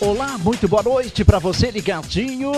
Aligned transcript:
Olá, 0.00 0.38
muito 0.38 0.68
boa 0.68 0.82
noite 0.82 1.24
para 1.24 1.40
você 1.40 1.72
ligadinho 1.72 2.52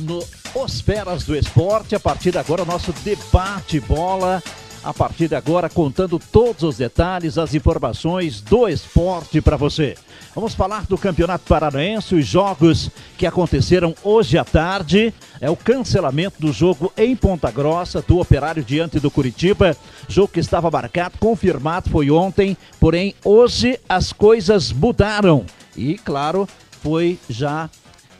no 0.00 0.26
Os 0.52 0.80
Feras 0.80 1.22
do 1.22 1.36
Esporte. 1.36 1.94
A 1.94 2.00
partir 2.00 2.32
de 2.32 2.38
agora, 2.38 2.64
nosso 2.64 2.92
debate 3.04 3.78
bola. 3.78 4.42
A 4.82 4.92
partir 4.92 5.28
de 5.28 5.36
agora, 5.36 5.68
contando 5.68 6.18
todos 6.18 6.64
os 6.64 6.78
detalhes, 6.78 7.38
as 7.38 7.54
informações 7.54 8.40
do 8.40 8.66
esporte 8.66 9.40
para 9.40 9.56
você. 9.56 9.94
Vamos 10.34 10.52
falar 10.52 10.84
do 10.86 10.98
Campeonato 10.98 11.44
Paranaense, 11.46 12.16
os 12.16 12.26
jogos 12.26 12.90
que 13.16 13.26
aconteceram 13.26 13.94
hoje 14.02 14.36
à 14.36 14.44
tarde. 14.44 15.14
É 15.40 15.48
o 15.48 15.56
cancelamento 15.56 16.40
do 16.40 16.52
jogo 16.52 16.92
em 16.96 17.14
Ponta 17.14 17.52
Grossa, 17.52 18.02
do 18.02 18.18
Operário 18.18 18.64
diante 18.64 18.98
do 18.98 19.12
Curitiba. 19.12 19.76
Jogo 20.08 20.32
que 20.32 20.40
estava 20.40 20.68
marcado, 20.68 21.18
confirmado, 21.20 21.88
foi 21.88 22.10
ontem. 22.10 22.56
Porém, 22.80 23.14
hoje 23.24 23.78
as 23.88 24.12
coisas 24.12 24.72
mudaram. 24.72 25.46
E, 25.76 25.96
claro, 25.98 26.48
foi 26.82 27.18
já 27.28 27.68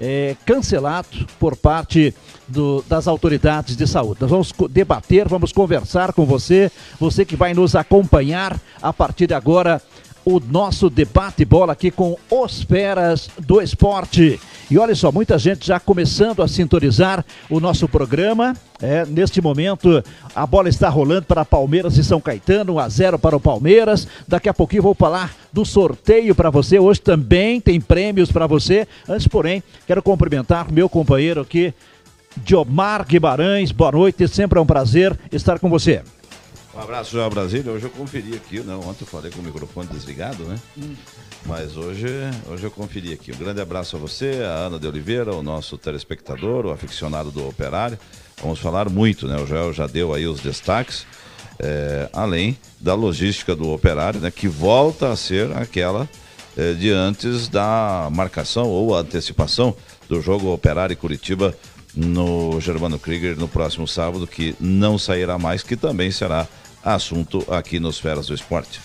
é, 0.01 0.35
cancelado 0.47 1.09
por 1.39 1.57
parte 1.57 2.15
do, 2.49 2.83
das 2.89 3.07
autoridades 3.07 3.77
de 3.77 3.87
saúde. 3.87 4.21
Nós 4.23 4.31
vamos 4.31 4.53
debater, 4.71 5.29
vamos 5.29 5.53
conversar 5.53 6.13
com 6.13 6.25
você, 6.25 6.71
você 6.99 7.25
que 7.25 7.37
vai 7.37 7.53
nos 7.53 7.77
acompanhar 7.77 8.59
a 8.81 8.93
partir 8.93 9.27
de 9.27 9.35
agora 9.35 9.81
o 10.25 10.41
nosso 10.41 10.91
debate 10.91 11.45
bola 11.45 11.73
aqui 11.73 11.91
com 11.91 12.17
os 12.31 12.63
feras 12.63 13.29
do 13.39 13.61
esporte. 13.61 14.39
E 14.71 14.79
olha 14.79 14.95
só, 14.95 15.11
muita 15.11 15.37
gente 15.37 15.67
já 15.67 15.81
começando 15.81 16.43
a 16.43 16.49
sintonizar 16.49 17.25
o 17.49 17.59
nosso 17.59 17.89
programa. 17.89 18.55
É, 18.81 19.05
neste 19.05 19.41
momento, 19.41 20.03
a 20.35 20.47
bola 20.47 20.69
está 20.69 20.89
rolando 20.89 21.27
para 21.27 21.45
Palmeiras 21.45 21.97
e 21.97 22.05
São 22.05 22.21
Caetano, 22.21 22.75
1 22.75 22.79
a 22.79 22.89
0 22.89 23.19
para 23.19 23.37
o 23.37 23.41
Palmeiras. 23.41 24.07
Daqui 24.29 24.49
a 24.49 24.55
pouquinho 24.55 24.85
vou 24.85 24.95
falar 24.95 25.35
do 25.53 25.65
sorteio 25.65 26.35
para 26.35 26.51
você. 26.51 26.79
Hoje 26.79 27.01
também 27.01 27.61
tem 27.61 27.81
prêmios 27.81 28.31
para 28.31 28.47
você. 28.47 28.87
Antes, 29.09 29.27
porém, 29.27 29.63
quero 29.87 30.03
cumprimentar 30.03 30.71
meu 30.71 30.89
companheiro 30.89 31.41
aqui, 31.41 31.75
Diomar 32.37 33.05
Guimarães. 33.05 33.73
Boa 33.73 33.91
noite, 33.91 34.29
sempre 34.29 34.59
é 34.59 34.63
um 34.63 34.67
prazer 34.67 35.19
estar 35.33 35.59
com 35.59 35.69
você. 35.69 36.03
Um 36.81 36.83
abraço, 36.83 37.11
João 37.11 37.29
Brasília. 37.29 37.71
Hoje 37.71 37.85
eu 37.85 37.91
conferi 37.91 38.35
aqui, 38.35 38.61
não, 38.61 38.81
ontem 38.81 39.03
eu 39.03 39.07
falei 39.07 39.31
com 39.31 39.41
o 39.41 39.45
microfone 39.45 39.87
desligado, 39.89 40.45
né? 40.45 40.57
Hum. 40.79 40.95
Mas 41.45 41.77
hoje, 41.77 42.07
hoje 42.49 42.65
eu 42.65 42.71
conferi 42.71 43.13
aqui. 43.13 43.33
Um 43.33 43.37
grande 43.37 43.61
abraço 43.61 43.97
a 43.97 43.99
você, 43.99 44.41
a 44.43 44.67
Ana 44.67 44.79
de 44.79 44.87
Oliveira, 44.87 45.35
o 45.35 45.43
nosso 45.43 45.77
telespectador, 45.77 46.65
o 46.65 46.71
aficionado 46.71 47.31
do 47.31 47.47
Operário. 47.47 47.99
Vamos 48.41 48.61
falar 48.61 48.89
muito, 48.89 49.29
né? 49.29 49.37
O 49.37 49.47
Joel 49.47 49.75
já 49.75 49.87
deu 49.87 50.15
aí 50.15 50.27
os 50.27 50.41
destaques, 50.41 51.07
é, 51.59 52.09
além 52.15 52.57
da 52.81 52.95
logística 52.95 53.55
do 53.55 53.71
Operário, 53.71 54.19
né? 54.19 54.31
Que 54.31 54.49
volta 54.49 55.13
a 55.13 55.17
ser 55.17 55.55
aquela 55.59 56.09
é, 56.57 56.73
de 56.73 56.91
antes 56.91 57.47
da 57.47 58.09
marcação 58.11 58.67
ou 58.67 58.97
antecipação 58.97 59.77
do 60.09 60.23
jogo 60.23 60.51
Operário 60.51 60.95
e 60.95 60.97
Curitiba 60.97 61.55
no 61.95 62.59
Germano 62.59 62.99
Krieger 62.99 63.39
no 63.39 63.49
próximo 63.49 63.87
sábado, 63.87 64.27
que 64.27 64.57
não 64.59 64.97
sairá 64.97 65.39
mais, 65.39 65.63
que 65.63 65.77
também 65.77 66.11
será 66.11 66.49
assunto 66.85 67.45
aqui 67.53 67.79
nos 67.79 67.99
Feras 67.99 68.27
do 68.27 68.35
Esporte. 68.35 68.81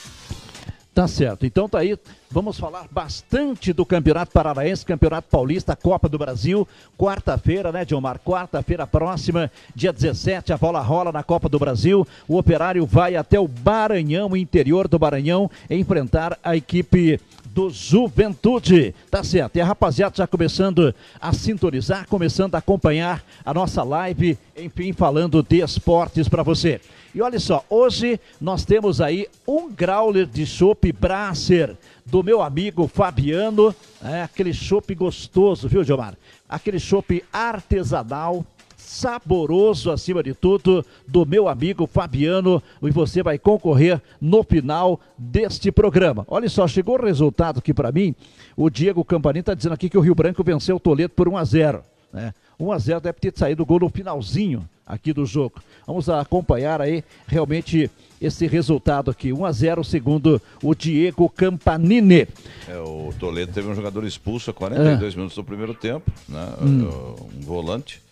Tá 0.96 1.10
certo. 1.10 1.46
Então 1.46 1.68
tá 1.68 1.80
aí. 1.80 2.00
Vamos 2.32 2.58
falar 2.58 2.88
bastante 2.90 3.74
do 3.74 3.86
Campeonato 3.86 4.32
Paranaense, 4.32 4.86
Campeonato 4.86 5.28
Paulista, 5.30 5.76
Copa 5.76 6.08
do 6.08 6.18
Brasil. 6.18 6.66
Quarta-feira, 6.98 7.70
né, 7.70 7.84
Dilmar? 7.84 8.18
Quarta-feira 8.20 8.88
próxima, 8.88 9.52
dia 9.76 9.92
17, 9.92 10.54
a 10.54 10.58
bola 10.58 10.80
rola 10.80 11.12
na 11.12 11.22
Copa 11.22 11.50
do 11.50 11.60
Brasil. 11.60 12.08
O 12.30 12.38
operário 12.38 12.86
vai 12.86 13.18
até 13.18 13.38
o 13.38 13.50
Maranhão, 13.64 14.38
interior 14.38 14.88
do 14.88 14.98
Maranhão, 14.98 15.52
enfrentar 15.70 16.40
a 16.42 16.56
equipe 16.56 17.20
do 17.56 17.70
Juventude. 17.70 18.94
Tá 19.10 19.24
certo. 19.24 19.56
E 19.56 19.62
a 19.62 19.66
rapaziada 19.66 20.18
já 20.18 20.28
começando 20.28 20.94
a 21.22 21.32
sintonizar, 21.32 22.06
começando 22.10 22.54
a 22.54 22.58
acompanhar 22.58 23.24
a 23.46 23.54
nossa 23.54 23.82
live, 23.82 24.38
enfim, 24.58 24.92
falando 24.92 25.42
de 25.42 25.64
esportes 25.64 26.28
para 26.28 26.44
você. 26.44 26.82
E 27.14 27.22
olha 27.22 27.40
só, 27.40 27.64
hoje 27.70 28.20
nós 28.42 28.66
temos 28.66 29.00
aí 29.00 29.26
um 29.48 29.72
growler 29.72 30.26
de 30.26 30.46
chopp 30.46 30.92
Brasser 30.92 31.78
do 32.06 32.22
meu 32.22 32.42
amigo 32.42 32.90
Fabiano, 32.90 33.74
é 34.04 34.24
aquele 34.24 34.54
chopp 34.54 34.94
gostoso, 34.94 35.70
viu, 35.70 35.82
Gilmar? 35.82 36.16
Aquele 36.48 36.78
chopp 36.78 37.24
artesanal, 37.32 38.46
saboroso 38.86 39.92
acima 39.92 40.22
de 40.22 40.34
tudo, 40.34 40.86
do 41.08 41.26
meu 41.26 41.48
amigo 41.48 41.88
Fabiano, 41.88 42.62
e 42.82 42.92
você 42.92 43.24
vai 43.24 43.38
concorrer 43.38 44.02
no 44.22 44.44
final 44.44 45.00
deste 45.18 45.72
programa. 45.72 46.26
Olha 46.28 46.48
só, 46.48 46.68
chegou 46.68 46.98
o 46.98 47.04
resultado 47.04 47.60
aqui 47.60 47.74
para 47.74 47.92
mim, 47.92 48.16
o 48.56 48.70
Diego 48.70 49.04
Campanini 49.04 49.42
está 49.42 49.54
dizendo 49.54 49.74
aqui 49.74 49.90
que 49.90 49.98
o 49.98 50.02
Rio 50.02 50.16
Branco 50.16 50.44
venceu 50.44 50.78
o 50.78 50.80
Toledo 50.80 51.14
por 51.14 51.28
1 51.28 51.38
a 51.38 51.44
0 51.44 51.84
né? 52.16 52.34
1 52.58 52.72
a 52.72 52.78
0 52.80 53.02
deve 53.02 53.20
ter 53.20 53.34
saído 53.36 53.64
o 53.64 53.66
gol 53.66 53.82
no 53.82 53.90
finalzinho 53.90 54.68
aqui 54.88 55.12
do 55.12 55.26
jogo. 55.26 55.62
Vamos 55.86 56.08
acompanhar 56.08 56.82
aí 56.82 57.04
realmente 57.28 57.92
esse 58.22 58.48
resultado 58.48 59.12
aqui. 59.12 59.34
1 59.34 59.46
a 59.46 59.52
0 59.52 59.84
segundo 59.84 60.42
o 60.64 60.74
Diego 60.74 61.30
Campanini. 61.30 62.28
É, 62.68 62.78
o 62.78 63.14
Toledo 63.20 63.52
teve 63.52 63.68
um 63.68 63.76
jogador 63.76 64.06
expulso 64.06 64.50
a 64.50 64.54
42 64.54 65.14
é. 65.14 65.18
minutos 65.18 65.36
do 65.36 65.44
primeiro 65.44 65.74
tempo, 65.74 66.10
né? 66.30 66.54
Hum. 66.62 67.18
Um 67.34 67.42
volante. 67.42 68.05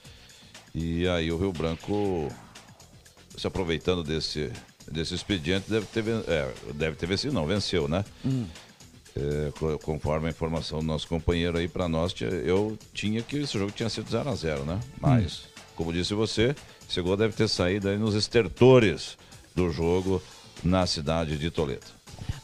E 0.74 1.08
aí 1.08 1.32
o 1.32 1.38
Rio 1.38 1.52
Branco, 1.52 2.28
se 3.38 3.46
aproveitando 3.46 4.04
desse, 4.04 4.52
desse 4.92 5.14
expediente, 5.14 5.70
deve 5.70 5.86
ter, 5.86 6.04
é, 6.28 6.52
deve 6.74 6.96
ter 6.96 7.06
vencido, 7.06 7.34
não, 7.34 7.46
venceu, 7.46 7.88
né? 7.88 8.04
Hum. 8.26 8.46
É, 9.16 9.52
conforme 9.84 10.28
a 10.28 10.32
informação 10.32 10.80
do 10.80 10.86
nosso 10.86 11.08
companheiro 11.08 11.60
aí 11.60 11.68
para 11.68 11.88
nós, 11.88 12.16
eu 12.44 12.78
tinha 12.94 13.22
que 13.22 13.38
esse 13.38 13.54
jogo 13.58 13.72
tinha 13.72 13.88
sido 13.88 14.10
0 14.10 14.28
a 14.28 14.36
0 14.36 14.66
né? 14.66 14.80
Mas, 15.00 15.38
hum. 15.38 15.62
como 15.76 15.94
disse 15.94 16.16
você, 16.16 16.56
esse 16.90 17.00
gol 17.02 17.16
deve 17.16 17.34
ter 17.36 17.48
saído 17.48 17.90
aí 17.90 17.98
nos 17.98 18.16
estertores 18.16 19.16
do 19.56 19.70
jogo 19.70 20.22
na 20.64 20.88
cidade 20.88 21.38
de 21.38 21.52
Toledo. 21.52 21.86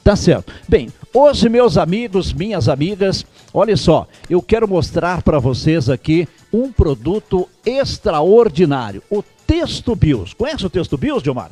Tá 0.04 0.16
certo. 0.16 0.52
Bem, 0.68 0.90
hoje, 1.14 1.50
meus 1.50 1.78
amigos, 1.78 2.34
minhas 2.34 2.68
amigas, 2.68 3.26
olha 3.54 3.76
só, 3.78 4.08
eu 4.30 4.42
quero 4.42 4.68
mostrar 4.68 5.22
para 5.22 5.40
vocês 5.40 5.90
aqui 5.90 6.28
um 6.52 6.72
produto 6.72 7.48
extraordinário, 7.66 9.04
o 9.10 9.24
Texto 9.46 9.96
Bios. 9.96 10.34
Conhece 10.34 10.66
o 10.66 10.70
Texto 10.70 10.98
Bios, 10.98 11.24
Gilmar? 11.24 11.50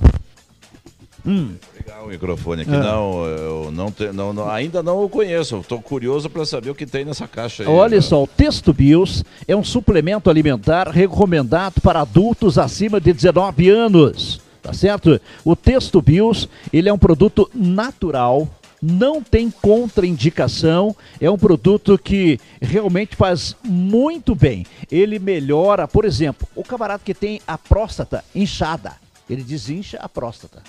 Hum. 1.26 1.56
Legal 1.76 2.06
o 2.06 2.08
microfone 2.08 2.62
aqui. 2.62 2.74
É. 2.74 2.80
Não, 2.80 3.26
eu 3.26 3.72
não, 3.72 3.92
te, 3.92 4.12
não, 4.14 4.32
não, 4.32 4.50
ainda 4.50 4.82
não 4.82 5.04
o 5.04 5.10
conheço. 5.10 5.58
Estou 5.58 5.82
curioso 5.82 6.30
para 6.30 6.46
saber 6.46 6.70
o 6.70 6.76
que 6.76 6.86
tem 6.86 7.04
nessa 7.04 7.28
caixa 7.28 7.64
aí. 7.64 7.70
Olha 7.70 7.98
né? 7.98 8.02
só, 8.02 8.24
o 8.24 8.28
Texto 8.28 8.72
Bios 8.72 9.26
é 9.46 9.56
um 9.56 9.64
suplemento 9.64 10.30
alimentar 10.30 10.90
recomendado 10.90 11.82
para 11.82 12.02
adultos 12.02 12.58
acima 12.58 13.02
de 13.02 13.12
19 13.12 13.70
anos. 13.70 14.40
Tá 14.68 14.74
certo? 14.74 15.22
O 15.46 15.56
Texto 15.56 16.02
Bios, 16.02 16.50
ele 16.74 16.90
é 16.90 16.94
um 16.94 16.98
produto 16.98 17.50
natural, 17.54 18.50
não 18.82 19.24
tem 19.24 19.50
contraindicação, 19.50 20.94
é 21.22 21.32
um 21.32 21.38
produto 21.38 21.98
que 21.98 22.38
realmente 22.62 23.16
faz 23.16 23.56
muito 23.64 24.36
bem. 24.36 24.66
Ele 24.92 25.20
melhora, 25.20 25.88
por 25.88 26.04
exemplo, 26.04 26.46
o 26.54 26.66
camarada 26.66 27.02
que 27.02 27.14
tem 27.14 27.40
a 27.48 27.58
próstata 27.58 28.26
inchada, 28.36 28.98
ele 29.30 29.42
desincha 29.42 30.00
a 30.02 30.10
próstata. 30.10 30.62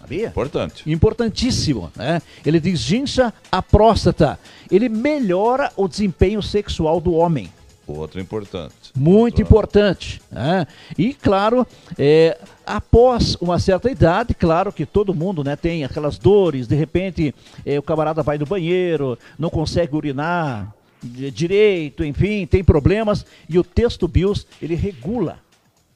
Sabia? 0.00 0.26
Importante. 0.26 0.90
Importantíssimo, 0.90 1.92
né? 1.94 2.20
Ele 2.44 2.58
desincha 2.58 3.32
a 3.50 3.62
próstata. 3.62 4.40
Ele 4.68 4.88
melhora 4.88 5.70
o 5.76 5.86
desempenho 5.86 6.42
sexual 6.42 7.00
do 7.00 7.14
homem. 7.14 7.48
Outro 7.86 8.20
importante. 8.20 8.74
Muito 8.96 9.38
Outro 9.38 9.42
importante. 9.42 10.20
Né? 10.30 10.66
E, 10.98 11.14
claro, 11.14 11.64
é, 11.96 12.36
após 12.66 13.36
uma 13.36 13.58
certa 13.58 13.90
idade, 13.90 14.34
claro 14.34 14.72
que 14.72 14.84
todo 14.84 15.14
mundo 15.14 15.44
né, 15.44 15.54
tem 15.54 15.84
aquelas 15.84 16.18
dores, 16.18 16.66
de 16.66 16.74
repente 16.74 17.34
é, 17.64 17.78
o 17.78 17.82
camarada 17.82 18.22
vai 18.22 18.36
no 18.36 18.44
banheiro, 18.44 19.18
não 19.38 19.48
consegue 19.48 19.94
urinar 19.94 20.74
direito, 21.02 22.04
enfim, 22.04 22.46
tem 22.46 22.64
problemas, 22.64 23.24
e 23.48 23.58
o 23.58 23.64
texto 23.64 24.08
BIOS, 24.08 24.46
ele 24.60 24.74
regula 24.74 25.38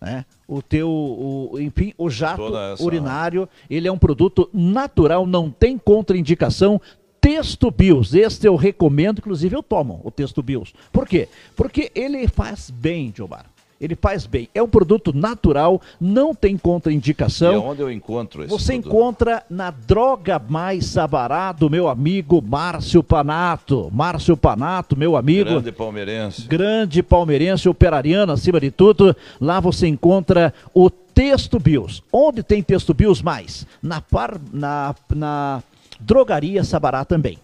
né? 0.00 0.24
O 0.48 0.62
teu, 0.62 0.88
o, 0.88 1.58
enfim, 1.60 1.92
o 1.98 2.08
jato 2.08 2.42
urinário, 2.80 3.46
ele 3.68 3.86
é 3.86 3.92
um 3.92 3.98
produto 3.98 4.48
natural, 4.52 5.26
não 5.26 5.50
tem 5.50 5.76
contraindicação. 5.76 6.80
Texto 7.20 7.70
Bios, 7.70 8.14
este 8.14 8.46
eu 8.46 8.56
recomendo, 8.56 9.18
inclusive 9.18 9.54
eu 9.54 9.62
tomo 9.62 10.00
o 10.02 10.10
Texto 10.10 10.42
Bios. 10.42 10.72
Por 10.90 11.06
quê? 11.06 11.28
Porque 11.54 11.92
ele 11.94 12.26
faz 12.26 12.70
bem, 12.70 13.12
Gilmar 13.14 13.44
ele 13.80 13.96
faz 13.96 14.26
bem. 14.26 14.48
É 14.54 14.62
um 14.62 14.68
produto 14.68 15.12
natural, 15.12 15.80
não 15.98 16.34
tem 16.34 16.58
contraindicação. 16.58 17.54
E 17.54 17.56
onde 17.56 17.80
eu 17.80 17.90
encontro 17.90 18.42
esse 18.42 18.50
Você 18.50 18.74
produto? 18.74 18.86
encontra 18.88 19.42
na 19.48 19.70
Droga 19.70 20.38
Mais 20.38 20.84
Sabará 20.84 21.50
do 21.52 21.70
meu 21.70 21.88
amigo 21.88 22.42
Márcio 22.42 23.02
Panato. 23.02 23.90
Márcio 23.90 24.36
Panato, 24.36 24.96
meu 24.96 25.16
amigo. 25.16 25.48
Grande 25.50 25.72
palmeirense. 25.72 26.42
Grande 26.46 27.02
palmeirense, 27.02 27.68
operariano, 27.68 28.32
acima 28.32 28.60
de 28.60 28.70
tudo. 28.70 29.16
Lá 29.40 29.58
você 29.60 29.86
encontra 29.86 30.52
o 30.74 30.90
Texto 30.90 31.58
Bios. 31.58 32.02
Onde 32.12 32.42
tem 32.42 32.62
Texto 32.62 32.92
Bios 32.92 33.22
mais? 33.22 33.66
Na, 33.82 34.02
par, 34.02 34.38
na, 34.52 34.94
na 35.14 35.62
Drogaria 35.98 36.62
Sabará 36.64 37.04
também. 37.04 37.38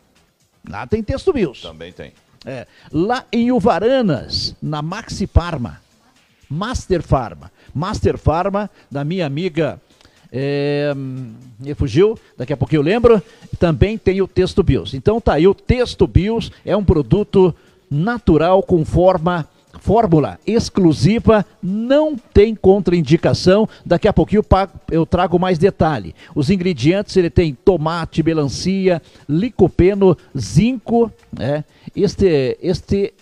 Lá 0.69 0.87
tem 0.87 1.03
Texto 1.03 1.33
Bios. 1.33 1.63
Também 1.63 1.93
tem. 1.93 2.13
É, 2.45 2.67
lá 2.93 3.25
em 3.33 3.51
Uvaranas, 3.51 4.55
na 4.63 4.81
Maxi 4.81 5.27
Pharma, 5.27 5.81
Master 6.49 7.03
Pharma, 7.03 7.51
Master 7.75 8.17
Pharma, 8.17 8.71
da 8.91 9.05
minha 9.05 9.27
amiga 9.27 9.81
é, 10.33 10.93
me 10.95 11.75
fugiu, 11.75 12.19
daqui 12.37 12.53
a 12.53 12.57
pouco 12.57 12.75
eu 12.75 12.83
lembro, 12.83 13.23
também 13.59 13.97
tem 13.97 14.21
o 14.21 14.29
Texto 14.29 14.63
Bios. 14.63 14.95
Então 14.95 15.21
tá 15.21 15.35
aí, 15.35 15.47
o 15.47 15.55
Texto 15.55 16.07
Bios 16.07 16.51
é 16.65 16.77
um 16.77 16.85
produto 16.85 17.55
natural 17.91 18.63
com 18.63 18.85
forma 18.85 19.49
fórmula 19.81 20.39
exclusiva, 20.47 21.45
não 21.63 22.17
tem 22.17 22.55
contraindicação. 22.55 23.69
Daqui 23.85 24.09
a 24.09 24.13
pouquinho 24.13 24.45
eu 24.91 25.07
trago 25.07 25.39
mais 25.39 25.59
detalhe. 25.59 26.15
Os 26.35 26.51
ingredientes, 26.51 27.17
ele 27.17 27.31
tem 27.31 27.55
tomate, 27.55 28.23
melancia, 28.23 29.01
licopeno, 29.29 30.17
zinco, 30.37 31.13
né? 31.33 31.65
este, 31.95 32.59
este 32.61 33.15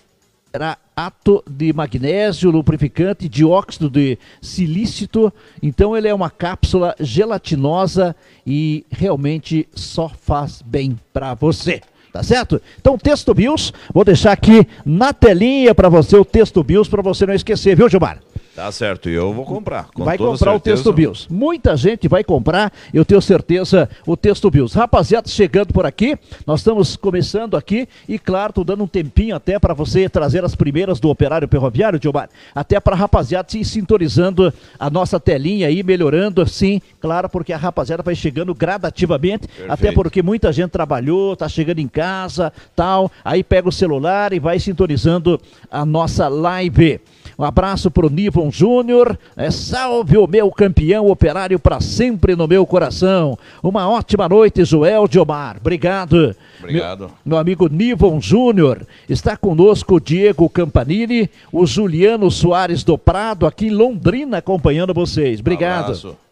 era 0.53 0.79
ato 0.97 1.43
de 1.49 1.73
magnésio, 1.73 2.51
lubrificante, 2.51 3.29
dióxido 3.29 3.91
de 3.91 4.19
silícito. 4.41 5.33
Então 5.63 5.97
ele 5.97 6.09
é 6.09 6.15
uma 6.15 6.31
cápsula 6.31 6.95
gelatinosa 7.01 8.15
e 8.47 8.85
realmente 8.91 9.69
só 9.75 10.09
faz 10.09 10.63
bem 10.63 10.99
para 11.13 11.35
você. 11.35 11.81
Tá 12.13 12.23
certo? 12.23 12.63
Então, 12.81 12.97
texto 12.97 13.35
BIOS, 13.35 13.73
vou 13.93 14.05
deixar 14.05 14.31
aqui 14.31 14.69
na 14.87 15.13
telinha 15.13 15.75
para 15.75 15.89
você 15.89 16.17
o 16.17 16.25
texto 16.25 16.63
BIOS 16.63 16.87
para 16.87 17.03
você 17.03 17.27
não 17.27 17.35
esquecer, 17.35 17.75
viu, 17.75 17.89
Gilmar? 17.89 18.21
Tá 18.55 18.71
certo, 18.71 19.11
e 19.11 19.15
eu 19.15 19.33
vou 19.33 19.45
comprar. 19.45 19.89
vai 19.97 20.17
comprar 20.17 20.53
certeza. 20.53 20.57
o 20.57 20.61
texto 20.61 20.93
BIOS. 20.93 21.27
Muita 21.29 21.77
gente 21.77 22.07
vai 22.07 22.23
comprar, 22.23 22.73
eu 22.93 23.05
tenho 23.05 23.21
certeza, 23.21 23.91
o 24.07 24.17
texto 24.17 24.49
BIOS. 24.49 24.75
Rapaziada, 24.75 25.29
chegando 25.29 25.73
por 25.73 25.85
aqui, 25.85 26.17
nós 26.47 26.61
estamos 26.61 26.95
começando 26.95 27.57
aqui 27.57 27.89
e, 28.09 28.17
claro, 28.17 28.53
tô 28.53 28.63
dando 28.63 28.85
um 28.85 28.87
tempinho 28.87 29.35
até 29.35 29.59
para 29.59 29.75
você 29.75 30.09
trazer 30.09 30.45
as 30.45 30.55
primeiras 30.55 31.01
do 31.01 31.09
Operário 31.09 31.49
Ferroviário, 31.49 31.99
Gilmar. 32.01 32.29
Até 32.55 32.79
para 32.79 32.95
a 32.95 32.99
rapaziada 32.99 33.49
se 33.51 33.65
sintonizando 33.65 34.55
a 34.79 34.89
nossa 34.89 35.19
telinha 35.19 35.67
aí, 35.67 35.83
melhorando 35.83 36.41
assim, 36.41 36.81
claro, 37.01 37.29
porque 37.29 37.53
a 37.53 37.57
rapaziada 37.57 38.05
vai 38.05 38.15
chegando 38.15 38.55
gradativamente, 38.55 39.49
Perfeito. 39.49 39.73
até 39.73 39.91
porque 39.91 40.23
muita 40.23 40.53
gente 40.53 40.71
trabalhou, 40.71 41.35
tá 41.35 41.49
chegando 41.49 41.81
em 41.81 41.89
casa, 41.89 42.53
tal, 42.77 43.11
aí 43.25 43.43
pega 43.43 43.69
o 43.69 43.73
celular 43.73 44.33
e 44.33 44.39
vai 44.39 44.61
sintonizando 44.61 45.41
a 45.69 45.85
nossa 45.85 46.29
live. 46.29 47.01
Um 47.39 47.45
abraço 47.45 47.91
pro 47.91 48.11
Nivon 48.11 48.51
Júnior. 48.51 49.19
É, 49.37 49.51
salve 49.51 50.17
o 50.17 50.27
meu 50.27 50.51
campeão 50.51 51.09
operário 51.09 51.59
para 51.59 51.81
sempre 51.81 52.37
no 52.37 52.47
meu 52.47 52.65
coração. 52.67 53.39
Uma 53.63 53.89
ótima 53.89 54.29
noite, 54.29 54.65
Joel 54.65 55.09
Diomar. 55.09 55.57
Obrigado. 55.61 56.35
Obrigado. 56.59 57.01
Meu, 57.01 57.11
meu 57.25 57.39
amigo 57.39 57.69
Nivon 57.69 58.21
Júnior. 58.21 58.87
Está 59.09 59.37
conosco 59.37 59.97
o 59.97 60.01
Diego 60.01 60.49
Campanini, 60.49 61.29
o 61.53 61.67
Juliano 61.67 62.31
Soares 62.31 62.85
do 62.85 62.97
Prado, 62.97 63.47
aqui 63.47 63.67
em 63.67 63.71
Londrina, 63.71 64.39
acompanhando 64.39 64.95
vocês. 64.95 65.41
Obrigado. 65.41 65.93
Um 65.93 66.25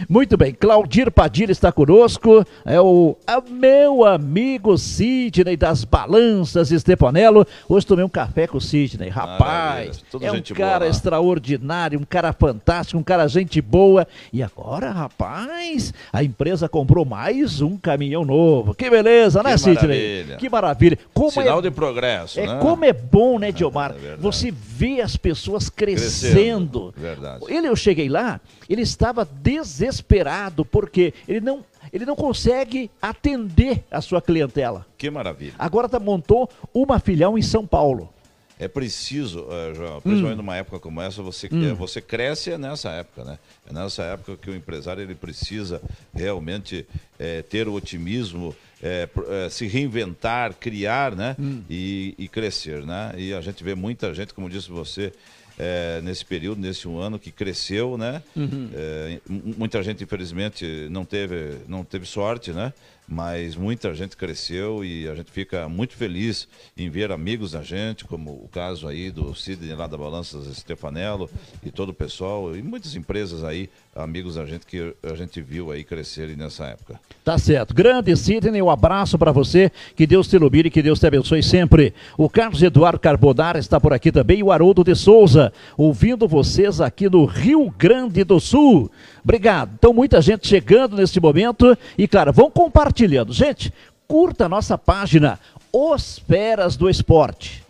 Muito 0.07 0.37
bem, 0.37 0.53
Claudir 0.53 1.11
Padilha 1.11 1.51
está 1.51 1.71
conosco. 1.71 2.45
É 2.65 2.79
o, 2.79 3.15
é 3.27 3.49
meu 3.49 4.05
amigo 4.05 4.77
Sidney 4.77 5.57
das 5.57 5.83
Balanças 5.83 6.71
Estepanelo. 6.71 7.45
Hoje 7.67 7.85
tomei 7.85 8.03
um 8.03 8.09
café 8.09 8.47
com 8.47 8.57
o 8.57 8.61
Sidney. 8.61 9.09
Rapaz, 9.09 10.03
é 10.21 10.31
um 10.31 10.41
cara 10.55 10.79
boa, 10.79 10.89
extraordinário, 10.89 11.99
um 11.99 12.05
cara 12.05 12.33
fantástico, 12.33 12.99
um 12.99 13.03
cara 13.03 13.27
gente 13.27 13.61
boa. 13.61 14.07
E 14.31 14.41
agora, 14.41 14.91
rapaz, 14.91 15.93
a 16.11 16.23
empresa 16.23 16.67
comprou 16.69 17.05
mais 17.05 17.61
um 17.61 17.77
caminhão 17.77 18.25
novo. 18.25 18.73
Que 18.73 18.89
beleza, 18.89 19.41
que 19.41 19.49
né, 19.49 19.57
Sidney? 19.57 19.87
Maravilha. 19.87 20.37
Que 20.37 20.49
maravilha. 20.49 20.99
Como 21.13 21.31
Sinal 21.31 21.59
é, 21.59 21.61
de 21.61 21.71
progresso, 21.71 22.39
é, 22.39 22.47
né? 22.47 22.59
Como 22.59 22.85
é 22.85 22.93
bom, 22.93 23.39
né, 23.39 23.51
Diomar? 23.51 23.91
É 23.91 24.17
você 24.23 24.49
vê 24.51 25.01
as 25.01 25.17
pessoas 25.17 25.69
crescendo. 25.69 26.31
crescendo. 26.31 26.93
Verdade. 26.95 27.45
Ele, 27.49 27.67
eu 27.67 27.75
cheguei 27.75 28.07
lá, 28.07 28.39
ele 28.69 28.81
estava 28.81 29.25
desesperado, 29.25 30.63
porque 30.63 31.13
ele 31.27 31.41
não, 31.41 31.63
ele 31.91 32.05
não 32.05 32.15
consegue 32.15 32.89
atender 33.01 33.83
a 33.91 33.99
sua 33.99 34.21
clientela. 34.21 34.85
Que 34.97 35.09
maravilha. 35.09 35.53
Agora 35.59 35.89
tá, 35.89 35.99
montou 35.99 36.49
uma 36.73 36.99
filial 36.99 37.37
em 37.37 37.41
São 37.41 37.67
Paulo. 37.67 38.09
É 38.57 38.67
preciso, 38.67 39.41
uh, 39.41 39.75
João, 39.75 39.99
principalmente 39.99 40.35
hum. 40.35 40.37
numa 40.37 40.55
época 40.55 40.79
como 40.79 41.01
essa, 41.01 41.21
você, 41.21 41.49
hum. 41.51 41.75
você 41.75 41.99
cresce 41.99 42.57
nessa 42.57 42.91
época, 42.91 43.25
né? 43.25 43.39
É 43.69 43.73
nessa 43.73 44.03
época 44.03 44.37
que 44.37 44.49
o 44.49 44.55
empresário 44.55 45.03
ele 45.03 45.15
precisa 45.15 45.81
realmente 46.13 46.85
é, 47.19 47.41
ter 47.41 47.67
o 47.67 47.73
otimismo, 47.73 48.55
é, 48.83 49.07
é, 49.29 49.49
se 49.49 49.65
reinventar, 49.65 50.53
criar, 50.53 51.15
né? 51.15 51.37
Hum. 51.39 51.63
E, 51.69 52.13
e, 52.17 52.27
crescer, 52.27 52.85
né? 52.85 53.13
E 53.17 53.33
a 53.33 53.39
gente 53.39 53.63
vê 53.63 53.73
muita 53.73 54.13
gente, 54.13 54.33
como 54.33 54.49
disse 54.49 54.69
você, 54.69 55.13
é, 55.57 56.01
nesse 56.01 56.25
período, 56.25 56.59
nesse 56.59 56.85
um 56.85 56.99
ano 56.99 57.17
que 57.17 57.31
cresceu, 57.31 57.97
né? 57.97 58.21
Uhum. 58.35 58.69
É, 58.73 59.19
muita 59.29 59.81
gente, 59.81 60.03
infelizmente, 60.03 60.87
não 60.91 61.05
teve, 61.05 61.59
não 61.65 61.85
teve 61.85 62.05
sorte, 62.05 62.51
né? 62.51 62.73
mas 63.07 63.55
muita 63.55 63.93
gente 63.93 64.15
cresceu 64.15 64.83
e 64.83 65.07
a 65.07 65.15
gente 65.15 65.31
fica 65.31 65.67
muito 65.67 65.95
feliz 65.95 66.47
em 66.75 66.89
ver 66.89 67.11
amigos 67.11 67.51
da 67.51 67.61
gente, 67.61 68.05
como 68.05 68.31
o 68.31 68.47
caso 68.47 68.87
aí 68.87 69.11
do 69.11 69.35
Sidney 69.35 69.75
lá 69.75 69.87
da 69.87 69.97
Balanças 69.97 70.45
Stefanello 70.57 71.29
e 71.63 71.71
todo 71.71 71.89
o 71.89 71.93
pessoal 71.93 72.55
e 72.55 72.61
muitas 72.61 72.95
empresas 72.95 73.43
aí, 73.43 73.69
amigos 73.95 74.35
da 74.35 74.45
gente 74.45 74.65
que 74.65 74.93
a 75.03 75.15
gente 75.15 75.41
viu 75.41 75.71
aí 75.71 75.83
crescerem 75.83 76.35
nessa 76.35 76.65
época. 76.65 76.99
Tá 77.23 77.37
certo. 77.37 77.73
Grande 77.73 78.15
Sidney, 78.15 78.61
um 78.61 78.69
abraço 78.69 79.17
para 79.17 79.31
você, 79.31 79.71
que 79.95 80.07
Deus 80.07 80.27
te 80.27 80.35
ilumine, 80.35 80.69
que 80.69 80.81
Deus 80.81 80.99
te 80.99 81.07
abençoe 81.07 81.43
sempre. 81.43 81.93
O 82.17 82.29
Carlos 82.29 82.61
Eduardo 82.61 82.99
Carbonara 82.99 83.59
está 83.59 83.79
por 83.79 83.93
aqui 83.93 84.11
também 84.11 84.39
e 84.39 84.43
o 84.43 84.51
Haroldo 84.51 84.83
de 84.83 84.95
Souza, 84.95 85.53
ouvindo 85.77 86.27
vocês 86.27 86.81
aqui 86.81 87.09
no 87.09 87.25
Rio 87.25 87.69
Grande 87.77 88.23
do 88.23 88.39
Sul. 88.39 88.89
Obrigado. 89.23 89.71
Então, 89.75 89.93
muita 89.93 90.21
gente 90.21 90.47
chegando 90.47 90.95
neste 90.95 91.19
momento. 91.19 91.77
E, 91.97 92.07
claro, 92.07 92.33
vão 92.33 92.49
compartilhando. 92.49 93.31
Gente, 93.31 93.71
curta 94.07 94.45
a 94.45 94.49
nossa 94.49 94.77
página 94.77 95.39
Os 95.71 96.19
Feras 96.19 96.75
do 96.75 96.89
Esporte. 96.89 97.63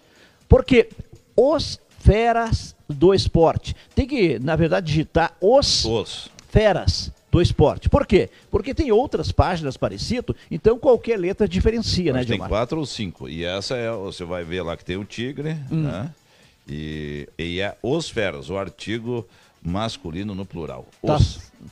Porque 0.47 0.89
Os 1.36 1.79
Feras 2.00 2.75
do 2.93 3.13
Esporte. 3.13 3.75
Tem 3.95 4.07
que, 4.07 4.39
na 4.39 4.55
verdade, 4.55 4.88
digitar 4.88 5.35
Os, 5.41 5.85
os. 5.85 6.29
Feras 6.50 7.12
do 7.33 7.41
esporte. 7.41 7.89
Por 7.89 8.05
quê? 8.05 8.29
Porque 8.51 8.75
tem 8.75 8.91
outras 8.91 9.31
páginas 9.31 9.75
parecidas, 9.75 10.35
então 10.51 10.77
qualquer 10.77 11.17
letra 11.17 11.47
diferencia, 11.47 12.13
Mas 12.13 12.21
né, 12.21 12.27
Gilmar? 12.27 12.47
Tem 12.47 12.55
quatro 12.55 12.77
ou 12.77 12.85
cinco. 12.85 13.27
E 13.27 13.43
essa 13.43 13.75
é, 13.75 13.91
você 13.91 14.23
vai 14.23 14.43
ver 14.43 14.62
lá 14.62 14.77
que 14.77 14.85
tem 14.85 14.97
o 14.97 15.03
tigre, 15.03 15.57
hum. 15.71 15.81
né? 15.81 16.12
E, 16.67 17.27
e 17.38 17.59
é 17.59 17.75
os 17.81 18.07
feras, 18.07 18.51
o 18.51 18.57
artigo 18.57 19.27
masculino 19.63 20.35
no 20.35 20.45
plural. 20.45 20.85
Tá, 21.05 21.17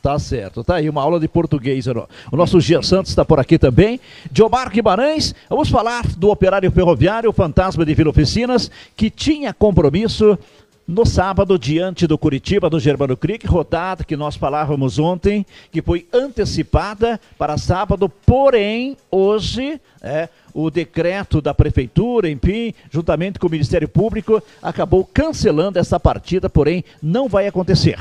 tá, 0.01 0.17
certo, 0.17 0.63
tá 0.63 0.75
aí 0.75 0.89
uma 0.89 1.01
aula 1.01 1.19
de 1.19 1.27
português. 1.27 1.85
O 1.87 2.35
nosso 2.35 2.59
Gia 2.59 2.81
Santos 2.81 3.11
está 3.11 3.23
por 3.23 3.39
aqui 3.39 3.59
também. 3.59 3.99
Diomar 4.31 4.71
Guimarães, 4.71 5.35
vamos 5.47 5.69
falar 5.69 6.07
do 6.17 6.29
operário 6.29 6.71
ferroviário, 6.71 7.31
fantasma 7.31 7.85
de 7.85 7.93
Vila 7.93 8.09
Oficinas, 8.09 8.71
que 8.95 9.09
tinha 9.09 9.53
compromisso 9.53 10.39
no 10.87 11.05
sábado, 11.05 11.57
diante 11.57 12.05
do 12.05 12.17
Curitiba, 12.17 12.69
do 12.69 12.79
Germano 12.79 13.15
Creek, 13.15 13.45
rodada 13.47 14.03
que 14.03 14.17
nós 14.17 14.35
falávamos 14.35 14.99
ontem, 14.99 15.45
que 15.71 15.81
foi 15.81 16.07
antecipada 16.11 17.19
para 17.37 17.57
sábado, 17.57 18.09
porém, 18.09 18.97
hoje, 19.09 19.79
é, 20.01 20.27
o 20.53 20.69
decreto 20.69 21.41
da 21.41 21.53
prefeitura, 21.53 22.29
enfim, 22.29 22.73
juntamente 22.89 23.39
com 23.39 23.47
o 23.47 23.51
Ministério 23.51 23.87
Público, 23.87 24.41
acabou 24.61 25.05
cancelando 25.05 25.79
essa 25.79 25.99
partida, 25.99 26.49
porém, 26.49 26.83
não 27.01 27.29
vai 27.29 27.47
acontecer. 27.47 27.99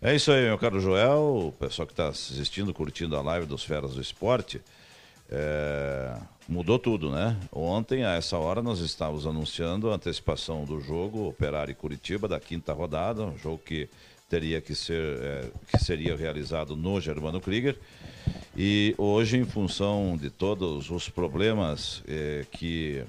É 0.00 0.14
isso 0.14 0.30
aí, 0.30 0.44
meu 0.44 0.56
caro 0.56 0.80
Joel, 0.80 1.48
o 1.48 1.52
pessoal 1.52 1.84
que 1.84 1.92
está 1.92 2.08
assistindo, 2.08 2.72
curtindo 2.72 3.16
a 3.16 3.22
live 3.22 3.46
dos 3.46 3.64
Feras 3.64 3.94
do 3.94 4.00
Esporte. 4.00 4.60
É, 5.30 6.14
mudou 6.48 6.78
tudo, 6.78 7.10
né? 7.10 7.36
Ontem, 7.52 8.04
a 8.04 8.14
essa 8.14 8.38
hora, 8.38 8.62
nós 8.62 8.80
estávamos 8.80 9.26
anunciando 9.26 9.90
a 9.90 9.96
antecipação 9.96 10.64
do 10.64 10.80
jogo 10.80 11.28
Operário 11.28 11.72
e 11.72 11.74
Curitiba 11.74 12.26
da 12.26 12.40
quinta 12.40 12.72
rodada, 12.72 13.22
um 13.22 13.36
jogo 13.36 13.58
que 13.58 13.88
teria 14.30 14.60
que 14.60 14.74
ser, 14.74 15.18
é, 15.20 15.50
que 15.70 15.78
seria 15.82 16.16
realizado 16.16 16.74
no 16.74 17.00
Germano 17.00 17.40
Krieger. 17.40 17.78
E 18.56 18.94
hoje, 18.96 19.36
em 19.36 19.44
função 19.44 20.16
de 20.16 20.30
todos 20.30 20.90
os 20.90 21.08
problemas 21.08 22.02
eh, 22.08 22.44
que 22.50 23.04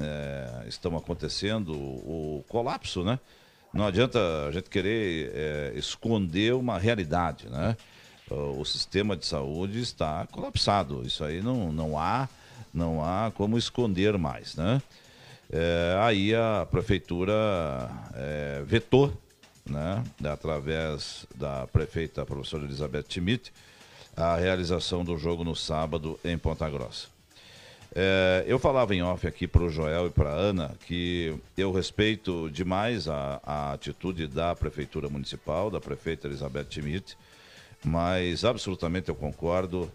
eh, 0.00 0.64
estão 0.66 0.96
acontecendo, 0.96 1.74
o, 1.74 2.38
o 2.38 2.44
colapso, 2.48 3.04
né? 3.04 3.18
Não 3.72 3.86
adianta 3.86 4.18
a 4.46 4.50
gente 4.50 4.70
querer 4.70 5.30
eh, 5.34 5.72
esconder 5.76 6.54
uma 6.54 6.78
realidade, 6.78 7.48
né? 7.48 7.76
O 8.30 8.64
sistema 8.64 9.16
de 9.16 9.24
saúde 9.24 9.80
está 9.80 10.26
colapsado. 10.30 11.02
Isso 11.06 11.24
aí 11.24 11.40
não, 11.40 11.72
não 11.72 11.98
há 11.98 12.28
não 12.72 13.04
há 13.04 13.30
como 13.30 13.58
esconder 13.58 14.16
mais, 14.18 14.54
né? 14.54 14.82
É, 15.50 15.96
aí 16.00 16.34
a 16.34 16.66
prefeitura 16.70 17.32
é, 18.14 18.62
vetou, 18.66 19.12
né, 19.64 20.02
através 20.24 21.26
da 21.34 21.66
prefeita 21.66 22.24
professora 22.24 22.64
Elizabeth 22.64 23.04
Schmidt, 23.08 23.52
a 24.16 24.36
realização 24.36 25.04
do 25.04 25.16
jogo 25.16 25.44
no 25.44 25.54
sábado 25.54 26.18
em 26.24 26.36
Ponta 26.36 26.68
Grossa. 26.68 27.08
É, 27.94 28.44
eu 28.46 28.58
falava 28.58 28.94
em 28.94 29.02
off 29.02 29.26
aqui 29.26 29.46
para 29.46 29.62
o 29.62 29.70
Joel 29.70 30.08
e 30.08 30.10
para 30.10 30.28
Ana 30.28 30.74
que 30.86 31.34
eu 31.56 31.72
respeito 31.72 32.50
demais 32.50 33.08
a, 33.08 33.40
a, 33.42 33.72
atitude 33.72 34.26
da 34.26 34.54
Prefeitura 34.54 35.08
Municipal, 35.08 35.70
da 35.70 35.80
prefeita 35.80 36.26
Elizabeth 36.26 36.66
Schmidt, 36.70 37.16
mas 37.82 38.44
absolutamente 38.44 39.08
eu 39.08 39.14
concordo 39.14 39.90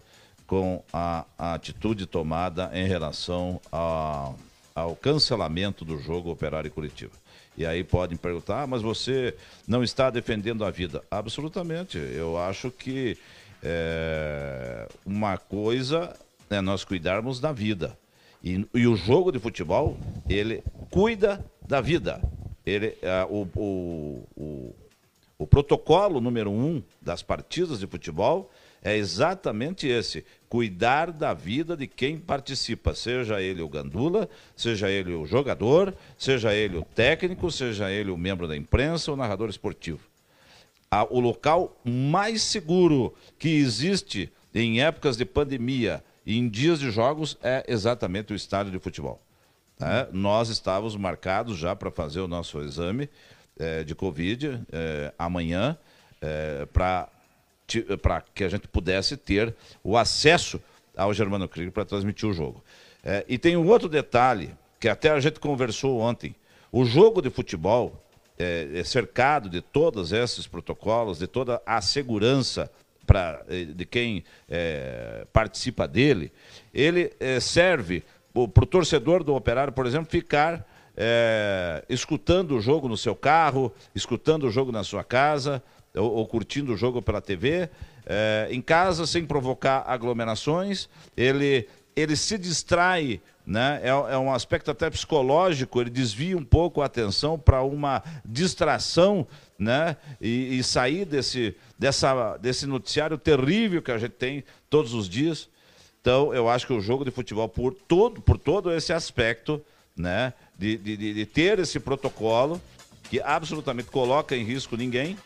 com 0.46 0.82
a, 0.92 1.24
a 1.38 1.54
atitude 1.54 2.06
tomada 2.06 2.70
em 2.74 2.86
relação 2.86 3.60
a, 3.72 4.32
ao 4.74 4.94
cancelamento 4.96 5.84
do 5.84 5.98
jogo 5.98 6.30
Operário 6.30 6.70
Curitiba. 6.70 7.12
E 7.56 7.64
aí 7.64 7.84
podem 7.84 8.16
perguntar, 8.16 8.62
ah, 8.62 8.66
mas 8.66 8.82
você 8.82 9.34
não 9.66 9.82
está 9.82 10.10
defendendo 10.10 10.64
a 10.64 10.70
vida. 10.70 11.02
Absolutamente. 11.10 11.98
Eu 11.98 12.36
acho 12.36 12.70
que 12.70 13.16
é, 13.62 14.88
uma 15.06 15.38
coisa 15.38 16.14
é 16.50 16.60
nós 16.60 16.84
cuidarmos 16.84 17.40
da 17.40 17.52
vida. 17.52 17.96
E, 18.42 18.66
e, 18.74 18.86
o 18.86 18.96
jogo 18.96 19.32
de 19.32 19.38
futebol, 19.38 19.96
ele 20.28 20.62
cuida 20.90 21.44
da 21.66 21.80
vida. 21.80 22.20
Ele, 22.66 22.96
é, 23.00 23.24
o, 23.30 23.48
o, 23.56 24.28
o, 24.36 24.74
o 25.38 25.46
protocolo 25.46 26.20
número 26.20 26.50
um 26.50 26.82
das 27.00 27.22
partidas 27.22 27.78
de 27.78 27.86
futebol 27.86 28.50
é 28.84 28.96
exatamente 28.96 29.88
esse: 29.88 30.24
cuidar 30.48 31.10
da 31.10 31.32
vida 31.32 31.74
de 31.76 31.86
quem 31.86 32.18
participa, 32.18 32.94
seja 32.94 33.40
ele 33.40 33.62
o 33.62 33.68
gandula, 33.68 34.28
seja 34.54 34.90
ele 34.90 35.14
o 35.14 35.24
jogador, 35.24 35.94
seja 36.18 36.54
ele 36.54 36.76
o 36.76 36.82
técnico, 36.82 37.50
seja 37.50 37.90
ele 37.90 38.10
o 38.10 38.16
membro 38.16 38.46
da 38.46 38.54
imprensa 38.54 39.10
ou 39.10 39.16
narrador 39.16 39.48
esportivo. 39.48 40.00
o 41.10 41.18
local 41.18 41.80
mais 41.82 42.42
seguro 42.42 43.14
que 43.38 43.48
existe 43.48 44.30
em 44.54 44.80
épocas 44.82 45.16
de 45.16 45.24
pandemia 45.24 46.04
e 46.24 46.38
em 46.38 46.48
dias 46.48 46.78
de 46.78 46.90
jogos 46.90 47.36
é 47.42 47.64
exatamente 47.66 48.32
o 48.32 48.36
estádio 48.36 48.70
de 48.70 48.78
futebol. 48.78 49.20
É, 49.80 50.06
nós 50.12 50.48
estávamos 50.50 50.94
marcados 50.94 51.58
já 51.58 51.74
para 51.74 51.90
fazer 51.90 52.20
o 52.20 52.28
nosso 52.28 52.60
exame 52.60 53.10
é, 53.58 53.82
de 53.82 53.94
Covid 53.94 54.62
é, 54.70 55.12
amanhã, 55.18 55.76
é, 56.20 56.66
para 56.72 57.08
para 58.02 58.22
que 58.34 58.44
a 58.44 58.48
gente 58.48 58.68
pudesse 58.68 59.16
ter 59.16 59.54
o 59.82 59.96
acesso 59.96 60.60
ao 60.96 61.12
Germano 61.12 61.48
Krieger 61.48 61.72
para 61.72 61.84
transmitir 61.84 62.28
o 62.28 62.32
jogo. 62.32 62.62
É, 63.02 63.24
e 63.28 63.38
tem 63.38 63.56
um 63.56 63.66
outro 63.66 63.88
detalhe, 63.88 64.54
que 64.78 64.88
até 64.88 65.10
a 65.10 65.20
gente 65.20 65.40
conversou 65.40 65.98
ontem. 65.98 66.34
O 66.70 66.84
jogo 66.84 67.20
de 67.20 67.30
futebol 67.30 68.02
é, 68.38 68.68
é 68.74 68.84
cercado 68.84 69.48
de 69.48 69.60
todos 69.60 70.12
esses 70.12 70.46
protocolos, 70.46 71.18
de 71.18 71.26
toda 71.26 71.60
a 71.64 71.80
segurança 71.80 72.70
pra, 73.06 73.42
é, 73.48 73.64
de 73.64 73.84
quem 73.84 74.24
é, 74.48 75.26
participa 75.32 75.86
dele. 75.86 76.32
Ele 76.72 77.12
é, 77.20 77.38
serve 77.40 78.02
para 78.32 78.64
o 78.64 78.66
torcedor 78.66 79.22
do 79.22 79.34
operário, 79.34 79.72
por 79.72 79.86
exemplo, 79.86 80.10
ficar 80.10 80.66
é, 80.96 81.84
escutando 81.88 82.56
o 82.56 82.60
jogo 82.60 82.88
no 82.88 82.96
seu 82.96 83.14
carro, 83.14 83.72
escutando 83.94 84.44
o 84.44 84.50
jogo 84.50 84.72
na 84.72 84.82
sua 84.82 85.04
casa, 85.04 85.62
ou, 85.94 86.12
ou 86.12 86.26
curtindo 86.26 86.72
o 86.72 86.76
jogo 86.76 87.00
pela 87.00 87.20
TV, 87.20 87.68
é, 88.06 88.48
em 88.50 88.60
casa, 88.60 89.06
sem 89.06 89.24
provocar 89.24 89.84
aglomerações, 89.86 90.88
ele, 91.16 91.68
ele 91.94 92.16
se 92.16 92.36
distrai, 92.36 93.20
né? 93.46 93.80
É, 93.82 93.88
é, 93.88 94.18
um 94.18 94.32
aspecto 94.32 94.70
até 94.70 94.88
psicológico, 94.90 95.80
ele 95.80 95.90
desvia 95.90 96.36
um 96.36 96.44
pouco 96.44 96.82
a 96.82 96.86
atenção 96.86 97.38
para 97.38 97.62
uma 97.62 98.02
distração 98.24 99.26
né? 99.58 99.96
E, 100.20 100.58
e, 100.58 100.64
sair 100.64 101.04
desse, 101.04 101.54
dessa, 101.78 102.36
desse 102.38 102.66
noticiário 102.66 103.16
terrível 103.16 103.82
que 103.82 103.92
a 103.92 103.98
gente 103.98 104.12
tem 104.12 104.44
todos 104.68 104.92
os 104.94 105.08
dias. 105.08 105.48
Então, 106.00 106.34
eu 106.34 106.48
acho 106.48 106.66
que 106.66 106.72
o 106.72 106.80
jogo 106.80 107.04
de 107.04 107.10
futebol, 107.10 107.48
por 107.48 107.72
todo, 107.72 108.20
por 108.20 108.36
todo 108.36 108.72
esse 108.72 108.92
aspecto, 108.92 109.64
né? 109.96 110.32
de, 110.58 110.76
de, 110.76 110.96
de 110.96 111.26
ter 111.26 111.58
esse 111.58 111.80
protocolo, 111.80 112.60
que 113.10 113.20
absolutamente 113.20 113.90
coloca 113.90 114.36
em 114.36 114.44
risco 114.44 114.76
ninguém, 114.76 115.16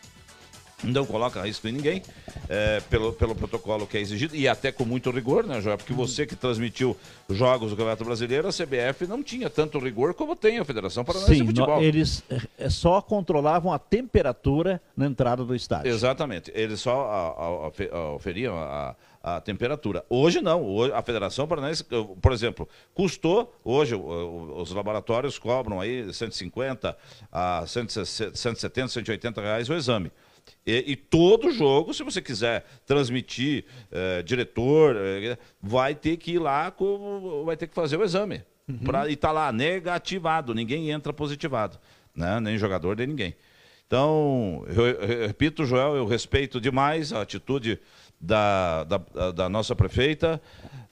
não 0.83 1.05
coloca 1.05 1.43
risco 1.43 1.67
em 1.67 1.73
ninguém, 1.73 2.03
é, 2.49 2.81
pelo, 2.89 3.13
pelo 3.13 3.35
protocolo 3.35 3.87
que 3.87 3.97
é 3.97 4.01
exigido, 4.01 4.35
e 4.37 4.47
até 4.47 4.71
com 4.71 4.85
muito 4.85 5.11
rigor, 5.11 5.45
né, 5.45 5.61
João? 5.61 5.77
Porque 5.77 5.93
você 5.93 6.27
que 6.27 6.37
transmitiu 6.37 6.97
jogos 7.29 7.71
do 7.71 7.77
Campeonato 7.77 8.05
Brasileiro, 8.05 8.49
a 8.49 8.53
CBF 8.53 9.07
não 9.07 9.23
tinha 9.23 9.51
tanto 9.51 9.79
rigor 9.79 10.15
como 10.15 10.37
tem 10.37 10.59
a 10.59 10.65
Federação 10.65 11.05
Paranaense 11.05 11.35
Sim, 11.35 11.41
de 11.41 11.47
Futebol. 11.47 11.83
eles 11.83 12.23
é, 12.59 12.71
só 12.71 13.01
controlavam 13.01 13.73
a 13.73 13.79
temperatura 13.79 14.81
na 14.97 15.07
entrada 15.07 15.45
do 15.45 15.55
estádio. 15.55 15.91
Exatamente, 15.91 16.53
eles 16.55 16.81
só 16.81 17.73
oferiam 18.15 18.57
a, 18.57 18.95
a 19.23 19.41
temperatura. 19.41 20.05
Hoje 20.09 20.41
não, 20.41 20.63
hoje 20.63 20.93
a 20.93 21.03
Federação 21.03 21.47
Paranaense, 21.49 21.85
por 21.85 22.33
exemplo, 22.33 22.69
custou, 22.95 23.53
hoje 23.65 23.95
os 23.95 24.71
laboratórios 24.73 25.39
cobram 25.39 25.81
aí 25.81 26.13
150 26.13 26.97
a 27.33 27.65
170, 27.67 28.89
180 28.89 29.41
reais 29.41 29.69
o 29.69 29.75
exame. 29.75 30.13
E, 30.67 30.93
e, 30.93 30.97
todo 30.97 31.51
jogo, 31.51 31.95
se 31.95 32.03
você 32.03 32.21
quiser 32.21 32.65
transmitir, 32.87 33.65
é, 33.91 34.23
diretor, 34.23 34.97
é, 34.97 35.39
vai 35.63 35.95
ter 35.95 36.17
que 36.17 36.33
ir 36.33 36.39
lá, 36.39 36.71
com, 36.71 37.43
vai 37.45 37.57
ter 37.57 37.67
que 37.67 37.75
fazer 37.75 37.97
o 37.97 38.05
exame. 38.05 38.43
Uhum. 38.69 38.79
Pra, 38.79 39.09
e 39.09 39.17
tá 39.17 39.33
lá 39.33 39.51
negativado, 39.51 40.55
ninguém 40.55 40.91
entra 40.91 41.13
positivado. 41.13 41.79
Né? 42.15 42.39
Nem 42.41 42.59
jogador, 42.59 42.97
nem 42.97 43.07
ninguém. 43.07 43.35
Então, 43.87 44.67
eu, 44.69 44.87
eu, 44.87 45.27
repito, 45.27 45.65
Joel, 45.65 45.97
eu 45.97 46.07
respeito 46.07 46.61
demais 46.61 47.13
a 47.13 47.23
atitude 47.23 47.81
da, 48.21 48.85
da, 48.85 49.31
da 49.33 49.49
nossa 49.49 49.75
prefeita, 49.75 50.41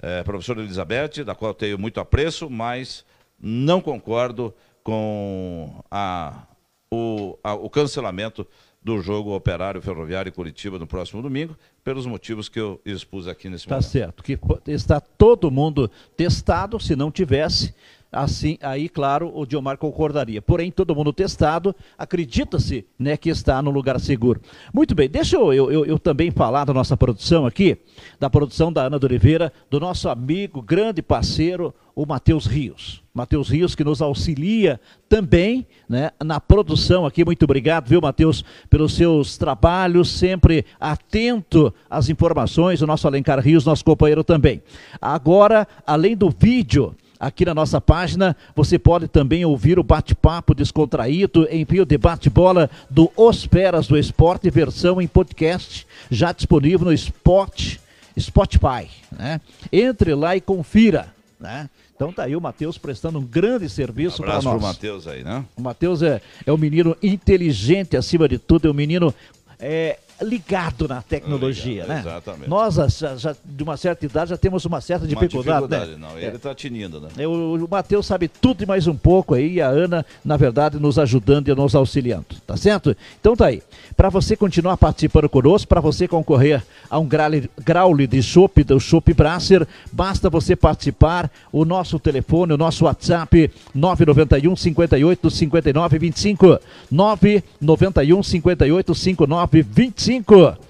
é, 0.00 0.22
professora 0.22 0.62
Elizabeth, 0.62 1.22
da 1.24 1.34
qual 1.34 1.52
tenho 1.52 1.78
muito 1.78 2.00
apreço, 2.00 2.48
mas 2.48 3.04
não 3.38 3.82
concordo 3.82 4.54
com 4.82 5.82
a, 5.90 6.46
o, 6.90 7.38
a, 7.42 7.54
o 7.54 7.68
cancelamento 7.68 8.46
do 8.86 9.02
jogo 9.02 9.34
Operário 9.34 9.82
Ferroviário 9.82 10.28
e 10.28 10.32
Curitiba 10.32 10.78
no 10.78 10.86
próximo 10.86 11.20
domingo, 11.20 11.56
pelos 11.82 12.06
motivos 12.06 12.48
que 12.48 12.60
eu 12.60 12.80
expus 12.86 13.26
aqui 13.26 13.48
nesse 13.48 13.66
tá 13.66 13.74
momento. 13.74 13.84
Tá 13.84 13.90
certo, 13.90 14.22
que 14.22 14.38
está 14.68 15.00
todo 15.00 15.50
mundo 15.50 15.90
testado, 16.16 16.78
se 16.78 16.94
não 16.94 17.10
tivesse, 17.10 17.74
assim, 18.10 18.58
aí, 18.62 18.88
claro, 18.88 19.30
o 19.34 19.44
Diomar 19.44 19.76
concordaria. 19.76 20.40
Porém, 20.40 20.70
todo 20.70 20.94
mundo 20.94 21.12
testado, 21.12 21.74
acredita-se 21.98 22.86
né, 22.98 23.16
que 23.16 23.28
está 23.28 23.60
no 23.60 23.70
lugar 23.70 23.98
seguro. 24.00 24.40
Muito 24.72 24.94
bem, 24.94 25.08
deixa 25.08 25.36
eu, 25.36 25.52
eu, 25.52 25.84
eu, 25.84 25.98
também 25.98 26.30
falar 26.30 26.64
da 26.64 26.72
nossa 26.72 26.96
produção 26.96 27.46
aqui, 27.46 27.78
da 28.18 28.30
produção 28.30 28.72
da 28.72 28.82
Ana 28.82 28.98
de 28.98 29.06
Oliveira, 29.06 29.52
do 29.70 29.80
nosso 29.80 30.08
amigo, 30.08 30.62
grande 30.62 31.02
parceiro, 31.02 31.74
o 31.94 32.04
Matheus 32.04 32.46
Rios. 32.46 33.02
Matheus 33.14 33.48
Rios, 33.48 33.74
que 33.74 33.82
nos 33.82 34.02
auxilia 34.02 34.78
também 35.08 35.66
né, 35.88 36.10
na 36.22 36.38
produção 36.38 37.06
aqui. 37.06 37.24
Muito 37.24 37.42
obrigado, 37.44 37.88
viu, 37.88 37.98
Matheus, 38.02 38.44
pelos 38.68 38.94
seus 38.94 39.38
trabalhos, 39.38 40.10
sempre 40.10 40.66
atento 40.78 41.72
às 41.88 42.10
informações. 42.10 42.82
O 42.82 42.86
nosso 42.86 43.06
Alencar 43.08 43.40
Rios, 43.40 43.64
nosso 43.64 43.82
companheiro 43.82 44.22
também. 44.22 44.62
Agora, 45.00 45.66
além 45.86 46.14
do 46.14 46.28
vídeo, 46.28 46.94
Aqui 47.18 47.44
na 47.44 47.54
nossa 47.54 47.80
página 47.80 48.36
você 48.54 48.78
pode 48.78 49.08
também 49.08 49.44
ouvir 49.44 49.78
o 49.78 49.82
bate-papo 49.82 50.54
descontraído, 50.54 51.48
enfim, 51.50 51.80
o 51.80 51.86
debate-bola 51.86 52.70
do 52.90 53.10
Os 53.16 53.46
Peras 53.46 53.86
do 53.86 53.96
Esporte, 53.96 54.50
versão 54.50 55.00
em 55.00 55.06
podcast, 55.06 55.86
já 56.10 56.32
disponível 56.32 56.86
no 56.86 56.92
Spot, 56.92 57.76
Spotify. 58.18 58.88
Né? 59.10 59.40
Entre 59.72 60.14
lá 60.14 60.36
e 60.36 60.40
confira. 60.40 61.14
Né? 61.40 61.70
Então 61.94 62.12
tá 62.12 62.24
aí 62.24 62.36
o 62.36 62.40
Matheus 62.40 62.76
prestando 62.76 63.18
um 63.18 63.24
grande 63.24 63.68
serviço 63.70 64.18
para 64.18 64.34
nós. 64.34 64.46
Abraço 64.46 64.58
pro 64.58 64.68
Matheus 64.68 65.06
aí, 65.06 65.24
né? 65.24 65.44
O 65.56 65.62
Matheus 65.62 66.02
é, 66.02 66.20
é 66.44 66.52
um 66.52 66.58
menino 66.58 66.94
inteligente 67.02 67.96
acima 67.96 68.28
de 68.28 68.38
tudo, 68.38 68.68
é 68.68 68.70
um 68.70 68.74
menino 68.74 69.14
é, 69.58 69.98
ligado 70.22 70.88
na 70.88 71.02
tecnologia, 71.02 71.82
Ligado, 71.82 71.88
né? 71.88 72.00
exatamente. 72.00 72.48
Nós, 72.48 72.74
já, 72.74 73.16
já, 73.16 73.36
de 73.44 73.62
uma 73.62 73.76
certa 73.76 74.06
idade, 74.06 74.30
já 74.30 74.36
temos 74.36 74.64
uma 74.64 74.80
certa 74.80 75.04
Uma 75.04 75.08
dificuldade, 75.08 75.68
né? 75.68 75.78
dificuldade, 75.80 76.14
Não, 76.14 76.18
ele 76.18 76.36
está 76.36 76.54
tinindo, 76.54 77.00
né? 77.00 77.08
É, 77.18 77.26
O, 77.26 77.64
o 77.64 77.68
Matheus 77.70 78.06
sabe 78.06 78.28
tudo 78.28 78.62
e 78.62 78.66
mais 78.66 78.86
um 78.86 78.96
pouco 78.96 79.34
aí, 79.34 79.54
e 79.54 79.60
a 79.60 79.68
Ana, 79.68 80.04
na 80.24 80.36
verdade, 80.36 80.78
nos 80.78 80.98
ajudando 80.98 81.48
e 81.48 81.54
nos 81.54 81.74
auxiliando, 81.74 82.26
tá 82.46 82.56
certo? 82.56 82.96
Então 83.20 83.36
tá 83.36 83.46
aí. 83.46 83.62
Para 83.96 84.08
você 84.08 84.36
continuar 84.36 84.76
participando 84.76 85.28
conosco, 85.28 85.68
para 85.68 85.80
você 85.80 86.06
concorrer 86.08 86.62
a 86.88 86.98
um 86.98 87.06
graule, 87.06 87.50
graule 87.62 88.06
de 88.06 88.22
chopp 88.22 88.62
do 88.64 88.78
Chopp 88.80 89.12
Brasser, 89.12 89.66
basta 89.92 90.30
você 90.30 90.54
participar. 90.56 91.30
O 91.52 91.64
nosso 91.64 91.98
telefone, 91.98 92.52
o 92.52 92.56
nosso 92.56 92.84
WhatsApp, 92.84 93.50
991 93.74 94.54
58 94.56 95.30
59 95.30 95.98
25. 95.98 96.58
991 96.90 98.22
58 98.22 98.94
59 98.94 99.62
25. 99.62 100.05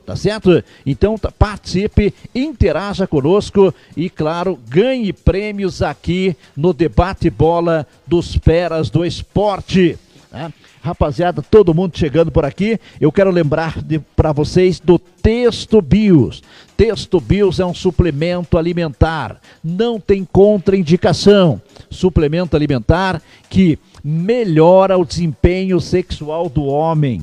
Tá 0.05 0.16
certo? 0.16 0.62
Então 0.85 1.19
tá- 1.19 1.31
participe, 1.31 2.14
interaja 2.35 3.07
conosco 3.07 3.75
e, 3.97 4.09
claro, 4.09 4.59
ganhe 4.69 5.12
prêmios 5.12 5.83
aqui 5.83 6.37
no 6.57 6.73
Debate 6.73 7.28
Bola 7.28 7.87
dos 8.07 8.37
Peras 8.37 8.90
do 8.90 9.05
Esporte. 9.05 9.99
né? 10.31 10.52
Rapaziada, 10.81 11.43
todo 11.43 11.75
mundo 11.75 11.99
chegando 11.99 12.31
por 12.31 12.45
aqui. 12.45 12.78
Eu 13.00 13.11
quero 13.11 13.33
lembrar 13.33 13.75
para 14.14 14.31
vocês 14.31 14.78
do 14.78 15.00
Texto 15.00 15.83
Bios. 15.83 16.45
Texto 16.76 17.21
Bios 17.21 17.59
é 17.59 17.66
um 17.66 17.75
suplemento 17.75 18.57
alimentar, 18.57 19.40
não 19.64 19.99
tem 19.99 20.25
contraindicação. 20.25 21.61
Suplemento 21.90 22.55
alimentar 22.55 23.21
que 23.50 23.81
melhora 24.05 24.97
o 24.97 25.05
desempenho 25.05 25.81
sexual 25.81 26.49
do 26.49 26.64
homem. 26.64 27.21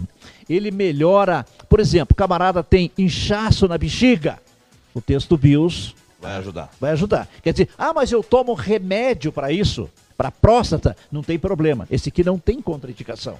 Ele 0.50 0.71
melhora, 0.71 1.45
por 1.69 1.79
exemplo, 1.79 2.15
camarada 2.15 2.63
tem 2.63 2.91
inchaço 2.97 3.67
na 3.67 3.77
bexiga. 3.77 4.39
O 4.93 5.01
Texto 5.01 5.38
Bios 5.38 5.95
Vai 6.21 6.38
ajudar. 6.38 6.69
vai 6.79 6.91
ajudar. 6.91 7.27
Quer 7.41 7.51
dizer, 7.51 7.69
ah, 7.77 7.93
mas 7.93 8.12
eu 8.12 8.23
tomo 8.23 8.53
remédio 8.53 9.31
para 9.31 9.51
isso, 9.51 9.89
para 10.15 10.31
próstata, 10.31 10.95
não 11.12 11.21
tem 11.21 11.38
problema. 11.38 11.85
Esse 11.91 12.09
aqui 12.09 12.23
não 12.23 12.38
tem 12.39 12.62
contraindicação. 12.62 13.38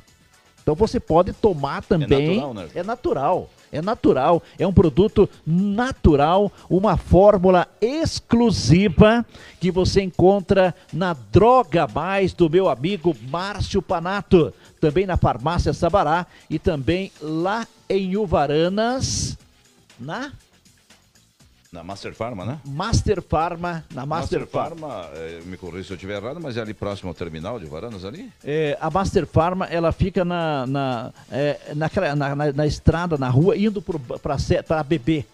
Então 0.64 0.74
você 0.74 1.00
pode 1.00 1.34
tomar 1.34 1.84
também. 1.84 2.38
natural, 2.38 2.54
né? 2.54 2.68
É 2.74 2.84
natural. 2.84 3.50
É 3.72 3.82
natural, 3.82 4.44
é 4.60 4.68
um 4.68 4.72
produto 4.72 5.28
natural, 5.48 6.52
uma 6.70 6.96
fórmula 6.96 7.68
exclusiva 7.82 9.26
que 9.60 9.72
você 9.72 10.04
encontra 10.04 10.76
na 10.94 11.14
Droga 11.32 11.88
Mais 11.88 12.34
do 12.34 12.48
meu 12.48 12.70
amigo 12.70 13.16
Márcio 13.32 13.82
Panato, 13.82 14.54
também 14.80 15.08
na 15.08 15.18
Farmácia 15.18 15.74
Sabará 15.74 16.28
e 16.52 16.60
também 16.60 17.12
lá 17.20 17.68
em 17.90 18.16
Uvaranas, 18.16 19.36
na 20.00 20.32
Na 21.74 21.84
Master 21.84 22.14
Pharma, 22.14 22.46
né? 22.46 22.60
Master 22.68 23.20
Pharma, 23.20 23.84
na 23.92 24.06
Master, 24.06 24.42
Master 24.42 24.48
Pharma. 24.48 24.88
Pharma, 24.90 25.10
eh, 25.16 25.42
me 25.44 25.58
corrija 25.58 25.86
se 25.86 25.92
eu 25.94 25.96
estiver 25.96 26.22
errado, 26.22 26.40
mas 26.40 26.56
é 26.56 26.62
ali 26.62 26.72
próximo 26.72 27.10
ao 27.10 27.16
terminal 27.16 27.60
de 27.60 27.66
Varanas 27.66 28.06
ali? 28.06 28.32
É, 28.44 28.78
a 28.80 28.92
Pharma, 29.26 29.66
ela 29.66 29.92
fica 29.92 30.24
na, 30.24 30.68
na, 30.68 31.12
é, 31.32 31.74
naquela, 31.76 32.16
na, 32.16 32.36
na, 32.36 32.54
na 32.54 32.68
estrada, 32.68 33.18
na 33.18 33.28
rua, 33.28 33.58
indo 33.58 33.82
para 33.82 34.38
BB. 34.84 35.26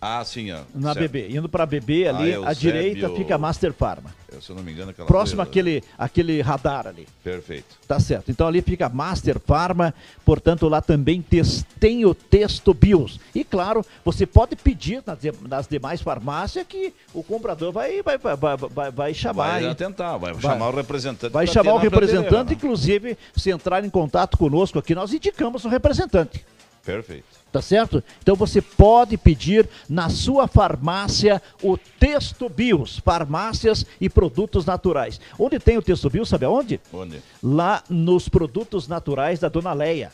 Ah, 0.00 0.24
sim, 0.24 0.52
ó. 0.52 0.60
Na 0.74 0.94
certo. 0.94 1.10
BB. 1.10 1.36
Indo 1.36 1.48
para 1.48 1.66
BB 1.66 2.06
ali, 2.06 2.32
Ah, 2.32 2.36
à 2.36 2.50
Eusébio- 2.50 2.54
direita 2.54 3.10
fica 3.16 3.34
a 3.34 3.38
Master 3.38 3.72
Pharma. 3.72 4.14
Eu, 4.32 4.40
se 4.40 4.50
eu 4.50 4.54
não 4.54 4.62
me 4.62 4.70
engano, 4.70 4.90
aquela 4.92 5.08
Próximo 5.08 5.40
rua- 5.42 5.48
àquele, 5.50 5.82
àquele 5.98 6.40
radar 6.40 6.86
ali. 6.86 7.08
Perfeito. 7.24 7.64
Tá 7.88 7.98
certo. 7.98 8.30
Então 8.30 8.46
ali 8.46 8.62
fica 8.62 8.86
a 8.86 8.88
Master 8.88 9.40
Pharma, 9.40 9.92
portanto 10.24 10.68
lá 10.68 10.80
também 10.80 11.20
tes- 11.20 11.64
tem 11.80 12.04
o 12.04 12.14
texto 12.14 12.72
BIOS. 12.72 13.18
E 13.34 13.42
claro, 13.42 13.84
você 14.04 14.24
pode 14.24 14.54
pedir 14.54 15.02
nas, 15.04 15.18
de- 15.18 15.32
nas 15.48 15.66
demais 15.66 16.00
farmácias 16.00 16.64
que 16.68 16.92
o 17.12 17.24
comprador 17.24 17.72
vai, 17.72 18.00
vai, 18.00 18.16
vai, 18.18 18.36
vai, 18.36 18.56
vai, 18.56 18.90
vai 18.92 19.14
chamar. 19.14 19.48
Vai 19.52 19.64
hein? 19.64 19.70
atentar, 19.70 20.16
vai, 20.16 20.32
chamar 20.40 20.68
o 20.68 20.76
representante. 20.76 21.32
Vai 21.32 21.46
chamar 21.48 21.72
o 21.72 21.78
representante, 21.78 22.50
né? 22.50 22.56
inclusive, 22.56 23.18
se 23.36 23.50
entrar 23.50 23.84
em 23.84 23.90
contato 23.90 24.36
conosco 24.38 24.78
aqui, 24.78 24.94
nós 24.94 25.12
indicamos 25.12 25.64
o 25.64 25.68
representante. 25.68 26.44
Perfeito. 26.84 27.37
Tá 27.50 27.62
certo? 27.62 28.04
Então 28.22 28.36
você 28.36 28.60
pode 28.60 29.16
pedir 29.16 29.66
na 29.88 30.10
sua 30.10 30.46
farmácia 30.46 31.40
o 31.62 31.78
Texto 31.78 32.46
Bios, 32.48 32.98
farmácias 32.98 33.86
e 34.00 34.08
produtos 34.08 34.66
naturais. 34.66 35.18
Onde 35.38 35.58
tem 35.58 35.78
o 35.78 35.82
Texto 35.82 36.10
Bios, 36.10 36.28
sabe 36.28 36.44
aonde? 36.44 36.78
Onde? 36.92 37.22
Lá 37.42 37.82
nos 37.88 38.28
produtos 38.28 38.86
naturais 38.86 39.38
da 39.40 39.48
Dona 39.48 39.72
Leia. 39.72 40.12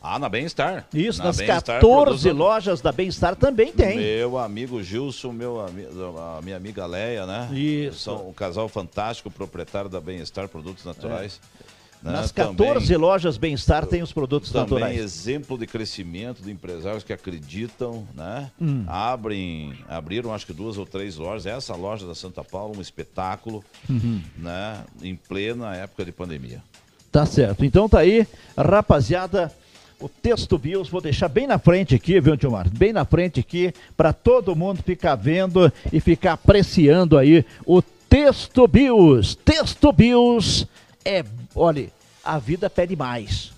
Ah, 0.00 0.18
na 0.18 0.28
Bem-Estar. 0.28 0.86
Isso, 0.92 1.18
Na 1.18 1.24
nas 1.26 1.38
Bem-Estar, 1.38 1.80
14 1.80 1.80
produtos- 2.20 2.24
lojas 2.38 2.80
da 2.82 2.92
Bem-Estar 2.92 3.34
também 3.34 3.72
tem. 3.72 3.96
Meu 3.96 4.36
amigo 4.38 4.82
Gilson, 4.82 5.32
meu 5.32 5.60
ami- 5.60 5.86
a 6.38 6.42
minha 6.42 6.56
amiga 6.56 6.84
Leia, 6.86 7.24
né? 7.26 7.48
Isso. 7.52 8.00
São 8.00 8.28
um 8.28 8.32
casal 8.32 8.68
fantástico, 8.68 9.30
proprietário 9.30 9.88
da 9.88 10.00
Bem-Estar 10.00 10.46
Produtos 10.46 10.84
Naturais. 10.84 11.40
né? 11.42 11.66
Nas 12.04 12.30
Também- 12.30 12.54
14 12.54 12.96
lojas 12.98 13.38
Bem-Estar 13.38 13.86
tem 13.86 14.02
os 14.02 14.12
produtos 14.12 14.50
Também 14.52 14.64
naturais. 14.78 15.00
exemplo 15.00 15.56
de 15.56 15.66
crescimento 15.66 16.42
de 16.42 16.50
empresários 16.50 17.02
que 17.02 17.14
acreditam, 17.14 18.06
né? 18.14 18.50
Hum. 18.60 18.84
Abrem, 18.86 19.72
abriram 19.88 20.34
acho 20.34 20.44
que 20.44 20.52
duas 20.52 20.76
ou 20.76 20.84
três 20.84 21.16
lojas. 21.16 21.46
Essa 21.46 21.74
loja 21.74 22.06
da 22.06 22.14
Santa 22.14 22.44
Paula, 22.44 22.76
um 22.76 22.80
espetáculo, 22.82 23.64
Uhum. 23.88 24.20
né? 24.36 24.80
Em 25.02 25.16
plena 25.16 25.74
época 25.74 26.04
de 26.04 26.12
pandemia. 26.12 26.62
Tá 27.10 27.24
certo. 27.24 27.64
Então 27.64 27.88
tá 27.88 28.00
aí, 28.00 28.26
rapaziada. 28.56 29.50
O 30.00 30.08
texto 30.08 30.58
BIOS, 30.58 30.88
vou 30.90 31.00
deixar 31.00 31.28
bem 31.28 31.46
na 31.46 31.58
frente 31.58 31.94
aqui, 31.94 32.20
viu, 32.20 32.36
Tilmar? 32.36 32.68
Bem 32.68 32.92
na 32.92 33.04
frente 33.06 33.40
aqui, 33.40 33.72
para 33.96 34.12
todo 34.12 34.54
mundo 34.54 34.82
ficar 34.82 35.14
vendo 35.14 35.72
e 35.90 36.00
ficar 36.00 36.32
apreciando 36.34 37.16
aí 37.16 37.46
o 37.64 37.80
texto 37.80 38.66
BIOS. 38.68 39.36
Texto 39.36 39.90
BIOS 39.92 40.66
é, 41.04 41.24
olha, 41.54 41.88
a 42.24 42.38
vida 42.38 42.68
pede 42.68 42.96
mais. 42.96 43.52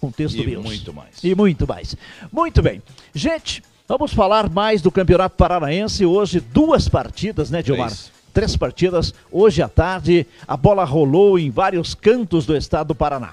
Com 0.00 0.10
texto 0.10 0.38
E 0.38 0.44
BIOS. 0.44 0.64
muito 0.64 0.92
mais. 0.92 1.24
E 1.24 1.34
muito 1.34 1.66
mais. 1.66 1.96
Muito 2.30 2.62
bem. 2.62 2.82
Gente, 3.14 3.62
vamos 3.88 4.12
falar 4.12 4.50
mais 4.50 4.82
do 4.82 4.90
Campeonato 4.90 5.36
Paranaense. 5.36 6.04
Hoje, 6.04 6.38
duas 6.40 6.88
partidas, 6.88 7.50
né, 7.50 7.62
Dilmar? 7.62 7.88
Três. 7.88 8.12
Três 8.34 8.56
partidas. 8.56 9.14
Hoje 9.32 9.62
à 9.62 9.68
tarde, 9.68 10.26
a 10.46 10.56
bola 10.56 10.84
rolou 10.84 11.38
em 11.38 11.50
vários 11.50 11.94
cantos 11.94 12.44
do 12.44 12.54
estado 12.54 12.88
do 12.88 12.94
Paraná. 12.94 13.32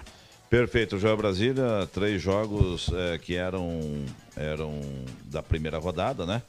Perfeito, 0.50 0.98
Joel 0.98 1.18
Brasília, 1.18 1.90
três 1.92 2.22
jogos 2.22 2.90
eh, 2.94 3.18
que 3.18 3.36
eram, 3.36 4.06
eram 4.38 4.80
da 5.26 5.44
primeira 5.44 5.80
rodada, 5.80 6.26
né? 6.26 6.42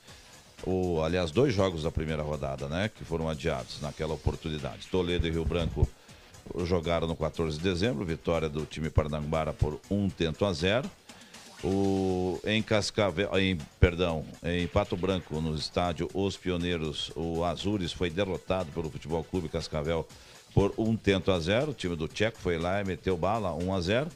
O, 0.64 1.02
aliás, 1.02 1.30
dois 1.30 1.52
jogos 1.52 1.82
da 1.82 1.90
primeira 1.90 2.22
rodada, 2.22 2.68
né? 2.68 2.90
Que 2.96 3.04
foram 3.04 3.28
adiados 3.28 3.80
naquela 3.80 4.14
oportunidade. 4.14 4.86
Toledo 4.90 5.26
e 5.26 5.30
Rio 5.30 5.44
Branco 5.44 5.88
jogaram 6.64 7.07
no 7.07 7.16
14 7.16 7.57
de 7.59 7.62
dezembro, 7.62 8.04
vitória 8.04 8.48
do 8.48 8.64
time 8.64 8.90
Parnambara 8.90 9.52
por 9.52 9.80
um 9.90 10.09
tento 10.09 10.44
a 10.44 10.52
zero. 10.52 10.90
O, 11.62 12.38
em 12.44 12.62
Cascavel, 12.62 13.30
em, 13.38 13.57
perdão, 13.80 14.24
em 14.42 14.66
Pato 14.66 14.96
Branco, 14.96 15.40
no 15.40 15.54
estádio 15.54 16.11
Os 16.12 16.37
Pioneiros, 16.37 17.11
o 17.16 17.42
Azures 17.42 17.90
foi 17.90 18.11
derrotado 18.11 18.70
pelo 18.72 18.90
Futebol 18.90 19.24
Clube 19.24 19.48
Cascavel 19.48 20.07
por 20.52 20.74
um 20.76 20.94
tento 20.94 21.33
a 21.33 21.40
zero. 21.40 21.70
O 21.70 21.74
time 21.74 21.96
do 21.96 22.07
Tcheco 22.07 22.38
foi 22.38 22.59
lá 22.59 22.80
e 22.80 22.85
meteu 22.85 23.16
bala, 23.16 23.54
1 23.54 23.74
a 23.74 23.80
0. 23.80 24.09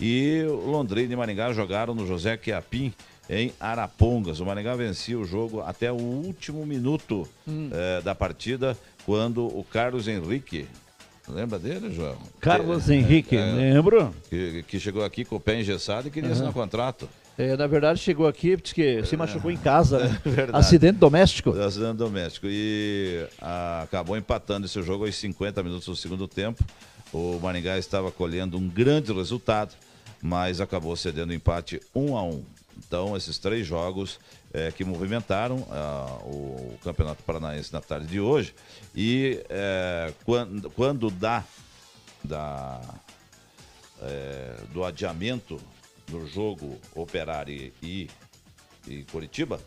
E 0.00 0.42
o 0.48 0.70
Londrina 0.70 1.12
e 1.12 1.16
Maringá 1.16 1.52
jogaram 1.52 1.94
no 1.94 2.06
José 2.06 2.36
Quiapim 2.36 2.92
em 3.28 3.52
Arapongas. 3.60 4.40
O 4.40 4.46
Maringá 4.46 4.74
vencia 4.74 5.18
o 5.18 5.24
jogo 5.24 5.60
até 5.60 5.92
o 5.92 5.96
último 5.96 6.64
minuto 6.66 7.28
eh, 7.46 8.00
da 8.02 8.14
partida, 8.14 8.76
quando 9.04 9.46
o 9.46 9.64
Carlos 9.64 10.08
Henrique, 10.08 10.66
lembra 11.28 11.58
dele, 11.58 11.92
João? 11.92 12.16
Carlos 12.40 12.88
É, 12.88 12.94
Henrique, 12.94 13.36
é, 13.36 13.52
lembro? 13.52 14.14
que, 14.28 14.64
que 14.66 14.80
chegou 14.80 15.04
aqui 15.04 15.24
com 15.24 15.36
o 15.36 15.40
pé 15.40 15.60
engessado 15.60 16.08
e 16.08 16.10
queria 16.10 16.30
assinar 16.30 16.52
contrato. 16.52 17.08
É, 17.38 17.56
na 17.56 17.66
verdade, 17.66 17.98
chegou 17.98 18.26
aqui, 18.26 18.56
disse 18.56 18.74
que 18.74 19.04
se 19.04 19.16
machucou 19.16 19.50
em 19.50 19.56
casa, 19.56 19.98
né? 20.06 20.20
verdade. 20.24 20.58
Acidente 20.58 20.98
doméstico. 20.98 21.50
Acidente 21.58 21.96
doméstico. 21.96 22.46
E 22.48 23.26
ah, 23.40 23.82
acabou 23.84 24.16
empatando 24.16 24.66
esse 24.66 24.82
jogo 24.82 25.06
aos 25.06 25.14
50 25.16 25.62
minutos 25.62 25.86
do 25.86 25.96
segundo 25.96 26.28
tempo. 26.28 26.62
O 27.12 27.38
Maringá 27.42 27.78
estava 27.78 28.10
colhendo 28.10 28.58
um 28.58 28.68
grande 28.68 29.12
resultado, 29.12 29.74
mas 30.20 30.60
acabou 30.60 30.94
cedendo 30.96 31.30
o 31.30 31.34
empate 31.34 31.80
1 31.94 32.16
a 32.16 32.22
1 32.22 32.44
Então, 32.86 33.16
esses 33.16 33.38
três 33.38 33.66
jogos 33.66 34.18
eh, 34.52 34.72
que 34.76 34.84
movimentaram 34.84 35.66
ah, 35.70 36.18
o 36.24 36.76
Campeonato 36.84 37.22
Paranaense 37.22 37.72
na 37.72 37.80
tarde 37.80 38.06
de 38.06 38.20
hoje. 38.20 38.54
E 38.94 39.42
eh, 39.48 40.12
quando, 40.24 40.70
quando 40.70 41.10
dá, 41.10 41.44
eh, 44.00 44.56
do 44.72 44.84
adiamento 44.84 45.60
do 46.08 46.26
jogo 46.26 46.78
Operário 46.94 47.72
e, 47.82 48.10
e 48.86 49.04
Curitiba, 49.04 49.60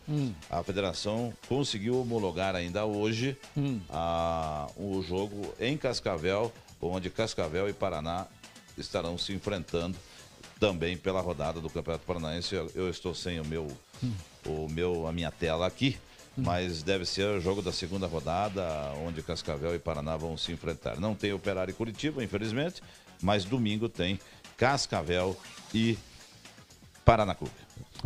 a 0.50 0.62
federação 0.62 1.32
conseguiu 1.48 2.00
homologar 2.00 2.54
ainda 2.54 2.84
hoje 2.84 3.36
a- 3.90 4.66
o 4.76 5.02
jogo 5.02 5.54
em 5.58 5.76
Cascavel, 5.76 6.52
onde 6.80 7.10
Cascavel 7.10 7.68
e 7.68 7.72
Paraná 7.72 8.26
estarão 8.76 9.16
se 9.16 9.32
enfrentando 9.32 9.96
também 10.60 10.96
pela 10.96 11.20
rodada 11.20 11.60
do 11.60 11.68
Campeonato 11.70 12.04
Paranaense. 12.06 12.54
Eu, 12.54 12.70
eu 12.74 12.88
estou 12.90 13.14
sem 13.14 13.40
o 13.40 13.44
meu, 13.44 13.66
hum. 14.02 14.12
O 14.48 14.68
meu, 14.70 15.06
a 15.06 15.12
minha 15.12 15.30
tela 15.30 15.66
aqui, 15.66 15.96
mas 16.36 16.82
deve 16.82 17.04
ser 17.04 17.26
o 17.26 17.40
jogo 17.40 17.62
da 17.62 17.72
segunda 17.72 18.06
rodada, 18.06 18.92
onde 19.04 19.22
Cascavel 19.22 19.74
e 19.74 19.78
Paraná 19.78 20.16
vão 20.16 20.36
se 20.36 20.52
enfrentar. 20.52 21.00
Não 21.00 21.14
tem 21.14 21.32
Operário 21.32 21.70
e 21.70 21.74
Curitiba, 21.74 22.22
infelizmente, 22.22 22.82
mas 23.22 23.44
domingo 23.44 23.88
tem 23.88 24.18
Cascavel 24.56 25.36
e 25.74 25.98
Paraná 27.04 27.34
Clube. 27.34 27.54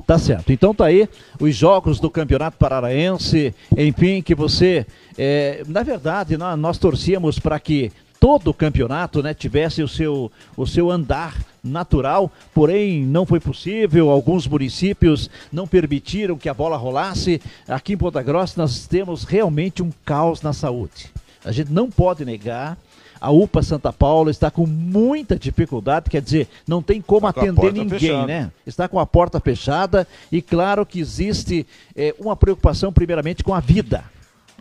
Tá 0.06 0.18
certo. 0.18 0.52
Então 0.52 0.74
tá 0.74 0.86
aí 0.86 1.08
os 1.40 1.54
jogos 1.56 1.98
do 1.98 2.10
Campeonato 2.10 2.56
Paranaense, 2.56 3.54
enfim, 3.76 4.22
que 4.22 4.34
você, 4.34 4.86
é, 5.18 5.62
na 5.66 5.82
verdade, 5.82 6.36
nós, 6.36 6.58
nós 6.58 6.78
torcíamos 6.78 7.38
para 7.38 7.58
que 7.58 7.90
todo 8.20 8.50
o 8.50 8.54
campeonato 8.54 9.22
né, 9.22 9.32
tivesse 9.32 9.82
o 9.82 9.88
seu, 9.88 10.30
o 10.56 10.66
seu 10.66 10.90
andar 10.90 11.34
natural, 11.62 12.30
porém 12.54 13.04
não 13.04 13.26
foi 13.26 13.40
possível. 13.40 14.10
Alguns 14.10 14.46
municípios 14.46 15.30
não 15.52 15.66
permitiram 15.66 16.38
que 16.38 16.48
a 16.48 16.54
bola 16.54 16.76
rolasse. 16.76 17.40
Aqui 17.68 17.94
em 17.94 17.96
Ponta 17.96 18.22
Grossa 18.22 18.60
nós 18.60 18.86
temos 18.86 19.24
realmente 19.24 19.82
um 19.82 19.90
caos 20.04 20.42
na 20.42 20.52
saúde. 20.52 21.10
A 21.44 21.52
gente 21.52 21.72
não 21.72 21.90
pode 21.90 22.24
negar. 22.24 22.76
A 23.20 23.30
UPA 23.30 23.62
Santa 23.62 23.92
Paula 23.92 24.30
está 24.30 24.50
com 24.50 24.66
muita 24.66 25.38
dificuldade, 25.38 26.08
quer 26.08 26.22
dizer, 26.22 26.48
não 26.66 26.82
tem 26.82 27.02
como 27.02 27.28
está 27.28 27.42
atender 27.42 27.70
ninguém, 27.70 27.98
fechada. 27.98 28.26
né? 28.26 28.50
Está 28.66 28.88
com 28.88 28.98
a 28.98 29.04
porta 29.04 29.38
fechada 29.38 30.08
e 30.32 30.40
claro 30.40 30.86
que 30.86 30.98
existe 30.98 31.66
é, 31.94 32.14
uma 32.18 32.34
preocupação 32.34 32.90
primeiramente 32.90 33.44
com 33.44 33.52
a 33.52 33.60
vida. 33.60 34.04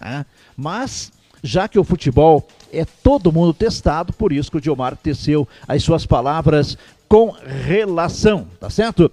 Né? 0.01 0.25
Mas 0.57 1.09
já 1.41 1.69
que 1.69 1.79
o 1.79 1.85
futebol 1.85 2.45
é 2.71 2.85
todo 3.03 3.31
mundo 3.31 3.53
testado, 3.53 4.13
por 4.13 4.31
isso 4.31 4.51
que 4.51 4.57
o 4.57 4.61
Diomar 4.61 4.95
teceu 4.95 5.47
as 5.67 5.83
suas 5.83 6.05
palavras 6.05 6.77
com 7.07 7.31
relação, 7.31 8.47
tá 8.59 8.69
certo? 8.69 9.11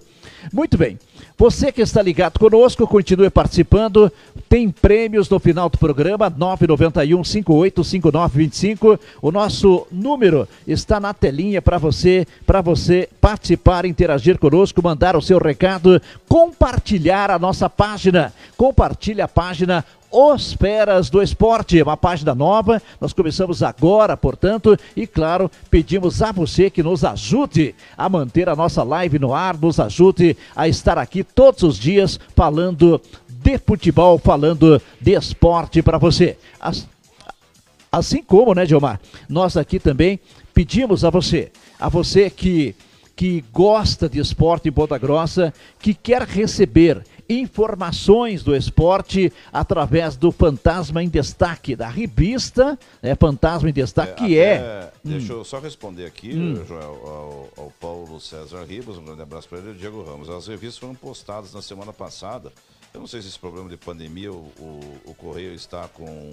Muito 0.53 0.77
bem. 0.77 0.99
Você 1.39 1.71
que 1.71 1.81
está 1.81 2.01
ligado 2.01 2.39
conosco, 2.39 2.87
continue 2.87 3.29
participando. 3.29 4.11
Tem 4.49 4.71
prêmios 4.71 5.29
no 5.29 5.39
final 5.39 5.69
do 5.69 5.77
programa, 5.77 6.29
991 6.35 7.23
585925. 7.23 8.99
O 9.21 9.31
nosso 9.31 9.85
número 9.91 10.47
está 10.65 10.99
na 10.99 11.13
telinha 11.13 11.61
para 11.61 11.77
você, 11.77 12.25
para 12.45 12.59
você 12.59 13.07
participar, 13.21 13.85
interagir 13.85 14.39
conosco, 14.39 14.81
mandar 14.81 15.15
o 15.15 15.21
seu 15.21 15.37
recado, 15.37 16.01
compartilhar 16.27 17.29
a 17.29 17.37
nossa 17.37 17.69
página. 17.69 18.33
Compartilhe 18.57 19.21
a 19.21 19.27
página 19.27 19.85
os 20.17 20.55
Peras 20.55 21.11
do 21.11 21.21
Esporte, 21.21 21.79
uma 21.79 21.95
página 21.95 22.33
nova. 22.33 22.81
Nós 22.99 23.13
começamos 23.13 23.61
agora, 23.61 24.17
portanto, 24.17 24.75
e 24.95 25.05
claro, 25.05 25.51
pedimos 25.69 26.23
a 26.23 26.31
você 26.31 26.71
que 26.71 26.81
nos 26.81 27.03
ajude 27.03 27.75
a 27.95 28.09
manter 28.09 28.49
a 28.49 28.55
nossa 28.55 28.81
live 28.81 29.19
no 29.19 29.31
ar, 29.31 29.55
nos 29.55 29.79
ajude 29.79 30.35
a 30.55 30.67
estar 30.67 30.97
aqui 30.97 31.23
todos 31.23 31.61
os 31.61 31.77
dias 31.77 32.19
falando 32.35 32.99
de 33.29 33.59
futebol, 33.59 34.17
falando 34.17 34.81
de 34.99 35.11
esporte 35.11 35.83
para 35.83 35.99
você. 35.99 36.35
Assim 37.91 38.23
como, 38.23 38.55
né, 38.55 38.65
Gilmar? 38.65 38.99
Nós 39.29 39.55
aqui 39.55 39.79
também 39.79 40.19
pedimos 40.51 41.05
a 41.05 41.11
você, 41.11 41.51
a 41.79 41.89
você 41.89 42.27
que 42.31 42.75
que 43.15 43.43
gosta 43.51 44.07
de 44.07 44.19
esporte 44.19 44.69
em 44.69 44.71
Ponta 44.71 44.95
Grossa, 44.95 45.51
que 45.79 45.95
quer 45.95 46.21
receber 46.21 47.01
informações 47.29 48.43
do 48.43 48.55
esporte 48.55 49.31
através 49.51 50.15
do 50.15 50.31
Fantasma 50.31 51.03
em 51.03 51.09
Destaque, 51.09 51.75
da 51.75 51.87
revista 51.87 52.77
né, 53.01 53.15
Fantasma 53.15 53.69
em 53.69 53.73
Destaque, 53.73 54.11
é, 54.11 54.15
que 54.15 54.39
é. 54.39 54.91
Deixa 55.03 55.33
hum. 55.33 55.37
eu 55.37 55.43
só 55.43 55.59
responder 55.59 56.05
aqui, 56.05 56.33
hum. 56.33 56.65
Joel, 56.65 57.01
ao, 57.05 57.63
ao, 57.63 57.73
Paulo 57.79 58.19
César 58.19 58.63
Ribas, 58.63 58.97
um 58.97 59.05
grande 59.05 59.21
abraço 59.21 59.47
para 59.47 59.59
ele 59.59 59.69
e 59.69 59.71
o 59.71 59.75
Diego 59.75 60.03
Ramos. 60.03 60.29
As 60.29 60.47
revistas 60.47 60.77
foram 60.77 60.95
postadas 60.95 61.53
na 61.53 61.61
semana 61.61 61.93
passada. 61.93 62.51
Eu 62.93 62.99
não 62.99 63.07
sei 63.07 63.21
se 63.21 63.27
esse 63.27 63.39
problema 63.39 63.69
de 63.69 63.77
pandemia, 63.77 64.31
o, 64.31 64.51
o, 64.59 65.01
o 65.05 65.13
Correio 65.13 65.53
está 65.53 65.87
com. 65.87 66.31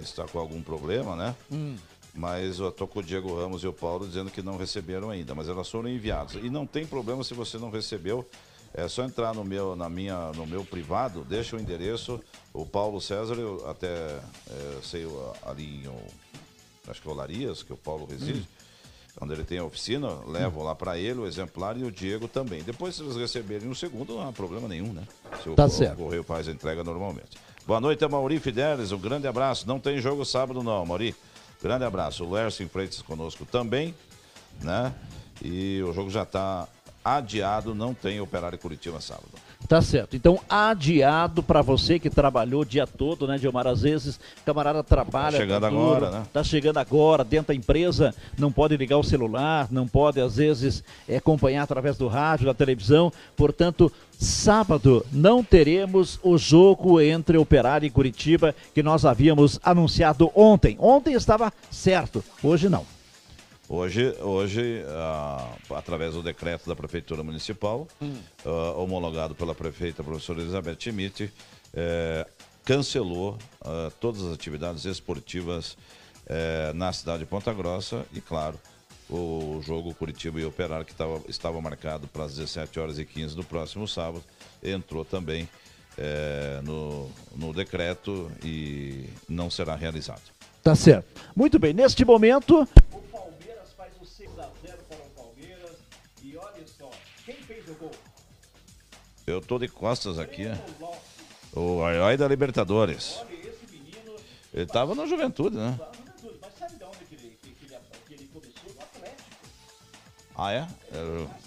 está 0.00 0.24
com 0.24 0.38
algum 0.38 0.62
problema, 0.62 1.16
né? 1.16 1.34
Hum 1.50 1.76
mas 2.14 2.58
eu 2.58 2.68
estou 2.68 2.86
com 2.86 3.00
o 3.00 3.02
Diego 3.02 3.34
Ramos 3.34 3.62
e 3.64 3.66
o 3.66 3.72
Paulo 3.72 4.06
dizendo 4.06 4.30
que 4.30 4.42
não 4.42 4.56
receberam 4.56 5.10
ainda, 5.10 5.34
mas 5.34 5.48
elas 5.48 5.70
foram 5.70 5.88
enviadas. 5.88 6.34
E 6.34 6.50
não 6.50 6.66
tem 6.66 6.86
problema 6.86 7.24
se 7.24 7.32
você 7.32 7.56
não 7.56 7.70
recebeu, 7.70 8.28
é 8.74 8.88
só 8.88 9.04
entrar 9.04 9.34
no 9.34 9.44
meu, 9.44 9.76
na 9.76 9.88
minha, 9.88 10.32
no 10.32 10.46
meu 10.46 10.64
privado, 10.64 11.24
deixa 11.24 11.56
o 11.56 11.60
endereço. 11.60 12.20
O 12.52 12.64
Paulo 12.64 13.00
César, 13.00 13.34
eu 13.34 13.68
até 13.68 13.88
é, 13.88 14.78
sei 14.82 15.06
ali 15.42 15.84
em, 15.84 15.90
acho 16.88 17.02
que 17.02 17.08
é 17.08 17.10
Olarias, 17.10 17.62
que 17.62 17.72
o 17.72 17.76
Paulo 17.76 18.06
reside. 18.06 18.40
Hum. 18.40 18.62
Onde 19.20 19.34
ele 19.34 19.44
tem 19.44 19.58
a 19.58 19.64
oficina, 19.64 20.08
levo 20.26 20.60
hum. 20.60 20.64
lá 20.64 20.74
para 20.74 20.96
ele 20.96 21.20
o 21.20 21.26
exemplar 21.26 21.76
e 21.76 21.84
o 21.84 21.92
Diego 21.92 22.26
também. 22.26 22.62
Depois, 22.62 22.94
se 22.94 23.02
eles 23.02 23.14
receberem 23.14 23.68
um 23.68 23.74
segundo, 23.74 24.14
não 24.14 24.26
há 24.26 24.32
problema 24.32 24.66
nenhum, 24.66 24.90
né? 24.90 25.06
Se 25.42 25.50
o, 25.50 25.54
tá 25.54 25.68
certo. 25.68 26.00
o 26.00 26.04
Correio 26.04 26.22
faz 26.22 26.48
a 26.48 26.50
entrega 26.50 26.82
normalmente. 26.82 27.38
Boa 27.66 27.78
noite, 27.78 28.06
Mauri 28.08 28.40
Fidelis. 28.40 28.90
Um 28.90 28.98
grande 28.98 29.26
abraço. 29.26 29.68
Não 29.68 29.78
tem 29.78 30.00
jogo 30.00 30.24
sábado, 30.24 30.62
não, 30.62 30.84
Mauri. 30.86 31.14
Grande 31.62 31.84
abraço. 31.84 32.24
O 32.24 32.32
Lerson 32.32 32.66
Freitas 32.68 33.02
conosco 33.02 33.44
também, 33.44 33.94
né? 34.62 34.94
E 35.44 35.82
o 35.82 35.92
jogo 35.92 36.08
já 36.08 36.22
está 36.22 36.66
adiado, 37.04 37.74
não 37.74 37.94
tem 37.94 38.20
Operário 38.20 38.58
Curitiba 38.58 39.00
sábado. 39.00 39.28
Tá 39.68 39.80
certo. 39.80 40.16
Então, 40.16 40.40
adiado 40.48 41.42
para 41.42 41.62
você 41.62 41.98
que 41.98 42.10
trabalhou 42.10 42.62
o 42.62 42.64
dia 42.64 42.86
todo, 42.86 43.26
né, 43.26 43.38
Gilmar? 43.38 43.66
Às 43.66 43.82
vezes, 43.82 44.20
camarada 44.44 44.82
trabalha. 44.82 45.32
Tá 45.32 45.38
chegando 45.38 45.66
agora, 45.66 46.10
né? 46.10 46.22
Tá 46.32 46.44
chegando 46.44 46.78
agora, 46.78 47.24
dentro 47.24 47.48
da 47.48 47.54
empresa, 47.54 48.14
não 48.36 48.52
pode 48.52 48.76
ligar 48.76 48.98
o 48.98 49.04
celular, 49.04 49.68
não 49.70 49.86
pode, 49.86 50.20
às 50.20 50.36
vezes, 50.36 50.82
é, 51.08 51.16
acompanhar 51.16 51.62
através 51.62 51.96
do 51.96 52.08
rádio, 52.08 52.46
da 52.46 52.54
televisão. 52.54 53.12
Portanto, 53.36 53.90
sábado 54.18 55.06
não 55.12 55.42
teremos 55.42 56.18
o 56.22 56.36
jogo 56.36 57.00
entre 57.00 57.38
Operário 57.38 57.86
e 57.86 57.90
Curitiba 57.90 58.54
que 58.74 58.82
nós 58.82 59.04
havíamos 59.04 59.58
anunciado 59.62 60.30
ontem. 60.34 60.76
Ontem 60.78 61.14
estava 61.14 61.52
certo, 61.70 62.22
hoje 62.42 62.68
não. 62.68 62.84
Hoje, 63.74 64.14
hoje 64.20 64.84
ah, 64.86 65.56
através 65.70 66.12
do 66.12 66.22
decreto 66.22 66.68
da 66.68 66.76
Prefeitura 66.76 67.22
Municipal, 67.22 67.88
ah, 68.44 68.74
homologado 68.76 69.34
pela 69.34 69.54
prefeita 69.54 70.04
professora 70.04 70.42
Elizabeth 70.42 70.76
Schmidt, 70.78 71.32
eh, 71.72 72.26
cancelou 72.66 73.38
ah, 73.62 73.90
todas 73.98 74.24
as 74.24 74.34
atividades 74.34 74.84
esportivas 74.84 75.78
eh, 76.26 76.70
na 76.74 76.92
cidade 76.92 77.20
de 77.20 77.24
Ponta 77.24 77.50
Grossa 77.54 78.04
e, 78.12 78.20
claro, 78.20 78.60
o 79.08 79.58
jogo 79.62 79.94
Curitiba 79.94 80.38
e 80.38 80.44
Operário, 80.44 80.84
que 80.84 80.94
tava, 80.94 81.22
estava 81.26 81.58
marcado 81.58 82.06
para 82.08 82.24
as 82.24 82.34
17 82.34 82.78
horas 82.78 82.98
e 82.98 83.06
15 83.06 83.34
do 83.34 83.42
próximo 83.42 83.88
sábado, 83.88 84.22
entrou 84.62 85.02
também 85.02 85.48
eh, 85.96 86.60
no, 86.62 87.10
no 87.34 87.54
decreto 87.54 88.30
e 88.44 89.06
não 89.26 89.48
será 89.48 89.74
realizado. 89.74 90.20
Tá 90.62 90.74
certo. 90.74 91.22
Muito 91.34 91.58
bem, 91.58 91.72
neste 91.72 92.04
momento, 92.04 92.68
Eu 99.26 99.40
tô 99.40 99.58
de 99.58 99.68
costas 99.68 100.18
aqui. 100.18 100.46
O 101.54 101.84
Aioi 101.84 102.16
da 102.16 102.26
Libertadores. 102.26 103.20
Ele 104.52 104.66
tava 104.66 104.94
na 104.94 105.06
juventude, 105.06 105.56
né? 105.56 105.78
Ah, 110.34 110.52
é? 110.52 110.66
Era... 110.90 111.42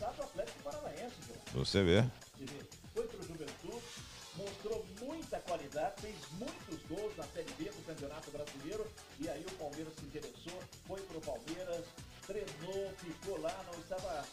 Você 1.54 1.84
vê. 1.84 2.04
Foi 2.94 3.08
pro 3.08 3.28
Juventude, 3.28 3.84
mostrou 4.36 4.86
muita 5.02 5.40
qualidade, 5.40 6.02
fez 6.02 6.16
muitos 6.40 6.80
gols 6.88 7.16
na 7.18 7.24
Série 7.26 7.52
B 7.58 7.66
do 7.66 7.86
Campeonato 7.86 8.32
Brasileiro. 8.32 8.86
E 9.20 9.28
aí 9.30 9.46
o 9.46 9.52
Palmeiras 9.56 9.94
se 9.98 10.06
interessou, 10.06 10.60
foi 10.88 11.02
pro 11.02 11.22
Palmeiras, 11.22 11.86
treinou, 12.26 12.92
ficou 12.98 13.42
lá, 13.42 13.66
não 13.72 13.80
estava 13.80 14.26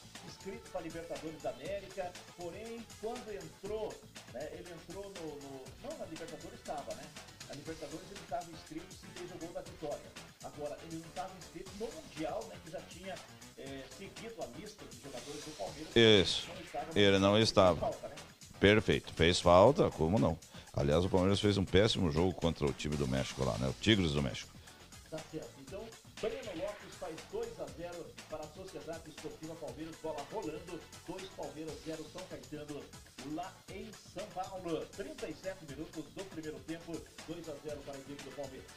inscrito 0.42 0.70
para 0.70 0.80
Libertadores 0.80 1.42
da 1.42 1.50
América, 1.50 2.12
porém, 2.36 2.84
quando 3.00 3.32
entrou, 3.32 3.94
né, 4.34 4.48
ele 4.52 4.72
entrou 4.72 5.04
no, 5.04 5.26
no, 5.40 5.62
Não, 5.84 5.98
na 5.98 6.04
Libertadores 6.06 6.58
estava, 6.58 6.94
né? 6.96 7.04
Na 7.48 7.54
Libertadores 7.54 8.06
ele 8.10 8.20
estava 8.20 8.50
inscrito 8.50 8.92
se 8.92 9.06
fez 9.06 9.30
o 9.30 9.38
gol 9.38 9.52
da 9.52 9.60
vitória. 9.60 10.10
Agora, 10.42 10.76
ele 10.84 10.96
não 10.96 11.08
estava 11.08 11.32
inscrito 11.38 11.70
no 11.78 11.86
Mundial, 11.86 12.44
né, 12.48 12.56
que 12.64 12.70
já 12.72 12.80
tinha 12.82 13.14
é, 13.56 13.82
seguido 13.96 14.34
a 14.42 14.46
lista 14.58 14.84
de 14.90 15.02
jogadores 15.02 15.44
do 15.44 15.56
Palmeiras. 15.56 15.96
Isso. 15.96 16.48
Não 16.48 17.02
ele 17.02 17.18
não 17.18 17.38
estava. 17.38 17.78
Falta, 17.78 18.08
né? 18.08 18.14
Perfeito. 18.58 19.14
Fez 19.14 19.40
falta, 19.40 19.90
como 19.90 20.18
não? 20.18 20.36
Aliás, 20.72 21.04
o 21.04 21.08
Palmeiras 21.08 21.38
fez 21.38 21.56
um 21.56 21.64
péssimo 21.64 22.10
jogo 22.10 22.32
contra 22.34 22.66
o 22.66 22.72
time 22.72 22.96
do 22.96 23.06
México 23.06 23.44
lá, 23.44 23.56
né? 23.58 23.68
O 23.68 23.74
Tigres 23.74 24.12
do 24.12 24.22
México. 24.22 24.50
Tá 25.10 25.18
certo. 25.30 25.61
Sociedade 28.72 29.10
Esportiva 29.10 29.54
Palmeiras, 29.56 29.94
bola 30.02 30.26
rolando, 30.32 30.80
2 31.06 31.28
Palmeiras, 31.36 31.74
0 31.84 32.06
São 32.10 32.22
Caetano, 32.22 32.82
lá 33.34 33.54
em 33.68 33.92
São 33.92 34.26
Paulo. 34.28 34.86
37 34.96 35.66
minutos 35.66 36.04
do 36.06 36.24
primeiro 36.30 36.58
tempo, 36.60 36.98
2 37.28 37.48
a 37.50 37.52
0 37.52 37.80
para 37.82 37.92
a 37.92 37.98
equipe 37.98 38.22
do 38.22 38.34
Palmeiras. 38.34 38.70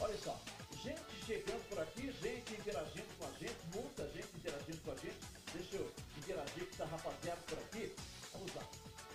Olha 0.00 0.18
só, 0.18 0.38
gente 0.84 1.24
chegando 1.24 1.66
por 1.70 1.80
aqui, 1.80 2.12
gente 2.20 2.52
interagindo 2.52 3.08
com 3.18 3.24
a 3.24 3.32
gente, 3.38 3.56
muita 3.74 4.06
gente 4.10 4.28
interagindo 4.36 4.80
com 4.84 4.90
a 4.90 4.96
gente. 4.96 5.18
Deixa 5.54 5.76
eu 5.76 5.92
interagir 6.18 6.66
com 6.66 6.74
essa 6.74 6.84
rapaziada 6.84 7.40
por 7.46 7.58
aqui. 7.58 7.96
Vamos 8.34 8.54
lá. 8.54 8.68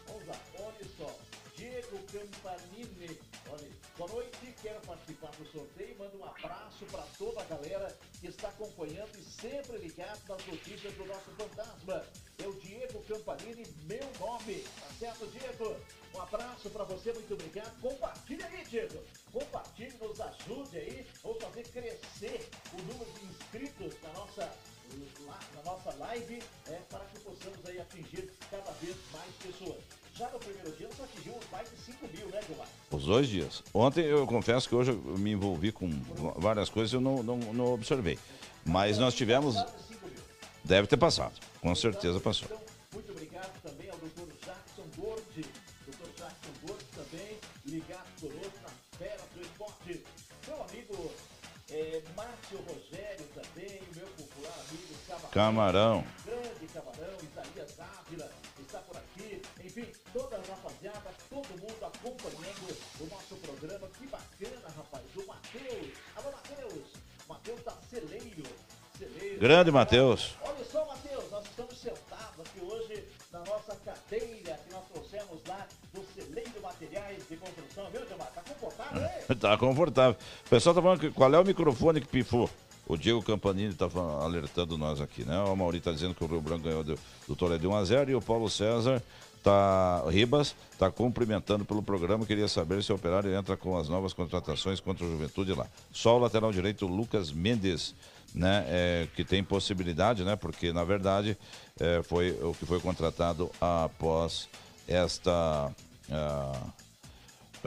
Vamos 0.07 0.27
lá. 0.27 0.39
Olha 0.61 0.89
só. 0.97 1.15
Diego 1.55 1.99
Campanini. 2.11 3.19
Boa 3.97 4.11
noite. 4.11 4.55
Quero 4.61 4.81
participar 4.81 5.31
do 5.31 5.45
sorteio. 5.51 5.95
Manda 5.97 6.17
um 6.17 6.25
abraço 6.25 6.85
para 6.91 7.03
toda 7.17 7.41
a 7.41 7.45
galera 7.45 7.97
que 8.19 8.27
está 8.27 8.49
acompanhando 8.49 9.17
e 9.17 9.23
sempre 9.23 9.77
ligado 9.77 10.19
nas 10.27 10.45
notícias 10.47 10.93
do 10.95 11.05
nosso 11.05 11.29
fantasma. 11.37 12.03
É 12.39 12.47
o 12.47 12.53
Diego 12.53 13.03
Campanini, 13.03 13.63
meu 13.83 14.11
nome. 14.19 14.63
Tá 14.79 14.87
certo, 14.99 15.27
Diego? 15.27 15.75
Um 16.13 16.21
abraço 16.21 16.69
para 16.71 16.83
você, 16.85 17.13
muito 17.13 17.33
obrigado. 17.35 17.79
Compartilha 17.79 18.45
aí, 18.47 18.65
Diego. 18.65 19.03
Compartilhe, 19.31 19.95
nos 19.97 20.19
ajude 20.19 20.77
aí. 20.77 21.07
Vamos 21.23 21.43
fazer 21.43 21.63
crescer 21.69 22.49
o 22.73 22.81
número 22.81 23.11
de 23.11 23.25
inscritos 23.25 24.01
na 24.01 24.13
nossa 24.13 24.51
na 25.55 25.63
nossa 25.63 25.93
live 25.95 26.41
é, 26.67 26.75
para 26.89 27.03
que 27.05 27.19
possamos 27.19 27.65
aí 27.65 27.79
atingir 27.81 28.31
cada 28.51 28.71
vez 28.73 28.95
mais 29.11 29.33
pessoas. 29.35 29.83
Já 30.17 30.29
no 30.29 30.39
primeiro 30.39 30.71
dia 30.71 30.87
nós 30.87 31.01
atingimos 31.01 31.43
mais 31.51 31.69
de 31.69 31.75
5 31.75 32.07
mil, 32.07 32.27
né, 32.27 32.39
Gilmar? 32.47 32.67
Os 32.89 33.03
dois 33.03 33.27
dias. 33.27 33.61
Ontem 33.73 34.05
eu 34.05 34.25
confesso 34.25 34.69
que 34.69 34.73
hoje 34.73 34.91
eu 34.91 35.17
me 35.17 35.31
envolvi 35.31 35.73
com 35.73 35.89
várias 36.37 36.69
coisas 36.69 36.93
e 36.93 36.95
eu 36.95 37.01
não, 37.01 37.21
não, 37.21 37.37
não 37.37 37.73
observei. 37.73 38.17
Mas 38.63 38.97
nós 38.97 39.13
tivemos. 39.13 39.55
Deve 40.63 40.87
ter 40.87 40.97
passado, 40.97 41.33
com 41.61 41.75
certeza 41.75 42.19
passou. 42.19 42.47
Então, 42.47 42.61
muito 42.93 43.11
obrigado 43.11 43.61
também 43.61 43.89
ao 43.89 43.97
doutor 43.97 44.27
Jackson 44.43 44.83
Gordi, 44.97 45.45
doutor 45.85 46.07
Jackson 46.17 46.51
Gordi 46.65 46.85
também, 46.95 47.37
ligado 47.65 48.07
conosco 48.19 48.59
na 48.63 48.97
Fera 48.97 49.21
do 49.35 49.41
Esporte. 49.41 50.03
Meu 50.47 50.63
amigo 50.63 51.11
é, 51.69 52.01
Márcio 52.15 52.57
Rogério 52.59 53.25
também, 53.35 53.81
meu 53.95 54.07
popular 54.07 54.53
amigo 54.69 54.93
Camarão. 55.07 55.29
Camarão, 55.31 56.03
Grande 69.39 69.71
Matheus. 69.71 70.35
Olha 70.41 70.63
só, 70.71 70.85
Matheus, 70.85 71.31
nós 71.31 71.43
estamos 71.45 71.77
sentados 71.77 72.39
aqui 72.39 72.63
hoje 72.63 73.03
na 73.31 73.39
nossa 73.39 73.75
cadeira 73.83 74.59
que 74.65 74.73
nós 74.73 74.83
trouxemos 74.93 75.39
lá 75.47 75.67
do 75.93 76.03
Celeiro 76.15 76.61
Materiais 76.61 77.23
de 77.29 77.37
Construção. 77.37 77.89
Viu, 77.91 78.07
Gilmar? 78.07 78.31
Tá 78.33 78.41
confortável, 78.41 79.01
hein? 79.01 79.37
tá 79.39 79.57
confortável. 79.57 80.17
O 80.45 80.49
pessoal 80.49 80.75
tá 80.75 80.81
falando 80.81 80.99
que 80.99 81.11
qual 81.11 81.33
é 81.33 81.39
o 81.39 81.45
microfone 81.45 82.01
que 82.01 82.07
pifou? 82.07 82.49
O 82.87 82.95
Diego 82.95 83.21
Campanini 83.23 83.69
está 83.69 83.89
alertando 84.21 84.77
nós 84.77 85.01
aqui, 85.01 85.23
né? 85.23 85.39
O 85.39 85.55
Mauri 85.55 85.79
está 85.79 85.91
dizendo 85.91 86.13
que 86.13 86.23
o 86.23 86.27
Rio 86.27 86.39
Branco 86.39 86.63
ganhou 86.63 86.83
do, 86.83 86.97
do 87.27 87.35
Toledo 87.35 87.61
de 87.61 87.67
1 87.67 87.75
a 87.75 87.83
0 87.83 88.11
e 88.11 88.15
o 88.15 88.21
Paulo 88.21 88.49
César 88.49 89.01
tá 89.45 90.03
Ribas 90.09 90.55
está 90.71 90.89
cumprimentando 90.89 91.63
pelo 91.63 91.83
programa. 91.83 92.25
Queria 92.25 92.47
saber 92.47 92.83
se 92.83 92.91
o 92.91 92.95
Operário 92.95 93.33
entra 93.35 93.55
com 93.55 93.77
as 93.77 93.87
novas 93.87 94.11
contratações 94.11 94.79
contra 94.79 95.05
o 95.05 95.11
Juventude 95.11 95.53
lá. 95.53 95.67
Só 95.91 96.17
o 96.17 96.19
lateral 96.19 96.51
direito 96.51 96.87
Lucas 96.87 97.31
Mendes, 97.31 97.93
né? 98.35 98.65
É, 98.67 99.07
que 99.15 99.23
tem 99.23 99.43
possibilidade, 99.43 100.23
né? 100.23 100.35
Porque 100.35 100.73
na 100.73 100.83
verdade 100.83 101.37
é, 101.79 102.03
foi 102.03 102.31
o 102.41 102.53
que 102.53 102.65
foi 102.65 102.79
contratado 102.79 103.49
após 103.59 104.49
esta 104.87 105.71
uh, 106.09 106.67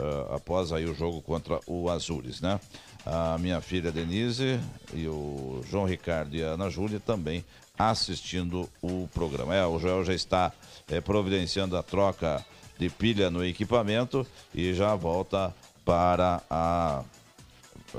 uh, 0.00 0.34
após 0.34 0.72
aí 0.72 0.84
o 0.84 0.94
jogo 0.94 1.20
contra 1.22 1.58
o 1.66 1.90
Azures, 1.90 2.40
né? 2.40 2.60
a 3.04 3.38
minha 3.38 3.60
filha 3.60 3.90
Denise 3.90 4.60
e 4.92 5.08
o 5.08 5.62
João 5.70 5.86
Ricardo 5.86 6.36
e 6.36 6.42
a 6.44 6.48
Ana 6.48 6.68
Júlia 6.68 7.00
também 7.00 7.42
assistindo 7.78 8.68
o 8.82 9.08
programa. 9.14 9.54
É, 9.54 9.64
o 9.64 9.78
Joel 9.78 10.04
já 10.04 10.12
está 10.12 10.52
é, 10.90 11.00
providenciando 11.00 11.76
a 11.76 11.82
troca 11.82 12.44
de 12.78 12.90
pilha 12.90 13.30
no 13.30 13.44
equipamento 13.44 14.26
e 14.54 14.74
já 14.74 14.94
volta 14.94 15.54
para 15.84 16.42
a 16.50 17.02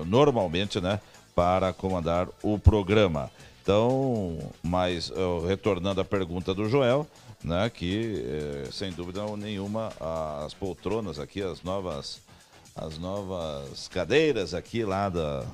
normalmente, 0.05 0.79
né, 0.79 0.99
para 1.39 1.71
comandar 1.71 2.27
o 2.43 2.59
programa. 2.59 3.31
Então, 3.63 4.37
mas 4.61 5.09
retornando 5.47 6.01
à 6.01 6.03
pergunta 6.03 6.53
do 6.53 6.67
Joel, 6.67 7.07
né, 7.41 7.69
que 7.69 8.25
eh, 8.27 8.67
sem 8.73 8.91
dúvida 8.91 9.21
nenhuma 9.37 9.89
as 10.45 10.53
poltronas 10.53 11.17
aqui, 11.17 11.41
as 11.41 11.63
novas 11.63 12.19
as 12.75 12.97
novas 12.97 13.87
cadeiras 13.87 14.53
aqui 14.53 14.83
lá 14.83 15.07
da, 15.07 15.45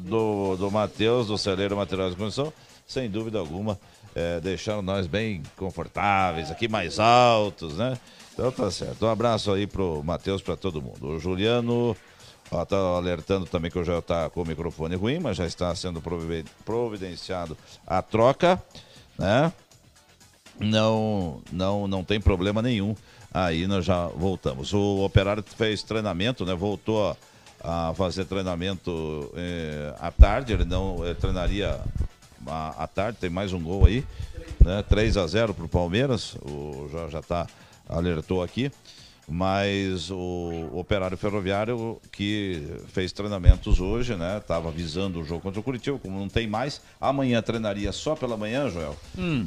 do, 0.00 0.56
do 0.56 0.70
Matheus, 0.70 1.28
do 1.28 1.38
Celeiro 1.38 1.74
Materiais 1.74 2.10
de 2.10 2.18
Construção, 2.18 2.52
sem 2.86 3.08
dúvida 3.08 3.38
alguma, 3.38 3.80
é, 4.14 4.40
deixaram 4.40 4.82
nós 4.82 5.06
bem 5.06 5.42
confortáveis, 5.56 6.50
aqui 6.50 6.68
mais 6.68 6.98
altos, 6.98 7.78
né? 7.78 7.98
Então 8.34 8.52
tá 8.52 8.70
certo. 8.70 9.06
Um 9.06 9.10
abraço 9.10 9.50
aí 9.52 9.66
pro 9.66 10.02
Matheus, 10.04 10.42
para 10.42 10.56
todo 10.56 10.82
mundo. 10.82 11.08
O 11.08 11.18
Juliano 11.18 11.96
ó, 12.52 12.64
tá 12.64 12.76
alertando 12.76 13.46
também 13.46 13.70
que 13.70 13.78
eu 13.78 13.84
já 13.84 14.00
tá 14.00 14.30
com 14.30 14.42
o 14.42 14.46
microfone 14.46 14.94
ruim, 14.94 15.18
mas 15.18 15.36
já 15.36 15.46
está 15.46 15.74
sendo 15.74 16.02
providenciado 16.64 17.56
a 17.86 18.00
troca, 18.00 18.62
né? 19.18 19.52
Não, 20.60 21.42
não, 21.50 21.88
não 21.88 22.04
tem 22.04 22.20
problema 22.20 22.62
nenhum 22.62 22.94
aí 23.32 23.66
nós 23.66 23.84
já 23.84 24.06
voltamos. 24.08 24.72
O 24.72 25.04
operário 25.04 25.42
fez 25.42 25.82
treinamento, 25.82 26.44
né? 26.44 26.54
Voltou 26.54 27.16
a, 27.64 27.94
fazer 27.94 28.24
treinamento 28.24 29.32
eh, 29.36 29.94
à 30.00 30.10
tarde, 30.10 30.52
ele 30.52 30.64
não 30.64 31.06
eh, 31.06 31.14
treinaria 31.14 31.80
à, 32.44 32.82
à, 32.82 32.86
tarde, 32.88 33.18
tem 33.20 33.30
mais 33.30 33.52
um 33.52 33.62
gol 33.62 33.86
aí, 33.86 34.04
né? 34.64 34.82
3 34.88 35.16
a 35.16 35.26
0 35.28 35.54
para 35.54 35.64
o 35.64 35.68
Palmeiras, 35.68 36.34
o 36.42 36.88
já 36.92 37.08
já 37.08 37.22
tá 37.22 37.46
alertou 37.88 38.42
aqui 38.42 38.68
mas 39.28 40.10
o 40.10 40.68
operário 40.72 41.16
ferroviário 41.16 42.00
que 42.10 42.76
fez 42.88 43.12
treinamentos 43.12 43.80
hoje, 43.80 44.14
né? 44.16 44.38
Estava 44.38 44.70
visando 44.70 45.20
o 45.20 45.24
jogo 45.24 45.40
contra 45.40 45.60
o 45.60 45.62
Curitiba, 45.62 45.98
como 45.98 46.18
não 46.18 46.28
tem 46.28 46.46
mais. 46.46 46.80
Amanhã 47.00 47.40
treinaria 47.40 47.92
só 47.92 48.14
pela 48.14 48.36
manhã, 48.36 48.68
Joel. 48.68 48.96
Hum. 49.16 49.46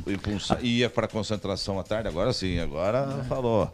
E 0.61 0.79
ia 0.79 0.89
para 0.89 1.07
concentração 1.07 1.79
à 1.79 1.83
tarde, 1.83 2.07
agora 2.07 2.31
sim, 2.31 2.59
agora 2.59 3.19
é. 3.21 3.23
falou. 3.25 3.71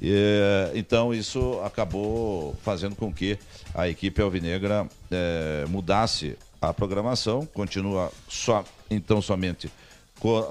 E, 0.00 0.70
então 0.74 1.14
isso 1.14 1.60
acabou 1.64 2.56
fazendo 2.62 2.96
com 2.96 3.12
que 3.12 3.38
a 3.74 3.88
equipe 3.88 4.20
alvinegra 4.20 4.86
é, 5.10 5.64
mudasse 5.68 6.36
a 6.60 6.72
programação, 6.74 7.46
continua 7.46 8.10
só 8.28 8.64
então 8.90 9.22
somente 9.22 9.70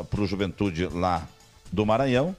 para 0.09 0.21
o 0.21 0.25
Juventude 0.25 0.87
lá 0.87 1.27
do 1.71 1.85
Maranhão 1.85 2.35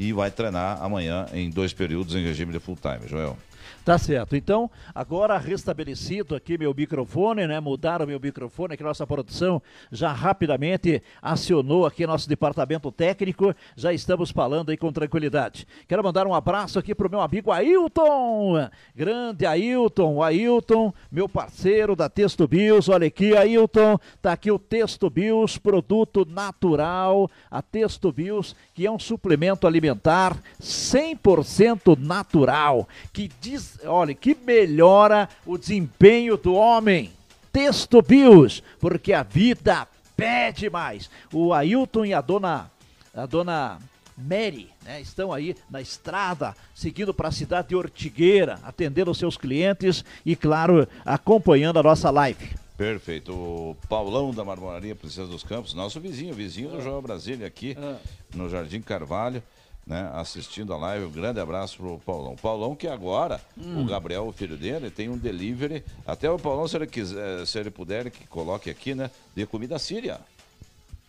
e 0.00 0.14
vai 0.14 0.30
treinar 0.30 0.82
amanhã 0.82 1.26
em 1.34 1.50
dois 1.50 1.74
períodos 1.74 2.14
em 2.14 2.24
regime 2.24 2.54
de 2.54 2.58
full 2.58 2.74
time, 2.74 3.06
Joel. 3.06 3.36
Tá 3.84 3.96
certo. 3.96 4.36
Então, 4.36 4.70
agora 4.94 5.38
restabelecido 5.38 6.34
aqui 6.34 6.58
meu 6.58 6.74
microfone, 6.74 7.46
né? 7.46 7.58
Mudaram 7.60 8.06
meu 8.06 8.20
microfone, 8.20 8.76
que 8.76 8.82
nossa 8.82 9.06
produção 9.06 9.62
já 9.90 10.12
rapidamente 10.12 11.02
acionou 11.20 11.86
aqui 11.86 12.06
nosso 12.06 12.28
departamento 12.28 12.92
técnico. 12.92 13.54
Já 13.74 13.92
estamos 13.92 14.30
falando 14.30 14.70
aí 14.70 14.76
com 14.76 14.92
tranquilidade. 14.92 15.66
Quero 15.88 16.04
mandar 16.04 16.26
um 16.26 16.34
abraço 16.34 16.78
aqui 16.78 16.94
pro 16.94 17.10
meu 17.10 17.20
amigo 17.20 17.50
Ailton. 17.50 18.68
Grande 18.94 19.46
Ailton, 19.46 20.22
Ailton, 20.22 20.92
meu 21.10 21.28
parceiro 21.28 21.96
da 21.96 22.08
Texto 22.08 22.46
Bios. 22.46 22.88
Olha 22.88 23.06
aqui, 23.06 23.34
Ailton, 23.34 23.98
tá 24.20 24.32
aqui 24.32 24.50
o 24.50 24.58
Texto 24.58 25.08
Bios, 25.08 25.56
produto 25.56 26.26
natural. 26.28 27.30
A 27.50 27.62
Texto 27.62 28.12
Bios, 28.12 28.54
que 28.80 28.86
é 28.86 28.90
um 28.90 28.98
suplemento 28.98 29.66
alimentar 29.66 30.38
100% 30.58 31.98
natural, 31.98 32.88
que 33.12 33.30
diz 33.38 33.78
olha, 33.84 34.14
que 34.14 34.34
melhora 34.34 35.28
o 35.44 35.58
desempenho 35.58 36.38
do 36.38 36.54
homem. 36.54 37.12
Texto 37.52 38.00
Bios, 38.00 38.62
porque 38.80 39.12
a 39.12 39.22
vida 39.22 39.86
pede 40.16 40.70
mais. 40.70 41.10
O 41.30 41.52
Ailton 41.52 42.06
e 42.06 42.14
a 42.14 42.22
dona, 42.22 42.70
a 43.14 43.26
dona 43.26 43.78
Mary, 44.16 44.70
né, 44.82 44.98
estão 44.98 45.30
aí 45.30 45.54
na 45.68 45.82
estrada, 45.82 46.56
seguindo 46.74 47.12
para 47.12 47.28
a 47.28 47.32
cidade 47.32 47.68
de 47.68 47.76
Ortigueira, 47.76 48.58
atendendo 48.62 49.10
os 49.10 49.18
seus 49.18 49.36
clientes 49.36 50.02
e, 50.24 50.34
claro, 50.34 50.88
acompanhando 51.04 51.78
a 51.78 51.82
nossa 51.82 52.08
live. 52.08 52.48
Perfeito. 52.80 53.34
O 53.34 53.76
Paulão 53.90 54.32
da 54.32 54.42
Marmoraria 54.42 54.96
Princesa 54.96 55.26
dos 55.26 55.44
Campos, 55.44 55.74
nosso 55.74 56.00
vizinho, 56.00 56.32
vizinho 56.32 56.70
do 56.70 56.80
João 56.80 57.02
Brasília 57.02 57.46
aqui, 57.46 57.76
ah. 57.78 57.98
no 58.34 58.48
Jardim 58.48 58.80
Carvalho 58.80 59.42
né, 59.86 60.10
assistindo 60.14 60.72
a 60.72 60.78
live. 60.78 61.04
Um 61.04 61.10
grande 61.10 61.38
abraço 61.38 61.76
pro 61.76 61.98
Paulão. 61.98 62.36
Paulão 62.36 62.74
que 62.74 62.88
agora, 62.88 63.38
hum. 63.54 63.82
o 63.82 63.84
Gabriel, 63.84 64.26
o 64.26 64.32
filho 64.32 64.56
dele, 64.56 64.90
tem 64.90 65.10
um 65.10 65.18
delivery. 65.18 65.84
Até 66.06 66.30
o 66.30 66.38
Paulão, 66.38 66.66
se 66.66 66.74
ele 66.74 66.86
quiser, 66.86 67.46
se 67.46 67.58
ele 67.58 67.70
puder, 67.70 68.10
que 68.10 68.26
coloque 68.26 68.70
aqui, 68.70 68.94
né? 68.94 69.10
De 69.36 69.44
comida 69.44 69.78
síria. 69.78 70.18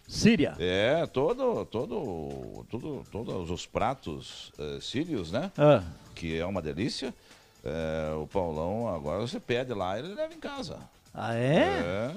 Síria? 0.10 0.58
É, 0.60 1.06
todo, 1.06 1.64
todo, 1.68 2.66
todo, 2.70 3.06
todos 3.10 3.50
os 3.50 3.66
pratos 3.66 4.52
uh, 4.60 4.82
sírios, 4.82 5.32
né? 5.32 5.50
Ah. 5.58 5.84
Que 6.14 6.38
é 6.38 6.46
uma 6.46 6.62
delícia. 6.62 7.14
É, 7.64 8.14
o 8.16 8.28
Paulão, 8.28 8.94
agora 8.94 9.22
você 9.22 9.40
pede 9.40 9.74
lá, 9.74 9.98
ele 9.98 10.14
leva 10.14 10.34
em 10.34 10.40
casa. 10.40 10.78
Ah, 11.14 11.36
é? 11.36 11.66
É. 11.66 12.12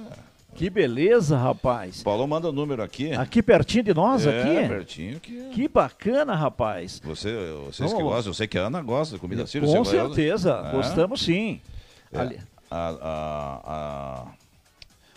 Que 0.55 0.71
beleza, 0.71 1.37
rapaz. 1.37 2.03
Paulo 2.03 2.27
manda 2.29 2.47
o 2.47 2.51
um 2.51 2.55
número 2.55 2.83
aqui. 2.83 3.13
Aqui 3.13 3.43
pertinho 3.43 3.83
de 3.83 3.95
nós, 3.95 4.25
é, 4.25 4.41
aqui? 4.41 4.69
pertinho 4.69 5.17
aqui. 5.17 5.51
Que 5.53 5.69
bacana, 5.69 6.35
rapaz. 6.35 7.01
Você, 7.05 7.33
vocês 7.67 7.91
Vamos. 7.91 7.95
que 7.95 8.03
gostam, 8.03 8.31
eu 8.31 8.35
sei 8.35 8.47
que 8.47 8.57
a 8.57 8.67
Ana 8.67 8.81
gosta 8.81 9.17
de 9.17 9.21
comida 9.21 9.47
síria. 9.47 9.69
Com 9.69 9.85
certeza, 9.85 10.65
é. 10.67 10.71
gostamos 10.71 11.23
sim. 11.23 11.61
É. 12.13 12.19
Ali. 12.19 12.41
A, 12.71 12.89
a, 12.89 13.61
a, 13.65 14.27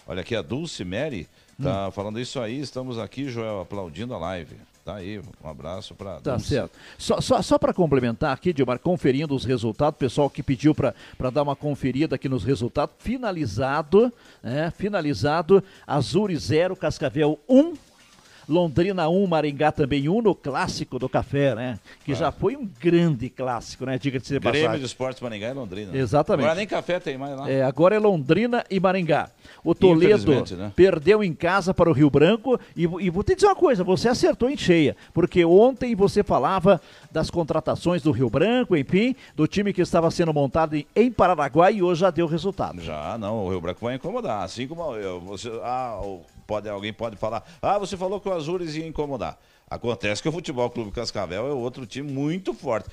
olha 0.08 0.22
aqui, 0.22 0.36
a 0.36 0.42
Dulce 0.42 0.84
Mary 0.84 1.28
tá 1.62 1.88
hum. 1.88 1.92
falando 1.92 2.20
isso 2.20 2.40
aí. 2.40 2.60
Estamos 2.60 2.98
aqui, 2.98 3.30
Joel, 3.30 3.62
aplaudindo 3.62 4.16
a 4.16 4.18
live. 4.18 4.56
Tá 4.88 4.96
aí, 4.96 5.20
um 5.44 5.50
abraço 5.50 5.94
para. 5.94 6.22
Tá 6.22 6.32
Dulce. 6.38 6.48
certo. 6.48 6.72
Só, 6.98 7.20
só, 7.20 7.42
só 7.42 7.60
para 7.60 7.74
complementar 7.74 8.32
aqui, 8.34 8.54
Dilmar, 8.54 8.80
conferindo 8.80 9.36
os 9.36 9.44
resultados, 9.44 10.00
pessoal 10.00 10.30
que 10.30 10.42
pediu 10.42 10.74
para 10.74 11.30
dar 11.30 11.44
uma 11.44 11.58
conferida 11.58 12.16
aqui 12.16 12.30
nos 12.30 12.46
resultados, 12.46 12.96
finalizado, 12.98 14.14
né? 14.42 14.72
Finalizado, 14.72 15.62
Azure 15.86 16.38
0, 16.38 16.74
Cascavel 16.78 17.38
1. 17.50 17.60
Um, 17.60 17.74
Londrina 18.48 19.10
1, 19.10 19.28
Maringá 19.28 19.72
também 19.72 20.08
1 20.08 20.22
no 20.22 20.34
clássico 20.34 20.98
do 20.98 21.10
café, 21.10 21.54
né? 21.54 21.80
Que 22.06 22.14
ah. 22.14 22.16
já 22.16 22.32
foi 22.32 22.56
um 22.56 22.68
grande 22.80 23.30
clássico, 23.30 23.86
né? 23.86 23.98
Diga-se 23.98 24.34
de 24.34 24.40
passagem. 24.40 24.62
Grêmio 24.62 24.80
de 24.80 24.86
Esportes 24.86 25.22
Maringá 25.22 25.50
e 25.50 25.54
Londrina. 25.54 25.96
Exatamente. 25.96 26.46
Agora 26.46 26.58
nem 26.58 26.68
café 26.68 27.00
tem 27.00 27.18
mais 27.18 27.38
lá. 27.38 27.50
É, 27.50 27.64
agora 27.64 27.96
é 27.96 28.00
Londrina 28.00 28.64
e 28.70 28.80
Maringá. 28.80 29.30
O 29.64 29.76
Toledo 29.76 30.56
né? 30.56 30.72
perdeu 30.76 31.24
em 31.24 31.34
casa 31.34 31.74
para 31.74 31.90
o 31.90 31.94
Rio 31.94 32.10
Branco 32.10 32.60
e, 32.76 32.84
e 32.84 33.10
vou 33.10 33.24
te 33.24 33.36
dizer 33.36 33.48
uma 33.48 33.56
coisa, 33.56 33.84
você 33.84 34.08
acertou 34.08 34.50
em 34.50 34.58
cheia, 34.58 34.96
porque 35.14 35.44
ontem 35.44 35.94
você 35.96 36.24
falava 36.24 36.82
das 37.12 37.30
contratações 37.30 38.02
do 38.02 38.12
Rio 38.12 38.30
Branco, 38.30 38.76
enfim, 38.76 39.16
do 39.36 39.48
time 39.48 39.74
que 39.74 39.82
estava 39.82 40.10
sendo 40.10 40.34
montado 40.34 40.76
em, 40.76 40.86
em 40.96 41.12
Paranaguá 41.12 41.72
e 41.72 41.82
hoje 41.82 42.02
já 42.02 42.12
deu 42.12 42.28
resultado. 42.28 42.82
Já, 42.82 43.18
não, 43.18 43.46
o 43.46 43.50
Rio 43.50 43.62
Branco 43.62 43.86
vai 43.86 43.96
incomodar, 43.96 44.44
assim 44.44 44.68
como 44.68 44.96
eu, 44.96 45.20
você, 45.20 45.50
ah, 45.64 46.00
o 46.02 46.22
pode, 46.48 46.70
alguém 46.70 46.94
pode 46.94 47.18
falar, 47.18 47.44
ah, 47.62 47.78
você 47.78 47.98
falou 47.98 48.20
que 48.20 48.30
o 48.30 48.34
Azures 48.34 48.76
ia 48.76 48.88
incomodar. 48.88 49.38
Acontece 49.70 50.22
que 50.24 50.30
o 50.30 50.32
Futebol 50.32 50.70
Clube 50.70 50.92
Cascavel 50.92 51.46
é 51.46 51.52
outro 51.52 51.86
time 51.86 52.10
muito 52.10 52.54
forte. 52.54 52.90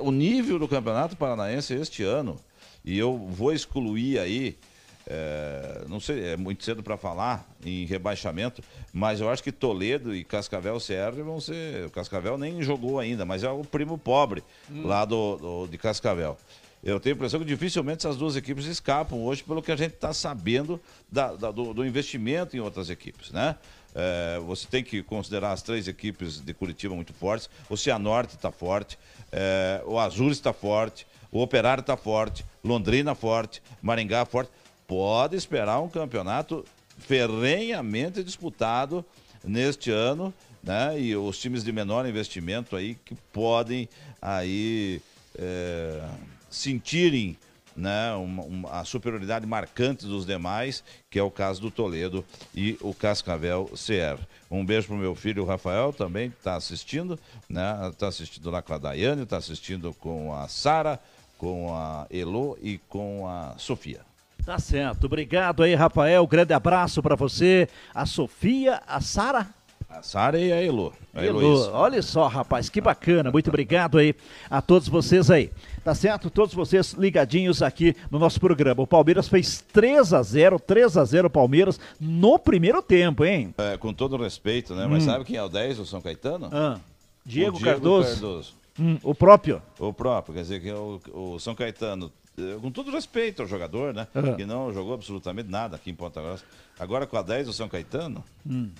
O 0.00 0.12
nível 0.12 0.58
do 0.58 0.68
Campeonato 0.68 1.16
Paranaense 1.16 1.72
este 1.72 2.02
ano, 2.02 2.38
e 2.84 2.98
eu 2.98 3.16
vou 3.16 3.54
excluir 3.54 4.18
aí, 4.18 4.58
é, 5.06 5.84
não 5.88 5.98
sei, 5.98 6.32
é 6.32 6.36
muito 6.36 6.62
cedo 6.62 6.82
para 6.82 6.98
falar 6.98 7.48
em 7.64 7.86
rebaixamento, 7.86 8.62
mas 8.92 9.20
eu 9.20 9.30
acho 9.30 9.42
que 9.42 9.50
Toledo 9.50 10.14
e 10.14 10.22
Cascavel 10.22 10.76
CR 10.76 11.22
vão 11.24 11.40
ser. 11.40 11.86
O 11.86 11.90
Cascavel 11.90 12.36
nem 12.36 12.62
jogou 12.62 12.98
ainda, 12.98 13.24
mas 13.24 13.42
é 13.42 13.50
o 13.50 13.64
primo 13.64 13.96
pobre 13.96 14.44
hum. 14.70 14.86
lá 14.86 15.06
do, 15.06 15.36
do, 15.36 15.66
de 15.68 15.78
Cascavel. 15.78 16.36
Eu 16.82 16.98
tenho 16.98 17.14
a 17.14 17.16
impressão 17.16 17.40
que 17.40 17.46
dificilmente 17.46 18.06
essas 18.06 18.16
duas 18.16 18.36
equipes 18.36 18.64
escapam 18.64 19.18
hoje, 19.18 19.42
pelo 19.42 19.62
que 19.62 19.70
a 19.70 19.76
gente 19.76 19.94
está 19.94 20.14
sabendo 20.14 20.80
da, 21.12 21.34
da, 21.34 21.50
do, 21.50 21.74
do, 21.74 21.84
investimento 21.84 22.56
em 22.56 22.60
outras 22.60 22.88
equipes, 22.88 23.30
né? 23.30 23.56
É, 23.94 24.38
você 24.46 24.66
tem 24.66 24.82
que 24.82 25.02
considerar 25.02 25.52
as 25.52 25.62
três 25.62 25.88
equipes 25.88 26.40
de 26.40 26.54
Curitiba 26.54 26.94
muito 26.94 27.12
fortes. 27.12 27.50
O 27.68 27.76
Cianorte 27.76 28.34
está 28.34 28.50
forte, 28.50 28.98
é, 29.30 29.82
o 29.84 29.98
Azul 29.98 30.30
está 30.30 30.52
forte, 30.52 31.06
o 31.30 31.42
Operário 31.42 31.82
está 31.82 31.96
forte, 31.96 32.46
Londrina 32.64 33.14
forte, 33.14 33.62
Maringá 33.82 34.24
forte. 34.24 34.50
Pode 34.86 35.36
esperar 35.36 35.80
um 35.80 35.88
campeonato 35.88 36.64
ferrenhamente 36.98 38.22
disputado 38.24 39.04
neste 39.44 39.90
ano, 39.90 40.32
né? 40.62 40.98
E 40.98 41.14
os 41.14 41.38
times 41.38 41.62
de 41.62 41.72
menor 41.72 42.06
investimento 42.06 42.74
aí 42.74 42.96
que 43.04 43.14
podem 43.32 43.88
aí 44.20 45.00
é, 45.38 46.02
sentirem 46.50 47.36
né, 47.76 48.12
uma, 48.14 48.42
uma, 48.42 48.80
a 48.80 48.84
superioridade 48.84 49.46
marcante 49.46 50.04
dos 50.06 50.26
demais, 50.26 50.84
que 51.08 51.18
é 51.18 51.22
o 51.22 51.30
caso 51.30 51.60
do 51.60 51.70
Toledo 51.70 52.24
e 52.54 52.76
o 52.80 52.92
Cascavel 52.92 53.70
CR. 53.74 54.22
Um 54.50 54.64
beijo 54.64 54.88
pro 54.88 54.96
meu 54.96 55.14
filho 55.14 55.44
Rafael 55.44 55.92
também, 55.92 56.30
que 56.30 56.36
está 56.36 56.56
assistindo, 56.56 57.18
né? 57.48 57.88
Está 57.90 58.08
assistindo 58.08 58.50
lá 58.50 58.60
com 58.60 58.74
a 58.74 58.78
Daiane, 58.78 59.22
está 59.22 59.36
assistindo 59.36 59.94
com 59.94 60.34
a 60.34 60.48
Sara, 60.48 61.00
com 61.38 61.74
a 61.74 62.06
Elo 62.10 62.58
e 62.60 62.78
com 62.88 63.26
a 63.26 63.54
Sofia. 63.56 64.00
Tá 64.44 64.58
certo. 64.58 65.04
Obrigado 65.04 65.62
aí, 65.62 65.74
Rafael. 65.74 66.26
Grande 66.26 66.52
abraço 66.52 67.02
para 67.02 67.14
você, 67.14 67.68
a 67.94 68.04
Sofia, 68.04 68.82
a 68.86 69.00
Sara. 69.00 69.46
A 69.90 70.02
Sara 70.02 70.38
e 70.38 70.52
a 70.52 70.62
Elo. 70.62 70.92
A 71.12 71.24
Elo. 71.24 71.68
Olha 71.72 72.00
só, 72.00 72.28
rapaz, 72.28 72.68
que 72.68 72.80
bacana. 72.80 73.30
Muito 73.30 73.48
obrigado 73.48 73.98
aí 73.98 74.14
a 74.48 74.62
todos 74.62 74.88
vocês 74.88 75.30
aí. 75.30 75.50
Tá 75.82 75.94
certo? 75.94 76.30
Todos 76.30 76.54
vocês 76.54 76.92
ligadinhos 76.92 77.60
aqui 77.60 77.96
no 78.10 78.18
nosso 78.18 78.38
programa. 78.38 78.82
O 78.82 78.86
Palmeiras 78.86 79.28
fez 79.28 79.64
3 79.72 80.12
a 80.12 80.22
0 80.22 80.60
3 80.60 80.96
a 80.96 81.04
0 81.04 81.28
Palmeiras 81.28 81.80
no 82.00 82.38
primeiro 82.38 82.80
tempo, 82.80 83.24
hein? 83.24 83.52
É, 83.58 83.76
com 83.76 83.92
todo 83.92 84.16
respeito, 84.16 84.74
né? 84.74 84.86
Mas 84.86 85.02
hum. 85.02 85.06
sabe 85.06 85.24
quem 85.24 85.36
é 85.36 85.42
o 85.42 85.48
10 85.48 85.78
do 85.78 85.86
São 85.86 86.00
Caetano? 86.00 86.48
Ah, 86.52 86.78
Diego, 87.24 87.58
Diego 87.58 87.60
Cardoso. 87.60 88.08
Cardoso. 88.08 88.54
Hum, 88.78 88.96
o 89.02 89.14
próprio. 89.14 89.60
O 89.78 89.92
próprio, 89.92 90.34
quer 90.34 90.42
dizer 90.42 90.60
que 90.60 90.70
o, 90.70 91.00
o 91.12 91.38
São 91.40 91.54
Caetano 91.54 92.12
eh, 92.38 92.58
com 92.60 92.70
todo 92.70 92.90
respeito 92.90 93.42
ao 93.42 93.48
jogador, 93.48 93.92
né? 93.92 94.06
Uhum. 94.14 94.36
Que 94.36 94.46
não 94.46 94.72
jogou 94.72 94.94
absolutamente 94.94 95.50
nada 95.50 95.76
aqui 95.76 95.90
em 95.90 95.94
Ponta 95.94 96.20
Grossa. 96.20 96.44
Agora 96.78 97.06
com 97.06 97.16
a 97.16 97.22
10 97.22 97.48
do 97.48 97.52
São 97.52 97.68
Caetano. 97.68 98.24
Hum. 98.48 98.70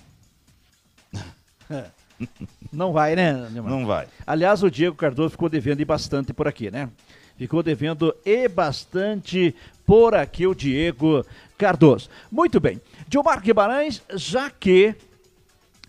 Não 2.71 2.93
vai, 2.93 3.15
né? 3.15 3.33
Não 3.51 3.85
vai. 3.85 4.07
Aliás, 4.25 4.63
o 4.63 4.69
Diego 4.69 4.95
Cardoso 4.95 5.31
ficou 5.31 5.49
devendo 5.49 5.81
e 5.81 5.85
bastante 5.85 6.33
por 6.33 6.47
aqui, 6.47 6.69
né? 6.69 6.89
Ficou 7.37 7.63
devendo 7.63 8.15
e 8.23 8.47
bastante 8.47 9.55
por 9.85 10.13
aqui 10.13 10.45
o 10.45 10.53
Diego 10.53 11.25
Cardoso. 11.57 12.09
Muito 12.31 12.59
bem. 12.59 12.79
Gilmar 13.09 13.41
Guimarães, 13.41 14.01
já 14.13 14.49
que 14.49 14.95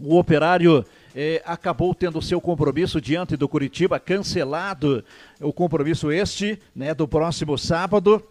o 0.00 0.16
operário 0.16 0.84
eh, 1.14 1.42
acabou 1.44 1.94
tendo 1.94 2.22
seu 2.22 2.40
compromisso 2.40 3.00
diante 3.00 3.36
do 3.36 3.48
Curitiba 3.48 4.00
cancelado, 4.00 5.04
o 5.40 5.52
compromisso 5.52 6.10
este, 6.10 6.58
né, 6.74 6.94
do 6.94 7.06
próximo 7.06 7.58
sábado 7.58 8.24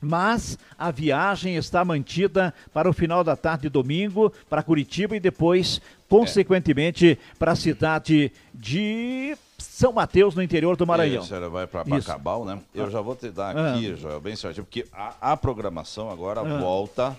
mas 0.00 0.58
a 0.78 0.90
viagem 0.90 1.56
está 1.56 1.84
mantida 1.84 2.54
para 2.72 2.88
o 2.88 2.92
final 2.92 3.22
da 3.22 3.36
tarde 3.36 3.62
de 3.62 3.68
domingo 3.68 4.32
para 4.48 4.62
Curitiba 4.62 5.14
e 5.14 5.20
depois, 5.20 5.80
consequentemente, 6.10 7.12
é. 7.12 7.34
para 7.38 7.52
a 7.52 7.56
cidade 7.56 8.32
de 8.52 9.36
São 9.56 9.92
Mateus, 9.92 10.34
no 10.34 10.42
interior 10.42 10.76
do 10.76 10.86
Maranhão. 10.86 11.22
Isso, 11.22 11.34
ela 11.34 11.48
vai 11.48 11.66
para 11.66 11.84
Bacabal, 11.84 12.44
né? 12.44 12.60
Eu 12.74 12.86
ah. 12.86 12.90
já 12.90 13.00
vou 13.00 13.14
te 13.14 13.30
dar 13.30 13.50
aqui, 13.50 13.92
ah. 13.92 13.96
Joel, 13.96 14.20
bem 14.20 14.34
certinho, 14.34 14.64
porque 14.64 14.84
a, 14.92 15.32
a 15.32 15.36
programação 15.36 16.10
agora 16.10 16.40
ah. 16.40 16.58
volta 16.58 17.16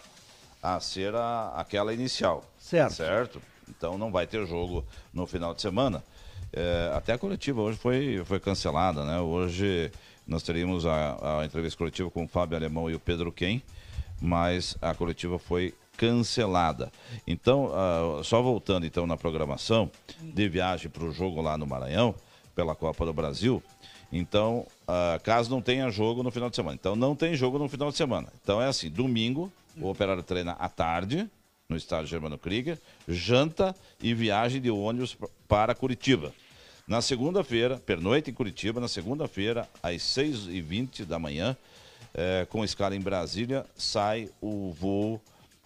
a 0.62 0.80
ser 0.80 1.16
a, 1.16 1.54
aquela 1.56 1.94
inicial. 1.94 2.44
Certo. 2.60 2.94
Certo? 2.94 3.42
Então 3.70 3.98
não 3.98 4.12
vai 4.12 4.28
ter 4.28 4.46
jogo 4.46 4.84
no 5.14 5.26
final 5.26 5.54
de 5.54 5.62
semana. 5.62 6.04
É, 6.54 6.92
até 6.94 7.14
a 7.14 7.18
coletiva 7.18 7.62
hoje 7.62 7.78
foi, 7.78 8.22
foi 8.26 8.40
cancelada, 8.40 9.06
né? 9.06 9.22
Hoje 9.22 9.90
nós 10.28 10.44
teríamos 10.44 10.86
a, 10.86 11.40
a 11.40 11.46
entrevista 11.46 11.78
coletiva 11.78 12.12
com 12.12 12.26
o 12.26 12.28
Fábio 12.28 12.58
Alemão 12.58 12.90
e 12.90 12.94
o 12.96 13.00
Pedro 13.00 13.32
Quem, 13.32 13.64
mas 14.20 14.78
a 14.82 14.94
coletiva 14.94 15.40
foi 15.40 15.74
cancelada. 16.02 16.92
Então, 17.28 17.68
uh, 17.68 18.24
só 18.24 18.42
voltando 18.42 18.88
então 18.88 19.06
na 19.06 19.16
programação 19.16 19.92
de 20.20 20.50
viagem 20.50 20.90
para 20.90 21.04
o 21.04 21.12
jogo 21.12 21.40
lá 21.44 21.56
no 21.60 21.68
Maranhão, 21.68 22.16
pela 22.56 22.74
Copa 22.74 23.06
do 23.06 23.14
Brasil, 23.14 23.62
então, 24.12 24.66
uh, 24.84 25.22
caso 25.24 25.52
não 25.52 25.62
tenha 25.62 25.92
jogo 25.92 26.24
no 26.24 26.32
final 26.32 26.50
de 26.50 26.56
semana. 26.56 26.76
Então, 26.80 26.96
não 26.96 27.16
tem 27.16 27.36
jogo 27.36 27.60
no 27.60 27.70
final 27.70 27.92
de 27.92 27.98
semana. 27.98 28.34
Então, 28.42 28.60
é 28.60 28.68
assim, 28.68 28.90
domingo, 28.90 29.54
o 29.78 29.90
operário 29.90 30.24
treina 30.24 30.54
à 30.54 30.68
tarde, 30.68 31.30
no 31.70 31.78
estádio 31.78 32.08
Germano 32.08 32.38
Krieger, 32.38 32.80
janta 33.08 33.76
e 34.02 34.12
viagem 34.14 34.60
de 34.60 34.72
ônibus 34.72 35.16
para 35.48 35.76
Curitiba. 35.76 36.34
Na 36.88 37.00
segunda-feira, 37.00 37.78
pernoite 37.78 38.32
em 38.32 38.34
Curitiba, 38.34 38.82
na 38.82 38.88
segunda-feira, 38.88 39.70
às 39.84 40.02
6h20 40.02 41.06
da 41.06 41.20
manhã, 41.20 41.56
é, 42.14 42.46
com 42.50 42.66
escala 42.66 42.96
em 42.96 43.00
Brasília, 43.00 43.66
sai 43.78 44.30
o 44.42 44.74
voo 44.74 45.22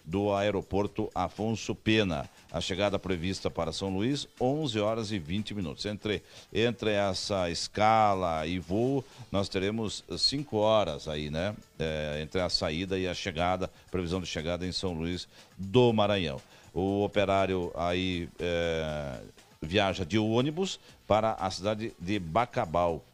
do 0.06 0.32
aeroporto 0.32 1.10
Afonso 1.12 1.74
Pena. 1.74 2.30
A 2.52 2.60
chegada 2.60 2.98
prevista 2.98 3.50
para 3.50 3.72
São 3.72 3.90
Luís, 3.90 4.28
11 4.40 4.78
horas 4.78 5.10
e 5.10 5.18
20 5.18 5.52
minutos. 5.52 5.84
Entre, 5.84 6.22
entre 6.52 6.92
essa 6.92 7.50
escala 7.50 8.46
e 8.46 8.58
voo, 8.60 9.04
nós 9.32 9.48
teremos 9.48 10.04
5 10.16 10.56
horas 10.56 11.08
aí, 11.08 11.28
né? 11.28 11.54
É, 11.78 12.20
entre 12.22 12.40
a 12.40 12.48
saída 12.48 12.96
e 12.96 13.08
a 13.08 13.12
chegada, 13.12 13.70
previsão 13.90 14.20
de 14.20 14.26
chegada 14.26 14.64
em 14.64 14.72
São 14.72 14.92
Luís 14.92 15.28
do 15.58 15.92
Maranhão. 15.92 16.40
O 16.72 17.02
operário 17.02 17.72
aí 17.74 18.28
é, 18.38 19.20
viaja 19.60 20.04
de 20.04 20.18
ônibus 20.18 20.78
para 21.06 21.32
a 21.32 21.50
cidade 21.50 21.92
de 21.98 22.18
Bacabal. 22.18 23.04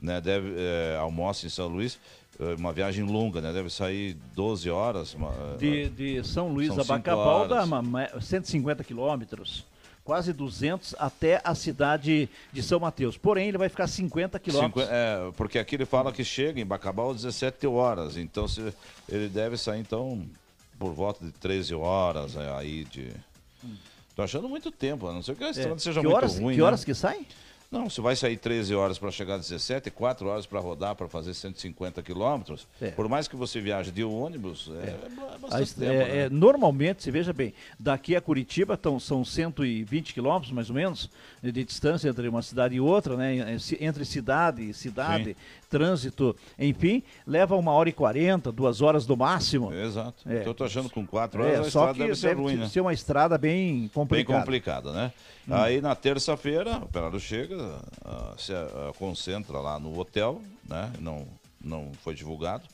Né? 0.00 0.20
Deve, 0.20 0.54
é, 0.56 0.96
almoça 0.98 1.46
em 1.46 1.50
São 1.50 1.68
Luís, 1.68 1.98
uma 2.58 2.72
viagem 2.72 3.04
longa, 3.04 3.40
né? 3.40 3.52
Deve 3.52 3.70
sair 3.70 4.16
12 4.34 4.70
horas. 4.70 5.14
Uma, 5.14 5.32
de, 5.58 5.88
de 5.90 6.24
São 6.24 6.48
Luís 6.48 6.76
a 6.78 6.84
Bacabal 6.84 7.46
dá 7.46 7.64
150 8.20 8.82
quilômetros 8.84 9.64
quase 10.10 10.32
200 10.32 10.96
até 10.98 11.40
a 11.44 11.54
cidade 11.54 12.28
de 12.52 12.62
São 12.62 12.80
Mateus. 12.80 13.16
Porém, 13.16 13.48
ele 13.48 13.58
vai 13.58 13.68
ficar 13.68 13.86
50 13.86 14.40
quilômetros. 14.40 14.88
É, 14.90 15.30
porque 15.36 15.58
aqui 15.58 15.76
ele 15.76 15.86
fala 15.86 16.12
que 16.12 16.24
chega 16.24 16.60
em 16.60 16.66
Bacabal 16.66 17.10
às 17.10 17.18
17 17.18 17.66
horas. 17.68 18.16
Então, 18.16 18.48
se, 18.48 18.74
ele 19.08 19.28
deve 19.28 19.56
sair, 19.56 19.78
então, 19.78 20.26
por 20.78 20.92
volta 20.92 21.24
de 21.24 21.30
13 21.32 21.74
horas 21.74 22.34
é, 22.34 22.50
aí 22.56 22.84
de. 22.86 23.12
Tô 24.16 24.22
achando 24.22 24.48
muito 24.48 24.72
tempo, 24.72 25.06
a 25.06 25.12
não 25.12 25.22
ser 25.22 25.36
que 25.36 25.44
a 25.44 25.50
estrada 25.50 25.76
É. 25.76 25.78
seja 25.78 26.00
que 26.00 26.06
muito 26.06 26.16
horas, 26.16 26.38
ruim. 26.38 26.54
que 26.54 26.60
né? 26.60 26.66
horas 26.66 26.84
que 26.84 26.94
sai? 26.94 27.24
Não, 27.70 27.88
se 27.88 28.00
vai 28.00 28.16
sair 28.16 28.36
13 28.36 28.74
horas 28.74 28.98
para 28.98 29.12
chegar 29.12 29.34
a 29.34 29.38
17, 29.38 29.92
4 29.92 30.26
horas 30.26 30.44
para 30.44 30.58
rodar 30.58 30.96
para 30.96 31.06
fazer 31.06 31.32
150 31.32 32.02
quilômetros, 32.02 32.66
É. 32.80 32.90
por 32.90 33.08
mais 33.08 33.28
que 33.28 33.36
você 33.36 33.60
viaje 33.60 33.92
de 33.92 34.02
ônibus, 34.02 34.68
é, 34.82 34.88
é 34.88 34.90
é 34.90 35.34
A 35.34 35.38
bastante 35.38 35.62
est- 35.62 35.78
tempo. 35.78 35.92
é, 35.92 35.98
né? 36.04 36.18
é, 36.22 36.28
normalmente, 36.28 37.00
se 37.04 37.12
veja 37.12 37.32
bem, 37.32 37.54
daqui 37.78 38.16
a 38.16 38.20
Curitiba 38.20 38.76
tão, 38.76 38.98
são 38.98 39.24
120 39.24 40.12
quilômetros, 40.12 40.50
mais 40.50 40.68
ou 40.68 40.74
menos, 40.74 41.08
de, 41.40 41.52
de 41.52 41.62
distância 41.64 42.08
entre 42.08 42.26
uma 42.26 42.42
cidade 42.42 42.74
e 42.74 42.80
outra, 42.80 43.16
né? 43.16 43.56
Entre 43.80 44.04
cidade 44.04 44.68
e 44.68 44.74
cidade, 44.74 45.36
trânsito, 45.70 46.34
enfim, 46.58 47.04
leva 47.24 47.54
uma 47.54 47.70
hora 47.70 47.88
e 47.88 47.92
quarenta, 47.92 48.50
duas 48.50 48.82
horas 48.82 49.06
no 49.06 49.16
máximo. 49.16 49.72
Exato. 49.72 50.28
É. 50.28 50.38
Então 50.38 50.48
eu 50.48 50.54
tô 50.54 50.64
achando 50.64 50.88
que 50.88 50.94
com 50.96 51.06
4 51.06 51.40
horas 51.40 51.54
É, 51.54 51.60
a 51.60 51.62
só 51.62 51.68
estrada 51.68 51.92
que 51.92 51.98
deve 52.00 52.14
ser 52.16 52.28
deve 52.30 52.40
ruim, 52.40 52.56
né? 52.56 52.66
ser 52.68 52.80
uma 52.80 52.92
estrada 52.92 53.38
bem 53.38 53.78
Bem 53.82 53.88
complicada. 53.94 54.40
complicada, 54.40 54.92
né? 54.92 55.12
Hum. 55.48 55.54
Aí 55.54 55.80
na 55.80 55.94
terça-feira, 55.94 56.78
o 56.78 56.84
operário 56.84 57.18
chega, 57.20 57.56
ah, 58.04 58.34
se 58.38 58.52
ah, 58.52 58.92
concentra 58.98 59.58
lá 59.58 59.78
no 59.78 59.98
hotel, 59.98 60.40
né? 60.68 60.92
Não, 60.98 61.26
não 61.60 61.92
foi 62.02 62.14
divulgado 62.14 62.64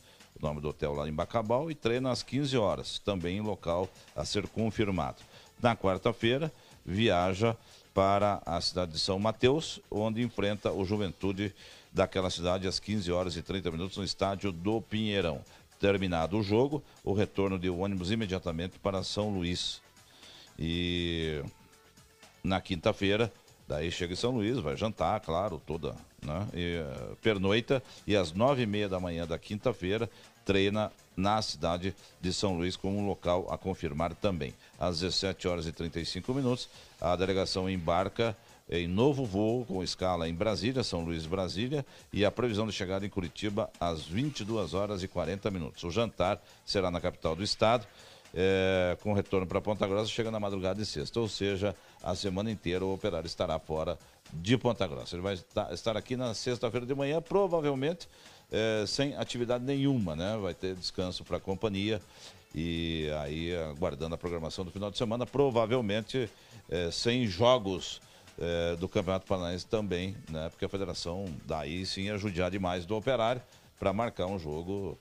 o 0.40 0.46
nome 0.46 0.60
do 0.60 0.68
hotel 0.68 0.92
lá 0.92 1.08
em 1.08 1.12
Bacabal 1.12 1.70
e 1.70 1.74
treina 1.74 2.10
às 2.10 2.22
15 2.22 2.56
horas, 2.56 2.98
também 2.98 3.38
em 3.38 3.40
local 3.40 3.88
a 4.14 4.24
ser 4.24 4.46
confirmado. 4.48 5.22
Na 5.60 5.74
quarta-feira, 5.74 6.52
viaja 6.84 7.56
para 7.94 8.42
a 8.44 8.60
cidade 8.60 8.92
de 8.92 8.98
São 8.98 9.18
Mateus, 9.18 9.80
onde 9.90 10.22
enfrenta 10.22 10.70
o 10.70 10.84
Juventude 10.84 11.54
daquela 11.90 12.28
cidade 12.28 12.68
às 12.68 12.78
15 12.78 13.10
horas 13.10 13.36
e 13.36 13.42
30 13.42 13.70
minutos 13.70 13.96
no 13.96 14.04
estádio 14.04 14.52
do 14.52 14.82
Pinheirão. 14.82 15.40
Terminado 15.80 16.38
o 16.38 16.42
jogo, 16.42 16.82
o 17.02 17.14
retorno 17.14 17.58
de 17.58 17.70
ônibus 17.70 18.10
imediatamente 18.10 18.78
para 18.78 19.02
São 19.02 19.30
Luís. 19.30 19.80
E 20.58 21.42
na 22.44 22.60
quinta-feira, 22.60 23.32
daí 23.66 23.90
chega 23.90 24.12
em 24.12 24.16
São 24.16 24.32
Luís, 24.32 24.58
vai 24.58 24.76
jantar, 24.76 25.20
claro, 25.20 25.60
toda, 25.66 25.94
né? 26.22 26.46
E, 26.54 26.76
eh, 26.76 27.14
pernoita 27.22 27.82
e 28.06 28.16
às 28.16 28.32
nove 28.32 28.62
e 28.62 28.66
meia 28.66 28.88
da 28.88 29.00
manhã 29.00 29.26
da 29.26 29.38
quinta-feira 29.38 30.08
treina 30.44 30.92
na 31.16 31.42
cidade 31.42 31.94
de 32.20 32.32
São 32.32 32.56
Luís 32.56 32.76
como 32.76 32.98
um 32.98 33.06
local 33.06 33.48
a 33.50 33.58
confirmar 33.58 34.14
também. 34.14 34.54
Às 34.78 35.00
17 35.00 35.48
horas 35.48 35.66
e 35.66 35.72
35 35.72 36.32
minutos, 36.32 36.68
a 37.00 37.16
delegação 37.16 37.68
embarca 37.68 38.36
em 38.68 38.86
novo 38.86 39.24
voo 39.24 39.64
com 39.64 39.82
escala 39.82 40.28
em 40.28 40.34
Brasília, 40.34 40.82
São 40.82 41.04
Luís, 41.04 41.24
Brasília, 41.26 41.86
e 42.12 42.24
a 42.24 42.30
previsão 42.30 42.66
de 42.66 42.72
chegada 42.72 43.06
em 43.06 43.08
Curitiba 43.08 43.70
às 43.78 44.04
22 44.04 44.74
horas 44.74 45.02
e 45.02 45.08
40 45.08 45.50
minutos. 45.50 45.82
O 45.84 45.90
jantar 45.90 46.40
será 46.64 46.90
na 46.90 47.00
capital 47.00 47.36
do 47.36 47.44
estado, 47.44 47.86
é, 48.36 48.94
com 49.02 49.14
retorno 49.14 49.46
para 49.46 49.62
Ponta 49.62 49.86
Grossa, 49.86 50.10
chega 50.10 50.30
na 50.30 50.38
madrugada 50.38 50.78
de 50.78 50.84
sexta, 50.84 51.18
ou 51.18 51.26
seja, 51.26 51.74
a 52.02 52.14
semana 52.14 52.50
inteira 52.50 52.84
o 52.84 52.92
operário 52.92 53.26
estará 53.26 53.58
fora 53.58 53.98
de 54.30 54.58
Ponta 54.58 54.86
Grossa. 54.86 55.16
Ele 55.16 55.22
vai 55.22 55.34
estar, 55.34 55.72
estar 55.72 55.96
aqui 55.96 56.16
na 56.16 56.34
sexta-feira 56.34 56.84
de 56.84 56.94
manhã, 56.94 57.22
provavelmente 57.22 58.06
é, 58.52 58.84
sem 58.86 59.16
atividade 59.16 59.64
nenhuma, 59.64 60.14
né? 60.14 60.36
Vai 60.36 60.52
ter 60.52 60.74
descanso 60.74 61.24
para 61.24 61.38
a 61.38 61.40
companhia 61.40 62.00
e 62.54 63.10
aí 63.22 63.56
aguardando 63.56 64.14
a 64.14 64.18
programação 64.18 64.66
do 64.66 64.70
final 64.70 64.90
de 64.90 64.98
semana, 64.98 65.24
provavelmente 65.24 66.28
é, 66.68 66.90
sem 66.90 67.26
jogos 67.26 68.02
é, 68.38 68.76
do 68.76 68.86
Campeonato 68.86 69.26
Paranaense 69.26 69.66
também, 69.66 70.14
né? 70.28 70.50
Porque 70.50 70.66
a 70.66 70.68
federação 70.68 71.24
daí 71.46 71.86
sim 71.86 72.02
ia 72.02 72.18
judiar 72.18 72.50
demais 72.50 72.84
do 72.84 72.94
operário 72.96 73.40
para 73.78 73.94
marcar 73.94 74.26
um 74.26 74.38
jogo 74.38 74.98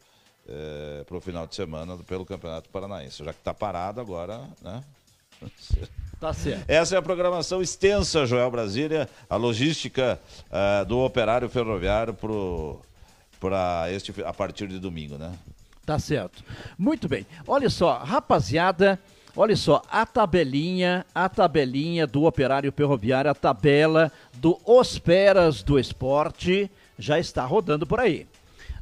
para 1.06 1.18
o 1.18 1.22
final 1.22 1.48
de 1.48 1.56
semana 1.56 1.98
pelo 1.98 2.26
Campeonato 2.26 2.70
Paranaense. 2.70 3.24
Já 3.24 3.34
que 3.34 3.40
está 3.40 3.54
parado 3.54 4.00
agora, 4.00 4.42
né? 4.62 4.84
Tá 6.20 6.34
certo. 6.34 6.64
Essa 6.68 6.96
é 6.96 6.98
a 6.98 7.02
programação 7.02 7.62
extensa, 7.62 8.26
Joel 8.26 8.50
Brasília, 8.50 9.10
a 9.30 9.36
logística 9.36 10.20
ah, 10.50 10.84
do 10.84 11.00
operário 11.00 11.50
ferroviário 11.50 12.16
para 13.40 13.92
este 13.92 14.14
a 14.24 14.34
partir 14.34 14.68
de 14.68 14.80
domingo, 14.80 15.18
né? 15.18 15.34
Tá 15.86 16.00
certo. 16.00 16.44
Muito 16.78 17.08
bem. 17.08 17.28
Olha 17.46 17.70
só, 17.70 18.00
rapaziada, 18.00 19.00
olha 19.36 19.56
só, 19.56 19.84
a 19.92 20.06
tabelinha, 20.06 21.06
a 21.14 21.30
tabelinha 21.30 22.08
do 22.08 22.24
Operário 22.24 22.72
Ferroviário, 22.72 23.30
a 23.30 23.36
tabela 23.36 24.12
do 24.34 24.60
Osperas 24.66 25.62
do 25.62 25.78
Esporte 25.78 26.72
já 26.98 27.20
está 27.20 27.46
rodando 27.46 27.86
por 27.86 28.00
aí. 28.00 28.26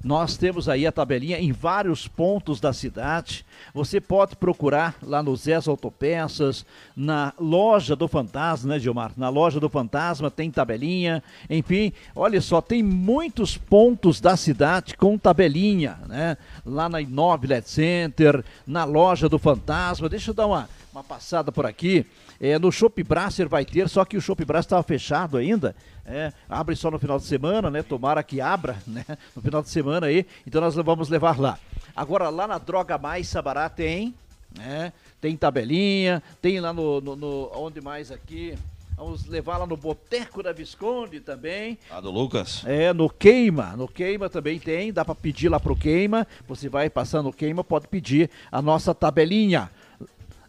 Nós 0.03 0.35
temos 0.35 0.67
aí 0.67 0.85
a 0.85 0.91
tabelinha 0.91 1.39
em 1.39 1.53
vários 1.53 2.07
pontos 2.09 2.59
da 2.59 2.73
cidade. 2.73 3.45
Você 3.73 4.01
pode 4.01 4.35
procurar 4.35 4.95
lá 5.01 5.23
no 5.23 5.33
Zés 5.35 5.65
Autopeças, 5.65 6.65
na 6.93 7.33
loja 7.39 7.95
do 7.95 8.07
Fantasma, 8.09 8.73
né, 8.73 8.79
Gilmar? 8.79 9.13
Na 9.15 9.29
loja 9.29 9.61
do 9.61 9.69
Fantasma 9.69 10.29
tem 10.29 10.51
tabelinha. 10.51 11.23
Enfim, 11.49 11.93
olha 12.13 12.41
só, 12.41 12.59
tem 12.59 12.83
muitos 12.83 13.57
pontos 13.57 14.19
da 14.19 14.35
cidade 14.35 14.97
com 14.97 15.17
tabelinha, 15.17 15.97
né? 16.07 16.37
Lá 16.65 16.89
na 16.89 16.99
Inove 16.99 17.47
Let 17.47 17.65
Center, 17.65 18.43
na 18.67 18.83
loja 18.83 19.29
do 19.29 19.39
Fantasma. 19.39 20.09
Deixa 20.09 20.31
eu 20.31 20.35
dar 20.35 20.47
uma, 20.47 20.69
uma 20.91 21.03
passada 21.03 21.49
por 21.49 21.65
aqui. 21.65 22.05
É, 22.39 22.57
no 22.59 22.71
Shop 22.71 23.01
Brasser 23.03 23.47
vai 23.47 23.63
ter, 23.65 23.87
só 23.89 24.03
que 24.05 24.17
o 24.17 24.21
Shop 24.21 24.43
Brasser 24.45 24.65
estava 24.67 24.83
fechado 24.83 25.37
ainda. 25.37 25.75
É, 26.05 26.33
abre 26.49 26.75
só 26.75 26.91
no 26.91 26.99
final 26.99 27.17
de 27.17 27.25
semana, 27.25 27.69
né? 27.69 27.81
Tomara 27.81 28.21
que 28.23 28.41
abra, 28.41 28.77
né? 28.87 29.05
No 29.35 29.41
final 29.41 29.61
de 29.61 29.69
semana 29.69 30.07
aí. 30.07 30.25
Então 30.45 30.59
nós 30.61 30.75
vamos 30.75 31.09
levar 31.09 31.39
lá. 31.39 31.57
Agora 31.95 32.29
lá 32.29 32.47
na 32.47 32.57
Droga 32.57 32.97
Mais 32.97 33.27
Sabará 33.27 33.69
tem, 33.69 34.13
né? 34.57 34.91
Tem 35.21 35.37
tabelinha, 35.37 36.21
tem 36.41 36.59
lá 36.59 36.73
no, 36.73 36.99
no, 36.99 37.15
no- 37.15 37.51
onde 37.55 37.79
mais 37.79 38.11
aqui? 38.11 38.57
Vamos 38.95 39.25
levar 39.25 39.57
lá 39.57 39.65
no 39.65 39.75
Boteco 39.75 40.43
da 40.43 40.51
Visconde 40.51 41.19
também. 41.19 41.79
A 41.89 41.99
do 41.99 42.11
Lucas. 42.11 42.61
É, 42.65 42.93
no 42.93 43.09
Queima, 43.09 43.75
no 43.75 43.87
Queima 43.87 44.29
também 44.29 44.59
tem, 44.59 44.93
dá 44.93 45.03
para 45.03 45.15
pedir 45.15 45.49
lá 45.49 45.59
pro 45.59 45.75
Queima. 45.75 46.27
Você 46.47 46.69
vai 46.69 46.89
passando 46.91 47.25
no 47.25 47.33
Queima, 47.33 47.63
pode 47.63 47.87
pedir 47.87 48.29
a 48.51 48.61
nossa 48.61 48.93
tabelinha. 48.93 49.71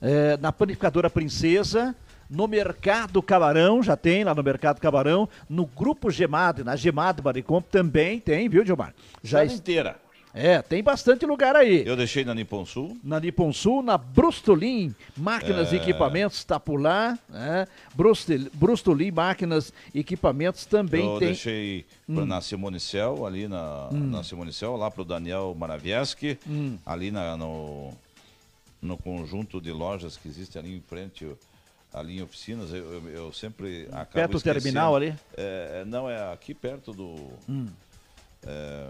É, 0.07 0.37
na 0.37 0.53
Panificadora 0.53 1.09
Princesa, 1.09 1.95
no 2.29 2.47
Mercado 2.47 3.23
Camarão, 3.23 3.83
já 3.83 3.97
tem 3.97 4.23
lá 4.23 4.35
no 4.35 4.43
Mercado 4.43 4.79
Camarão, 4.81 5.27
no 5.49 5.65
Grupo 5.65 6.11
Gemado, 6.11 6.63
na 6.63 6.77
Gemado 6.77 7.23
Baricomp 7.23 7.65
também 7.71 8.21
tem, 8.21 8.49
viu, 8.49 8.65
Gilmar? 8.67 8.93
Já 9.23 9.39
Cidade 9.39 9.53
es- 9.55 9.59
inteira. 9.61 9.97
É, 10.37 10.61
tem 10.61 10.83
bastante 10.83 11.25
lugar 11.25 11.55
aí. 11.55 11.87
Eu 11.87 11.97
deixei 11.97 12.25
na 12.25 12.35
Nippon 12.35 12.67
Sul. 12.67 12.99
Na 13.05 13.21
Nippon 13.21 13.53
Sul, 13.53 13.83
na 13.85 13.97
Brustolin, 13.97 14.93
máquinas 15.17 15.73
É. 15.73 15.77
e 15.77 15.79
equipamentos, 15.79 16.39
está 16.39 16.59
por 16.59 16.81
lá. 16.81 17.17
Né? 17.29 17.67
Brustolin, 18.53 19.11
máquinas 19.13 19.73
e 19.95 20.01
equipamentos 20.01 20.67
também 20.67 21.05
eu 21.07 21.19
tem. 21.21 21.29
deixei 21.29 21.85
pra- 22.13 22.27
na 22.27 22.41
Simonicel, 22.41 23.25
ali 23.25 23.47
na, 23.47 23.89
na 23.93 24.25
Simonicel, 24.25 24.77
lá 24.77 24.91
pro 24.91 25.05
Daniel 25.05 25.55
Maravieski, 25.57 26.37
ali 26.85 27.13
na- 27.13 27.37
no, 27.37 27.91
no 28.85 28.97
conjunto 28.99 29.61
de 29.61 29.73
lojas 29.73 30.17
que 30.17 30.29
existe 30.29 30.59
ali 30.59 30.77
em 30.77 30.81
frente, 30.81 31.27
ali 31.93 32.19
em 32.19 32.23
oficinas, 32.23 32.71
eu, 32.73 32.85
eu- 33.03 33.09
eu 33.09 33.33
sempre 33.33 33.89
acabo 33.91 34.13
Perto 34.13 34.33
do 34.33 34.41
terminal 34.43 34.95
ali? 34.95 35.15
É, 35.37 35.81
é, 35.81 35.85
não, 35.87 36.09
é 36.09 36.33
aqui 36.33 36.53
perto 36.55 36.93
do... 36.93 37.17
é, 38.47 38.87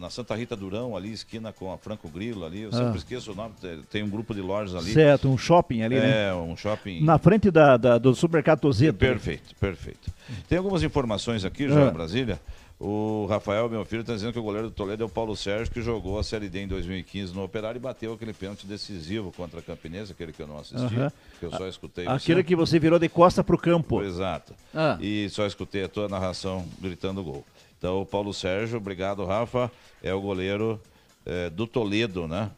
na- 0.00 0.10
Santa 0.10 0.34
Rita 0.34 0.56
Durão, 0.56 0.96
ali, 0.96 1.12
esquina 1.12 1.52
com 1.52 1.72
a 1.72 1.78
Franco 1.78 2.08
Grilo 2.08 2.44
ali, 2.44 2.62
eu 2.62 2.72
sempre 2.72 2.94
Ah. 2.94 2.96
esqueço 2.96 3.30
o 3.32 3.34
nome, 3.36 3.54
tem- 3.88 4.02
um 4.02 4.10
grupo 4.10 4.34
de 4.34 4.40
lojas 4.40 4.74
ali. 4.74 4.92
Certo, 4.92 5.28
um 5.28 5.38
shopping 5.38 5.82
ali, 5.82 5.94
né? 6.00 6.28
É, 6.30 6.34
um 6.34 6.56
shopping. 6.56 7.00
Na 7.04 7.18
frente 7.18 7.50
da, 7.52 7.76
da- 7.76 7.98
do 7.98 8.12
supermercado 8.16 8.60
Tozeto. 8.60 8.98
Perfeito, 8.98 9.54
perfeito. 9.60 10.10
Tem 10.48 10.58
algumas 10.58 10.82
informações 10.82 11.44
aqui, 11.44 11.68
já 11.68 11.86
Ah. 11.86 11.88
em 11.88 11.92
Brasília. 11.92 12.40
O 12.80 13.26
Rafael, 13.28 13.68
meu 13.68 13.84
filho, 13.84 14.02
está 14.02 14.14
dizendo 14.14 14.32
que 14.32 14.38
o 14.38 14.42
goleiro 14.42 14.68
do 14.68 14.74
Toledo 14.74 15.02
é 15.02 15.06
o 15.06 15.08
Paulo 15.08 15.34
Sérgio, 15.36 15.72
que 15.72 15.82
jogou 15.82 16.16
a 16.16 16.22
Série 16.22 16.48
D 16.48 16.60
em 16.60 16.68
2015 16.68 17.34
no 17.34 17.42
Operário 17.42 17.76
e 17.76 17.80
bateu 17.80 18.12
aquele 18.12 18.32
pênalti 18.32 18.68
decisivo 18.68 19.32
contra 19.32 19.58
a 19.58 19.62
Campinense, 19.62 20.12
aquele 20.12 20.32
que 20.32 20.40
eu 20.40 20.46
não 20.46 20.58
assisti, 20.58 20.94
Aham. 20.94 21.12
que 21.40 21.46
eu 21.46 21.50
só 21.50 21.66
escutei. 21.66 22.06
Aquele 22.06 22.40
você. 22.42 22.44
que 22.46 22.54
você 22.54 22.78
virou 22.78 22.98
de 23.00 23.08
costa 23.08 23.42
pro 23.42 23.58
campo. 23.58 24.00
Exato. 24.00 24.54
Ah. 24.72 24.96
E 25.00 25.28
só 25.30 25.44
escutei 25.44 25.82
a 25.82 25.88
tua 25.88 26.08
narração 26.08 26.64
gritando 26.80 27.22
gol. 27.24 27.44
Então, 27.76 28.00
o 28.00 28.06
Paulo 28.06 28.32
Sérgio, 28.32 28.76
obrigado, 28.78 29.24
Rafa, 29.24 29.70
é 30.00 30.14
o 30.14 30.20
goleiro 30.20 30.80
eh, 31.26 31.50
do 31.50 31.66
Toledo, 31.66 32.28
né? 32.28 32.48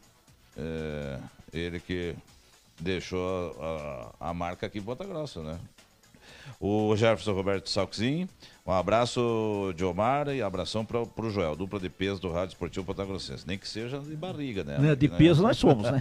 Eh, 0.55 1.19
ele 1.51 1.79
que 1.79 2.13
deixou 2.79 3.55
a, 4.19 4.29
a- 4.29 4.33
marca 4.35 4.67
aqui 4.67 4.77
em 4.77 4.83
Ponta 4.83 5.03
Grossa, 5.03 5.41
né? 5.41 5.59
O 6.59 6.95
Jefferson 6.95 7.33
Roberto 7.33 7.69
Salczin, 7.69 8.27
um 8.63 8.71
abraço 8.71 9.73
de 9.75 9.83
Omar 9.83 10.27
e 10.29 10.39
abração 10.39 10.85
para 10.85 10.99
o 10.99 11.29
Joel, 11.31 11.55
dupla 11.55 11.79
de 11.79 11.89
peso 11.89 12.21
do 12.21 12.31
Rádio 12.31 12.53
Esportivo 12.53 12.85
Patagossense. 12.85 13.43
Nem 13.47 13.57
que 13.57 13.67
seja 13.67 13.97
de 13.97 14.15
barriga, 14.15 14.63
né? 14.63 14.77
né 14.77 14.95
de 14.95 15.09
peso 15.09 15.41
nós 15.41 15.57
somos, 15.57 15.89
né? 15.89 15.99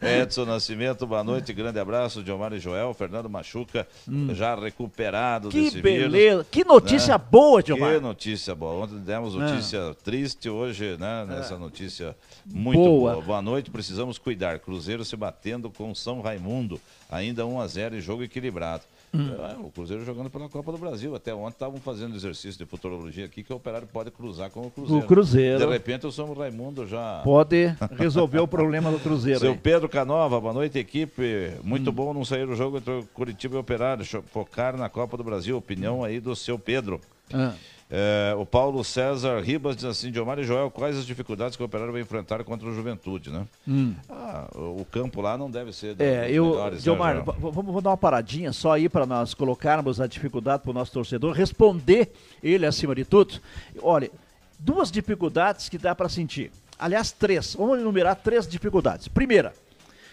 Edson 0.22 0.44
Nascimento, 0.44 1.04
boa 1.08 1.24
noite, 1.24 1.52
grande 1.52 1.80
abraço 1.80 2.22
de 2.22 2.30
Omar 2.30 2.52
e 2.52 2.60
Joel. 2.60 2.94
Fernando 2.94 3.28
Machuca, 3.28 3.86
hum. 4.08 4.32
já 4.32 4.54
recuperado 4.54 5.48
que 5.48 5.62
desse 5.62 5.82
beleza. 5.82 6.08
vírus. 6.08 6.46
Que 6.52 6.62
notícia 6.62 7.18
né? 7.18 7.24
boa, 7.30 7.60
de 7.60 7.72
Omar. 7.72 7.94
Que 7.94 8.00
notícia 8.00 8.54
boa. 8.54 8.84
Ontem 8.84 8.98
demos 9.00 9.34
notícia 9.34 9.90
ah. 9.90 9.94
triste, 10.04 10.48
hoje, 10.48 10.96
né? 11.00 11.26
Nessa 11.28 11.54
é. 11.54 11.58
notícia 11.58 12.16
muito 12.46 12.78
boa. 12.78 13.14
boa. 13.14 13.24
Boa 13.24 13.42
noite, 13.42 13.72
precisamos 13.72 14.18
cuidar. 14.18 14.60
Cruzeiro 14.60 15.04
se 15.04 15.16
batendo 15.16 15.68
com 15.68 15.92
São 15.96 16.20
Raimundo, 16.20 16.80
ainda 17.10 17.44
1 17.44 17.60
a 17.60 17.66
0 17.66 17.96
e 17.96 18.00
jogo 18.00 18.22
equilibrado. 18.22 18.84
Hum. 19.12 19.30
É, 19.34 19.56
o 19.58 19.70
Cruzeiro 19.70 20.04
jogando 20.04 20.30
pela 20.30 20.48
Copa 20.48 20.70
do 20.70 20.78
Brasil. 20.78 21.14
Até 21.16 21.34
ontem 21.34 21.54
estavam 21.54 21.80
fazendo 21.80 22.14
exercício 22.14 22.56
de 22.58 22.64
futurologia 22.64 23.24
aqui 23.24 23.42
que 23.42 23.52
o 23.52 23.56
operário 23.56 23.88
pode 23.88 24.10
cruzar 24.10 24.50
com 24.50 24.60
o 24.60 24.70
Cruzeiro. 24.70 25.04
O 25.04 25.06
Cruzeiro. 25.06 25.58
De 25.58 25.66
repente 25.66 26.06
o 26.06 26.12
São 26.12 26.32
Raimundo 26.32 26.86
já. 26.86 27.20
Pode 27.24 27.74
resolver 27.98 28.38
o 28.38 28.46
problema 28.46 28.90
do 28.90 29.00
Cruzeiro. 29.00 29.40
Seu 29.40 29.52
aí. 29.52 29.58
Pedro 29.58 29.88
Canova, 29.88 30.40
boa 30.40 30.54
noite, 30.54 30.78
equipe. 30.78 31.52
Muito 31.64 31.90
hum. 31.90 31.92
bom 31.92 32.14
não 32.14 32.24
sair 32.24 32.48
o 32.48 32.54
jogo 32.54 32.78
entre 32.78 33.02
Curitiba 33.12 33.56
e 33.56 33.58
Operário. 33.58 34.04
Focar 34.04 34.76
na 34.76 34.88
Copa 34.88 35.16
do 35.16 35.24
Brasil. 35.24 35.56
Opinião 35.56 36.04
aí 36.04 36.20
do 36.20 36.36
seu 36.36 36.58
Pedro. 36.58 37.00
Ah. 37.32 37.54
É, 37.92 38.36
o 38.38 38.46
Paulo 38.46 38.84
César 38.84 39.40
Ribas 39.40 39.74
diz 39.74 39.84
assim, 39.84 40.12
Diomar 40.12 40.38
e 40.38 40.44
Joel, 40.44 40.70
quais 40.70 40.96
as 40.96 41.04
dificuldades 41.04 41.56
que 41.56 41.62
o 41.62 41.66
Operário 41.66 41.92
vai 41.92 42.00
enfrentar 42.00 42.44
contra 42.44 42.68
o 42.68 42.72
Juventude, 42.72 43.30
né? 43.30 43.44
Hum. 43.66 43.94
Ah, 44.08 44.48
o 44.54 44.84
campo 44.84 45.20
lá 45.20 45.36
não 45.36 45.50
deve 45.50 45.72
ser 45.72 45.96
é, 46.00 46.30
eu, 46.30 46.50
melhores, 46.50 46.84
Diomar, 46.84 47.16
né, 47.16 47.22
vamos, 47.26 47.52
vamos 47.52 47.82
dar 47.82 47.90
uma 47.90 47.96
paradinha 47.96 48.52
só 48.52 48.72
aí 48.74 48.88
para 48.88 49.04
nós 49.06 49.34
colocarmos 49.34 50.00
a 50.00 50.06
dificuldade 50.06 50.62
para 50.62 50.70
o 50.70 50.74
nosso 50.74 50.92
torcedor, 50.92 51.34
responder 51.34 52.12
ele 52.40 52.64
acima 52.64 52.94
de 52.94 53.04
tudo. 53.04 53.40
Olha, 53.82 54.08
duas 54.56 54.88
dificuldades 54.88 55.68
que 55.68 55.76
dá 55.76 55.92
para 55.92 56.08
sentir. 56.08 56.52
Aliás, 56.78 57.10
três. 57.10 57.56
Vamos 57.56 57.80
enumerar 57.80 58.14
três 58.14 58.46
dificuldades. 58.46 59.08
Primeira, 59.08 59.52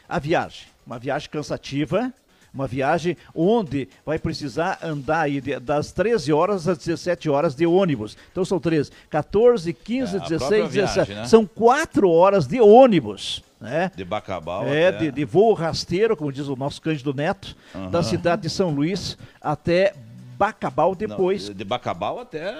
a 0.09 0.17
viagem. 0.17 0.65
Uma 0.85 0.97
viagem 0.97 1.29
cansativa, 1.29 2.11
uma 2.57 2.67
viagem 2.67 3.15
onde 3.35 3.87
vai 4.03 4.17
precisar 4.17 4.79
andar 4.81 5.21
aí 5.21 5.39
das 5.59 5.91
13 5.91 6.33
horas 6.33 6.67
às 6.67 6.77
17 6.79 7.29
horas 7.29 7.55
de 7.55 7.65
ônibus. 7.65 8.17
Então 8.31 8.43
são 8.43 8.59
13, 8.59 8.91
14, 9.09 9.71
15, 9.73 10.17
é, 10.17 10.19
16, 10.19 10.71
17. 10.71 11.13
Né? 11.13 11.25
São 11.25 11.45
quatro 11.45 12.09
horas 12.09 12.47
de 12.47 12.59
ônibus. 12.59 13.43
Né? 13.61 13.91
De 13.95 14.03
Bacabal. 14.03 14.67
É, 14.67 14.91
de, 14.91 15.11
de, 15.11 15.25
voo 15.25 15.53
rasteiro, 15.53 16.15
como 16.15 16.31
diz 16.31 16.47
o 16.47 16.55
nosso 16.55 16.81
Cândido 16.81 17.13
Neto, 17.13 17.55
uhum. 17.73 17.89
da 17.89 18.03
cidade 18.03 18.43
de 18.43 18.49
São 18.49 18.69
Luís 18.69 19.17
até 19.41 19.93
Bacabal 20.37 20.93
depois. 20.93 21.49
Não, 21.49 21.55
de 21.55 21.63
Bacabal 21.63 22.19
até. 22.19 22.53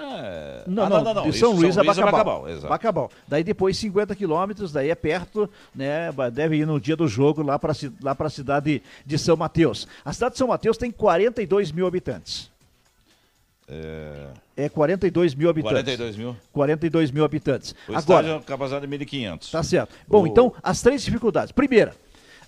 Não, 0.66 0.84
ah, 0.84 0.88
não, 0.88 1.04
não, 1.04 1.14
não, 1.14 1.30
De 1.30 1.38
São 1.38 1.52
Luís, 1.52 1.74
São 1.74 1.84
Luís 1.84 1.98
a 1.98 2.02
Bacabal. 2.02 2.42
Bacabal, 2.42 2.68
Bacabal. 2.68 3.10
Daí 3.28 3.44
depois 3.44 3.76
50 3.76 4.16
quilômetros, 4.16 4.72
daí 4.72 4.90
é 4.90 4.94
perto, 4.94 5.48
né? 5.74 6.10
Deve 6.32 6.56
ir 6.56 6.66
no 6.66 6.80
dia 6.80 6.96
do 6.96 7.06
jogo 7.06 7.42
lá 7.42 7.58
para 7.58 7.72
lá 8.02 8.16
a 8.18 8.30
cidade 8.30 8.82
de 9.06 9.18
São 9.18 9.36
Mateus. 9.36 9.86
A 10.04 10.12
cidade 10.12 10.32
de 10.32 10.38
São 10.38 10.48
Mateus 10.48 10.76
tem 10.76 10.90
42 10.90 11.70
mil 11.70 11.86
habitantes. 11.86 12.50
É... 13.68 14.28
é 14.56 14.68
42 14.68 15.34
mil 15.34 15.50
habitantes. 15.50 15.76
42 15.76 16.16
mil? 16.16 16.36
42 16.52 17.10
mil 17.10 17.24
habitantes. 17.24 17.74
O 17.86 17.94
Agora, 17.94 18.00
estádio 18.00 18.32
é 18.32 18.40
capacidade 18.40 18.86
de 18.86 18.98
1.500. 18.98 19.50
Tá 19.50 19.62
certo. 19.62 19.94
Bom, 20.08 20.22
o... 20.22 20.26
então, 20.26 20.52
as 20.62 20.82
três 20.82 21.04
dificuldades. 21.04 21.52
Primeira, 21.52 21.94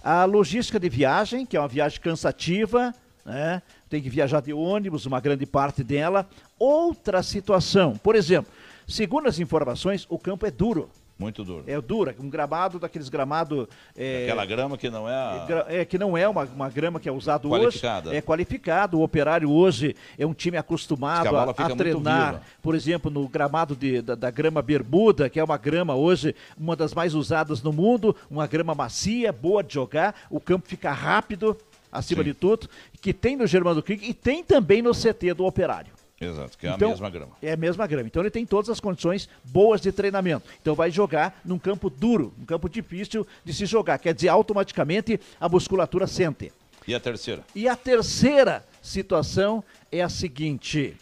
a 0.03 0.25
logística 0.25 0.81
de 0.81 0.89
viagem, 0.89 1.47
que 1.47 1.57
é 1.57 1.61
uma 1.61 1.69
viagem 1.69 2.01
cansativa, 2.01 2.93
né? 3.25 3.63
Tem 3.91 4.01
que 4.01 4.09
viajar 4.09 4.41
de 4.41 4.53
ônibus, 4.53 5.05
uma 5.05 5.21
grande 5.21 5.45
parte 5.45 5.83
dela. 5.83 6.27
Outra 6.59 7.23
situação, 7.25 7.99
por 7.99 8.15
exemplo, 8.15 8.51
segundo 8.87 9.29
as 9.29 9.41
informações, 9.41 10.07
o 10.09 10.17
campo 10.17 10.47
é 10.47 10.51
duro. 10.51 10.89
Muito 11.19 11.45
duro. 11.45 11.65
É 11.67 11.79
duro, 11.79 12.15
um 12.19 12.31
gramado 12.31 12.79
daqueles 12.79 13.11
gramados. 13.11 13.67
É, 13.95 14.25
Aquela 14.25 14.47
grama 14.47 14.79
que 14.79 14.89
não 14.89 15.07
é. 15.07 15.15
A... 15.15 15.67
É, 15.69 15.85
que 15.85 15.99
não 15.99 16.17
é 16.17 16.27
uma, 16.27 16.45
uma 16.45 16.71
grama 16.71 16.99
que 16.99 17.11
é 17.11 17.13
usada 17.13 17.47
hoje. 17.47 17.83
É 18.11 18.23
qualificado. 18.23 18.99
O 18.99 19.03
operário 19.03 19.51
hoje 19.51 19.95
é 20.19 20.25
um 20.25 20.33
time 20.33 20.57
acostumado 20.57 21.37
a, 21.37 21.51
a 21.51 21.77
treinar, 21.77 22.41
por 22.63 22.75
exemplo, 22.75 23.11
no 23.11 23.29
gramado 23.29 23.77
de, 23.77 24.01
da, 24.01 24.15
da, 24.15 24.31
grama 24.31 24.63
bermuda, 24.63 25.29
que 25.29 25.39
é 25.39 25.45
uma 25.45 25.59
grama 25.59 25.95
hoje, 25.95 26.35
uma 26.57 26.75
das 26.75 26.95
mais 26.95 27.15
usadas 27.15 27.63
no 27.63 27.71
mundo, 27.71 28.17
uma 28.31 28.47
grama 28.47 28.75
macia, 28.75 29.31
boa 29.31 29.63
de 29.63 29.75
jogar, 29.75 30.15
o 30.31 30.41
campo 30.41 30.67
fica 30.67 30.91
rápido, 30.91 31.55
acima 31.91 32.23
Sim. 32.23 32.29
de 32.29 32.35
tudo, 32.35 32.69
que 33.01 33.13
tem 33.13 33.37
no 33.37 33.47
Germano 33.47 33.83
Krieg 33.83 34.09
e 34.09 34.15
tem 34.15 34.43
também 34.43 34.83
no 34.83 34.93
CT 34.93 35.35
do 35.35 35.45
Operário. 35.45 35.93
Exato, 36.21 36.59
que 36.59 36.67
é 36.67 36.71
então, 36.71 36.89
a 36.89 36.91
mesma 36.91 37.09
grama. 37.09 37.33
É 37.41 37.53
a 37.53 37.57
mesma 37.57 37.87
grama. 37.87 38.07
Então 38.07 38.23
ele 38.23 38.31
tem 38.31 38.45
todas 38.45 38.69
as 38.69 38.79
condições 38.79 39.27
boas 39.43 39.81
de 39.81 39.91
treinamento. 39.91 40.47
Então 40.61 40.75
vai 40.75 40.91
jogar 40.91 41.41
num 41.43 41.59
campo 41.59 41.89
duro, 41.89 42.35
um 42.39 42.45
campo 42.45 42.69
difícil 42.69 43.27
de 43.43 43.55
se 43.55 43.65
jogar. 43.65 43.99
Quer 43.99 44.13
dizer, 44.13 44.29
automaticamente 44.29 45.19
a 45.41 45.49
musculatura 45.49 46.07
sente. 46.07 46.53
E 46.87 46.95
a 46.95 47.01
terceira? 47.01 47.43
E 47.55 47.67
a 47.67 47.75
terceira 47.75 48.67
situação 48.83 49.65
é 49.91 50.03
a 50.03 50.11
seguinte: 50.11 50.95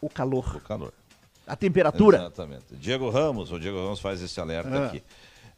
o 0.00 0.08
calor. 0.08 0.56
O 0.56 0.60
calor. 0.60 0.92
A 1.46 1.54
temperatura. 1.54 2.16
Exatamente. 2.16 2.64
Diego 2.72 3.10
Ramos, 3.10 3.52
o 3.52 3.60
Diego 3.60 3.76
Ramos 3.76 4.00
faz 4.00 4.22
esse 4.22 4.40
alerta 4.40 4.70
ah. 4.70 4.86
aqui. 4.86 5.02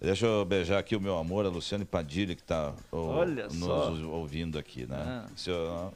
Deixa 0.01 0.27
eu 0.27 0.45
beijar 0.45 0.79
aqui 0.79 0.95
o 0.95 1.01
meu 1.01 1.19
amor, 1.19 1.45
a 1.45 1.49
Luciane 1.49 1.85
Padilha, 1.85 2.35
que 2.35 2.43
está 2.43 2.73
nos 2.93 4.01
ouvindo 4.05 4.57
aqui, 4.57 4.87
né? 4.87 4.97
Ah. 4.97 5.27
Eu, 5.45 5.93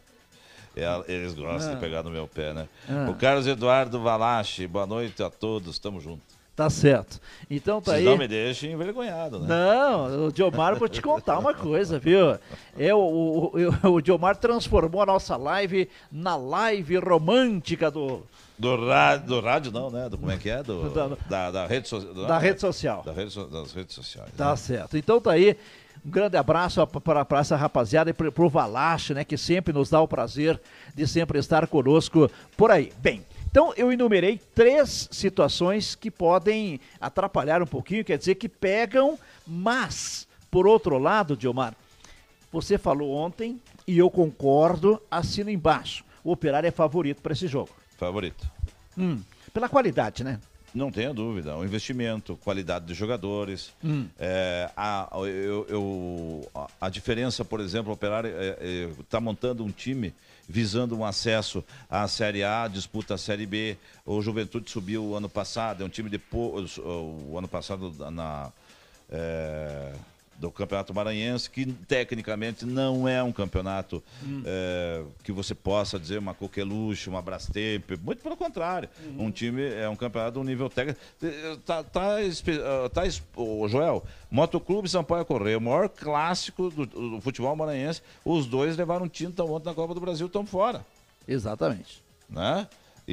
é, 0.75 1.13
eles 1.13 1.35
gostam 1.35 1.73
ah. 1.73 1.75
de 1.75 1.81
pegar 1.81 2.03
no 2.03 2.11
meu 2.11 2.27
pé, 2.27 2.53
né? 2.53 2.69
Ah. 2.89 3.09
O 3.09 3.15
Carlos 3.15 3.47
Eduardo 3.47 4.01
Valache, 4.01 4.67
boa 4.67 4.87
noite 4.87 5.23
a 5.23 5.31
todos, 5.31 5.75
estamos 5.75 6.03
juntos. 6.03 6.33
Tá 6.57 6.69
certo. 6.69 7.21
Então 7.49 7.81
tá 7.81 7.93
Vocês 7.93 8.01
aí. 8.01 8.05
não 8.05 8.19
me 8.19 8.27
deixem 8.27 8.73
envergonhado, 8.73 9.39
né? 9.39 9.47
Não, 9.49 10.27
o 10.27 10.33
Diomar, 10.33 10.77
vou 10.77 10.89
te 10.89 11.01
contar 11.01 11.39
uma 11.39 11.55
coisa, 11.55 11.99
viu? 11.99 12.37
É, 12.77 12.95
o, 12.95 13.53
o, 13.85 13.89
o 13.89 14.01
Diomar 14.03 14.37
transformou 14.37 15.01
a 15.01 15.07
nossa 15.07 15.37
live 15.37 15.89
na 16.11 16.37
live 16.37 16.97
romântica 16.99 17.91
do, 17.91 18.23
do 18.63 18.87
rádio, 18.87 19.27
do 19.27 19.41
rádio 19.41 19.73
não, 19.73 19.91
né? 19.91 20.09
Do, 20.09 20.17
como 20.17 20.31
é 20.31 20.37
que 20.37 20.49
é? 20.49 20.63
Do, 20.63 20.89
da, 20.91 21.09
da, 21.29 21.51
da, 21.51 21.67
rede, 21.67 21.89
so, 21.89 21.99
da, 22.01 22.29
da 22.29 22.39
rede 22.39 22.61
social. 22.61 23.03
Da 23.03 23.13
rede, 23.13 23.35
das 23.49 23.73
redes 23.73 23.95
sociais. 23.95 24.31
Tá 24.37 24.51
né? 24.51 24.57
certo. 24.57 24.97
Então 24.97 25.21
tá 25.21 25.33
aí. 25.33 25.57
Um 26.05 26.11
grande 26.11 26.37
abraço 26.37 26.85
para 26.87 27.41
essa 27.41 27.55
rapaziada 27.55 28.11
e 28.11 28.13
para 28.13 28.29
o 28.43 28.49
Valache, 28.49 29.15
né? 29.15 29.25
Que 29.25 29.37
sempre 29.37 29.73
nos 29.73 29.91
dá 29.91 30.01
o 30.01 30.09
prazer 30.09 30.61
de 30.95 31.07
sempre 31.07 31.39
estar 31.39 31.67
conosco 31.67 32.31
por 32.57 32.71
aí. 32.71 32.93
Bem, 32.99 33.25
então 33.51 33.73
eu 33.77 33.93
enumerei 33.93 34.41
três 34.55 35.09
situações 35.11 35.95
que 35.95 36.11
podem 36.11 36.81
atrapalhar 37.01 37.63
um 37.63 37.67
pouquinho, 37.67 38.05
quer 38.05 38.19
dizer 38.19 38.37
que 38.37 38.49
pegam, 38.49 39.19
mas, 39.47 40.27
por 40.51 40.67
outro 40.67 40.99
lado, 40.99 41.37
Diomar, 41.37 41.75
você 42.51 42.79
falou 42.79 43.13
ontem 43.13 43.61
e 43.87 43.99
eu 43.99 44.11
concordo, 44.11 45.01
assino 45.11 45.51
embaixo. 45.51 46.05
O 46.25 46.33
Operário 46.33 46.67
é 46.67 46.73
favorito 46.73 47.23
para 47.23 47.33
esse 47.33 47.47
jogo. 47.47 47.82
Favorito. 48.03 48.51
Hum, 48.99 49.23
pela 49.53 49.69
qualidade, 49.69 50.25
né? 50.25 50.41
Não 50.75 50.91
tenha 50.91 51.15
dúvida. 51.15 51.57
O 51.57 51.65
investimento, 51.65 52.37
qualidade 52.43 52.87
dos 52.87 52.97
jogadores. 52.97 53.73
Hum. 53.85 54.09
É, 54.19 54.69
a, 54.77 55.09
eu, 55.27 55.67
eu, 55.69 56.51
a, 56.81 56.89
diferença, 56.89 57.45
por 57.45 57.61
exemplo, 57.61 57.91
o 57.91 57.95
Operário 57.95 58.31
está 58.31 58.65
é, 58.65 58.85
é, 58.85 58.91
tá 59.09 59.21
montando 59.21 59.63
um 59.65 59.71
time 59.71 60.13
visando 60.49 60.97
um 60.97 61.05
acesso 61.05 61.65
à 61.89 62.09
Série 62.09 62.43
A, 62.43 62.67
disputa 62.67 63.15
a 63.15 63.19
Série 63.19 63.47
B. 63.47 63.77
O 64.05 64.21
Juventude 64.21 64.69
subiu 64.69 65.05
o 65.05 65.15
ano 65.15 65.29
passado, 65.29 65.85
é 65.85 65.87
um 65.87 65.89
time 65.89 66.11
de. 66.11 66.21
O 66.35 67.39
ano 67.39 67.47
passado 67.47 67.95
na. 68.11 68.51
É, 69.11 69.93
do 70.43 70.51
Campeonato 70.51 70.93
Maranhense, 70.93 71.49
que 71.49 71.65
tecnicamente 71.65 72.67
não 72.67 73.07
é 73.07 73.23
um 73.23 73.31
campeonato 73.31 74.03
hum. 74.25 74.43
é, 74.45 75.05
que 75.23 75.31
você 75.31 75.55
possa 75.55 76.01
dizer 76.01 76.19
uma 76.19 76.35
coqueluche, 76.35 77.09
uma 77.09 77.23
Brastemp, 77.23 77.93
muito 78.03 78.25
pelo 78.25 78.37
contrário. 78.37 78.89
Uhum. 79.07 79.27
Um 79.27 79.31
time 79.31 79.63
é 79.63 79.89
um 79.89 79.95
campeonato 79.95 80.33
de 80.33 80.39
um 80.41 80.45
nível 80.45 80.69
técnico. 80.69 81.01
Tá, 81.65 81.85
tá, 81.85 82.19
tá, 82.89 83.03
o 83.37 83.69
Joel, 83.69 84.03
Motoclube 84.29 84.89
Sampaio 84.89 85.25
Correia, 85.25 85.59
o 85.59 85.61
maior 85.61 85.89
clássico 85.89 86.71
do, 86.71 86.87
do 86.87 87.21
futebol 87.21 87.55
maranhense, 87.55 88.03
os 88.25 88.45
dois 88.45 88.77
levaram 88.77 89.09
tinta 89.09 89.45
ontem 89.45 89.69
na 89.69 89.75
Copa 89.75 89.95
do 89.95 90.01
Brasil, 90.01 90.27
estão 90.27 90.45
fora. 90.45 90.85
Exatamente. 91.29 92.03
Né? 92.29 92.67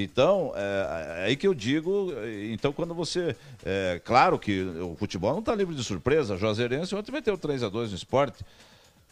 Então, 0.04 0.54
é, 0.56 1.22
é, 1.22 1.26
aí 1.26 1.36
que 1.36 1.48
eu 1.48 1.54
digo, 1.54 2.14
então 2.52 2.72
quando 2.72 2.94
você. 2.94 3.36
É, 3.66 4.02
claro 4.04 4.38
que 4.40 4.62
o 4.62 4.96
futebol 4.98 5.32
não 5.32 5.40
está 5.40 5.56
livre 5.56 5.76
de 5.76 5.84
surpresa. 5.84 6.36
A 6.36 6.38
Juazeirense 6.38 6.96
ontem 6.96 7.12
meteu 7.12 7.38
3x2 7.38 7.90
no 7.90 7.96
esporte. 7.96 8.44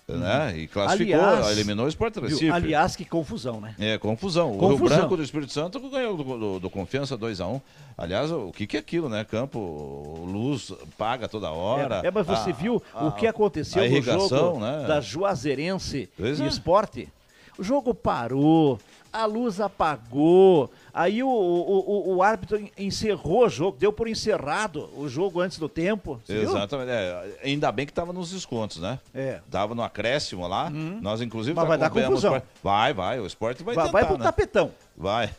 Né? 0.07 0.51
Uhum. 0.51 0.57
E 0.57 0.67
classificou, 0.69 1.21
aliás, 1.21 1.51
eliminou 1.51 1.85
o 1.85 1.89
Sport 1.89 2.15
Recife. 2.15 2.49
Aliás, 2.49 2.95
que 2.95 3.03
confusão, 3.03 3.59
né? 3.59 3.75
É, 3.77 3.97
confusão. 3.97 4.57
confusão. 4.57 4.69
O 4.69 4.77
Rio 4.77 4.87
Branco 4.87 5.17
do 5.17 5.23
Espírito 5.23 5.51
Santo 5.51 5.81
ganhou 5.89 6.15
do, 6.15 6.23
do, 6.23 6.59
do 6.61 6.69
Confiança 6.69 7.17
2x1. 7.17 7.55
Um. 7.55 7.61
Aliás, 7.97 8.31
o 8.31 8.53
que, 8.53 8.65
que 8.65 8.77
é 8.77 8.79
aquilo, 8.79 9.09
né? 9.09 9.25
Campo, 9.25 10.23
luz, 10.25 10.71
paga 10.97 11.27
toda 11.27 11.51
hora. 11.51 11.99
É, 12.05 12.07
é 12.07 12.11
mas 12.11 12.25
você 12.25 12.51
a, 12.51 12.53
viu 12.53 12.81
a, 12.93 13.07
o 13.07 13.11
que 13.11 13.27
aconteceu 13.27 13.83
no 13.83 14.01
jogo 14.01 14.59
né? 14.61 14.85
da 14.87 15.01
Juazeirense 15.01 16.09
e 16.17 16.23
é. 16.25 16.47
Esporte? 16.47 17.09
o 17.57 17.63
jogo 17.63 17.93
parou, 17.93 18.79
a 19.11 19.25
luz 19.25 19.59
apagou, 19.59 20.71
aí 20.93 21.23
o, 21.23 21.27
o, 21.27 22.11
o, 22.11 22.15
o 22.15 22.23
árbitro 22.23 22.59
encerrou 22.77 23.45
o 23.45 23.49
jogo, 23.49 23.77
deu 23.77 23.91
por 23.91 24.07
encerrado 24.07 24.89
o 24.95 25.07
jogo 25.07 25.41
antes 25.41 25.57
do 25.57 25.69
tempo. 25.69 26.21
Exatamente. 26.27 26.91
É, 26.91 27.39
ainda 27.43 27.71
bem 27.71 27.85
que 27.85 27.91
estava 27.91 28.13
nos 28.13 28.31
descontos, 28.31 28.77
né? 28.77 28.99
É. 29.13 29.41
Tava 29.49 29.73
no 29.73 29.81
acréscimo 29.81 30.47
lá. 30.47 30.67
Uhum. 30.67 30.99
Nós, 31.01 31.21
inclusive, 31.21 31.55
Mas 31.55 31.67
vai 31.67 31.77
dar 31.77 31.89
confusão. 31.89 32.41
Vai, 32.63 32.93
vai. 32.93 33.19
O 33.19 33.25
esporte 33.25 33.63
vai 33.63 33.75
Vai, 33.75 33.85
tentar, 33.85 33.99
vai 33.99 34.07
pro 34.07 34.17
né? 34.17 34.23
tapetão. 34.23 34.71
Vai. 34.95 35.29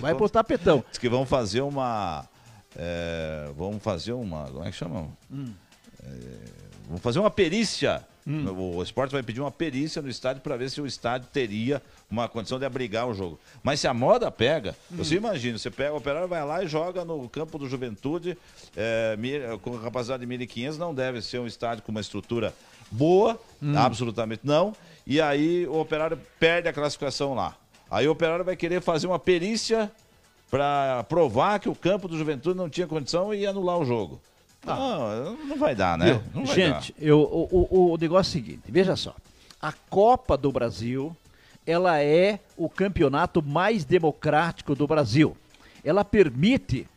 Vai 0.00 0.14
pro 0.14 0.28
tapetão. 0.28 0.84
Diz 0.90 0.98
que 0.98 1.08
vão 1.08 1.26
fazer 1.26 1.60
uma. 1.60 2.26
É, 2.76 3.50
vamos 3.56 3.82
fazer 3.82 4.12
uma. 4.12 4.44
Como 4.44 4.64
é 4.64 4.70
que 4.70 4.76
chama? 4.76 5.08
Hum. 5.30 5.52
É, 6.02 6.08
vamos 6.86 7.02
fazer 7.02 7.18
uma 7.18 7.30
perícia. 7.30 8.02
Hum. 8.26 8.76
O 8.76 8.82
esporte 8.82 9.10
vai 9.10 9.22
pedir 9.22 9.40
uma 9.40 9.50
perícia 9.50 10.00
no 10.00 10.08
estádio 10.08 10.42
para 10.42 10.56
ver 10.56 10.70
se 10.70 10.80
o 10.80 10.86
estádio 10.86 11.28
teria 11.32 11.82
uma 12.12 12.28
condição 12.28 12.58
de 12.58 12.66
abrigar 12.66 13.08
o 13.08 13.14
jogo. 13.14 13.40
Mas 13.62 13.80
se 13.80 13.88
a 13.88 13.94
moda 13.94 14.30
pega, 14.30 14.76
hum. 14.90 14.96
você 14.98 15.16
imagina, 15.16 15.56
você 15.56 15.70
pega 15.70 15.94
o 15.94 15.96
operário, 15.96 16.28
vai 16.28 16.44
lá 16.44 16.62
e 16.62 16.68
joga 16.68 17.04
no 17.04 17.26
campo 17.28 17.58
do 17.58 17.66
Juventude, 17.66 18.36
é, 18.76 19.16
com 19.62 19.78
capacidade 19.78 20.24
de 20.24 20.46
1.500, 20.46 20.76
não 20.76 20.94
deve 20.94 21.22
ser 21.22 21.38
um 21.38 21.46
estádio 21.46 21.82
com 21.82 21.90
uma 21.90 22.00
estrutura 22.00 22.54
boa, 22.90 23.40
hum. 23.62 23.76
absolutamente 23.76 24.42
não. 24.44 24.74
E 25.06 25.20
aí 25.20 25.66
o 25.66 25.80
operário 25.80 26.18
perde 26.38 26.68
a 26.68 26.72
classificação 26.72 27.34
lá. 27.34 27.56
Aí 27.90 28.06
o 28.06 28.12
operário 28.12 28.44
vai 28.44 28.56
querer 28.56 28.82
fazer 28.82 29.06
uma 29.06 29.18
perícia 29.18 29.90
para 30.50 31.02
provar 31.04 31.58
que 31.58 31.68
o 31.68 31.74
campo 31.74 32.06
do 32.06 32.16
Juventude 32.16 32.56
não 32.56 32.68
tinha 32.68 32.86
condição 32.86 33.32
e 33.32 33.46
anular 33.46 33.78
o 33.78 33.86
jogo. 33.86 34.20
Ah. 34.66 35.24
Não, 35.24 35.46
não 35.48 35.56
vai 35.56 35.74
dar, 35.74 35.96
né? 35.96 36.22
Vai 36.34 36.46
Gente, 36.46 36.92
dar. 36.92 37.02
Eu, 37.02 37.20
o, 37.20 37.68
o, 37.70 37.92
o 37.92 37.96
negócio 37.96 38.28
é 38.28 38.40
o 38.40 38.44
seguinte, 38.44 38.62
veja 38.68 38.94
só. 38.96 39.14
A 39.60 39.72
Copa 39.72 40.36
do 40.36 40.52
Brasil, 40.52 41.16
ela 41.66 42.00
é 42.00 42.40
o 42.56 42.68
campeonato 42.68 43.42
mais 43.42 43.84
democrático 43.84 44.74
do 44.74 44.86
Brasil. 44.86 45.36
Ela 45.84 46.04
permite 46.04 46.88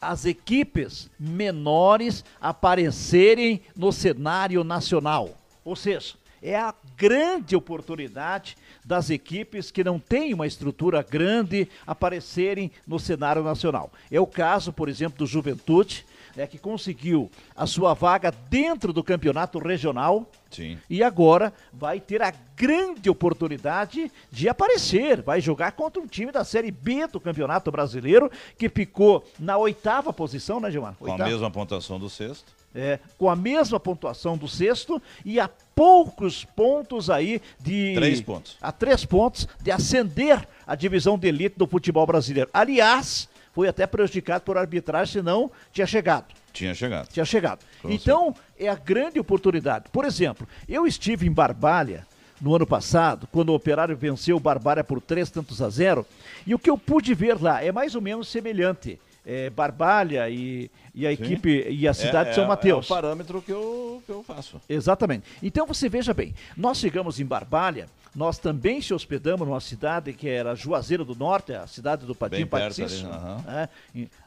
as 0.00 0.24
equipes 0.24 1.08
menores 1.18 2.24
aparecerem 2.40 3.62
no 3.76 3.92
cenário 3.92 4.64
nacional. 4.64 5.30
Ou 5.64 5.76
seja, 5.76 6.14
é 6.42 6.56
a 6.56 6.74
grande 6.96 7.54
oportunidade 7.54 8.56
das 8.84 9.10
equipes 9.10 9.70
que 9.70 9.84
não 9.84 10.00
têm 10.00 10.34
uma 10.34 10.46
estrutura 10.46 11.02
grande 11.08 11.68
aparecerem 11.86 12.70
no 12.84 12.98
cenário 12.98 13.44
nacional. 13.44 13.92
É 14.10 14.20
o 14.20 14.26
caso, 14.26 14.72
por 14.72 14.88
exemplo, 14.88 15.18
do 15.18 15.26
Juventude, 15.26 16.04
né, 16.36 16.46
que 16.46 16.58
conseguiu 16.58 17.30
a 17.56 17.66
sua 17.66 17.94
vaga 17.94 18.32
dentro 18.48 18.92
do 18.92 19.02
campeonato 19.02 19.58
regional. 19.58 20.26
Sim. 20.50 20.78
E 20.88 21.02
agora 21.02 21.52
vai 21.72 21.98
ter 22.00 22.22
a 22.22 22.32
grande 22.56 23.08
oportunidade 23.08 24.10
de 24.30 24.48
aparecer. 24.48 25.22
Vai 25.22 25.40
jogar 25.40 25.72
contra 25.72 26.00
um 26.00 26.06
time 26.06 26.30
da 26.30 26.44
Série 26.44 26.70
B 26.70 27.06
do 27.06 27.18
Campeonato 27.18 27.70
Brasileiro, 27.70 28.30
que 28.58 28.68
ficou 28.68 29.24
na 29.38 29.56
oitava 29.56 30.12
posição, 30.12 30.60
né, 30.60 30.70
Gilmar? 30.70 30.94
Com 30.98 31.12
a 31.12 31.18
mesma 31.18 31.50
pontuação 31.50 31.98
do 31.98 32.08
sexto. 32.08 32.52
É, 32.74 32.98
com 33.18 33.28
a 33.28 33.36
mesma 33.36 33.78
pontuação 33.78 34.34
do 34.34 34.48
sexto 34.48 35.00
e 35.26 35.38
a 35.38 35.46
poucos 35.74 36.42
pontos 36.42 37.10
aí 37.10 37.42
de. 37.60 37.92
Três 37.94 38.20
pontos. 38.22 38.56
A 38.62 38.72
três 38.72 39.04
pontos 39.04 39.46
de 39.60 39.70
ascender 39.70 40.48
a 40.66 40.74
divisão 40.74 41.18
de 41.18 41.28
elite 41.28 41.58
do 41.58 41.66
futebol 41.66 42.06
brasileiro. 42.06 42.48
Aliás, 42.50 43.28
foi 43.52 43.68
até 43.68 43.86
prejudicado 43.86 44.44
por 44.44 44.56
arbitragem, 44.56 45.12
senão 45.12 45.50
tinha 45.72 45.86
chegado. 45.86 46.26
Tinha 46.52 46.74
chegado. 46.74 47.08
Tinha 47.08 47.24
chegado. 47.24 47.60
Com 47.80 47.90
então, 47.90 48.34
é 48.58 48.68
a 48.68 48.74
grande 48.74 49.18
oportunidade. 49.18 49.86
Por 49.90 50.04
exemplo, 50.04 50.46
eu 50.68 50.86
estive 50.86 51.26
em 51.26 51.32
Barbalha 51.32 52.06
no 52.40 52.54
ano 52.54 52.66
passado, 52.66 53.28
quando 53.30 53.50
o 53.50 53.54
Operário 53.54 53.96
venceu 53.96 54.36
o 54.36 54.40
Barbalha 54.40 54.82
por 54.82 55.00
três 55.00 55.30
tantos 55.30 55.62
a 55.62 55.68
zero, 55.68 56.04
e 56.46 56.54
o 56.54 56.58
que 56.58 56.68
eu 56.68 56.76
pude 56.76 57.14
ver 57.14 57.40
lá 57.40 57.62
é 57.62 57.70
mais 57.70 57.94
ou 57.94 58.00
menos 58.00 58.28
semelhante. 58.28 58.98
É, 59.24 59.50
Barbalha 59.50 60.28
e, 60.28 60.70
e 60.94 61.06
a 61.06 61.16
Sim. 61.16 61.22
equipe 61.22 61.66
e 61.68 61.86
a 61.86 61.94
cidade 61.94 62.28
é, 62.28 62.30
de 62.30 62.34
São 62.36 62.46
Mateus. 62.46 62.90
É 62.90 62.92
o 62.92 62.96
parâmetro 62.96 63.40
que 63.40 63.52
eu, 63.52 64.02
que 64.04 64.10
eu 64.10 64.22
faço. 64.22 64.60
Exatamente. 64.68 65.24
Então 65.42 65.66
você 65.66 65.88
veja 65.88 66.12
bem, 66.12 66.34
nós 66.56 66.78
chegamos 66.78 67.20
em 67.20 67.24
Barbalha, 67.24 67.88
nós 68.14 68.36
também 68.38 68.80
se 68.82 68.92
hospedamos 68.92 69.48
numa 69.48 69.60
cidade 69.60 70.12
que 70.12 70.28
era 70.28 70.54
Juazeiro 70.54 71.04
do 71.04 71.14
Norte, 71.14 71.54
a 71.54 71.66
cidade 71.66 72.04
do 72.04 72.14
Patinho 72.14 72.46
Paticício, 72.46 73.08
né? 73.08 73.68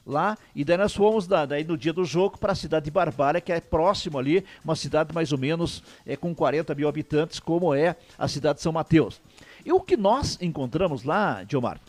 lá, 0.06 0.36
e 0.56 0.64
daí 0.64 0.78
nós 0.78 0.94
fomos 0.94 1.28
da, 1.28 1.46
daí 1.46 1.64
no 1.64 1.78
dia 1.78 1.94
do 1.94 2.04
jogo 2.04 2.38
para 2.38 2.54
a 2.54 2.56
cidade 2.56 2.86
de 2.86 2.92
Barbalha, 2.92 3.40
que 3.40 3.52
é 3.52 3.60
próximo 3.60 4.18
ali, 4.18 4.44
uma 4.64 4.76
cidade 4.76 5.14
mais 5.14 5.32
ou 5.32 5.38
menos 5.38 5.84
é, 6.06 6.16
com 6.16 6.34
40 6.34 6.74
mil 6.74 6.88
habitantes, 6.88 7.40
como 7.40 7.76
é 7.76 7.96
a 8.18 8.28
cidade 8.28 8.58
de 8.58 8.64
São 8.64 8.72
Mateus. 8.72 9.22
E 9.64 9.72
o 9.72 9.80
que 9.80 9.96
nós 9.96 10.38
encontramos 10.42 11.04
lá, 11.04 11.44
Diomar, 11.44 11.80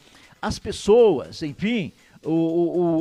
as 0.41 0.59
pessoas, 0.59 1.43
enfim, 1.43 1.93
o, 2.25 2.31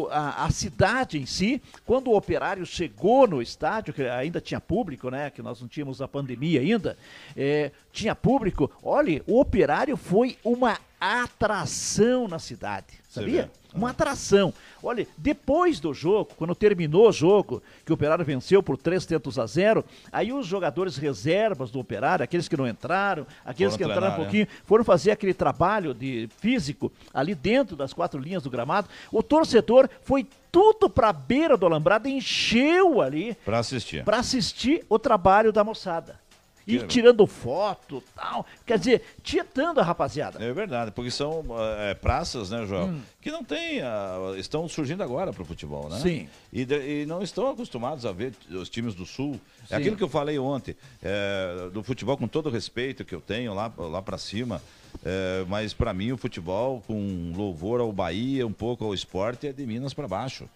o, 0.03 0.07
a, 0.09 0.45
a, 0.45 0.49
cidade 0.51 1.17
em 1.17 1.25
si, 1.25 1.61
quando 1.85 2.09
o 2.09 2.15
operário 2.15 2.65
chegou 2.65 3.27
no 3.27 3.41
estádio, 3.41 3.93
que 3.93 4.03
ainda 4.03 4.41
tinha 4.41 4.59
público, 4.59 5.09
né? 5.09 5.29
Que 5.29 5.41
nós 5.41 5.61
não 5.61 5.67
tínhamos 5.67 6.01
a 6.01 6.07
pandemia 6.07 6.61
ainda, 6.61 6.97
é, 7.35 7.71
tinha 7.91 8.15
público. 8.15 8.71
Olha, 8.83 9.21
o 9.27 9.39
operário 9.39 9.97
foi 9.97 10.37
uma 10.43 10.77
atração 10.99 12.27
na 12.27 12.39
cidade, 12.39 12.87
sabia? 13.09 13.51
Uma 13.75 13.89
atração. 13.89 14.53
Olha, 14.81 15.07
depois 15.17 15.79
do 15.79 15.93
jogo, 15.93 16.31
quando 16.37 16.55
terminou 16.55 17.09
o 17.09 17.11
jogo, 17.11 17.61
que 17.85 17.91
o 17.91 17.95
Operário 17.95 18.23
venceu 18.23 18.61
por 18.61 18.77
três 18.77 19.05
tentos 19.05 19.37
a 19.37 19.45
zero, 19.45 19.83
aí 20.11 20.31
os 20.31 20.45
jogadores 20.45 20.97
reservas 20.97 21.71
do 21.71 21.79
Operário, 21.79 22.23
aqueles 22.23 22.47
que 22.47 22.55
não 22.55 22.67
entraram, 22.67 23.25
aqueles 23.43 23.73
foram 23.73 23.77
que 23.77 23.91
entraram 23.91 24.01
treinar, 24.01 24.19
um 24.19 24.23
pouquinho, 24.23 24.43
é. 24.43 24.65
foram 24.65 24.83
fazer 24.83 25.11
aquele 25.11 25.33
trabalho 25.33 25.93
de 25.93 26.29
físico 26.39 26.91
ali 27.13 27.35
dentro 27.35 27.75
das 27.75 27.93
quatro 27.93 28.19
linhas 28.19 28.43
do 28.43 28.49
gramado. 28.49 28.87
O 29.11 29.21
torcedor 29.21 29.89
foi 30.01 30.27
tudo 30.51 30.89
para 30.89 31.09
a 31.09 31.13
beira 31.13 31.57
do 31.57 31.65
alambrado, 31.65 32.07
encheu 32.07 33.01
ali 33.01 33.35
para 33.43 33.59
assistir. 33.59 34.03
Para 34.03 34.19
assistir 34.19 34.85
o 34.87 34.97
trabalho 34.97 35.51
da 35.51 35.63
moçada 35.63 36.24
e 36.67 36.79
tirando 36.87 37.25
foto 37.27 38.03
tal. 38.15 38.45
Quer 38.65 38.79
dizer, 38.79 39.03
tietando 39.21 39.79
a 39.79 39.83
rapaziada. 39.83 40.43
É 40.43 40.51
verdade, 40.51 40.91
porque 40.91 41.11
são 41.11 41.43
é, 41.79 41.93
praças, 41.93 42.49
né, 42.49 42.65
João, 42.65 42.89
hum. 42.89 43.01
que 43.21 43.31
não 43.31 43.43
tem, 43.43 43.81
uh, 43.81 44.35
estão 44.37 44.67
surgindo 44.67 45.03
agora 45.03 45.31
para 45.31 45.43
o 45.43 45.45
futebol, 45.45 45.89
né? 45.89 45.99
Sim. 45.99 46.27
E, 46.51 46.61
e, 46.61 47.05
não 47.05 47.21
estão 47.21 47.49
acostumados 47.49 48.05
a 48.05 48.11
ver 48.11 48.33
os 48.49 48.69
times 48.69 48.95
do 48.95 49.05
Sul. 49.05 49.39
É 49.63 49.67
Sim. 49.67 49.73
É 49.73 49.77
aquilo 49.77 49.95
que 49.95 50.03
eu 50.03 50.09
falei 50.09 50.39
ontem, 50.39 50.75
é, 51.03 51.69
do 51.71 51.83
futebol 51.83 52.17
com 52.17 52.27
todo 52.27 52.47
o 52.47 52.51
respeito 52.51 53.05
que 53.05 53.13
eu 53.13 53.21
tenho 53.21 53.53
lá, 53.53 53.71
lá 53.77 54.01
para 54.01 54.17
cima. 54.17 54.61
É, 55.03 55.45
mas 55.47 55.73
para 55.73 55.93
mim 55.93 56.11
o 56.11 56.17
futebol 56.17 56.81
com 56.87 57.33
louvor 57.35 57.79
ao 57.79 57.91
Bahia, 57.91 58.47
um 58.47 58.53
pouco 58.53 58.85
ao 58.85 58.93
esporte, 58.93 59.47
é 59.47 59.53
de 59.53 59.65
Minas 59.65 59.93
para 59.93 60.07
baixo. 60.07 60.49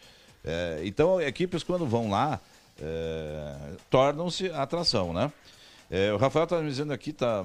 É, 0.44 0.82
então 0.84 1.22
equipes 1.22 1.64
quando 1.64 1.86
vão 1.86 2.10
lá 2.10 2.40
é, 2.82 3.56
tornam-se 3.90 4.50
atração, 4.52 5.14
né? 5.14 5.32
É, 5.90 6.14
o 6.14 6.18
Rafael 6.18 6.44
está 6.44 6.60
me 6.60 6.70
dizendo 6.70 6.94
aqui, 6.94 7.12
tá, 7.12 7.44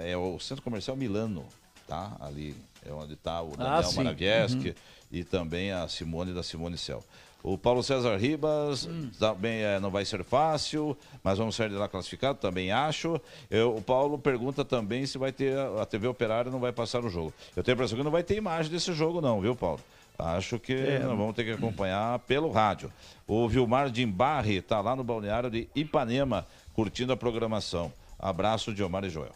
é, 0.00 0.10
é 0.10 0.16
o 0.16 0.38
Centro 0.40 0.62
Comercial 0.62 0.96
Milano, 0.96 1.44
tá? 1.86 2.16
Ali 2.20 2.54
é 2.84 2.92
onde 2.92 3.14
está 3.14 3.42
o 3.42 3.52
ah, 3.58 3.80
Daniel 3.80 3.90
ah, 3.90 3.94
Maravieski 3.96 4.68
uhum. 4.68 4.74
e 5.12 5.24
também 5.24 5.72
a 5.72 5.86
Simone 5.88 6.32
da 6.32 6.42
Simone 6.42 6.76
Cel. 6.76 7.02
O 7.42 7.56
Paulo 7.56 7.80
César 7.80 8.16
Ribas 8.16 8.86
hum. 8.86 9.08
também 9.20 9.62
é, 9.62 9.78
não 9.78 9.88
vai 9.88 10.04
ser 10.04 10.24
fácil, 10.24 10.96
mas 11.22 11.38
vamos 11.38 11.54
sair 11.54 11.68
de 11.68 11.76
lá 11.76 11.88
classificado, 11.88 12.38
também 12.40 12.72
acho. 12.72 13.20
Eu, 13.48 13.76
o 13.76 13.80
Paulo 13.80 14.18
pergunta 14.18 14.64
também 14.64 15.06
se 15.06 15.16
vai 15.16 15.30
ter 15.30 15.56
a 15.56 15.86
TV 15.86 16.08
Operária 16.08 16.50
não 16.50 16.58
vai 16.58 16.72
passar 16.72 17.04
o 17.04 17.08
jogo. 17.08 17.32
Eu 17.54 17.62
tenho 17.62 17.74
a 17.74 17.76
impressão 17.76 17.96
que 17.96 18.02
não 18.02 18.10
vai 18.10 18.24
ter 18.24 18.36
imagem 18.36 18.72
desse 18.72 18.92
jogo 18.92 19.20
não, 19.20 19.40
viu, 19.40 19.54
Paulo? 19.54 19.80
Acho 20.18 20.58
que 20.58 20.72
é. 20.72 20.98
nós 20.98 21.16
vamos 21.16 21.36
ter 21.36 21.44
que 21.44 21.52
acompanhar 21.52 22.18
pelo 22.20 22.50
rádio. 22.50 22.90
O 23.28 23.48
Vilmar 23.48 23.90
Dimbarre 23.90 24.56
está 24.56 24.80
lá 24.80 24.96
no 24.96 25.04
balneário 25.04 25.48
de 25.48 25.68
Ipanema, 25.74 26.46
curtindo 26.76 27.10
a 27.10 27.16
programação. 27.16 27.90
Abraço 28.18 28.72
de 28.74 28.82
Omar 28.82 29.02
e 29.02 29.08
Joel. 29.08 29.32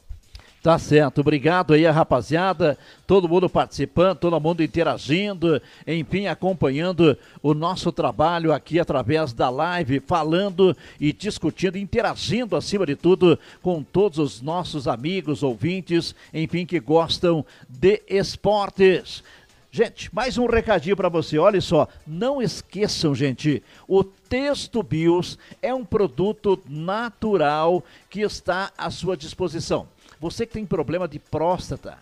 Tá 0.63 0.79
certo, 0.79 1.23
obrigado 1.23 1.73
aí 1.73 1.87
a 1.87 1.91
rapaziada, 1.91 2.77
todo 3.07 3.27
mundo 3.27 3.49
participando, 3.49 4.19
todo 4.19 4.39
mundo 4.39 4.63
interagindo, 4.63 5.61
enfim, 5.87 6.27
acompanhando 6.27 7.17
o 7.43 7.55
nosso 7.55 7.91
trabalho 7.91 8.53
aqui 8.53 8.79
através 8.79 9.33
da 9.33 9.49
live, 9.49 10.01
falando 10.01 10.77
e 11.01 11.15
discutindo, 11.15 11.79
interagindo 11.79 12.57
acima 12.57 12.85
de 12.85 12.95
tudo 12.95 13.39
com 13.63 13.83
todos 13.83 14.19
os 14.19 14.43
nossos 14.43 14.87
amigos, 14.87 15.43
ouvintes, 15.43 16.15
enfim, 16.35 16.67
que 16.67 16.79
gostam 16.79 17.43
de 17.67 18.03
esportes. 18.07 19.25
Gente, 19.73 20.13
mais 20.13 20.37
um 20.37 20.47
recadinho 20.47 20.97
para 20.97 21.09
você. 21.09 21.39
Olha 21.39 21.61
só, 21.61 21.87
não 22.05 22.43
esqueçam, 22.43 23.15
gente, 23.15 23.63
o 23.87 24.03
Texto 24.03 24.83
Bios 24.83 25.39
é 25.63 25.73
um 25.73 25.85
produto 25.85 26.61
natural 26.69 27.85
que 28.09 28.21
está 28.21 28.73
à 28.77 28.91
sua 28.91 29.17
disposição. 29.17 29.87
Você 30.19 30.45
que 30.45 30.55
tem 30.55 30.67
problema 30.67 31.07
de 31.07 31.21
próstata, 31.21 31.99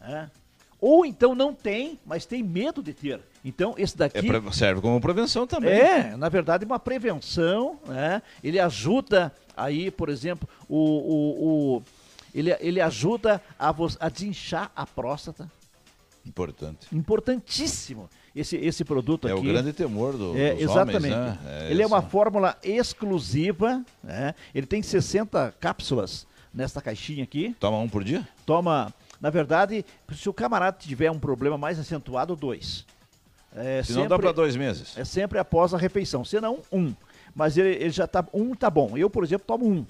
é? 0.00 0.28
ou 0.80 1.04
então 1.04 1.34
não 1.34 1.52
tem, 1.52 1.98
mas 2.06 2.24
tem 2.24 2.42
medo 2.42 2.82
de 2.82 2.94
ter. 2.94 3.20
Então, 3.44 3.74
esse 3.76 3.96
daqui. 3.96 4.18
É, 4.18 4.52
serve 4.52 4.80
como 4.80 4.98
prevenção 4.98 5.46
também. 5.46 5.72
É, 5.72 6.16
na 6.16 6.30
verdade, 6.30 6.64
uma 6.64 6.78
prevenção. 6.78 7.78
Né? 7.86 8.22
Ele 8.42 8.58
ajuda 8.58 9.30
aí, 9.54 9.90
por 9.90 10.08
exemplo, 10.08 10.48
o, 10.66 10.78
o, 10.78 11.76
o 11.76 11.82
Ele, 12.34 12.56
ele 12.60 12.80
ajuda 12.80 13.42
a, 13.58 13.74
a 14.00 14.08
desinchar 14.08 14.70
a 14.74 14.86
próstata. 14.86 15.50
Importante. 16.26 16.86
Importantíssimo 16.92 18.08
esse, 18.34 18.56
esse 18.56 18.84
produto 18.84 19.28
é 19.28 19.32
aqui. 19.32 19.40
É 19.40 19.42
o 19.42 19.52
grande 19.52 19.72
temor 19.72 20.16
do, 20.16 20.36
é, 20.36 20.54
dos 20.54 20.62
exatamente. 20.62 21.14
Homens, 21.14 21.14
né? 21.14 21.38
é 21.46 21.70
ele 21.70 21.82
é 21.82 21.86
uma 21.86 22.02
fórmula 22.02 22.56
exclusiva, 22.62 23.84
né? 24.02 24.34
ele 24.54 24.66
tem 24.66 24.82
60 24.82 25.54
cápsulas 25.60 26.26
nesta 26.52 26.80
caixinha 26.80 27.22
aqui. 27.22 27.54
Toma 27.60 27.78
um 27.78 27.88
por 27.88 28.02
dia? 28.02 28.26
Toma, 28.44 28.92
na 29.20 29.30
verdade, 29.30 29.84
se 30.12 30.28
o 30.28 30.32
camarada 30.32 30.76
tiver 30.78 31.10
um 31.10 31.18
problema 31.18 31.56
mais 31.56 31.78
acentuado, 31.78 32.34
dois. 32.34 32.84
É 33.54 33.82
se 33.82 33.88
sempre, 33.88 34.02
não 34.02 34.08
dá 34.08 34.18
para 34.18 34.32
dois 34.32 34.56
meses. 34.56 34.98
É 34.98 35.04
sempre 35.04 35.38
após 35.38 35.72
a 35.72 35.78
refeição, 35.78 36.24
se 36.24 36.40
não, 36.40 36.58
um. 36.72 36.92
Mas 37.36 37.56
ele, 37.56 37.70
ele 37.70 37.90
já 37.90 38.06
tá, 38.06 38.26
um 38.34 38.52
tá 38.54 38.68
bom. 38.68 38.96
Eu, 38.96 39.08
por 39.08 39.22
exemplo, 39.22 39.46
tomo 39.46 39.68
um 39.68 39.86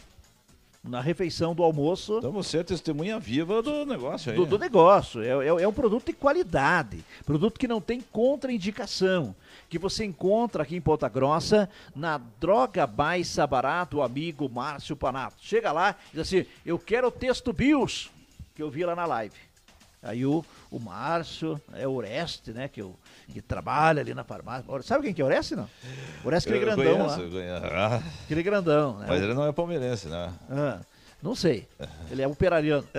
na 0.85 1.01
refeição 1.01 1.55
do 1.55 1.62
almoço. 1.62 2.18
Então 2.18 2.30
você 2.30 2.59
é 2.59 2.62
testemunha 2.62 3.18
viva 3.18 3.62
do 3.62 3.87
negócio 3.87 4.30
aí. 4.30 4.37
Do, 4.37 4.45
do 4.45 4.59
negócio. 4.59 5.22
É, 5.22 5.28
é, 5.28 5.62
é, 5.62 5.68
um 5.68 5.72
produto 5.72 6.07
de 6.07 6.12
qualidade. 6.12 7.03
Produto 7.24 7.59
que 7.59 7.66
não 7.66 7.80
tem 7.80 8.03
contraindicação. 8.03 9.35
Que 9.70 9.78
você 9.78 10.05
encontra 10.05 10.62
aqui 10.62 10.76
em 10.76 10.80
Ponta 10.80 11.09
Grossa 11.09 11.70
na 11.97 12.18
Droga 12.39 12.87
Baixa 12.87 13.47
Barato, 13.47 14.03
amigo 14.03 14.49
Márcio 14.49 14.95
Panato. 14.95 15.37
Chega 15.41 15.72
lá 15.72 15.97
e 16.12 16.16
diz 16.18 16.20
assim: 16.20 16.47
Eu 16.66 16.78
quero 16.78 17.09
o 17.09 17.11
texto 17.11 17.53
BIOS, 17.53 18.11
que 18.55 18.62
eu 18.62 18.70
vi 18.70 18.85
lá 18.85 18.95
na 18.95 19.07
live. 19.07 19.35
Aí 20.03 20.26
o, 20.26 20.45
o 20.70 20.78
Márcio, 20.78 21.59
é 21.72 21.89
o 21.89 21.95
Oreste, 21.95 22.51
né? 22.53 22.68
Que, 22.68 22.82
eu, 22.82 22.95
que 23.33 23.41
trabalha 23.41 24.01
ali 24.01 24.14
na 24.14 24.25
farmácia. 24.25 24.64
Sabe 24.83 25.05
quem 25.05 25.14
que 25.14 25.22
é 25.22 25.25
Oreste, 25.25 25.57
não? 25.57 25.68
Oreste, 26.25 26.49
aquele 26.49 26.64
grandão 26.64 26.97
conheço, 26.97 27.20
lá. 27.20 27.31
Conheço. 27.31 27.75
Ah. 27.75 28.03
Aquele 28.25 28.43
grandão, 28.43 28.99
né? 28.99 29.07
Mas 29.09 29.22
ele 29.22 29.35
não 29.35 29.47
é 29.47 29.53
palmeirense, 29.53 30.09
né? 30.09 30.33
Ah, 30.51 30.81
não 31.22 31.35
sei. 31.35 31.66
Ele 32.11 32.22
é 32.22 32.29
operariano. 32.29 32.87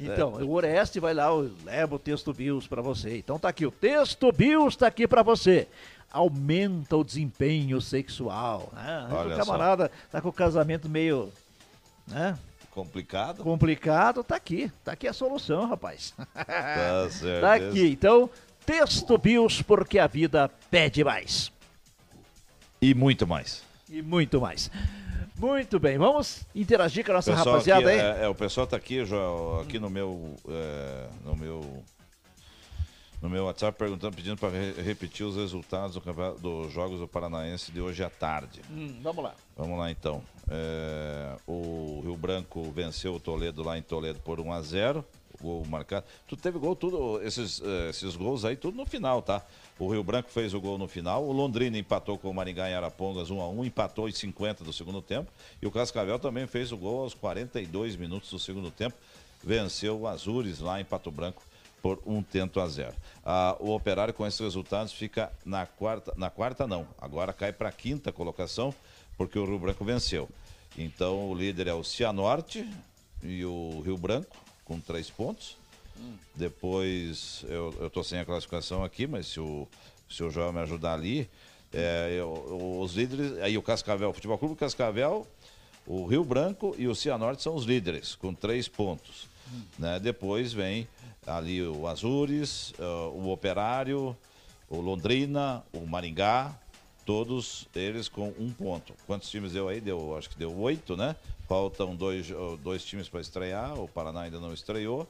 Então, 0.00 0.32
o 0.32 0.52
Oreste 0.52 0.98
vai 0.98 1.12
lá, 1.12 1.28
leva 1.64 1.94
o 1.94 1.98
texto 1.98 2.32
BIOS 2.32 2.66
para 2.66 2.80
você. 2.80 3.18
Então 3.18 3.38
tá 3.38 3.48
aqui, 3.48 3.66
o 3.66 3.70
texto 3.70 4.32
BIOS 4.32 4.76
tá 4.76 4.86
aqui 4.86 5.06
para 5.06 5.22
você 5.22 5.68
aumenta 6.10 6.96
o 6.96 7.04
desempenho 7.04 7.80
sexual. 7.80 8.70
Né? 8.72 9.08
Olha 9.10 9.34
o 9.34 9.38
camarada 9.38 9.84
só. 9.86 10.08
tá 10.12 10.20
com 10.20 10.28
o 10.28 10.32
casamento 10.32 10.88
meio. 10.88 11.30
Né? 12.06 12.38
Complicado? 12.70 13.42
Complicado, 13.42 14.22
tá 14.22 14.36
aqui. 14.36 14.70
Tá 14.84 14.92
aqui 14.92 15.08
a 15.08 15.12
solução, 15.12 15.66
rapaz. 15.66 16.14
Tá 16.34 17.10
certo. 17.10 17.40
tá 17.40 17.54
aqui. 17.54 17.88
Então, 17.88 18.28
texto 18.66 19.16
BIOS, 19.16 19.62
porque 19.62 19.98
a 19.98 20.08
vida 20.08 20.50
pede 20.70 21.04
mais. 21.04 21.52
E 22.82 22.92
muito 22.92 23.26
mais. 23.26 23.62
E 23.88 24.02
muito 24.02 24.40
mais. 24.40 24.70
Muito 25.38 25.78
bem, 25.78 25.96
vamos 25.98 26.44
interagir 26.54 27.04
com 27.04 27.12
a 27.12 27.14
nossa 27.14 27.34
rapaziada 27.34 27.88
aqui, 27.90 28.00
aí. 28.00 28.20
É, 28.20 28.24
é, 28.24 28.28
o 28.28 28.34
pessoal 28.34 28.66
tá 28.66 28.76
aqui, 28.76 29.04
Joel, 29.04 29.60
aqui 29.60 29.78
no 29.78 29.90
meu, 29.90 30.34
é, 30.48 31.08
no 31.24 31.36
meu 31.36 31.84
no 33.20 33.30
meu 33.30 33.44
WhatsApp 33.44 33.78
perguntando, 33.78 34.16
pedindo 34.16 34.36
para 34.36 34.50
re 34.50 34.72
repetir 34.82 35.26
os 35.26 35.36
resultados 35.36 35.96
do 35.96 36.34
dos 36.40 36.72
Jogos 36.72 37.00
do 37.00 37.08
Paranaense 37.08 37.72
de 37.72 37.80
hoje 37.80 38.02
à 38.02 38.10
tarde. 38.10 38.60
Hum, 38.70 38.98
vamos 39.02 39.24
lá. 39.24 39.34
Vamos 39.56 39.78
lá 39.78 39.90
então. 39.90 40.22
É, 40.48 41.36
o 41.46 42.00
Rio 42.02 42.16
Branco 42.16 42.70
venceu 42.72 43.14
o 43.14 43.20
Toledo 43.20 43.62
lá 43.62 43.76
em 43.76 43.82
Toledo 43.82 44.20
por 44.20 44.40
1 44.40 44.52
a 44.52 44.62
0 44.62 45.04
gol 45.46 45.64
marcado. 45.66 46.04
Tu 46.26 46.36
teve 46.36 46.58
gol, 46.58 46.76
tudo, 46.76 47.22
esses, 47.22 47.62
eh, 47.64 47.90
esses 47.90 48.16
gols 48.16 48.44
aí, 48.44 48.56
tudo 48.56 48.76
no 48.76 48.84
final, 48.84 49.22
tá? 49.22 49.42
O 49.78 49.90
Rio 49.90 50.02
Branco 50.02 50.30
fez 50.30 50.54
o 50.54 50.60
gol 50.60 50.78
no 50.78 50.88
final, 50.88 51.24
o 51.24 51.32
Londrina 51.32 51.78
empatou 51.78 52.18
com 52.18 52.30
o 52.30 52.34
Maringá 52.34 52.68
em 52.70 52.74
Arapongas 52.74 53.30
1 53.30 53.40
a 53.40 53.48
1 53.48 53.64
empatou 53.64 54.08
em 54.08 54.12
50 54.12 54.64
do 54.64 54.72
segundo 54.72 55.02
tempo, 55.02 55.30
e 55.60 55.66
o 55.66 55.70
Cascavel 55.70 56.18
também 56.18 56.46
fez 56.46 56.72
o 56.72 56.76
gol 56.76 57.02
aos 57.02 57.14
42 57.14 57.96
minutos 57.96 58.30
do 58.30 58.38
segundo 58.38 58.70
tempo, 58.70 58.96
venceu 59.42 60.00
o 60.00 60.06
Azures 60.06 60.60
lá 60.60 60.80
em 60.80 60.84
Pato 60.84 61.10
Branco 61.10 61.42
por 61.82 62.02
um 62.06 62.22
tento 62.22 62.58
a 62.58 62.66
zero. 62.66 62.94
Ah, 63.24 63.56
o 63.60 63.74
Operário 63.74 64.12
com 64.12 64.26
esses 64.26 64.40
resultados 64.40 64.92
fica 64.92 65.30
na 65.44 65.66
quarta, 65.66 66.12
na 66.16 66.30
quarta 66.30 66.66
não, 66.66 66.86
agora 67.00 67.32
cai 67.32 67.52
para 67.52 67.68
a 67.68 67.72
quinta 67.72 68.10
colocação, 68.10 68.74
porque 69.16 69.38
o 69.38 69.44
Rio 69.44 69.58
Branco 69.58 69.84
venceu. 69.84 70.28
Então 70.76 71.30
o 71.30 71.34
líder 71.34 71.68
é 71.68 71.74
o 71.74 71.84
Cianorte 71.84 72.68
e 73.22 73.44
o 73.44 73.82
Rio 73.84 73.96
Branco, 73.96 74.36
com 74.66 74.78
três 74.78 75.08
pontos. 75.08 75.56
Hum. 75.98 76.14
Depois, 76.34 77.44
eu, 77.48 77.74
eu 77.80 77.88
tô 77.88 78.04
sem 78.04 78.18
a 78.18 78.24
classificação 78.24 78.84
aqui, 78.84 79.06
mas 79.06 79.26
se 79.28 79.40
o, 79.40 79.66
se 80.10 80.22
o 80.22 80.30
João 80.30 80.52
me 80.52 80.60
ajudar 80.60 80.92
ali, 80.92 81.28
é, 81.72 82.16
eu, 82.18 82.78
os 82.82 82.94
líderes, 82.94 83.38
aí 83.38 83.56
o 83.56 83.62
Cascavel, 83.62 84.10
o 84.10 84.12
Futebol 84.12 84.36
Clube 84.36 84.56
Cascavel, 84.56 85.26
o 85.86 86.04
Rio 86.04 86.24
Branco 86.24 86.74
e 86.76 86.86
o 86.86 86.94
Cianorte 86.94 87.42
são 87.42 87.54
os 87.54 87.64
líderes, 87.64 88.14
com 88.14 88.34
três 88.34 88.68
pontos. 88.68 89.28
Hum. 89.50 89.62
Né? 89.78 89.98
Depois 89.98 90.52
vem 90.52 90.86
ali 91.26 91.62
o 91.62 91.86
Azures, 91.86 92.72
uh, 92.78 93.10
o 93.14 93.30
Operário, 93.30 94.16
o 94.68 94.80
Londrina, 94.80 95.64
o 95.72 95.86
Maringá, 95.86 96.54
todos 97.04 97.68
eles 97.74 98.08
com 98.08 98.34
um 98.38 98.50
ponto. 98.50 98.92
Quantos 99.06 99.30
times 99.30 99.52
deu 99.52 99.68
aí? 99.68 99.80
Deu, 99.80 100.16
acho 100.16 100.28
que 100.28 100.36
deu 100.36 100.56
oito, 100.58 100.96
né? 100.96 101.16
Faltam 101.46 101.94
dois, 101.94 102.28
dois 102.62 102.84
times 102.84 103.08
para 103.08 103.20
estrear, 103.20 103.78
o 103.78 103.86
Paraná 103.86 104.22
ainda 104.22 104.40
não 104.40 104.52
estreou. 104.52 105.08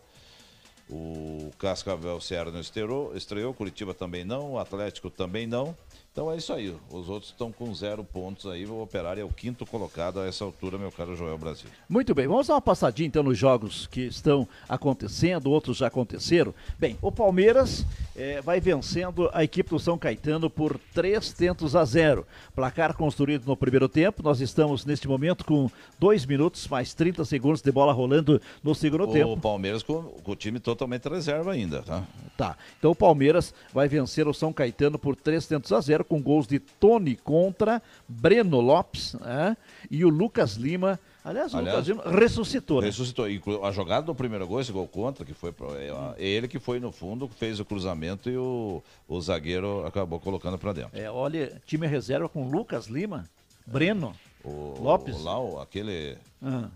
O 0.89 1.51
Cascavel 1.59 2.20
Ceará 2.20 2.51
não 2.51 2.61
estreou, 2.61 3.16
estreou, 3.16 3.53
Curitiba 3.53 3.93
também 3.93 4.24
não, 4.24 4.53
o 4.53 4.59
Atlético 4.59 5.11
também 5.11 5.47
não. 5.47 5.76
Então 6.17 6.33
é 6.33 6.37
isso 6.37 6.51
aí. 6.51 6.75
Os 6.91 7.11
outros 7.11 7.31
estão 7.31 7.53
com 7.53 7.75
zero 7.75 8.03
pontos 8.03 8.47
aí. 8.47 8.64
O 8.64 8.81
Operário 8.81 9.21
é 9.21 9.25
o 9.25 9.29
quinto 9.29 9.67
colocado 9.67 10.19
a 10.19 10.27
essa 10.27 10.45
altura, 10.45 10.79
meu 10.79 10.91
caro 10.91 11.14
Joel 11.14 11.37
Brasil. 11.37 11.69
Muito 11.87 12.14
bem, 12.14 12.27
vamos 12.27 12.47
dar 12.47 12.55
uma 12.55 12.61
passadinha 12.62 13.07
então 13.07 13.23
nos 13.23 13.37
jogos 13.37 13.87
que 13.89 14.01
estão 14.01 14.49
acontecendo, 14.67 15.51
outros 15.51 15.77
já 15.77 15.89
aconteceram. 15.89 16.55
Bem, 16.79 16.97
o 17.03 17.12
Palmeiras 17.12 17.85
é, 18.17 18.41
vai 18.41 18.59
vencendo 18.61 19.29
a 19.31 19.45
equipe 19.45 19.69
do 19.69 19.79
São 19.79 19.99
Caetano 19.99 20.49
por 20.49 20.81
três 20.95 21.35
tentos 21.35 21.77
a 21.77 21.85
zero. 21.85 22.27
Placar 22.55 22.97
construído 22.97 23.45
no 23.45 23.55
primeiro 23.55 23.87
tempo. 23.87 24.23
Nós 24.23 24.41
estamos 24.41 24.87
neste 24.87 25.07
momento 25.07 25.45
com 25.45 25.71
dois 25.99 26.25
minutos 26.25 26.67
mais 26.67 26.95
30 26.95 27.27
segundos 27.27 27.61
de 27.61 27.71
bola 27.71 27.93
rolando 27.93 28.41
no 28.64 28.75
segundo 28.75 29.05
o 29.05 29.12
tempo. 29.12 29.33
O 29.33 29.39
Palmeiras 29.39 29.83
com, 29.83 30.03
com, 30.03 30.33
o 30.33 30.37
time 30.37 30.59
totalmente 30.59 31.07
reserva 31.11 31.53
ainda, 31.53 31.83
tá? 31.83 32.05
Tá. 32.39 32.57
Então 32.79 32.93
o 32.93 32.97
Palmeiras 32.97 33.53
vai 33.75 33.87
vencer 33.87 34.27
o 34.27 34.33
São 34.33 34.51
Caetano 34.51 34.99
por 34.99 35.14
três 35.14 35.47
tentos 35.47 35.71
a 35.73 35.81
zero 35.83 36.06
com 36.07 36.23
gols 36.23 36.47
de 36.47 36.59
Tony 36.59 37.17
contra, 37.17 37.83
Breno 38.09 38.61
Lopes 38.61 39.15
né? 39.15 39.57
e 39.91 40.05
o 40.05 40.09
Lucas 40.09 40.55
Lima. 40.55 40.99
Aliás, 41.25 41.53
o 41.53 41.59
Aliás, 41.59 41.89
Lucas 41.89 42.07
Lima 42.07 42.19
ressuscitou. 42.19 42.81
Né? 42.81 42.87
Ressuscitou. 42.87 43.29
E 43.29 43.41
a 43.63 43.71
jogada 43.73 44.07
do 44.07 44.15
primeiro 44.15 44.47
gol, 44.47 44.61
esse 44.61 44.73
gol 44.73 44.87
contra, 44.87 45.25
que 45.25 45.35
foi 45.35 45.55
é, 45.77 46.15
ele 46.19 46.49
que 46.49 46.59
foi 46.59 46.81
no 46.81 46.93
fundo, 46.93 47.29
fez 47.29 47.61
o 47.61 47.65
cruzamento 47.65 48.31
e 48.31 48.37
o, 48.37 48.83
o 49.09 49.21
zagueiro 49.21 49.85
acabou 49.87 50.21
colocando 50.21 50.57
para 50.57 50.73
dentro. 50.73 50.99
É, 50.99 51.11
olha, 51.11 51.61
time 51.67 51.87
reserva 51.87 52.29
com 52.29 52.49
Lucas 52.49 52.87
Lima, 52.87 53.29
Breno, 53.67 54.15
o, 54.45 54.81
Lopes. 54.81 55.17
O, 55.17 55.25
lá, 55.25 55.41
o, 55.41 55.61
aquele. 55.61 56.17
Ah. 56.43 56.69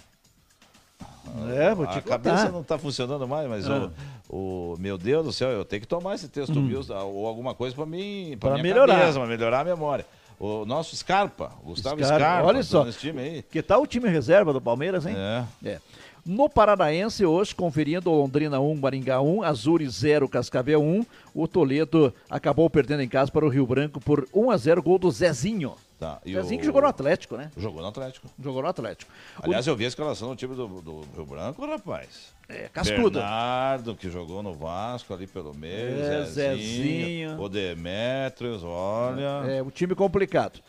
É, 1.57 1.75
vou 1.75 1.87
te 1.87 1.99
a 1.99 2.03
contar. 2.03 2.19
cabeça 2.19 2.51
não 2.51 2.61
está 2.61 2.79
funcionando 2.79 3.27
mais, 3.27 3.49
mas 3.49 3.69
ah. 3.69 3.91
o, 4.29 4.75
o, 4.75 4.77
meu 4.79 4.99
Deus 4.99 5.25
do 5.25 5.33
céu, 5.33 5.49
eu 5.51 5.65
tenho 5.65 5.81
que 5.81 5.89
tomar 5.89 6.15
esse 6.15 6.29
texto 6.29 6.59
hum. 6.59 6.71
Ou 7.05 7.27
alguma 7.27 7.55
coisa 7.55 7.75
para 7.75 7.87
mim, 7.87 8.37
para 8.41 8.59
melhorar, 8.59 9.13
para 9.13 9.27
melhorar 9.27 9.61
a 9.61 9.65
memória. 9.65 10.07
O 10.39 10.65
nosso 10.65 10.97
Scarpa, 10.97 11.53
Gustavo 11.63 12.03
Scarpa, 12.03 12.19
Scarpa 12.19 12.49
olha 12.49 12.63
só, 12.63 12.91
time 12.91 13.21
aí. 13.21 13.43
Que 13.43 13.63
tal 13.63 13.83
o 13.83 13.87
time 13.87 14.09
reserva 14.09 14.53
do 14.53 14.61
Palmeiras, 14.61 15.07
hein? 15.07 15.15
É. 15.17 15.45
é. 15.69 15.81
No 16.25 16.49
Paranaense, 16.49 17.25
hoje, 17.25 17.55
conferindo 17.55 18.11
Londrina 18.11 18.61
1, 18.61 18.75
Maringá 18.77 19.21
1, 19.21 19.43
Azures 19.43 19.93
0, 19.95 20.29
Cascavel 20.29 20.83
1. 20.83 21.05
O 21.35 21.49
Toledo 21.49 22.13
acabou 22.29 22.69
perdendo 22.69 23.03
em 23.03 23.09
casa 23.09 23.31
para 23.31 23.45
o 23.45 23.49
Rio 23.49 23.67
Branco 23.67 24.01
por 24.01 24.27
1 24.33 24.51
a 24.51 24.57
0 24.57 24.83
gol 24.83 24.99
do 24.99 25.11
Zezinho. 25.11 25.75
Tá, 26.01 26.19
Zezinho 26.27 26.57
o... 26.57 26.61
que 26.61 26.65
jogou 26.65 26.81
no 26.81 26.89
Atlético, 26.89 27.37
né? 27.37 27.51
Jogou 27.59 27.83
no 27.83 27.89
Atlético. 27.89 28.27
Jogou 28.43 28.63
no 28.63 28.69
Atlético. 28.69 29.13
Aliás, 29.43 29.67
o... 29.67 29.71
eu 29.71 29.77
vi 29.77 29.85
a 29.85 29.89
escalação 29.89 30.31
do 30.31 30.35
time 30.35 30.55
do, 30.55 30.67
do 30.81 31.05
Rio 31.15 31.27
Branco, 31.27 31.67
rapaz. 31.67 32.33
É, 32.49 32.71
cascuda. 32.73 33.21
Bernardo, 33.21 33.95
que 33.95 34.09
jogou 34.09 34.43
no 34.43 34.55
Vasco 34.55 35.13
ali 35.13 35.27
pelo 35.27 35.53
meio. 35.55 36.01
É, 36.01 36.25
Zezinho, 36.25 36.57
Zezinho. 36.57 37.41
O 37.43 37.51
Demetrios, 37.51 38.65
olha. 38.65 39.45
É, 39.47 39.61
o 39.61 39.71
time 39.71 39.95
complicado. 39.95 40.61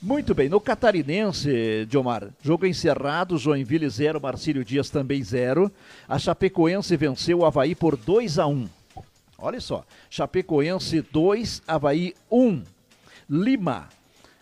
Muito 0.00 0.36
bem, 0.36 0.48
no 0.48 0.60
Catarinense, 0.60 1.84
Diomar, 1.86 2.28
jogo 2.40 2.64
encerrado, 2.64 3.36
Joinville 3.38 3.90
0, 3.90 4.20
Marcílio 4.20 4.64
Dias 4.64 4.88
também 4.88 5.20
0. 5.20 5.68
A 6.08 6.16
Chapecoense 6.16 6.96
venceu 6.96 7.40
o 7.40 7.44
Havaí 7.44 7.74
por 7.74 7.96
2 7.96 8.38
a 8.38 8.46
1 8.46 8.68
Olha 9.36 9.60
só, 9.60 9.84
Chapecoense 10.08 11.02
2, 11.02 11.62
Havaí 11.66 12.14
1. 12.30 12.62
Lima 13.28 13.88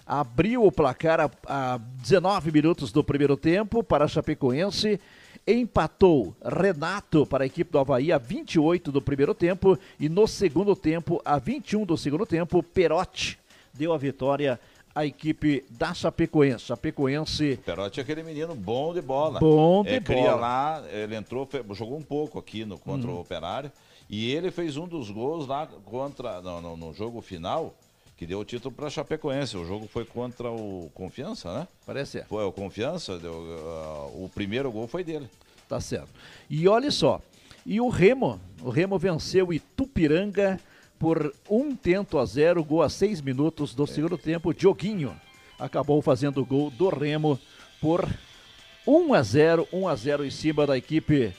abriu 0.06 0.64
o 0.64 0.72
placar 0.72 1.20
a, 1.20 1.30
a 1.46 1.78
19 1.78 2.52
minutos 2.52 2.92
do 2.92 3.02
primeiro 3.02 3.36
tempo 3.36 3.82
para 3.82 4.04
a 4.04 4.08
Chapecoense. 4.08 5.00
Empatou 5.46 6.34
Renato 6.42 7.26
para 7.26 7.44
a 7.44 7.46
equipe 7.46 7.70
do 7.70 7.78
Havaí 7.78 8.10
a 8.10 8.18
28 8.18 8.90
do 8.90 9.02
primeiro 9.02 9.34
tempo. 9.34 9.78
E 9.98 10.08
no 10.08 10.26
segundo 10.26 10.74
tempo, 10.74 11.20
a 11.24 11.38
21 11.38 11.84
do 11.84 11.96
segundo 11.96 12.24
tempo, 12.24 12.62
Perotti 12.62 13.38
deu 13.72 13.92
a 13.92 13.98
vitória 13.98 14.58
a 14.94 15.04
equipe 15.04 15.64
da 15.70 15.92
Chapecoense. 15.92 16.66
Chapecoense. 16.66 17.58
Perotti 17.64 17.98
é 17.98 18.02
aquele 18.02 18.22
menino 18.22 18.54
bom 18.54 18.94
de 18.94 19.02
bola. 19.02 19.40
Bom 19.40 19.82
de 19.82 19.90
é, 19.90 20.00
bola. 20.00 20.20
Cria 20.20 20.34
lá, 20.34 20.84
ele 20.90 21.16
entrou, 21.16 21.48
jogou 21.72 21.98
um 21.98 22.02
pouco 22.02 22.38
aqui 22.38 22.64
no, 22.64 22.78
contra 22.78 23.10
hum. 23.10 23.16
o 23.16 23.20
Operário. 23.20 23.72
E 24.08 24.30
ele 24.30 24.50
fez 24.50 24.76
um 24.76 24.86
dos 24.86 25.10
gols 25.10 25.46
lá 25.46 25.66
contra 25.66 26.40
no, 26.40 26.60
no, 26.60 26.76
no 26.76 26.94
jogo 26.94 27.20
final 27.20 27.74
que 28.16 28.26
deu 28.26 28.40
o 28.40 28.44
título 28.44 28.74
para 28.74 28.90
Chapecoense. 28.90 29.56
O 29.56 29.64
jogo 29.64 29.86
foi 29.86 30.04
contra 30.04 30.50
o 30.50 30.90
Confiança, 30.94 31.52
né? 31.52 31.68
Parece. 31.84 32.22
Foi 32.24 32.44
o 32.44 32.52
Confiança, 32.52 33.18
deu, 33.18 33.32
uh, 33.32 34.24
o 34.24 34.30
primeiro 34.34 34.70
gol 34.70 34.86
foi 34.86 35.02
dele. 35.02 35.28
Tá 35.68 35.80
certo. 35.80 36.10
E 36.48 36.68
olha 36.68 36.90
só, 36.90 37.20
e 37.66 37.80
o 37.80 37.88
Remo, 37.88 38.40
o 38.62 38.70
Remo 38.70 38.98
venceu 38.98 39.52
Itupiranga 39.52 40.60
por 40.98 41.34
um 41.48 41.74
tento 41.74 42.18
a 42.18 42.24
zero, 42.24 42.62
gol 42.62 42.82
a 42.82 42.88
seis 42.88 43.20
minutos 43.20 43.74
do 43.74 43.84
é. 43.84 43.86
segundo 43.86 44.18
tempo. 44.18 44.54
Dioguinho 44.54 45.18
acabou 45.58 46.00
fazendo 46.02 46.40
o 46.40 46.46
gol 46.46 46.70
do 46.70 46.88
Remo 46.88 47.38
por 47.80 48.08
1 48.86 49.14
a 49.14 49.22
0, 49.22 49.68
1 49.72 49.88
a 49.88 49.96
0 49.96 50.24
em 50.24 50.30
cima 50.30 50.66
da 50.66 50.76
equipe 50.76 51.32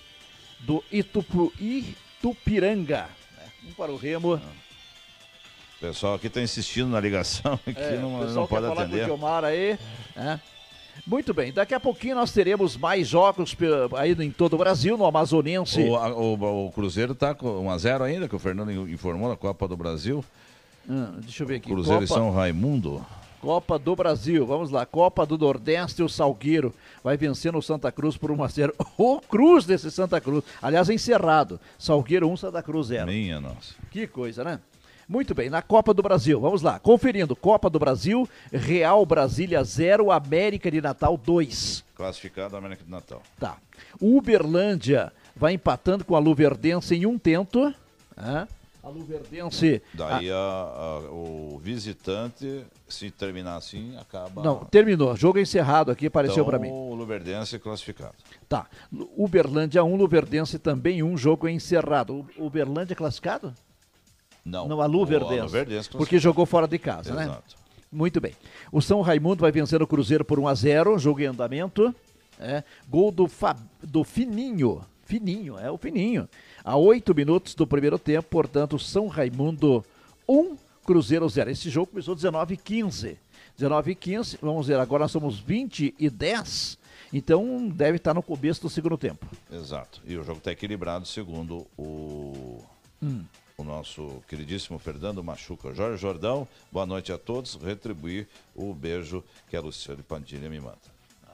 do 0.61 0.83
Itupu, 0.91 1.53
Itupiranga. 1.59 3.07
Um 3.67 3.73
para 3.73 3.91
o 3.91 3.97
Remo. 3.97 4.41
O 5.77 5.79
pessoal 5.79 6.15
aqui 6.15 6.27
está 6.27 6.41
insistindo 6.41 6.89
na 6.89 6.99
ligação, 6.99 7.53
aqui 7.67 7.79
é, 7.79 7.97
não, 7.97 8.25
não 8.25 8.47
pode 8.47 8.65
atender. 8.65 9.07
Com 9.07 9.13
o 9.13 9.17
Gilmar 9.17 9.43
aí, 9.43 9.77
né? 10.15 10.39
Muito 11.05 11.33
bem, 11.33 11.51
daqui 11.51 11.73
a 11.73 11.79
pouquinho 11.79 12.15
nós 12.15 12.31
teremos 12.31 12.77
mais 12.77 13.07
jogos 13.07 13.55
aí 13.97 14.13
em 14.13 14.31
todo 14.31 14.53
o 14.53 14.57
Brasil, 14.57 14.97
no 14.97 15.05
Amazonense. 15.05 15.81
O, 15.83 15.93
o, 15.93 16.67
o 16.67 16.71
Cruzeiro 16.71 17.11
está 17.11 17.35
com 17.35 17.65
1x0 17.65 18.01
ainda, 18.01 18.29
que 18.29 18.35
o 18.35 18.39
Fernando 18.39 18.71
informou 18.89 19.29
na 19.29 19.35
Copa 19.35 19.67
do 19.67 19.75
Brasil. 19.75 20.23
Hum, 20.89 21.19
deixa 21.19 21.43
eu 21.43 21.47
ver 21.47 21.55
aqui. 21.55 21.69
Cruzeiro 21.69 21.99
Copa... 21.99 22.13
e 22.13 22.15
São 22.15 22.31
Raimundo. 22.31 23.05
Copa 23.41 23.77
do 23.77 23.95
Brasil, 23.95 24.45
vamos 24.45 24.71
lá. 24.71 24.85
Copa 24.85 25.25
do 25.25 25.37
Nordeste, 25.37 26.01
o 26.01 26.09
Salgueiro 26.09 26.73
vai 27.03 27.15
vencendo 27.15 27.57
o 27.57 27.61
Santa 27.61 27.91
Cruz 27.91 28.17
por 28.17 28.31
1x0. 28.31 28.73
O 28.97 29.19
Cruz 29.19 29.65
desse 29.65 29.91
Santa 29.91 30.19
Cruz. 30.21 30.43
Aliás, 30.61 30.89
encerrado. 30.89 31.59
Salgueiro 31.77 32.27
1, 32.29 32.37
Santa 32.37 32.63
Cruz 32.63 32.87
0. 32.87 33.05
Minha 33.05 33.39
nossa. 33.39 33.75
Que 33.91 34.07
coisa, 34.07 34.43
né? 34.43 34.59
Muito 35.07 35.35
bem, 35.35 35.49
na 35.49 35.61
Copa 35.61 35.93
do 35.93 36.01
Brasil, 36.01 36.39
vamos 36.39 36.61
lá. 36.61 36.79
Conferindo, 36.79 37.35
Copa 37.35 37.69
do 37.69 37.77
Brasil, 37.77 38.27
Real 38.51 39.05
Brasília 39.05 39.63
0, 39.63 40.11
América 40.11 40.71
de 40.71 40.81
Natal 40.81 41.15
2. 41.15 41.83
Classificado 41.95 42.57
América 42.57 42.83
de 42.83 42.89
Natal. 42.89 43.21
Tá. 43.39 43.57
Uberlândia 44.01 45.13
vai 45.35 45.53
empatando 45.53 46.03
com 46.03 46.15
a 46.15 46.19
Luverdense 46.19 46.95
em 46.95 47.05
um 47.05 47.19
tento. 47.19 47.73
Ah, 48.17 48.47
a 48.85 48.89
Luverdense. 48.89 49.81
Daí 49.95 50.29
a... 50.29 50.35
A, 50.35 50.39
a, 50.39 50.99
o 51.11 51.59
visitante, 51.61 52.63
se 52.87 53.09
terminar 53.09 53.55
assim, 53.55 53.97
acaba. 53.97 54.43
Não, 54.43 54.63
terminou. 54.65 55.15
Jogo 55.15 55.39
encerrado 55.39 55.89
aqui, 55.89 56.05
apareceu 56.05 56.43
então, 56.43 56.45
para 56.45 56.59
mim. 56.59 56.69
O 56.69 56.93
Luverdense 56.93 57.57
classificado. 57.57 58.13
Tá. 58.47 58.67
Uberlândia 59.17 59.83
1, 59.83 59.95
Luverdense 59.95 60.59
também 60.59 61.01
um 61.01 61.17
jogo 61.17 61.47
encerrado. 61.47 62.27
Uberlândia 62.37 62.95
classificado? 62.95 63.55
Não. 64.45 64.67
Não, 64.67 64.79
a 64.79 64.85
Luverdense. 64.85 65.89
Porque 65.89 66.19
jogou 66.19 66.45
fora 66.45 66.67
de 66.67 66.77
casa, 66.77 67.13
né? 67.15 67.23
Exato. 67.23 67.55
né? 67.57 67.63
Muito 67.91 68.21
bem. 68.21 68.33
O 68.71 68.81
São 68.81 69.01
Raimundo 69.01 69.41
vai 69.41 69.51
vencer 69.51 69.81
o 69.81 69.87
Cruzeiro 69.87 70.23
por 70.23 70.37
1 70.37 70.47
a 70.47 70.53
0 70.53 70.99
jogo 70.99 71.21
em 71.21 71.25
andamento. 71.25 71.93
É, 72.39 72.63
gol 72.87 73.11
do, 73.11 73.27
Fab, 73.27 73.59
do 73.81 74.03
Fininho. 74.03 74.81
Fininho, 75.05 75.57
é 75.57 75.71
o 75.71 75.77
Fininho. 75.77 76.27
A 76.63 76.75
oito 76.75 77.15
minutos 77.15 77.55
do 77.55 77.65
primeiro 77.65 77.97
tempo, 77.97 78.27
portanto, 78.29 78.77
São 78.77 79.07
Raimundo 79.07 79.83
1, 80.27 80.57
Cruzeiro 80.85 81.27
0. 81.27 81.49
Esse 81.49 81.69
jogo 81.69 81.87
começou 81.87 82.13
19 82.13 82.55
e 82.55 82.57
15. 82.57 83.17
19 83.57 83.91
e 83.91 83.95
15, 83.95 84.37
vamos 84.41 84.67
ver, 84.67 84.77
agora 84.79 85.05
nós 85.05 85.11
somos 85.11 85.39
20 85.39 85.95
e 85.97 86.09
10. 86.09 86.77
Então 87.13 87.69
deve 87.69 87.97
estar 87.97 88.13
no 88.13 88.21
começo 88.21 88.61
do 88.61 88.69
segundo 88.69 88.97
tempo. 88.97 89.25
Exato. 89.49 90.01
E 90.05 90.17
o 90.17 90.23
jogo 90.23 90.39
está 90.39 90.51
equilibrado 90.51 91.07
segundo 91.07 91.65
o. 91.77 92.61
Hum 93.01 93.23
o 93.57 93.63
nosso 93.63 94.21
queridíssimo 94.27 94.77
Fernando 94.77 95.23
Machuca. 95.23 95.73
Jorge 95.73 96.01
Jordão, 96.01 96.47
boa 96.71 96.85
noite 96.85 97.11
a 97.11 97.17
todos. 97.17 97.55
Retribuir 97.55 98.27
o 98.55 98.73
beijo 98.73 99.23
que 99.49 99.55
a 99.55 99.61
Luciane 99.61 100.03
Pandilha 100.03 100.49
me 100.49 100.59
manda. 100.59 100.77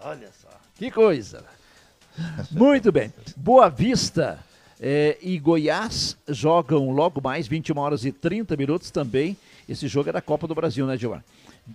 Olha 0.03 0.30
só. 0.32 0.49
Que 0.76 0.91
coisa. 0.91 1.45
Muito 2.51 2.91
bem. 2.91 3.11
Boa 3.36 3.69
Vista 3.69 4.43
eh, 4.80 5.17
e 5.22 5.39
Goiás 5.39 6.17
jogam 6.28 6.91
logo 6.91 7.22
mais, 7.22 7.47
21 7.47 7.78
horas 7.78 8.05
e 8.05 8.11
30 8.11 8.55
minutos 8.55 8.91
também. 8.91 9.38
Esse 9.67 9.88
jogo 9.88 10.09
é 10.09 10.11
da 10.11 10.22
Copa 10.22 10.47
do 10.47 10.55
Brasil, 10.55 10.86
né, 10.86 10.97
Gilmar? 10.97 11.24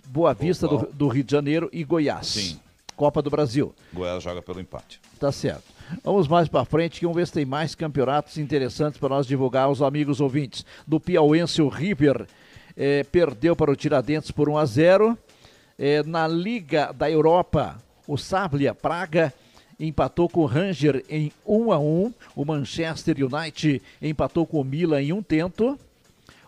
Boa 0.07 0.33
Vista 0.33 0.67
do, 0.67 0.87
do 0.93 1.07
Rio 1.07 1.23
de 1.23 1.31
Janeiro 1.31 1.69
e 1.73 1.83
Goiás. 1.83 2.27
Sim. 2.27 2.59
Copa 2.95 3.21
do 3.21 3.29
Brasil. 3.29 3.73
Goiás 3.93 4.23
joga 4.23 4.41
pelo 4.41 4.59
empate. 4.59 4.99
Tá 5.19 5.31
certo. 5.31 5.76
Vamos 6.03 6.27
mais 6.27 6.47
para 6.47 6.65
frente, 6.65 6.99
que 6.99 7.05
vamos 7.05 7.17
ver 7.17 7.27
se 7.27 7.33
tem 7.33 7.45
mais 7.45 7.73
campeonatos 7.73 8.37
interessantes 8.37 8.99
para 8.99 9.09
nós 9.09 9.25
divulgar 9.25 9.65
aos 9.65 9.81
amigos 9.81 10.19
ouvintes. 10.19 10.65
Do 10.85 10.99
Piauense, 10.99 11.61
o 11.61 11.69
River 11.69 12.27
eh, 12.75 13.05
perdeu 13.11 13.55
para 13.55 13.71
o 13.71 13.75
Tiradentes 13.75 14.31
por 14.31 14.49
1 14.49 14.57
a 14.57 14.65
0. 14.65 15.17
Eh, 15.79 16.03
na 16.03 16.27
Liga 16.27 16.91
da 16.91 17.09
Europa, 17.09 17.77
o 18.07 18.17
Sablia 18.17 18.73
Praga 18.73 19.33
empatou 19.79 20.27
com 20.27 20.41
o 20.41 20.45
Ranger 20.45 21.03
em 21.09 21.31
1 21.45 21.71
a 21.71 21.79
1. 21.79 22.13
O 22.35 22.45
Manchester 22.45 23.15
United 23.19 23.81
empatou 24.01 24.45
com 24.45 24.59
o 24.59 24.65
Milan 24.65 25.01
em 25.01 25.13
um 25.13 25.21
tento. 25.21 25.79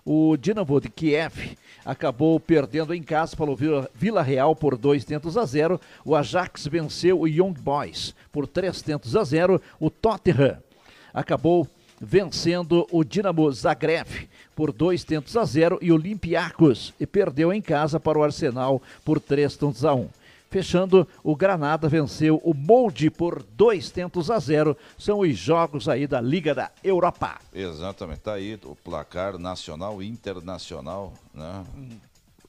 O 0.05 0.35
Dinamo 0.37 0.81
de 0.81 0.89
Kiev 0.89 1.55
acabou 1.89 2.39
perdendo 2.39 2.93
em 2.93 3.01
casa 3.01 3.35
para 3.35 3.49
o 3.49 3.57
Vila 3.95 4.21
Real 4.21 4.55
por 4.55 4.77
dois 4.77 5.03
tentos 5.03 5.35
a 5.35 5.43
zero. 5.43 5.81
O 6.05 6.15
Ajax 6.15 6.67
venceu 6.67 7.19
o 7.19 7.27
Young 7.27 7.53
Boys 7.53 8.13
por 8.31 8.45
três 8.45 8.79
tentos 8.83 9.15
a 9.15 9.23
zero. 9.23 9.59
O 9.79 9.89
Tottenham 9.89 10.59
acabou 11.11 11.67
vencendo 11.99 12.87
o 12.91 13.03
Dinamo 13.03 13.51
Zagreb 13.51 14.29
por 14.55 14.71
dois 14.71 15.03
tentos 15.03 15.35
a 15.35 15.43
zero 15.45 15.79
e 15.81 15.91
o 15.91 15.95
Olympiacos 15.95 16.93
e 16.99 17.07
perdeu 17.07 17.51
em 17.51 17.61
casa 17.61 17.99
para 17.99 18.19
o 18.19 18.23
Arsenal 18.23 18.79
por 19.03 19.19
três 19.19 19.57
tentos 19.57 19.83
a 19.83 19.95
um. 19.95 20.07
Fechando, 20.49 21.07
o 21.23 21.35
Granada 21.35 21.87
venceu 21.87 22.41
o 22.43 22.55
Molde 22.55 23.11
por 23.11 23.43
dois 23.43 23.91
tentos 23.91 24.31
a 24.31 24.39
zero. 24.39 24.75
São 24.97 25.19
os 25.19 25.37
jogos 25.37 25.87
aí 25.87 26.07
da 26.07 26.19
Liga 26.19 26.55
da 26.55 26.71
Europa. 26.83 27.39
Exatamente, 27.53 28.21
tá 28.21 28.33
aí 28.33 28.59
o 28.63 28.75
placar 28.75 29.37
nacional 29.37 30.01
e 30.01 30.07
internacional, 30.07 31.13
né? 31.33 31.63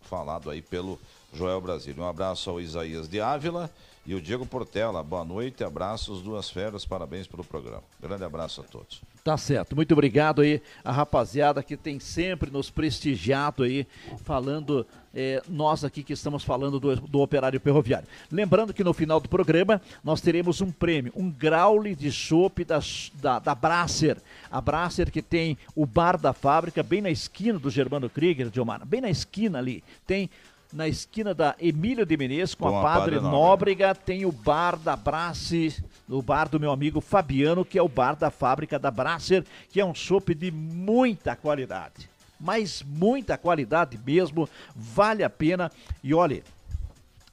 Falado 0.01 0.49
aí 0.49 0.63
pelo 0.63 0.99
Joel 1.33 1.61
Brasil. 1.61 1.95
Um 1.99 2.09
abraço 2.09 2.49
ao 2.49 2.61
Isaías 2.61 3.07
de 3.07 3.21
Ávila 3.21 3.71
e 4.07 4.15
o 4.15 4.21
Diego 4.21 4.47
Portela. 4.47 5.03
Boa 5.03 5.25
noite, 5.25 5.63
abraços, 5.63 6.23
duas 6.23 6.49
férias, 6.49 6.87
parabéns 6.87 7.27
pelo 7.27 7.45
programa. 7.45 7.83
Grande 8.01 8.25
abraço 8.25 8.63
a 8.63 8.65
todos. 8.65 9.03
Tá 9.23 9.37
certo, 9.37 9.77
muito 9.77 9.93
obrigado 9.93 10.41
aí 10.41 10.63
a 10.83 10.91
rapaziada 10.91 11.63
que 11.63 11.77
tem 11.77 12.01
sempre 12.01 12.51
nos 12.51 12.71
prestigiado 12.71 13.65
aí, 13.65 13.87
falando, 14.25 14.87
eh, 15.15 15.43
nós 15.47 15.85
aqui 15.85 16.03
que 16.03 16.15
estamos 16.15 16.43
falando 16.43 16.81
do, 16.81 16.97
do 16.97 17.21
operário 17.21 17.61
ferroviário. 17.61 18.09
Lembrando 18.33 18.73
que 18.73 18.83
no 18.83 18.95
final 18.95 19.21
do 19.21 19.29
programa 19.29 19.83
nós 20.03 20.23
teremos 20.23 20.63
um 20.63 20.73
prêmio, 20.73 21.13
um 21.15 21.31
graule 21.31 21.95
de 21.95 22.11
chopp 22.11 22.65
da, 22.65 22.81
da, 23.21 23.39
da 23.39 23.55
Brasser. 23.55 24.17
A 24.51 24.59
Brasser 24.59 25.11
que 25.11 25.21
tem 25.21 25.59
o 25.77 25.85
bar 25.85 26.17
da 26.17 26.33
fábrica 26.33 26.83
bem 26.83 27.03
na 27.03 27.11
esquina 27.11 27.59
do 27.59 27.69
Germano 27.69 28.09
Krieger, 28.09 28.49
Diomar, 28.49 28.87
bem 28.87 29.03
na 29.03 29.11
esquina 29.11 29.59
ali, 29.59 29.85
tem 30.07 30.31
na 30.73 30.89
esquina 30.89 31.35
da 31.35 31.55
Emílio 31.61 32.07
de 32.07 32.17
Menezes 32.17 32.55
com, 32.55 32.69
com 32.69 32.79
a 32.79 32.83
Padre, 32.83 33.17
Padre 33.17 33.31
Nóbrega, 33.31 33.95
tem 33.95 34.25
o 34.25 34.33
bar 34.33 34.79
da 34.79 34.97
Brace, 34.97 35.83
o 36.11 36.21
bar 36.21 36.49
do 36.49 36.59
meu 36.59 36.73
amigo 36.73 37.01
Fabiano, 37.01 37.65
que 37.65 37.79
é 37.79 37.83
o 37.83 37.89
bar 37.89 38.17
da 38.17 38.31
fábrica 38.31 38.79
da 38.79 38.91
Brasser, 38.91 39.45
que 39.71 39.81
é 39.81 39.85
um 39.85 39.95
chopp 39.95 40.35
de 40.35 40.51
muita 40.51 41.37
qualidade. 41.37 42.11
Mas 42.39 42.83
muita 42.83 43.39
qualidade 43.39 43.99
mesmo, 44.05 44.49
vale 44.75 45.23
a 45.23 45.31
pena. 45.31 45.71
E 46.03 46.13
olha, 46.13 46.43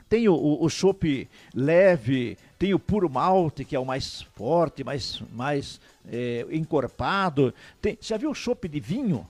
tem 0.08 0.30
o, 0.30 0.58
o, 0.62 0.70
chopp 0.70 1.28
leve, 1.56 2.38
tem 2.60 2.74
o 2.74 2.80
puro 2.80 3.10
malte, 3.10 3.66
que 3.66 3.76
é 3.76 3.80
o 3.80 3.86
mais 3.86 4.22
forte, 4.36 4.84
mais, 4.84 5.24
mais 5.34 5.82
é, 6.08 6.46
encorpado. 6.52 7.54
Tem, 7.82 7.98
já 8.00 8.18
viu 8.18 8.30
o 8.30 8.36
chopp 8.36 8.68
de 8.68 8.80
vinho? 8.80 9.26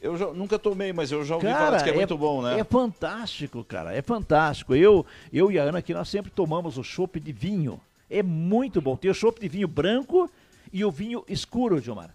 Eu 0.00 0.18
já, 0.18 0.26
nunca 0.26 0.58
tomei, 0.58 0.92
mas 0.92 1.10
eu 1.10 1.24
já 1.24 1.36
ouvi 1.36 1.46
cara, 1.46 1.64
falar 1.64 1.82
que 1.82 1.90
é, 1.90 1.92
é, 1.92 1.96
muito 1.96 2.18
bom, 2.18 2.42
né? 2.42 2.58
É 2.58 2.64
fantástico, 2.64 3.62
cara. 3.64 3.94
É 3.94 4.02
fantástico. 4.02 4.74
Eu, 4.74 5.06
eu 5.32 5.50
e 5.52 5.58
a 5.58 5.62
Ana 5.62 5.78
aqui, 5.78 5.94
nós 5.94 6.08
sempre 6.08 6.30
tomamos 6.30 6.76
o 6.76 6.82
chopp 6.82 7.18
de 7.20 7.32
vinho. 7.32 7.80
É 8.10 8.22
muito 8.22 8.80
bom. 8.80 8.96
Tem 8.96 9.10
o 9.10 9.14
chopp 9.14 9.40
de 9.40 9.48
vinho 9.48 9.68
branco 9.68 10.30
e 10.72 10.84
o 10.84 10.90
vinho 10.90 11.24
escuro, 11.28 11.80
Gilmar. 11.80 12.14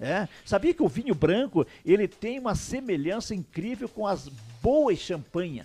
É. 0.00 0.28
Sabia 0.44 0.72
que 0.72 0.82
o 0.82 0.88
vinho 0.88 1.14
branco, 1.14 1.66
ele 1.84 2.06
tem 2.06 2.38
uma 2.38 2.54
semelhança 2.54 3.34
incrível 3.34 3.88
com 3.88 4.06
as 4.06 4.28
boas 4.62 4.98
champanhe. 4.98 5.64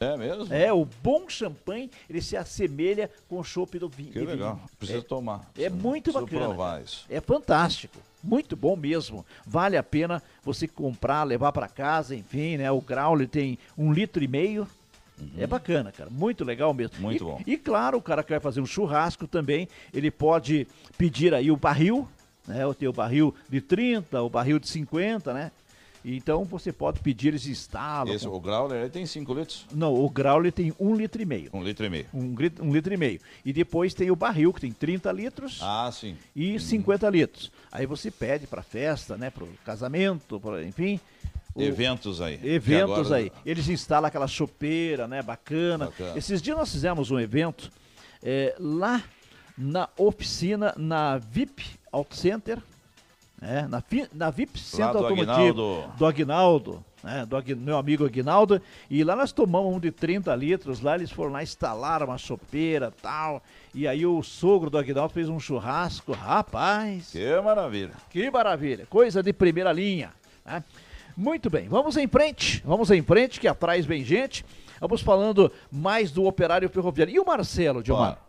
É 0.00 0.16
mesmo? 0.16 0.52
É, 0.52 0.72
o 0.72 0.84
bom 1.02 1.28
champanhe, 1.28 1.90
ele 2.08 2.22
se 2.22 2.36
assemelha 2.36 3.10
com 3.28 3.38
o 3.38 3.44
chopp 3.44 3.78
do 3.78 3.88
vinho. 3.88 4.12
Que 4.12 4.20
legal. 4.20 4.54
Vinho. 4.54 4.68
Precisa 4.78 4.98
é, 4.98 5.02
tomar. 5.02 5.50
É 5.58 5.68
muito 5.68 6.04
Preciso 6.04 6.24
bacana. 6.24 6.46
provar 6.46 6.82
isso. 6.82 7.04
É 7.08 7.20
fantástico. 7.20 7.98
muito 8.22 8.56
bom 8.56 8.76
mesmo. 8.76 9.26
Vale 9.44 9.76
a 9.76 9.82
pena 9.82 10.22
você 10.44 10.68
comprar, 10.68 11.24
levar 11.24 11.52
para 11.52 11.68
casa, 11.68 12.14
enfim, 12.14 12.56
né? 12.56 12.70
O 12.70 12.80
Growler 12.80 13.28
tem 13.28 13.58
um 13.76 13.92
litro 13.92 14.22
e 14.22 14.28
meio. 14.28 14.68
Uhum. 15.20 15.30
É 15.36 15.46
bacana, 15.46 15.92
cara. 15.92 16.10
Muito 16.10 16.44
legal 16.44 16.72
mesmo. 16.72 17.00
Muito 17.00 17.22
e, 17.22 17.26
bom. 17.26 17.42
E 17.46 17.56
claro, 17.56 17.98
o 17.98 18.02
cara 18.02 18.22
que 18.22 18.30
vai 18.30 18.40
fazer 18.40 18.60
um 18.60 18.66
churrasco 18.66 19.26
também, 19.26 19.68
ele 19.92 20.10
pode 20.10 20.66
pedir 20.96 21.34
aí 21.34 21.50
o 21.50 21.56
barril, 21.56 22.08
né? 22.46 22.62
Eu 22.62 22.74
tenho 22.74 22.90
o 22.90 22.94
barril 22.94 23.34
de 23.48 23.60
30, 23.60 24.22
o 24.22 24.28
barril 24.28 24.58
de 24.58 24.68
50, 24.68 25.32
né? 25.32 25.50
Então 26.04 26.44
você 26.44 26.72
pode 26.72 27.00
pedir, 27.00 27.28
eles 27.28 27.46
instalam. 27.46 28.14
Esse, 28.14 28.26
com... 28.26 28.34
O 28.34 28.40
Growler 28.40 28.88
tem 28.90 29.04
5 29.04 29.34
litros? 29.34 29.66
Não, 29.74 29.94
o 29.94 30.08
Growler 30.08 30.52
tem 30.52 30.72
1 30.78 30.88
um 30.88 30.94
litro 30.94 31.20
e 31.20 31.26
meio. 31.26 31.50
1 31.52 31.58
um 31.58 31.62
litro 31.62 31.84
e 31.84 31.90
meio. 31.90 32.06
1 32.14 32.18
um, 32.18 32.36
um 32.68 32.72
litro 32.72 32.94
e 32.94 32.96
meio. 32.96 33.20
E 33.44 33.52
depois 33.52 33.94
tem 33.94 34.10
o 34.10 34.16
barril, 34.16 34.52
que 34.52 34.60
tem 34.60 34.72
30 34.72 35.10
litros. 35.12 35.60
Ah, 35.62 35.90
sim. 35.92 36.16
E 36.34 36.56
hum. 36.56 36.58
50 36.58 37.10
litros. 37.10 37.52
Aí 37.70 37.84
você 37.86 38.10
pede 38.10 38.46
para 38.46 38.62
festa, 38.62 39.16
né? 39.16 39.30
Para 39.30 39.44
o 39.44 39.48
casamento, 39.64 40.40
pra, 40.40 40.64
enfim. 40.64 41.00
Eventos 41.62 42.20
aí. 42.20 42.40
Eventos 42.42 43.06
agora... 43.06 43.16
aí. 43.16 43.32
Eles 43.44 43.68
instalam 43.68 44.08
aquela 44.08 44.26
chopeira, 44.26 45.06
né? 45.08 45.22
Bacana. 45.22 45.86
Bacana. 45.86 46.16
Esses 46.16 46.40
dias 46.40 46.56
nós 46.56 46.70
fizemos 46.70 47.10
um 47.10 47.18
evento 47.18 47.70
é, 48.22 48.54
lá 48.58 49.02
na 49.56 49.88
oficina, 49.96 50.72
na 50.76 51.18
VIP 51.18 51.64
Auto 51.90 52.14
Center, 52.14 52.58
né? 53.40 53.66
na, 53.68 53.82
na 54.12 54.30
VIP 54.30 54.58
Centro 54.58 54.98
Automotivo 54.98 55.32
Aguinaldo. 55.32 55.92
do 55.96 56.06
Aguinaldo, 56.06 56.84
né? 57.02 57.26
do 57.26 57.56
meu 57.56 57.76
amigo 57.76 58.04
Aguinaldo, 58.04 58.62
e 58.88 59.02
lá 59.02 59.16
nós 59.16 59.32
tomamos 59.32 59.74
um 59.74 59.80
de 59.80 59.90
30 59.90 60.34
litros, 60.36 60.80
lá 60.80 60.94
eles 60.94 61.10
foram 61.10 61.32
lá 61.32 61.42
instalar 61.42 62.04
uma 62.04 62.16
chopeira 62.16 62.92
tal, 63.02 63.42
e 63.74 63.88
aí 63.88 64.06
o 64.06 64.22
sogro 64.22 64.70
do 64.70 64.78
Aguinaldo 64.78 65.12
fez 65.12 65.28
um 65.28 65.40
churrasco, 65.40 66.12
rapaz. 66.12 67.10
Que 67.10 67.40
maravilha. 67.40 67.94
Que 68.10 68.30
maravilha, 68.30 68.86
coisa 68.86 69.22
de 69.22 69.32
primeira 69.32 69.72
linha. 69.72 70.12
Né? 70.44 70.62
Muito 71.18 71.50
bem, 71.50 71.68
vamos 71.68 71.96
em 71.96 72.06
frente, 72.06 72.62
vamos 72.64 72.92
em 72.92 73.02
frente, 73.02 73.40
que 73.40 73.48
atrás 73.48 73.84
vem 73.84 74.04
gente. 74.04 74.46
Vamos 74.80 75.00
falando 75.00 75.50
mais 75.68 76.12
do 76.12 76.24
operário 76.24 76.68
ferroviário. 76.68 77.12
E 77.12 77.18
o 77.18 77.26
Marcelo, 77.26 77.82
Diomar? 77.82 78.24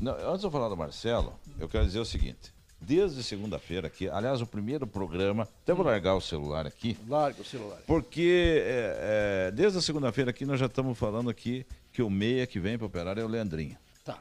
Antes 0.00 0.40
de 0.40 0.46
eu 0.46 0.50
falar 0.50 0.70
do 0.70 0.76
Marcelo, 0.76 1.38
eu 1.60 1.68
quero 1.68 1.84
dizer 1.84 1.98
o 1.98 2.06
seguinte 2.06 2.50
desde 2.80 3.22
segunda-feira 3.22 3.86
aqui. 3.86 4.08
Aliás, 4.08 4.40
o 4.40 4.46
primeiro 4.46 4.86
programa. 4.86 5.46
Até 5.62 5.74
vou 5.74 5.84
largar 5.84 6.14
o 6.14 6.22
celular 6.22 6.66
aqui. 6.66 6.96
Larga 7.06 7.42
o 7.42 7.44
celular. 7.44 7.78
Porque 7.86 8.64
é, 8.64 9.48
é, 9.48 9.50
desde 9.50 9.78
a 9.78 9.82
segunda-feira 9.82 10.30
aqui 10.30 10.46
nós 10.46 10.58
já 10.58 10.66
estamos 10.66 10.98
falando 10.98 11.28
aqui 11.28 11.66
que 11.92 12.02
o 12.02 12.08
meia 12.08 12.46
que 12.46 12.58
vem 12.58 12.78
para 12.78 12.86
operar 12.86 13.18
é 13.18 13.22
o 13.22 13.28
Leandrinho. 13.28 13.76
Tá. 14.02 14.18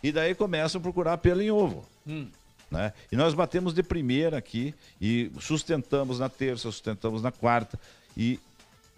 E 0.00 0.12
daí 0.12 0.36
começam 0.36 0.78
a 0.78 0.82
procurar 0.82 1.18
pelo 1.18 1.42
em 1.42 1.50
ovo. 1.50 1.84
Hum. 2.06 2.28
Né? 2.70 2.92
E 3.10 3.16
nós 3.16 3.34
batemos 3.34 3.74
de 3.74 3.82
primeira 3.82 4.38
aqui 4.38 4.74
e 5.00 5.30
sustentamos 5.40 6.18
na 6.18 6.28
terça, 6.28 6.62
sustentamos 6.70 7.20
na 7.22 7.32
quarta 7.32 7.78
e 8.16 8.38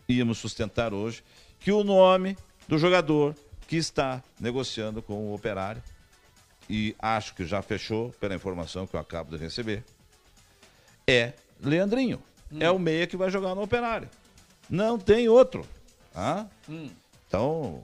íamos 0.08 0.38
sustentar 0.38 0.92
hoje 0.92 1.22
que 1.58 1.72
o 1.72 1.82
nome 1.82 2.36
do 2.68 2.76
jogador 2.76 3.34
que 3.66 3.76
está 3.76 4.22
negociando 4.38 5.00
com 5.00 5.14
o 5.14 5.34
operário 5.34 5.82
e 6.68 6.94
acho 6.98 7.34
que 7.34 7.44
já 7.44 7.62
fechou, 7.62 8.10
pela 8.20 8.34
informação 8.34 8.86
que 8.86 8.94
eu 8.94 9.00
acabo 9.00 9.36
de 9.36 9.42
receber, 9.42 9.84
é 11.06 11.32
Leandrinho. 11.60 12.22
Hum. 12.50 12.58
É 12.60 12.70
o 12.70 12.78
meia 12.78 13.06
que 13.06 13.16
vai 13.16 13.30
jogar 13.30 13.54
no 13.54 13.62
Operário. 13.62 14.08
Não 14.68 14.98
tem 14.98 15.28
outro. 15.28 15.66
Ah? 16.14 16.46
Hum. 16.68 16.90
Então, 17.26 17.82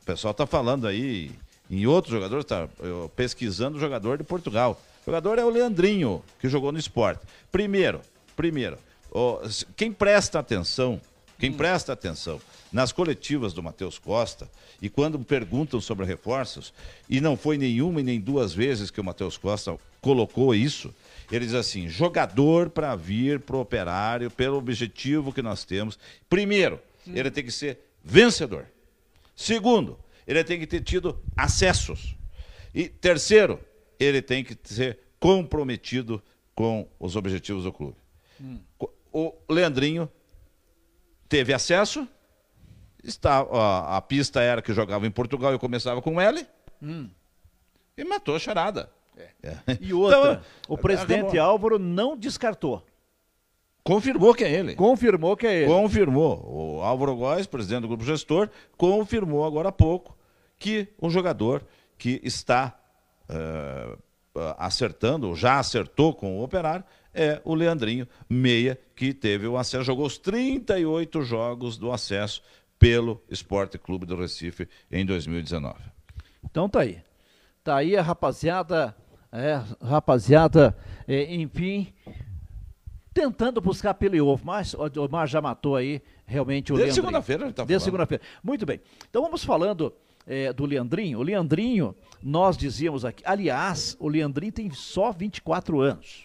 o 0.00 0.04
pessoal 0.04 0.32
está 0.32 0.46
falando 0.46 0.86
aí 0.86 1.30
em 1.70 1.86
outros 1.86 2.12
jogadores, 2.12 2.44
está 2.44 2.68
pesquisando 3.14 3.76
o 3.76 3.80
jogador 3.80 4.18
de 4.18 4.24
Portugal. 4.24 4.80
O 5.06 5.10
jogador 5.10 5.38
é 5.38 5.44
o 5.44 5.50
Leandrinho, 5.50 6.20
que 6.40 6.48
jogou 6.48 6.72
no 6.72 6.78
esporte. 6.80 7.24
Primeiro, 7.52 8.00
primeiro, 8.34 8.76
quem 9.76 9.92
presta 9.92 10.40
atenção, 10.40 11.00
quem 11.38 11.50
hum. 11.50 11.56
presta 11.56 11.92
atenção 11.92 12.40
nas 12.72 12.90
coletivas 12.90 13.52
do 13.52 13.62
Matheus 13.62 14.00
Costa, 14.00 14.50
e 14.82 14.88
quando 14.88 15.16
perguntam 15.20 15.80
sobre 15.80 16.04
reforços, 16.04 16.74
e 17.08 17.20
não 17.20 17.36
foi 17.36 17.56
nenhuma 17.56 18.00
e 18.00 18.02
nem 18.02 18.20
duas 18.20 18.52
vezes 18.52 18.90
que 18.90 19.00
o 19.00 19.04
Matheus 19.04 19.38
Costa 19.38 19.78
colocou 20.00 20.52
isso, 20.52 20.92
ele 21.30 21.46
diz 21.46 21.54
assim: 21.54 21.88
jogador 21.88 22.68
para 22.68 22.96
vir 22.96 23.38
para 23.38 23.56
o 23.56 23.60
operário, 23.60 24.28
pelo 24.28 24.56
objetivo 24.56 25.32
que 25.32 25.40
nós 25.40 25.64
temos. 25.64 25.96
Primeiro, 26.28 26.80
hum. 27.06 27.12
ele 27.14 27.30
tem 27.30 27.44
que 27.44 27.52
ser 27.52 27.78
vencedor. 28.02 28.66
Segundo, 29.36 29.96
ele 30.26 30.42
tem 30.42 30.58
que 30.58 30.66
ter 30.66 30.80
tido 30.80 31.16
acessos. 31.36 32.16
E 32.74 32.88
terceiro, 32.88 33.60
ele 33.98 34.20
tem 34.22 34.44
que 34.44 34.56
ser 34.64 34.98
comprometido 35.18 36.22
com 36.54 36.88
os 36.98 37.16
objetivos 37.16 37.64
do 37.64 37.72
clube. 37.72 37.96
Hum. 38.40 38.60
O 39.12 39.34
Leandrinho 39.48 40.10
teve 41.28 41.52
acesso, 41.52 42.06
Está, 43.06 43.38
a, 43.38 43.96
a, 43.96 44.02
pista 44.02 44.40
era 44.40 44.60
que 44.60 44.72
jogava 44.72 45.06
em 45.06 45.10
Portugal 45.10 45.54
e 45.54 45.58
começava 45.58 46.02
com 46.02 46.20
L. 46.20 46.44
Hum. 46.82 47.08
E 47.96 48.04
matou 48.04 48.34
a 48.34 48.38
charada. 48.38 48.90
É. 49.16 49.28
É. 49.42 49.78
E 49.80 49.94
outra, 49.94 50.18
então, 50.18 50.42
o 50.68 50.76
presidente. 50.76 51.38
Álvaro 51.38 51.78
não 51.78 52.16
descartou. 52.16 52.84
Confirmou 53.84 54.34
que 54.34 54.42
é 54.42 54.50
ele. 54.52 54.74
Confirmou 54.74 55.36
que 55.36 55.46
é 55.46 55.62
ele. 55.62 55.66
Confirmou. 55.66 56.44
O 56.44 56.82
Álvaro 56.82 57.14
Góes, 57.14 57.46
presidente 57.46 57.82
do 57.82 57.88
grupo 57.88 58.04
gestor, 58.04 58.50
confirmou 58.76 59.46
agora 59.46 59.68
há 59.68 59.72
pouco 59.72 60.16
que 60.58 60.88
o 60.98 61.08
jogador 61.08 61.64
que 61.96 62.20
está 62.24 62.76
uh, 63.28 63.98
acertando, 64.58 65.34
já 65.34 65.58
acertou 65.58 66.14
com 66.14 66.38
o 66.38 66.42
operário, 66.42 66.84
é 67.14 67.40
o 67.44 67.54
Leandrinho 67.54 68.06
Meia, 68.28 68.78
que 68.94 69.14
teve 69.14 69.46
o 69.46 69.56
acesso, 69.56 69.84
jogou 69.84 70.06
os 70.06 70.18
38 70.18 71.22
jogos 71.22 71.78
do 71.78 71.90
acesso 71.90 72.42
pelo 72.78 73.22
Esporte 73.30 73.78
Clube 73.78 74.04
do 74.04 74.16
Recife 74.16 74.68
em 74.90 75.04
2019. 75.04 75.74
Então 76.44 76.68
tá 76.68 76.80
aí. 76.80 77.02
Tá 77.64 77.76
aí 77.76 77.96
a 77.96 78.02
rapaziada, 78.02 78.94
é, 79.32 79.60
rapaziada, 79.82 80.76
é, 81.08 81.34
enfim, 81.34 81.92
tentando 83.12 83.60
buscar 83.60 83.94
pelo 83.94 84.26
ovo, 84.26 84.44
mas 84.44 84.74
o 84.74 85.02
Omar 85.02 85.26
já 85.26 85.40
matou 85.40 85.74
aí 85.74 86.02
realmente 86.26 86.72
o 86.72 86.76
Desde 86.76 86.94
segunda-feira 86.94 87.44
ele 87.44 87.52
tá 87.52 87.64
Desde 87.64 87.84
segunda-feira. 87.84 88.22
Muito 88.42 88.66
bem. 88.66 88.80
Então 89.08 89.22
vamos 89.22 89.42
falando 89.42 89.92
é, 90.26 90.52
do 90.52 90.66
Leandrinho. 90.66 91.20
O 91.20 91.22
Leandrinho, 91.22 91.94
nós 92.22 92.56
dizíamos 92.56 93.04
aqui, 93.04 93.22
aliás, 93.24 93.96
o 94.00 94.08
Leandrinho 94.08 94.52
tem 94.52 94.70
só 94.70 95.12
24 95.12 95.80
anos. 95.80 96.24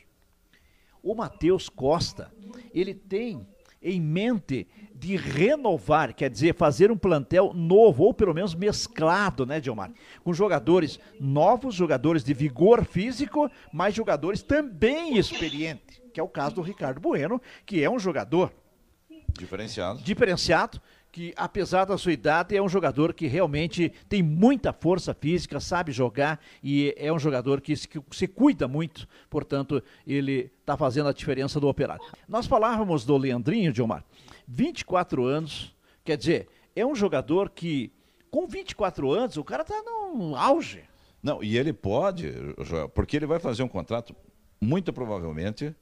O 1.03 1.15
Matheus 1.15 1.69
Costa, 1.69 2.31
ele 2.73 2.93
tem 2.93 3.45
em 3.81 3.99
mente 3.99 4.67
de 4.93 5.15
renovar, 5.15 6.13
quer 6.13 6.29
dizer, 6.29 6.53
fazer 6.53 6.91
um 6.91 6.97
plantel 6.97 7.53
novo, 7.53 8.03
ou 8.03 8.13
pelo 8.13 8.33
menos 8.33 8.53
mesclado, 8.53 9.45
né, 9.45 9.59
Dilmar? 9.59 9.91
Com 10.23 10.31
jogadores 10.31 10.99
novos, 11.19 11.73
jogadores 11.73 12.23
de 12.23 12.33
vigor 12.33 12.85
físico, 12.85 13.49
mas 13.73 13.95
jogadores 13.95 14.43
também 14.43 15.17
experientes, 15.17 15.99
que 16.13 16.19
é 16.19 16.23
o 16.23 16.27
caso 16.27 16.55
do 16.55 16.61
Ricardo 16.61 16.99
Bueno, 16.99 17.41
que 17.65 17.83
é 17.83 17.89
um 17.89 17.97
jogador 17.97 18.53
diferenciado. 19.39 20.01
Diferenciado, 20.03 20.81
que 21.11 21.33
apesar 21.35 21.85
da 21.85 21.97
sua 21.97 22.13
idade 22.13 22.55
é 22.55 22.61
um 22.61 22.69
jogador 22.69 23.13
que 23.13 23.27
realmente 23.27 23.91
tem 24.07 24.23
muita 24.23 24.71
força 24.71 25.13
física, 25.13 25.59
sabe 25.59 25.91
jogar 25.91 26.39
e 26.63 26.93
é 26.97 27.11
um 27.11 27.19
jogador 27.19 27.59
que 27.59 27.75
se, 27.75 27.87
que 27.87 28.01
se 28.11 28.27
cuida 28.27 28.67
muito, 28.67 29.07
portanto 29.29 29.83
ele 30.07 30.51
está 30.61 30.77
fazendo 30.77 31.09
a 31.09 31.13
diferença 31.13 31.59
do 31.59 31.67
operário. 31.67 32.03
Nós 32.27 32.47
falávamos 32.47 33.05
do 33.05 33.17
Leandrinho, 33.17 33.73
Dilmar, 33.73 34.05
24 34.47 35.25
anos, 35.25 35.75
quer 36.03 36.15
dizer, 36.15 36.47
é 36.75 36.85
um 36.85 36.95
jogador 36.95 37.49
que 37.49 37.91
com 38.29 38.47
24 38.47 39.11
anos 39.11 39.35
o 39.35 39.43
cara 39.43 39.63
está 39.63 39.81
no 39.83 40.35
auge. 40.35 40.83
Não, 41.21 41.43
e 41.43 41.57
ele 41.57 41.73
pode, 41.73 42.33
porque 42.95 43.17
ele 43.17 43.25
vai 43.25 43.39
fazer 43.39 43.61
um 43.61 43.67
contrato 43.67 44.15
muito 44.59 44.93
provavelmente 44.93 45.75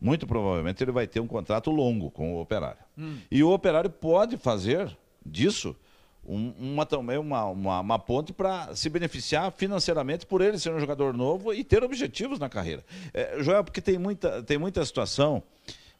muito 0.00 0.26
provavelmente 0.26 0.82
ele 0.82 0.92
vai 0.92 1.06
ter 1.06 1.20
um 1.20 1.26
contrato 1.26 1.70
longo 1.70 2.10
com 2.10 2.34
o 2.34 2.40
operário. 2.40 2.80
Hum. 2.96 3.18
E 3.30 3.42
o 3.42 3.50
operário 3.52 3.90
pode 3.90 4.36
fazer 4.36 4.96
disso 5.24 5.76
um, 6.24 6.52
uma, 6.58 6.86
também 6.86 7.18
uma, 7.18 7.44
uma, 7.46 7.80
uma 7.80 7.98
ponte 7.98 8.32
para 8.32 8.74
se 8.74 8.88
beneficiar 8.88 9.50
financeiramente 9.52 10.26
por 10.26 10.40
ele 10.40 10.58
ser 10.58 10.72
um 10.72 10.80
jogador 10.80 11.12
novo 11.14 11.52
e 11.52 11.64
ter 11.64 11.82
objetivos 11.82 12.38
na 12.38 12.48
carreira. 12.48 12.84
É, 13.12 13.42
Joel, 13.42 13.64
porque 13.64 13.80
tem 13.80 13.98
muita, 13.98 14.42
tem 14.42 14.58
muita 14.58 14.84
situação, 14.84 15.42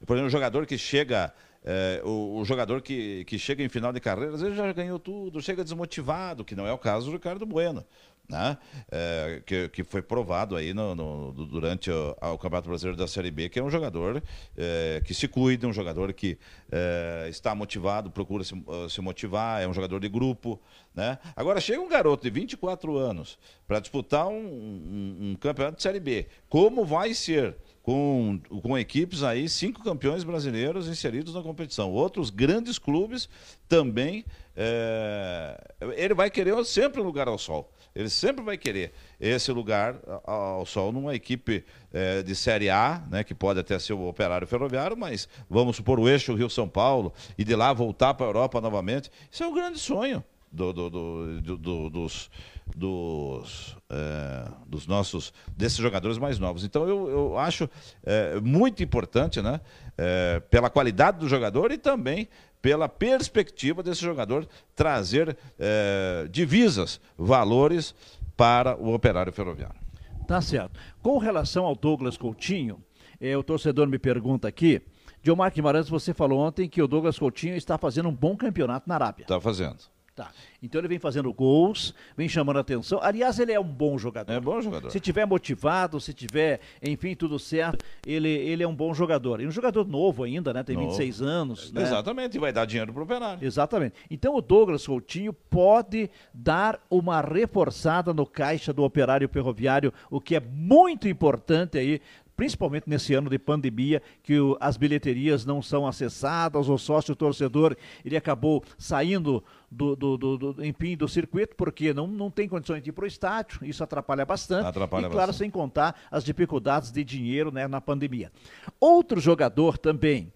por 0.07 0.15
exemplo, 0.15 0.29
o 0.29 0.31
jogador 0.31 0.67
que 0.67 0.79
chega. 0.79 1.33
É, 1.63 2.01
o, 2.03 2.39
o, 2.39 2.45
jogador 2.47 2.81
que, 2.81 3.23
que 3.27 3.39
chega 3.39 3.63
em 3.63 3.69
final 3.69 3.93
de 3.93 4.01
carreira, 4.01 4.33
às 4.35 4.41
vezes 4.41 4.57
já 4.57 4.73
ganhou 4.73 4.99
tudo, 4.99 5.43
chega 5.43 5.63
desmotivado, 5.63 6.43
que 6.43 6.55
não 6.55 6.67
é 6.67 6.73
o 6.73 6.79
caso 6.79 7.05
do 7.05 7.13
Ricardo 7.13 7.45
Bueno 7.45 7.85
né? 8.31 8.57
É, 8.91 9.43
que, 9.45 9.69
que 9.69 9.85
foi 9.85 10.01
provado 10.01 10.55
aí 10.55 10.73
no, 10.73 10.95
no 10.95 11.33
durante 11.33 11.91
o, 11.91 12.17
o, 12.21 12.39
Campeonato 12.39 12.69
Brasileiro 12.69 12.97
da 12.97 13.09
Série 13.09 13.31
B, 13.31 13.49
que 13.49 13.59
é 13.59 13.63
um 13.63 13.69
jogador 13.69 14.23
é, 14.57 15.03
que 15.05 15.13
se 15.13 15.27
cuida, 15.27 15.67
um 15.67 15.73
jogador 15.73 16.13
que 16.13 16.39
é, 16.71 17.27
está 17.29 17.55
motivado, 17.55 18.11
procura 18.11 18.45
se, 18.45 18.55
se, 18.89 19.01
motivar, 19.01 19.61
é 19.61 19.67
um 19.67 19.75
jogador 19.75 19.99
de 19.99 20.09
grupo. 20.09 20.61
Né? 20.95 21.19
Agora 21.35 21.61
chega 21.61 21.81
um 21.81 21.89
garoto 21.89 22.23
de 22.23 22.31
24 22.31 22.97
anos 22.97 23.39
para 23.67 23.81
disputar 23.81 24.29
um, 24.29 24.33
um, 24.33 25.17
um, 25.31 25.35
campeonato 25.35 25.77
de 25.77 25.83
Série 25.83 26.01
B. 26.01 26.27
Como 26.49 26.85
vai 26.85 27.13
ser 27.13 27.57
com, 27.83 28.41
com 28.63 28.79
equipes 28.79 29.23
aí, 29.23 29.49
cinco 29.49 29.83
campeões 29.83 30.23
brasileiros 30.23 30.87
inseridos 30.87 31.35
na 31.35 31.43
competição. 31.43 31.91
Outros 31.91 32.31
grandes 32.31 32.79
clubes 32.79 33.29
também. 33.69 34.25
É, 34.57 35.59
ele 35.97 36.15
vai 36.15 36.31
querer 36.31 36.63
sempre 36.65 37.01
um 37.01 37.05
lugar 37.05 37.29
ao 37.29 37.39
sol. 37.39 37.73
Ele 38.01 38.11
sempre 38.11 38.45
vai 38.45 38.57
querer 38.57 38.93
esse 39.21 39.53
lugar 39.53 39.97
ao 40.25 40.65
sol 40.65 40.91
numa 40.91 41.15
equipe 41.15 41.65
é, 41.93 42.23
de 42.23 42.35
Série 42.35 42.71
A, 42.71 43.03
né, 43.11 43.23
que 43.23 43.35
pode 43.35 43.61
até 43.61 43.79
ser 43.79 43.93
o 43.93 44.09
operário 44.09 44.47
ferroviário, 44.47 44.97
mas 44.97 45.29
vamos 45.49 45.77
supor 45.77 46.01
o 46.01 46.09
eixo 46.09 46.35
Rio-São 46.35 46.69
Paulo 46.69 47.13
e 47.37 47.45
de 47.45 47.55
lá 47.55 47.73
voltar 47.73 48.15
para 48.15 48.27
a 48.27 48.29
Europa 48.29 48.61
novamente. 48.61 49.11
Isso 49.31 49.43
é 49.43 49.47
um 49.47 49.55
grande 49.55 49.79
sonho 49.79 50.25
do, 50.51 50.73
do, 50.73 50.91
do, 50.91 51.57
do 51.57 51.91
dos, 51.91 52.31
dos, 52.75 53.77
é, 53.89 54.51
dos 54.67 54.87
nossos 54.87 55.33
desses 55.57 55.79
jogadores 55.79 56.19
mais 56.19 56.39
novos. 56.39 56.65
Então 56.65 56.89
eu, 56.89 57.09
eu 57.09 57.39
acho 57.39 57.69
é, 58.03 58.41
muito 58.41 58.83
importante, 58.83 59.41
né, 59.41 59.61
é, 59.97 60.41
pela 60.51 60.69
qualidade 60.69 61.19
do 61.19 61.29
jogador 61.29 61.71
e 61.71 61.79
também 61.79 62.29
pela 62.61 62.89
perspectiva 62.89 63.83
desse 63.83 64.03
jogador 64.03 64.47
trazer 64.75 65.37
é, 65.59 66.27
divisas, 66.31 67.01
valores 67.17 67.95
para 68.37 68.77
o 68.77 68.93
operário 68.93 69.33
ferroviário. 69.33 69.81
Tá 70.27 70.41
certo. 70.41 70.79
Com 71.03 71.19
relação 71.19 71.65
ao 71.65 71.75
Douglas 71.75 72.17
Coutinho, 72.17 72.83
é, 73.21 73.37
o 73.37 73.43
torcedor 73.43 73.89
me 73.89 73.99
pergunta 73.99 74.47
aqui. 74.49 74.81
Diomar 75.23 75.53
Guimarães, 75.53 75.89
você 75.89 76.15
falou 76.15 76.39
ontem 76.39 76.69
que 76.69 76.81
o 76.81 76.89
Douglas 76.89 77.19
Coutinho 77.19 77.57
está 77.57 77.77
fazendo 77.77 78.09
um 78.09 78.15
bom 78.15 78.37
campeonato 78.37 78.89
na 78.89 78.95
Arábia. 78.95 79.25
Está 79.25 79.41
fazendo. 79.41 79.79
Tá. 80.21 80.31
Então 80.63 80.79
ele 80.79 80.89
vem 80.89 80.99
fazendo 80.99 81.33
gols, 81.33 81.95
vem 82.15 82.29
chamando 82.29 82.59
atenção. 82.59 83.01
Aliás, 83.03 83.39
ele 83.39 83.53
é 83.53 83.59
um 83.59 83.65
bom 83.65 83.97
jogador. 83.97 84.31
É 84.31 84.39
bom 84.39 84.61
jogador. 84.61 84.91
Se 84.91 85.01
tiver 85.01 85.25
motivado, 85.25 85.99
se 85.99 86.13
tiver, 86.13 86.61
enfim, 86.83 87.15
tudo 87.15 87.39
certo, 87.39 87.83
ele, 88.07 88.29
ele 88.29 88.63
é 88.63 88.69
um 88.69 88.75
bom 88.75 88.93
jogador. 88.93 89.41
E 89.41 89.47
um 89.47 89.51
jogador 89.51 89.89
novo 89.89 90.23
ainda, 90.23 90.53
né? 90.53 90.63
Tem 90.63 90.77
novo. 90.77 90.89
26 90.89 91.23
anos. 91.23 91.73
Né? 91.73 91.81
Exatamente, 91.81 92.37
e 92.37 92.39
vai 92.39 92.53
dar 92.53 92.67
dinheiro 92.67 92.93
pro 92.93 93.05
operário. 93.05 93.43
Exatamente. 93.43 93.95
Então 94.11 94.37
o 94.37 94.43
Douglas 94.43 94.87
Coutinho 94.87 95.33
pode 95.33 96.11
dar 96.35 96.79
uma 96.91 97.23
reforçada 97.23 98.13
no 98.13 98.27
caixa 98.27 98.75
do 98.75 98.83
operário 98.83 99.27
ferroviário, 99.27 99.91
o 100.11 100.21
que 100.21 100.37
é 100.37 100.41
muito 100.41 101.09
importante 101.09 101.79
aí 101.79 102.03
principalmente 102.41 102.89
nesse 102.89 103.13
ano 103.13 103.29
de 103.29 103.39
pandemia, 103.39 104.01
que 104.23 104.41
o, 104.41 104.57
as 104.59 104.79
bilheterias 104.79 105.45
não 105.45 105.61
são 105.61 105.87
acessadas, 105.87 106.71
o 106.71 106.79
sócio 106.79 107.15
torcedor 107.15 107.77
ele 108.03 108.17
acabou 108.17 108.65
saindo 108.79 109.45
do, 109.71 109.95
do, 109.95 110.17
do, 110.17 110.39
do, 110.39 110.65
enfim, 110.65 110.97
do 110.97 111.07
circuito, 111.07 111.55
porque 111.55 111.93
não, 111.93 112.07
não 112.07 112.31
tem 112.31 112.49
condições 112.49 112.83
de 112.83 112.89
ir 112.89 112.93
para 112.95 113.05
o 113.05 113.07
estádio, 113.07 113.61
isso 113.63 113.85
atrapalha 113.85 114.25
bastante. 114.25 114.69
Atrapalha 114.69 115.07
e, 115.07 115.11
claro, 115.11 115.27
bastante. 115.27 115.37
sem 115.37 115.51
contar 115.51 115.95
as 116.11 116.25
dificuldades 116.25 116.91
de 116.91 117.05
dinheiro 117.05 117.53
né, 117.53 117.69
na 117.69 117.79
pandemia. 117.79 118.33
Outro 118.81 119.21
jogador 119.21 119.77
também 119.77 120.33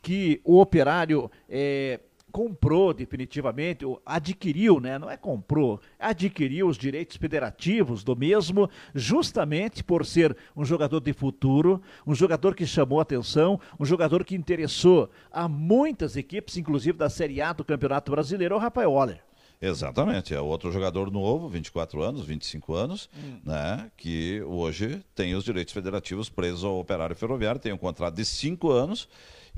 que 0.00 0.40
o 0.44 0.60
operário 0.60 1.28
é, 1.48 1.98
comprou 2.30 2.92
definitivamente, 2.92 3.84
adquiriu, 4.04 4.80
né? 4.80 4.98
Não 4.98 5.10
é 5.10 5.16
comprou, 5.16 5.80
adquiriu 5.98 6.68
os 6.68 6.76
direitos 6.76 7.16
federativos 7.16 8.04
do 8.04 8.14
mesmo, 8.14 8.68
justamente 8.94 9.82
por 9.82 10.04
ser 10.04 10.36
um 10.56 10.64
jogador 10.64 11.00
de 11.00 11.12
futuro, 11.12 11.80
um 12.06 12.14
jogador 12.14 12.54
que 12.54 12.66
chamou 12.66 13.00
atenção, 13.00 13.60
um 13.78 13.84
jogador 13.84 14.24
que 14.24 14.34
interessou 14.34 15.10
a 15.30 15.48
muitas 15.48 16.16
equipes, 16.16 16.56
inclusive 16.56 16.96
da 16.96 17.08
Série 17.08 17.40
A 17.40 17.52
do 17.52 17.64
Campeonato 17.64 18.10
Brasileiro, 18.10 18.54
o 18.54 18.58
Rafael 18.58 18.92
Waller. 18.92 19.22
Exatamente, 19.60 20.32
é 20.32 20.40
outro 20.40 20.70
jogador 20.70 21.10
novo, 21.10 21.48
24 21.48 22.00
anos, 22.00 22.24
25 22.24 22.74
anos, 22.74 23.10
hum. 23.16 23.40
né, 23.44 23.90
que 23.96 24.40
hoje 24.42 25.02
tem 25.16 25.34
os 25.34 25.42
direitos 25.42 25.74
federativos 25.74 26.28
presos 26.28 26.62
ao 26.62 26.78
operário 26.78 27.16
ferroviário, 27.16 27.60
tem 27.60 27.72
um 27.72 27.78
contrato 27.78 28.14
de 28.14 28.24
5 28.24 28.70
anos 28.70 29.08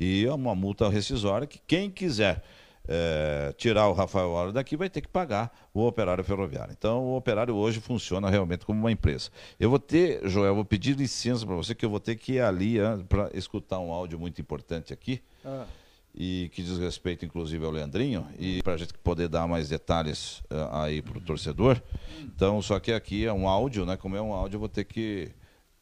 e 0.01 0.25
é 0.25 0.33
uma 0.33 0.55
multa 0.55 0.89
rescisória 0.89 1.47
que 1.47 1.61
quem 1.67 1.91
quiser 1.91 2.43
é, 2.89 3.55
tirar 3.57 3.89
o 3.89 3.93
Rafael 3.93 4.31
Waller 4.31 4.53
daqui, 4.53 4.77
vai 4.77 4.91
ter 4.91 5.01
que 5.01 5.09
pagar 5.09 5.69
o 5.73 5.87
operário 5.87 6.25
ferroviário. 6.25 6.75
Então, 6.77 7.05
o 7.05 7.17
operário 7.17 7.55
hoje 7.55 7.81
funciona 7.81 8.29
realmente 8.29 8.67
como 8.67 8.81
uma 8.81 8.91
empresa. 8.91 9.31
Eu 9.61 9.71
vou 9.71 9.79
ter, 9.79 10.29
Joel, 10.29 10.57
vou 10.57 10.65
pedir 10.65 10.97
licença 10.97 11.47
para 11.47 11.55
você, 11.55 11.75
que 11.75 11.85
eu 11.85 11.91
vou 11.91 12.01
ter 12.01 12.17
que 12.17 12.33
ir 12.33 12.41
ali 12.41 12.79
para 13.09 13.31
escutar 13.33 13.79
um 13.79 13.93
áudio 13.93 14.19
muito 14.19 14.41
importante 14.41 14.93
aqui. 14.93 15.23
Ah. 15.45 15.67
E 16.13 16.51
que 16.53 16.65
diz 16.65 16.77
respeito, 16.79 17.25
inclusive, 17.25 17.65
ao 17.65 17.71
Leandrinho, 17.71 18.27
e 18.37 18.61
para 18.65 18.73
a 18.73 18.77
gente 18.77 18.93
poder 18.95 19.29
dar 19.29 19.47
mais 19.47 19.69
detalhes 19.69 20.41
uh, 20.51 20.75
aí 20.83 21.01
para 21.01 21.17
o 21.17 21.21
torcedor. 21.21 21.81
Então, 22.19 22.61
só 22.61 22.81
que 22.81 22.93
aqui 22.93 23.25
é 23.25 23.33
um 23.33 23.49
áudio, 23.49 23.87
né? 23.87 23.97
Como 23.97 24.17
é 24.17 24.21
um 24.21 24.33
áudio, 24.33 24.57
eu 24.57 24.59
vou 24.59 24.69
ter 24.69 24.83
que 24.83 25.31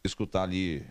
escutar 0.04 0.42
ali 0.42 0.84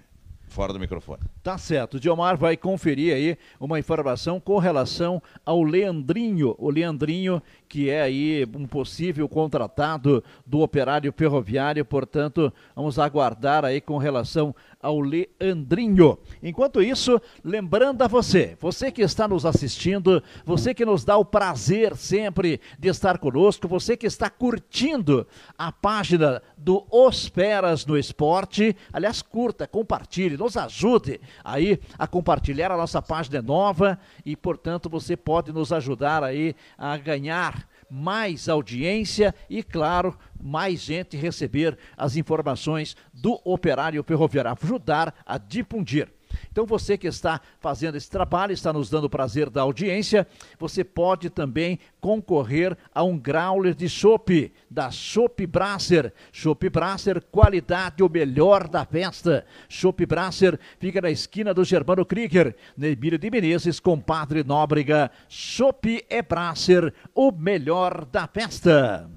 fora 0.47 0.73
do 0.73 0.79
microfone. 0.79 1.21
Tá 1.43 1.57
certo. 1.57 1.95
O 1.95 1.99
Diomar 1.99 2.37
vai 2.37 2.57
conferir 2.57 3.13
aí 3.13 3.37
uma 3.59 3.79
informação 3.79 4.39
com 4.39 4.57
relação 4.57 5.21
ao 5.45 5.61
Leandrinho. 5.63 6.55
O 6.57 6.69
Leandrinho, 6.69 7.41
que 7.67 7.89
é 7.89 8.01
aí 8.01 8.47
um 8.55 8.65
possível 8.65 9.27
contratado 9.27 10.23
do 10.45 10.59
operário 10.59 11.13
ferroviário, 11.15 11.83
portanto, 11.83 12.51
vamos 12.75 12.97
aguardar 12.97 13.65
aí 13.65 13.81
com 13.81 13.97
relação 13.97 14.55
ao 14.81 14.99
Leandrinho. 14.99 16.17
Enquanto 16.41 16.81
isso, 16.81 17.19
lembrando 17.43 18.01
a 18.01 18.07
você, 18.07 18.55
você 18.59 18.91
que 18.91 19.01
está 19.01 19.27
nos 19.27 19.45
assistindo, 19.45 20.21
você 20.45 20.73
que 20.73 20.85
nos 20.85 21.03
dá 21.03 21.17
o 21.17 21.25
prazer 21.25 21.95
sempre 21.95 22.61
de 22.79 22.87
estar 22.87 23.17
conosco, 23.17 23.67
você 23.67 23.97
que 23.97 24.05
está 24.05 24.29
curtindo 24.29 25.27
a 25.57 25.71
página 25.71 26.41
do 26.57 26.85
Os 26.91 27.27
Peras 27.27 27.85
no 27.85 27.97
Esporte, 27.97 28.75
aliás, 28.93 29.21
curta, 29.21 29.67
compartilhe, 29.67 30.37
nos 30.37 30.55
ajude 30.55 31.19
aí 31.43 31.79
a 31.97 32.07
compartilhar 32.07 32.71
a 32.71 32.77
nossa 32.77 33.01
página 33.01 33.41
nova 33.41 33.99
e, 34.25 34.35
portanto, 34.35 34.89
você 34.89 35.17
pode 35.17 35.51
nos 35.51 35.73
ajudar 35.73 36.23
aí 36.23 36.55
a 36.77 36.95
ganhar 36.97 37.56
mais 37.89 38.49
audiência 38.49 39.33
e, 39.49 39.63
claro, 39.63 40.17
mais 40.39 40.81
gente 40.81 41.15
receber 41.17 41.77
as 41.95 42.15
informações 42.15 42.95
do 43.13 43.39
operário 43.43 44.03
ferroviário, 44.03 44.51
ajudar 44.61 45.13
a 45.25 45.37
difundir. 45.37 46.16
Então 46.51 46.65
você 46.65 46.97
que 46.97 47.07
está 47.07 47.41
fazendo 47.59 47.95
esse 47.95 48.09
trabalho, 48.09 48.51
está 48.51 48.71
nos 48.73 48.89
dando 48.89 49.05
o 49.05 49.09
prazer 49.09 49.49
da 49.49 49.61
audiência, 49.61 50.27
você 50.59 50.83
pode 50.83 51.29
também 51.29 51.79
concorrer 51.99 52.77
a 52.93 53.03
um 53.03 53.17
growler 53.17 53.73
de 53.73 53.89
chopp 53.89 54.51
da 54.69 54.89
Chopp 54.91 55.45
Brasser. 55.45 56.13
Chopp 56.31 56.69
Brasser, 56.69 57.21
qualidade 57.31 58.03
o 58.03 58.09
melhor 58.09 58.67
da 58.67 58.85
festa. 58.85 59.45
Chopp 59.67 60.05
Brasser 60.05 60.59
fica 60.79 61.01
na 61.01 61.09
esquina 61.09 61.53
do 61.53 61.63
Germano 61.63 62.05
Krieger, 62.05 62.55
Emílio 62.81 63.17
de 63.17 63.29
Menezes, 63.29 63.79
compadre 63.79 64.43
Nóbrega. 64.43 65.11
Chopp 65.27 66.05
é 66.09 66.21
Brasser, 66.21 66.93
o 67.13 67.31
melhor 67.31 68.05
da 68.05 68.27
festa. 68.27 69.09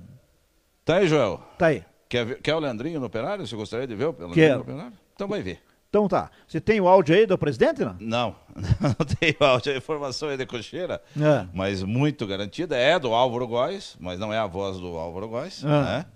Tá 0.84 0.96
aí, 0.96 1.06
Joel? 1.06 1.40
Tá 1.58 1.66
aí. 1.66 1.84
Quer, 2.08 2.40
quer 2.40 2.54
o 2.54 2.58
Leandrinho 2.58 2.98
no 2.98 3.06
operário? 3.06 3.46
Você 3.46 3.54
gostaria 3.54 3.86
de 3.86 3.94
ver 3.94 4.06
o 4.06 4.10
Leandrinho 4.10 4.34
Quero. 4.34 4.56
no 4.56 4.62
operário? 4.62 4.92
Então 5.14 5.28
vai 5.28 5.42
ver. 5.42 5.60
Então 5.90 6.06
tá. 6.06 6.30
Você 6.46 6.60
tem 6.60 6.80
o 6.80 6.86
áudio 6.86 7.16
aí 7.16 7.26
do 7.26 7.36
presidente, 7.36 7.84
não? 7.84 7.96
Não, 7.98 8.36
não 8.80 9.06
tenho 9.18 9.34
áudio. 9.40 9.72
A 9.72 9.76
informação 9.76 10.30
é 10.30 10.36
de 10.36 10.46
cocheira, 10.46 11.02
é. 11.20 11.46
mas 11.52 11.82
muito 11.82 12.24
garantida. 12.28 12.76
É 12.76 12.96
do 12.96 13.12
Álvaro 13.12 13.46
Góes, 13.48 13.96
mas 13.98 14.16
não 14.16 14.32
é 14.32 14.38
a 14.38 14.46
voz 14.46 14.78
do 14.78 14.96
Álvaro 14.96 15.28
Góes. 15.28 15.64
É. 15.64 15.66
Né? 15.66 16.06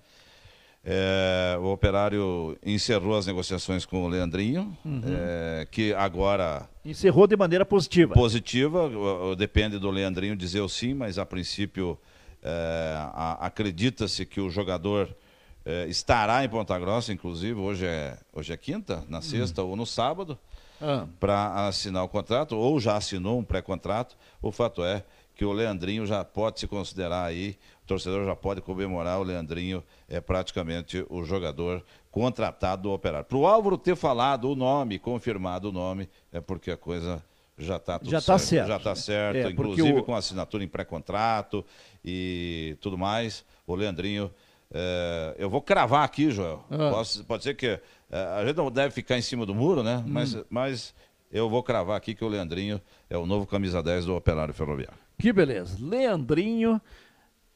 É, 0.87 1.59
o 1.59 1.73
operário 1.73 2.57
encerrou 2.65 3.19
as 3.19 3.27
negociações 3.27 3.85
com 3.85 4.05
o 4.05 4.09
Leandrinho, 4.09 4.77
uhum. 4.85 5.01
é, 5.07 5.67
que 5.69 5.93
agora. 5.95 6.69
Encerrou 6.85 7.27
de 7.27 7.37
maneira 7.37 7.65
positiva. 7.65 8.15
Positiva, 8.15 8.89
depende 9.37 9.79
do 9.79 9.91
Leandrinho 9.91 10.37
dizer 10.37 10.61
o 10.61 10.69
sim, 10.69 10.95
mas 10.95 11.19
a 11.19 11.27
princípio 11.27 11.99
é, 12.41 12.97
acredita-se 13.41 14.25
que 14.25 14.41
o 14.41 14.49
jogador 14.51 15.09
é, 15.65 15.87
estará 15.87 16.45
em 16.45 16.49
Ponta 16.49 16.79
Grossa, 16.79 17.13
inclusive, 17.13 17.59
hoje 17.59 17.87
é, 17.87 18.19
hoje 18.33 18.53
é 18.53 18.57
quinta, 18.57 19.05
na 19.09 19.19
hum. 19.19 19.23
sexta 19.23 19.63
hum. 19.63 19.71
ou 19.71 19.77
no 19.77 19.87
sábado, 19.87 20.39
ah. 20.81 21.07
para 21.19 21.67
assinar 21.67 22.05
o 22.05 22.09
contrato, 22.09 22.57
ou 22.57 22.79
já 22.79 22.97
assinou 22.97 23.39
um 23.39 23.45
pré-contrato. 23.45 24.17
O 24.43 24.53
fato 24.53 24.85
é 24.85 25.05
que 25.35 25.45
o 25.45 25.53
Leandrinho 25.53 26.07
já 26.07 26.25
pode 26.25 26.61
se 26.61 26.67
considerar 26.67 27.25
aí, 27.25 27.57
o 27.83 27.87
torcedor 27.87 28.25
já 28.25 28.37
pode 28.37 28.61
comemorar, 28.61 29.19
o 29.19 29.23
Leandrinho 29.23 29.83
é 30.09 30.21
praticamente 30.21 31.05
o 31.09 31.25
jogador 31.25 31.83
contratado 32.11 32.83
do 32.83 32.93
Operário. 32.93 33.27
Para 33.27 33.39
o 33.39 33.47
Álvaro 33.47 33.77
ter 33.77 33.97
falado 33.97 34.51
o 34.51 34.55
nome, 34.55 34.99
confirmado 34.99 35.71
o 35.71 35.73
nome, 35.73 36.09
é 36.33 36.41
porque 36.41 36.71
a 36.71 36.77
coisa 36.77 37.23
já 37.57 37.77
está 37.77 37.99
tudo 37.99 38.11
já 38.11 38.21
tá 38.21 38.39
certo. 38.39 38.49
certo. 38.49 38.69
Já 38.69 38.77
está 38.77 38.95
certo, 38.95 39.37
é, 39.37 39.51
inclusive 39.51 39.99
o... 39.99 40.03
com 40.03 40.15
assinatura 40.15 40.63
em 40.63 40.69
pré-contrato 40.69 41.65
e 42.05 42.77
tudo 42.81 42.99
mais. 42.99 43.45
O 43.67 43.75
Leandrinho 43.75 44.31
é, 44.77 45.37
eu 45.39 45.49
vou 45.49 45.63
cravar 45.63 46.05
aqui, 46.05 46.33
Joel. 46.33 46.65
Ah. 46.69 46.91
Posso, 46.91 47.25
pode 47.25 47.45
ser 47.45 47.55
que. 47.55 47.81
É, 48.11 48.19
a 48.37 48.45
gente 48.45 48.57
não 48.57 48.71
deve 48.71 48.93
ficar 48.93 49.17
em 49.17 49.23
cima 49.23 49.47
do 49.47 49.55
muro, 49.55 49.85
né? 49.85 50.03
Hum. 50.05 50.11
Mas, 50.11 50.37
mas 50.51 50.95
eu 51.31 51.49
vou 51.49 51.63
cravar 51.63 51.97
aqui 51.97 52.13
que 52.13 52.25
o 52.25 52.29
Leandrinho 52.29 52.81
é 53.09 53.17
o 53.17 53.25
novo 53.25 53.47
camisa 53.47 53.81
10 53.81 54.07
do 54.07 54.17
Operário 54.17 54.53
Ferroviário. 54.53 54.99
Que 55.17 55.33
beleza. 55.33 55.79
Leandrinho, 55.81 56.81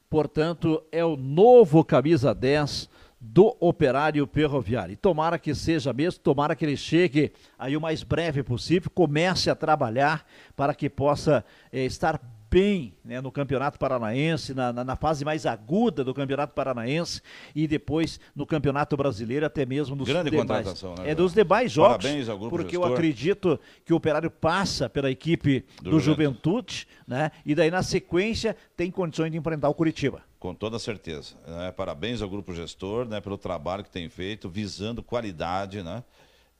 portanto, 0.09 0.81
é 0.93 1.03
o 1.03 1.17
novo 1.17 1.83
camisa 1.83 2.33
10 2.33 2.89
do 3.19 3.53
operário 3.59 4.25
ferroviário. 4.31 4.93
E 4.93 4.95
tomara 4.95 5.37
que 5.37 5.53
seja 5.53 5.91
mesmo, 5.91 6.21
tomara 6.21 6.55
que 6.55 6.63
ele 6.63 6.77
chegue 6.77 7.33
aí 7.57 7.75
o 7.75 7.81
mais 7.81 8.01
breve 8.01 8.43
possível, 8.43 8.89
comece 8.89 9.49
a 9.49 9.55
trabalhar 9.55 10.25
para 10.55 10.73
que 10.73 10.89
possa 10.89 11.43
eh, 11.69 11.83
estar 11.83 12.21
bem 12.49 12.93
né, 13.03 13.21
no 13.21 13.31
Campeonato 13.31 13.77
Paranaense, 13.77 14.53
na, 14.53 14.73
na, 14.73 14.83
na, 14.83 14.95
fase 14.95 15.23
mais 15.23 15.45
aguda 15.45 16.03
do 16.03 16.13
Campeonato 16.13 16.53
Paranaense 16.53 17.21
e 17.55 17.67
depois 17.67 18.19
no 18.35 18.45
Campeonato 18.45 18.97
Brasileiro, 18.97 19.45
até 19.45 19.65
mesmo 19.65 19.95
nos 19.95 20.07
Grande 20.07 20.31
demais. 20.31 20.47
contratação, 20.47 20.95
né? 20.95 21.11
É 21.11 21.15
dos 21.15 21.33
demais 21.33 21.71
jogos. 21.71 21.97
Parabéns 21.97 22.27
ao 22.27 22.37
grupo 22.37 22.55
Porque 22.55 22.71
gestor. 22.71 22.89
eu 22.89 22.93
acredito 22.93 23.59
que 23.85 23.93
o 23.93 23.97
Operário 23.97 24.31
passa 24.31 24.89
pela 24.89 25.11
equipe 25.11 25.65
do, 25.81 25.91
do 25.91 25.99
Juventude, 25.99 26.87
né? 27.07 27.31
E 27.45 27.53
daí 27.53 27.69
na 27.69 27.83
sequência 27.83 28.55
tem 28.75 28.89
condições 28.89 29.31
de 29.31 29.37
enfrentar 29.37 29.69
o 29.69 29.73
Curitiba. 29.73 30.23
Com 30.39 30.55
toda 30.55 30.79
certeza. 30.79 31.35
Né? 31.45 31.71
Parabéns 31.71 32.21
ao 32.21 32.29
grupo 32.29 32.53
gestor 32.53 33.05
né, 33.05 33.19
pelo 33.19 33.37
trabalho 33.37 33.83
que 33.83 33.91
tem 33.91 34.07
feito, 34.07 34.49
visando 34.49 35.03
qualidade, 35.03 35.83
né? 35.83 36.03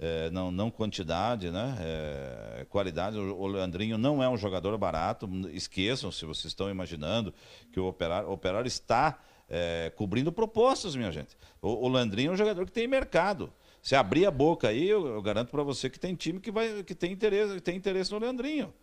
É, 0.01 0.29
não, 0.29 0.49
não 0.49 0.71
quantidade, 0.71 1.51
né? 1.51 1.77
É, 1.81 2.65
qualidade. 2.69 3.17
O 3.17 3.47
Leandrinho 3.47 3.97
não 3.97 4.23
é 4.23 4.29
um 4.29 4.37
jogador 4.37 4.77
barato. 4.77 5.29
Esqueçam 5.51 6.09
se 6.09 6.25
vocês 6.25 6.45
estão 6.45 6.69
imaginando 6.69 7.33
que 7.73 7.79
o 7.79 7.85
operário, 7.85 8.29
o 8.29 8.31
operário 8.31 8.67
está 8.67 9.19
é, 9.49 9.91
cobrindo 9.95 10.31
propostas, 10.31 10.95
minha 10.95 11.11
gente. 11.11 11.35
O, 11.61 11.85
o 11.85 11.89
Leandrinho 11.89 12.29
é 12.29 12.33
um 12.33 12.37
jogador 12.37 12.65
que 12.65 12.71
tem 12.71 12.87
mercado. 12.87 13.51
Se 13.81 13.93
abrir 13.93 14.25
a 14.25 14.31
boca 14.31 14.69
aí, 14.69 14.87
eu, 14.87 15.05
eu 15.05 15.21
garanto 15.21 15.49
para 15.49 15.63
você 15.63 15.89
que 15.89 15.99
tem 15.99 16.15
time 16.15 16.39
que, 16.39 16.51
vai, 16.51 16.81
que 16.83 16.95
tem, 16.95 17.11
interesse, 17.11 17.55
que 17.55 17.61
tem 17.61 17.75
interesse 17.75 18.11
no 18.11 18.19
Leandrinho. 18.19 18.73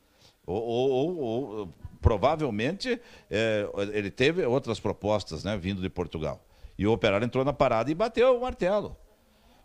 Ou, 0.46 0.62
ou, 0.62 1.18
ou 1.18 1.74
provavelmente 2.00 3.00
é, 3.30 3.68
ele 3.92 4.10
teve 4.10 4.44
outras 4.44 4.78
propostas 4.78 5.42
né, 5.42 5.56
vindo 5.56 5.80
de 5.80 5.88
Portugal. 5.88 6.44
E 6.78 6.86
o 6.86 6.92
operário 6.92 7.24
entrou 7.24 7.44
na 7.44 7.52
parada 7.54 7.90
e 7.90 7.94
bateu 7.94 8.36
o 8.36 8.40
martelo. 8.42 8.96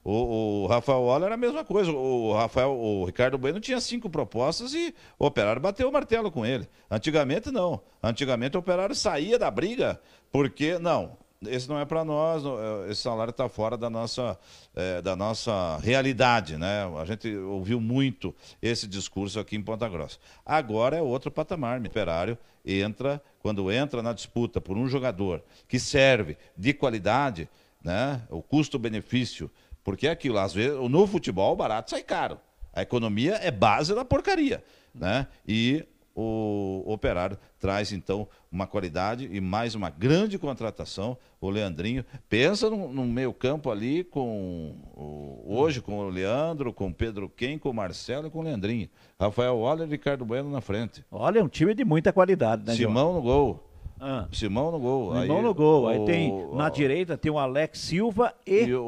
O, 0.03 0.63
o, 0.63 0.67
Rafael 0.67 1.01
Waller 1.01 1.27
era 1.27 1.35
a 1.35 1.37
mesma 1.37 1.63
coisa. 1.63 1.91
O 1.91 2.33
Rafael, 2.33 2.71
o 2.71 3.05
Ricardo 3.05 3.37
Bueno 3.37 3.59
tinha 3.59 3.79
cinco 3.79 4.09
propostas 4.09 4.73
e 4.73 4.93
o 5.19 5.25
operário 5.25 5.61
bateu 5.61 5.87
o 5.87 5.91
martelo 5.91 6.31
com 6.31 6.45
ele. 6.45 6.67
Antigamente 6.89 7.51
não. 7.51 7.81
Antigamente 8.01 8.57
o 8.57 8.59
operário 8.59 8.95
saía 8.95 9.37
da 9.37 9.51
briga 9.51 10.01
porque 10.31 10.79
não. 10.79 11.17
Esse 11.47 11.67
não 11.67 11.79
é 11.79 11.85
para 11.85 12.05
nós, 12.05 12.43
esse 12.87 13.01
salário 13.01 13.31
está 13.31 13.49
fora 13.49 13.75
da 13.75 13.89
nossa, 13.89 14.37
é, 14.75 15.01
da 15.01 15.15
nossa 15.15 15.77
realidade, 15.77 16.55
né? 16.55 16.83
A 16.99 17.03
gente 17.03 17.35
ouviu 17.35 17.81
muito 17.81 18.35
esse 18.61 18.87
discurso 18.87 19.39
aqui 19.39 19.55
em 19.55 19.61
Ponta 19.61 19.89
Grossa. 19.89 20.19
Agora 20.45 20.97
é 20.97 21.01
outro 21.01 21.31
patamar. 21.31 21.81
O 21.81 21.85
operário 21.87 22.37
entra, 22.63 23.19
quando 23.39 23.71
entra 23.71 24.03
na 24.03 24.13
disputa 24.13 24.61
por 24.61 24.77
um 24.77 24.87
jogador 24.87 25.43
que 25.67 25.79
serve 25.79 26.37
de 26.55 26.75
qualidade, 26.75 27.49
né? 27.83 28.21
O 28.29 28.43
custo-benefício 28.43 29.49
porque 29.83 30.07
é 30.07 30.11
aquilo, 30.11 30.37
às 30.37 30.53
vezes, 30.53 30.77
no 30.89 31.07
futebol, 31.07 31.55
barato 31.55 31.91
sai 31.91 32.03
caro. 32.03 32.39
A 32.73 32.81
economia 32.81 33.35
é 33.35 33.51
base 33.51 33.93
da 33.93 34.05
porcaria. 34.05 34.63
Né? 34.93 35.27
E 35.47 35.85
o 36.15 36.83
operário 36.85 37.37
traz, 37.59 37.91
então, 37.91 38.27
uma 38.51 38.67
qualidade 38.67 39.29
e 39.31 39.39
mais 39.39 39.75
uma 39.75 39.89
grande 39.89 40.37
contratação, 40.37 41.17
o 41.39 41.49
Leandrinho. 41.49 42.05
Pensa 42.27 42.69
no, 42.69 42.91
no 42.91 43.05
meio 43.05 43.33
campo 43.33 43.71
ali 43.71 44.03
com 44.03 44.75
o, 44.95 45.43
hoje 45.47 45.81
com 45.81 45.99
o 45.99 46.09
Leandro, 46.09 46.73
com 46.73 46.87
o 46.87 46.93
Pedro 46.93 47.29
Quem, 47.29 47.57
com 47.57 47.69
o 47.69 47.73
Marcelo 47.73 48.27
e 48.27 48.29
com 48.29 48.39
o 48.39 48.43
Leandrinho. 48.43 48.89
Rafael 49.19 49.57
Waller 49.57 49.87
e 49.87 49.91
Ricardo 49.91 50.25
Bueno 50.25 50.51
na 50.51 50.61
frente. 50.61 51.03
Olha, 51.09 51.39
é 51.39 51.43
um 51.43 51.47
time 51.47 51.73
de 51.73 51.85
muita 51.85 52.11
qualidade, 52.11 52.65
né, 52.65 52.75
Simão 52.75 53.11
João? 53.11 53.13
no 53.13 53.21
gol. 53.21 53.70
Ah. 54.03 54.27
Simão 54.31 54.71
no 54.71 54.79
gol. 54.79 55.21
Simão 55.21 55.37
aí, 55.37 55.43
no 55.43 55.53
gol. 55.53 55.87
Aí 55.87 55.99
o, 55.99 56.05
tem 56.05 56.31
na 56.53 56.67
o, 56.67 56.69
direita 56.71 57.15
tem 57.15 57.31
o 57.31 57.37
Alex 57.37 57.77
Silva 57.79 58.33
e, 58.47 58.63
e 58.63 58.73
o, 58.73 58.81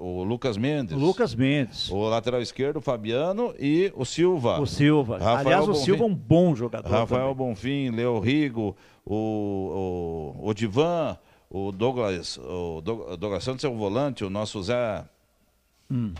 o, 0.00 0.24
Lucas 0.24 0.56
Mendes. 0.56 0.96
O 0.96 0.98
Lucas 0.98 1.32
Mendes. 1.32 1.88
O 1.90 2.08
lateral 2.08 2.42
esquerdo, 2.42 2.78
o 2.78 2.80
Fabiano 2.80 3.54
e 3.56 3.92
o 3.94 4.04
Silva. 4.04 4.60
O 4.60 4.66
Silva. 4.66 5.18
Rafael 5.18 5.38
Aliás, 5.38 5.66
Bonfim, 5.66 5.80
o 5.80 5.84
Silva 5.84 6.02
é 6.02 6.06
um 6.06 6.14
bom 6.14 6.56
jogador. 6.56 6.90
Rafael 6.90 7.34
também. 7.34 7.34
Bonfim, 7.36 7.90
Leo 7.90 8.18
Rigo, 8.18 8.76
o, 9.06 10.34
o, 10.42 10.48
o 10.48 10.54
Divan, 10.54 11.16
o 11.48 11.70
Douglas, 11.70 12.36
o 12.38 12.80
Douglas 12.80 13.44
Santos 13.44 13.64
é 13.64 13.68
o 13.68 13.76
volante, 13.76 14.24
o 14.24 14.30
nosso 14.30 14.60
Zé. 14.60 15.04
Hum 15.88 16.12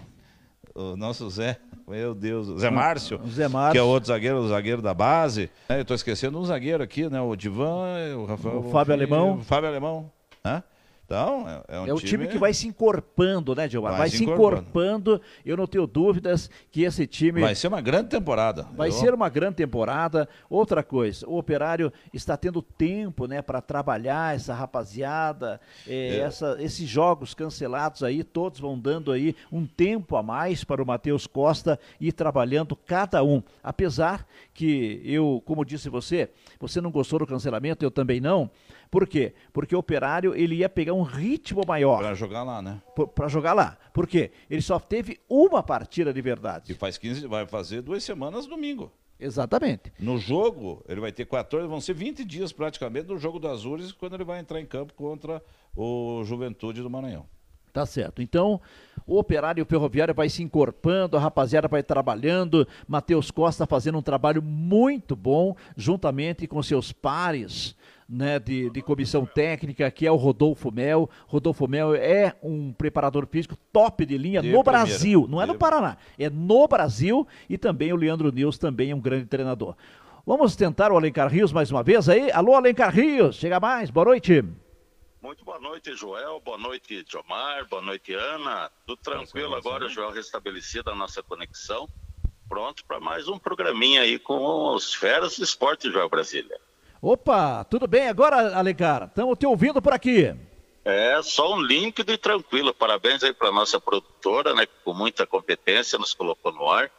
o 0.79 0.97
nosso 0.97 1.29
Zé, 1.29 1.59
meu 1.89 2.15
Deus, 2.15 2.61
Zé 2.61 2.71
Márcio, 2.71 3.21
Zé 3.29 3.49
Márcio, 3.49 3.73
que 3.73 3.79
é 3.79 3.83
outro 3.83 4.09
zagueiro, 4.09 4.39
o 4.39 4.49
zagueiro 4.49 4.83
da 4.83 4.93
base. 4.93 5.51
É, 5.69 5.77
eu 5.77 5.83
estou 5.83 5.95
esquecendo 5.95 6.39
um 6.39 6.45
zagueiro 6.45 6.83
aqui, 6.83 7.09
né? 7.09 7.21
O 7.21 7.35
Divan, 7.35 8.17
o 8.17 8.25
Rafael. 8.27 8.59
O 8.59 8.71
Fábio 8.71 8.95
Alemão. 8.95 9.35
O 9.37 9.45
Fábio 9.45 9.69
Alemão. 9.69 10.11
Hã? 10.45 10.63
Então, 11.09 11.49
é, 11.49 11.77
é 11.77 11.81
um 11.81 11.85
é 11.85 12.01
time... 12.01 12.07
time... 12.25 12.29
que 12.29 12.37
vai 12.37 12.53
se 12.53 12.69
encorpando, 12.69 13.55
né, 13.55 13.67
Gilmar? 13.67 13.93
Vai, 13.93 14.01
vai 14.01 14.11
se 14.11 14.25
encorpando. 14.25 14.61
encorpando. 14.61 15.23
Eu 15.43 15.57
não 15.57 15.67
tenho 15.67 15.87
dúvidas 15.87 16.51
que 16.71 16.83
esse 16.83 17.07
time. 17.07 17.41
Vai 17.41 17.55
ser 17.55 17.69
uma 17.69 17.81
grande 17.81 18.11
temporada. 18.11 18.69
Vai 18.77 18.89
Eu... 18.89 18.93
ser 18.93 19.15
uma 19.15 19.31
grande 19.31 19.55
temporada. 19.55 20.29
Outra 20.51 20.83
coisa, 20.83 21.27
o 21.27 21.39
operário 21.39 21.91
está 22.13 22.37
tendo 22.37 22.61
tempo, 22.61 23.27
né, 23.27 23.41
para 23.41 23.63
trabalhar 23.63 24.37
essa 24.37 24.53
rapaziada. 24.53 25.59
É, 25.87 26.17
é. 26.17 26.19
Essa, 26.19 26.59
esses 26.61 26.87
jogos 26.87 27.33
cancelados 27.33 28.03
aí, 28.03 28.23
todos 28.23 28.61
vão 28.61 28.79
dando 28.79 29.11
aí 29.11 29.35
um 29.51 29.65
tempo 29.65 30.15
a 30.15 30.23
mais 30.23 30.63
para 30.63 30.83
o 30.83 30.87
Matheus 30.87 31.27
Costa 31.27 31.81
ir 31.99 32.13
trabalhando 32.13 32.77
cada 32.77 33.25
um. 33.25 33.43
Apesar 33.63 34.27
que 34.53 35.01
eu, 35.03 35.43
como 35.47 35.65
disse 35.65 35.89
você, 35.89 36.29
você 36.61 36.83
não 36.83 36.91
gostou 36.91 37.21
do 37.21 37.27
cancelamento, 37.27 37.83
eu 37.83 37.91
também 37.91 38.21
não. 38.21 38.51
Por 38.91 39.07
quê? 39.07 39.35
Porque 39.53 39.75
o 39.75 39.79
Operário 39.79 40.35
ele 40.35 40.57
ia 40.57 40.69
pegar 40.69 40.95
um 40.95 41.03
ritmo 41.03 41.63
maior. 41.67 41.99
Para 41.99 42.15
jogar 42.15 42.43
lá, 42.43 42.63
né? 42.63 42.81
Para 43.15 43.29
jogar 43.29 43.53
lá. 43.53 43.77
Por 43.93 44.07
quê? 44.07 44.31
Ele 44.49 44.63
só 44.63 44.79
teve 44.79 45.19
uma 45.29 45.63
partida 45.63 46.13
de 46.13 46.21
verdade. 46.23 46.73
E 46.73 46.75
faz 46.75 46.97
15, 46.97 47.27
vai 47.27 47.47
fazer 47.47 47.83
duas 47.83 48.03
semanas 48.03 48.47
domingo. 48.47 48.91
Exatamente. 49.21 49.93
No 49.99 50.17
jogo, 50.17 50.85
ele 50.89 51.01
vai 51.01 51.11
ter 51.11 51.27
14, 51.27 51.67
vão 51.67 51.81
ser 51.81 51.93
20 51.93 52.25
dias 52.25 52.53
praticamente 52.53 53.09
no 53.09 53.19
jogo 53.19 53.39
do 53.39 53.49
Azures, 53.49 53.91
quando 53.91 54.15
ele 54.15 54.25
vai 54.25 54.39
entrar 54.39 54.61
em 54.61 54.67
campo 54.67 54.95
contra 54.95 55.43
o 55.77 56.23
Juventude 56.25 56.83
do 56.83 56.89
Maranhão. 56.89 57.27
Tá 57.73 57.85
certo. 57.85 58.23
Então, 58.23 58.61
o 59.07 59.19
operário 59.19 59.65
ferroviário 59.65 60.15
vai 60.15 60.29
se 60.29 60.43
encorpando, 60.43 61.17
a 61.17 61.21
rapaziada 61.21 61.69
vai 61.69 61.83
trabalhando. 61.83 62.67
Matheus 62.87 63.31
Costa 63.31 63.67
fazendo 63.67 63.99
um 63.99 64.03
trabalho 64.03 64.43
muito 64.43 65.15
bom, 65.15 65.55
juntamente 65.77 66.47
com 66.47 66.63
seus 66.63 66.93
pares 66.93 67.77
né, 68.09 68.39
de, 68.39 68.71
de 68.71 68.81
comissão 68.81 69.27
técnica, 69.27 69.91
que 69.91 70.07
é 70.07 70.11
o 70.11 70.17
Rodolfo 70.17 70.73
Mel. 70.73 71.11
Rodolfo 71.27 71.69
Mel 71.69 71.95
é 71.95 72.35
um 72.43 72.73
preparador 72.73 73.27
físico 73.27 73.57
top 73.73 74.07
de 74.07 74.17
linha 74.17 74.41
de 74.41 74.51
no 74.51 74.63
primeira. 74.65 74.87
Brasil, 74.87 75.27
não 75.29 75.43
é 75.43 75.47
no 75.47 75.55
Paraná, 75.55 75.99
é 76.19 76.31
no 76.31 76.67
Brasil. 76.67 77.27
E 77.49 77.59
também 77.59 77.93
o 77.93 77.97
Leandro 77.97 78.33
Nils 78.33 78.57
também 78.57 78.91
é 78.91 78.95
um 78.95 79.01
grande 79.01 79.27
treinador. 79.27 79.77
Vamos 80.25 80.57
tentar 80.57 80.91
o 80.93 80.97
Alencar 80.97 81.29
Rios 81.29 81.53
mais 81.53 81.71
uma 81.71 81.83
vez 81.83 82.09
aí. 82.09 82.31
Alô, 82.33 82.55
Alencar 82.55 82.95
Rios, 82.95 83.37
chega 83.37 83.61
mais, 83.61 83.91
boa 83.91 84.07
noite. 84.07 84.43
Muito 85.21 85.45
boa 85.45 85.59
noite, 85.59 85.95
Joel. 85.95 86.41
Boa 86.41 86.57
noite, 86.57 87.05
Jomar. 87.09 87.67
Boa 87.69 87.83
noite, 87.83 88.15
Ana. 88.15 88.71
Tudo 88.87 89.01
tranquilo 89.03 89.55
agora, 89.55 89.89
Joel, 89.89 90.13
restabelecida 90.13 90.93
a 90.93 90.95
nossa 90.95 91.23
conexão. 91.23 91.89
Pronto 92.49 92.85
para 92.87 92.99
mais 92.99 93.29
um 93.29 93.39
programinha 93.39 94.03
aí 94.03 94.19
com 94.19 94.75
os 94.75 94.95
feras 94.95 95.37
do 95.37 95.45
esporte, 95.45 95.91
Joel 95.91 96.09
Brasília. 96.09 96.59
Opa, 97.01 97.65
tudo 97.65 97.87
bem 97.87 98.09
agora, 98.09 98.57
Alencar? 98.57 99.05
Estamos 99.05 99.39
te 99.39 99.47
ouvindo 99.47 99.81
por 99.81 99.93
aqui. 99.93 100.35
É, 100.85 101.21
só 101.23 101.55
um 101.55 101.61
límpido 101.61 102.13
e 102.13 102.19
tranquilo. 102.19 102.75
Parabéns 102.75 103.23
aí 103.23 103.33
para 103.33 103.53
nossa 103.53 103.81
produtora, 103.81 104.53
né, 104.55 104.67
que 104.67 104.73
com 104.85 104.93
muita 104.93 105.27
competência 105.27 105.99
nos 105.99 106.13
colocou 106.13 106.53
no 106.53 106.69
ar. 106.69 106.91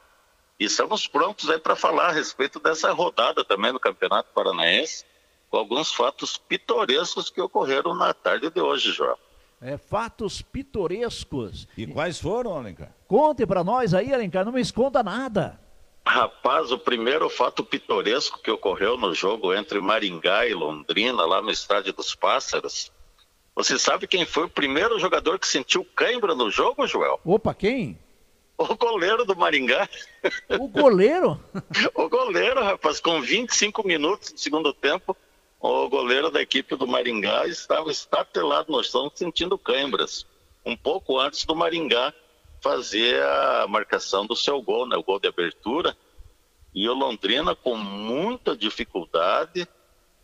E 0.58 0.66
estamos 0.66 1.08
prontos 1.08 1.50
aí 1.50 1.60
para 1.60 1.76
falar 1.76 2.10
a 2.10 2.12
respeito 2.12 2.60
dessa 2.60 2.92
rodada 2.94 3.44
também 3.44 3.74
no 3.74 3.80
Campeonato 3.80 4.30
Paranaense, 4.34 5.06
com 5.50 5.58
alguns 5.58 5.92
fatos 5.94 6.38
pitorescos 6.38 7.30
que 7.30 7.42
ocorreram 7.42 7.96
na 7.96 8.14
tarde 8.14 8.50
de 8.50 8.62
hoje, 8.62 8.92
João. 8.92 9.18
É, 9.62 9.78
fatos 9.78 10.42
pitorescos. 10.42 11.68
E 11.78 11.86
quais 11.88 12.20
foram, 12.20 12.56
Alencar? 12.56 12.94
Conte 13.08 13.46
para 13.46 13.64
nós 13.64 13.94
aí, 13.94 14.14
Alencar, 14.14 14.46
não 14.46 14.54
me 14.54 14.62
esconda 14.62 15.04
nada. 15.04 15.60
Rapaz, 16.06 16.72
o 16.72 16.80
primeiro 16.80 17.30
fato 17.30 17.64
pitoresco 17.64 18.42
que 18.42 18.50
ocorreu 18.50 18.98
no 18.98 19.14
jogo 19.14 19.54
entre 19.54 19.80
Maringá 19.80 20.48
e 20.48 20.54
Londrina, 20.54 21.26
lá 21.26 21.42
no 21.42 21.52
Estádio 21.52 21.94
dos 21.94 22.16
Pássaros. 22.16 22.92
Você 23.56 23.78
sabe 23.78 24.08
quem 24.08 24.26
foi 24.26 24.46
o 24.46 24.50
primeiro 24.50 24.98
jogador 25.00 25.38
que 25.38 25.48
sentiu 25.48 25.86
cãibra 25.96 26.34
no 26.34 26.50
jogo, 26.50 26.88
Joel? 26.88 27.20
Opa, 27.26 27.54
quem? 27.54 28.00
O 28.58 28.76
goleiro 28.76 29.24
do 29.24 29.36
Maringá. 29.36 29.88
O 30.50 30.68
goleiro? 30.68 31.40
o 31.94 32.10
goleiro, 32.10 32.64
rapaz, 32.64 33.00
com 33.00 33.22
25 33.22 33.88
minutos 33.88 34.34
de 34.34 34.42
segundo 34.42 34.74
tempo, 34.74 35.16
o 35.60 35.90
goleiro 35.90 36.32
da 36.32 36.42
equipe 36.42 36.76
do 36.76 36.88
Maringá 36.88 37.48
estava 37.48 37.92
estatelado 37.92 38.72
no 38.72 38.84
chão 38.84 39.12
sentindo 39.14 39.58
cãibras. 39.58 40.26
Um 40.66 40.76
pouco 40.76 41.20
antes 41.20 41.46
do 41.46 41.56
Maringá 41.56 42.14
fazer 42.62 43.22
a 43.22 43.66
marcação 43.68 44.26
do 44.26 44.36
seu 44.36 44.62
gol, 44.62 44.88
né, 44.88 44.96
o 44.96 45.04
gol 45.04 45.20
de 45.20 45.28
abertura. 45.28 45.96
E 46.74 46.88
o 46.88 46.94
Londrina, 46.94 47.56
com 47.56 47.76
muita 47.76 48.56
dificuldade, 48.56 49.64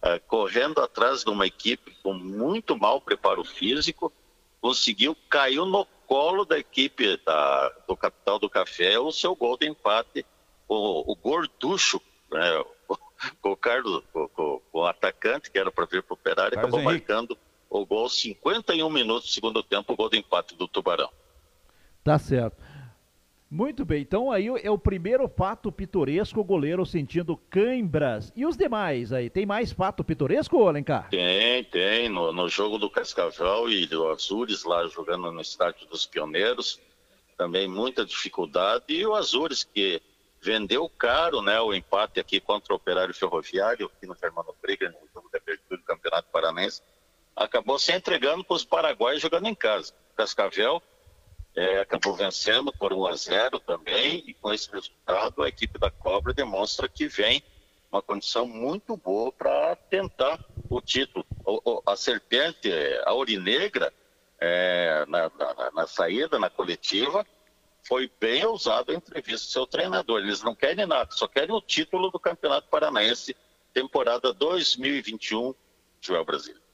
uh, 0.03 0.19
correndo 0.27 0.79
atrás 0.79 1.23
de 1.23 1.29
uma 1.29 1.47
equipe 1.47 1.95
com 2.03 2.13
muito 2.13 2.77
mau 2.77 3.01
preparo 3.01 3.43
físico, 3.43 4.13
conseguiu, 4.61 5.15
caiu 5.29 5.65
no 5.65 5.85
colo 6.07 6.45
da 6.45 6.57
equipe 6.57 7.17
da, 7.25 7.69
do 7.87 7.97
Capital 7.97 8.37
do 8.37 8.49
Café 8.49 8.99
o 8.99 9.11
seu 9.11 9.35
gol 9.35 9.57
de 9.57 9.67
empate. 9.67 10.25
O, 10.67 11.11
o 11.11 11.15
Gorducho, 11.15 12.01
né, 12.31 12.63
com 13.41 13.51
o 13.51 13.57
Carlos, 13.57 14.03
com, 14.11 14.61
o 14.71 14.85
atacante, 14.85 15.49
que 15.49 15.57
era 15.57 15.71
para 15.71 15.85
vir 15.85 16.03
para 16.03 16.13
o 16.13 16.17
Operário, 16.17 16.57
acabou 16.57 16.79
Henrique. 16.79 17.07
marcando 17.07 17.37
o 17.69 17.85
gol 17.85 18.07
51 18.07 18.89
minutos 18.89 19.29
do 19.29 19.33
segundo 19.33 19.63
tempo, 19.63 19.93
o 19.93 19.95
gol 19.95 20.09
de 20.09 20.17
empate 20.17 20.55
do 20.55 20.67
Tubarão. 20.67 21.09
Tá 22.06 22.19
certo. 22.19 22.56
Muito 23.49 23.84
bem, 23.84 24.03
então 24.03 24.32
aí 24.32 24.48
é 24.61 24.69
o 24.69 24.77
primeiro 24.77 25.27
fato 25.27 25.72
pitoresco, 25.72 26.40
o 26.40 26.44
goleiro 26.44 26.86
sentindo 26.86 27.36
cãibras. 27.49 28.32
E 28.36 28.45
os 28.45 28.56
demais 28.56 29.11
aí? 29.11 29.27
Tem 29.27 29.44
mais 29.44 29.72
fato 29.72 30.03
pitoresco, 30.03 30.68
Alencar? 30.68 31.10
Tem, 31.10 31.64
tem. 31.64 32.07
No, 32.07 32.32
no 32.32 32.48
jogo 32.48 32.77
do 32.77 32.91
Cascavel 32.91 33.68
e 33.69 33.88
do 33.88 34.07
Azures, 34.07 34.64
lá 34.64 34.86
jogando 34.88 35.32
no 35.32 35.41
estádio 35.41 35.88
dos 35.88 36.06
Pioneiros, 36.06 36.80
também 37.36 37.68
muita 37.68 38.06
dificuldade. 38.06 38.86
E 38.90 39.03
o 39.03 39.15
Azures, 39.15 39.64
que 39.64 39.99
vendeu 40.40 40.88
caro 40.88 41.41
né, 41.41 41.60
o 41.60 41.73
empate 41.73 42.19
aqui 42.19 42.40
contra 42.40 42.72
o 42.72 42.77
Operário 42.77 43.15
Ferroviário, 43.15 43.88
aqui 43.88 44.06
no 44.06 44.14
Fernando 44.14 44.56
Briga, 44.61 44.90
no 44.90 45.07
jogo 45.11 45.27
de 45.32 45.38
abertura 45.38 45.82
do 45.82 45.86
Campeonato 45.86 46.30
Paranense, 46.32 46.84
acabou 47.36 47.80
se 47.80 47.91
entregando 47.91 48.44
para 48.44 48.56
os 48.56 48.65
paraguaios 48.65 49.23
jogando 49.23 49.48
em 49.48 49.56
casa. 49.56 49.91
Cascavel 50.15 50.84
é, 51.56 51.80
acabou 51.80 52.14
vencendo 52.14 52.72
por 52.73 52.91
1 52.91 53.06
a 53.07 53.15
0 53.15 53.60
também, 53.60 54.23
e 54.27 54.34
com 54.34 54.53
esse 54.53 54.69
resultado 54.72 55.41
a 55.41 55.48
equipe 55.48 55.80
da 55.80 55.90
Cobra 55.90 56.34
demonstra 56.34 56.90
que 56.90 57.07
vem 57.07 57.41
uma 57.91 58.02
condição 58.02 58.45
muito 58.45 58.98
boa 58.98 59.32
para 59.32 59.76
tentar 59.76 60.44
o 60.69 60.82
título. 60.82 61.26
O, 61.45 61.61
o, 61.64 61.84
a 61.86 61.95
Serpente, 61.95 62.69
a 63.06 63.11
Aurinegra, 63.11 63.94
é, 64.40 65.06
na, 65.07 65.32
na, 65.38 65.72
na, 65.72 65.88
saída, 65.88 66.38
na 66.38 66.49
coletiva, 66.49 67.26
foi 67.84 68.11
bem 68.19 68.44
ousado 68.44 68.91
a 68.91 68.95
entrevista 68.95 69.48
do 69.48 69.52
seu 69.52 69.65
treinador. 69.65 70.19
Eles 70.19 70.44
não 70.44 70.53
querem 70.53 70.86
nada, 70.86 71.10
só 71.11 71.27
querem 71.27 71.56
o 71.56 71.61
título 71.61 72.11
do 72.11 72.19
Campeonato 72.19 72.68
Paranaense, 72.68 73.36
temporada 73.73 74.34
2021, 74.34 75.56
Joel 76.02 76.26
Brasil. 76.26 76.64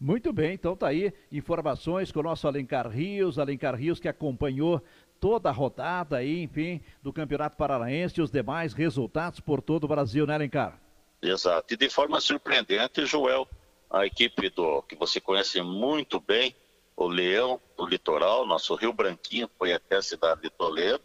Muito 0.00 0.32
bem, 0.32 0.54
então 0.54 0.74
tá 0.74 0.88
aí 0.88 1.12
informações 1.30 2.10
com 2.10 2.20
o 2.20 2.22
nosso 2.22 2.48
Alencar 2.48 2.88
Rios, 2.88 3.38
Alencar 3.38 3.74
Rios 3.74 4.00
que 4.00 4.08
acompanhou 4.08 4.82
toda 5.20 5.50
a 5.50 5.52
rodada 5.52 6.16
aí, 6.16 6.42
enfim, 6.42 6.80
do 7.02 7.12
Campeonato 7.12 7.58
Paranaense 7.58 8.18
e 8.18 8.22
os 8.22 8.30
demais 8.30 8.72
resultados 8.72 9.40
por 9.40 9.60
todo 9.60 9.84
o 9.84 9.88
Brasil, 9.88 10.26
né, 10.26 10.34
Alencar? 10.34 10.80
Exato. 11.20 11.74
E 11.74 11.76
de 11.76 11.90
forma 11.90 12.18
surpreendente, 12.18 13.04
Joel, 13.04 13.46
a 13.90 14.06
equipe 14.06 14.48
do 14.48 14.80
que 14.84 14.96
você 14.96 15.20
conhece 15.20 15.60
muito 15.60 16.18
bem, 16.18 16.56
o 16.96 17.06
Leão 17.06 17.60
do 17.76 17.84
Litoral, 17.84 18.46
nosso 18.46 18.74
Rio 18.76 18.94
Branquinho, 18.94 19.50
foi 19.58 19.74
até 19.74 19.96
a 19.96 20.02
cidade 20.02 20.40
de 20.40 20.48
Toledo. 20.48 21.04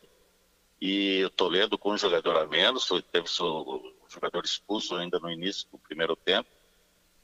E 0.80 1.22
o 1.26 1.30
Toledo 1.30 1.77
com 1.77 1.91
um 1.91 1.97
jogador 1.97 2.38
a 2.38 2.47
menos, 2.47 2.89
teve 3.11 3.27
seu 3.27 3.84
jogador 4.07 4.45
expulso 4.45 4.95
ainda 4.95 5.19
no 5.19 5.30
início 5.30 5.67
do 5.69 5.77
primeiro 5.77 6.15
tempo 6.15 6.47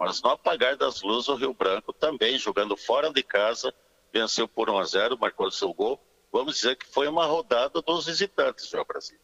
mas 0.02 0.20
no 0.20 0.32
apagar 0.32 0.76
das 0.76 1.04
luzes, 1.04 1.30
o 1.30 1.36
Rio 1.36 1.54
Branco 1.54 1.94
também, 1.94 2.36
jogando 2.36 2.76
fora 2.76 3.14
de 3.14 3.22
casa, 3.22 3.72
venceu 4.12 4.48
por 4.48 4.68
1 4.68 4.80
a 4.80 4.84
0 4.84 5.16
marcou 5.20 5.52
seu 5.52 5.72
gol. 5.72 6.02
Vamos 6.32 6.56
dizer 6.56 6.76
que 6.76 6.88
foi 6.88 7.08
uma 7.08 7.28
rodada 7.28 7.84
dos 7.84 8.08
visitantes, 8.08 8.68
João 8.68 8.84
Brasil. 8.84 9.20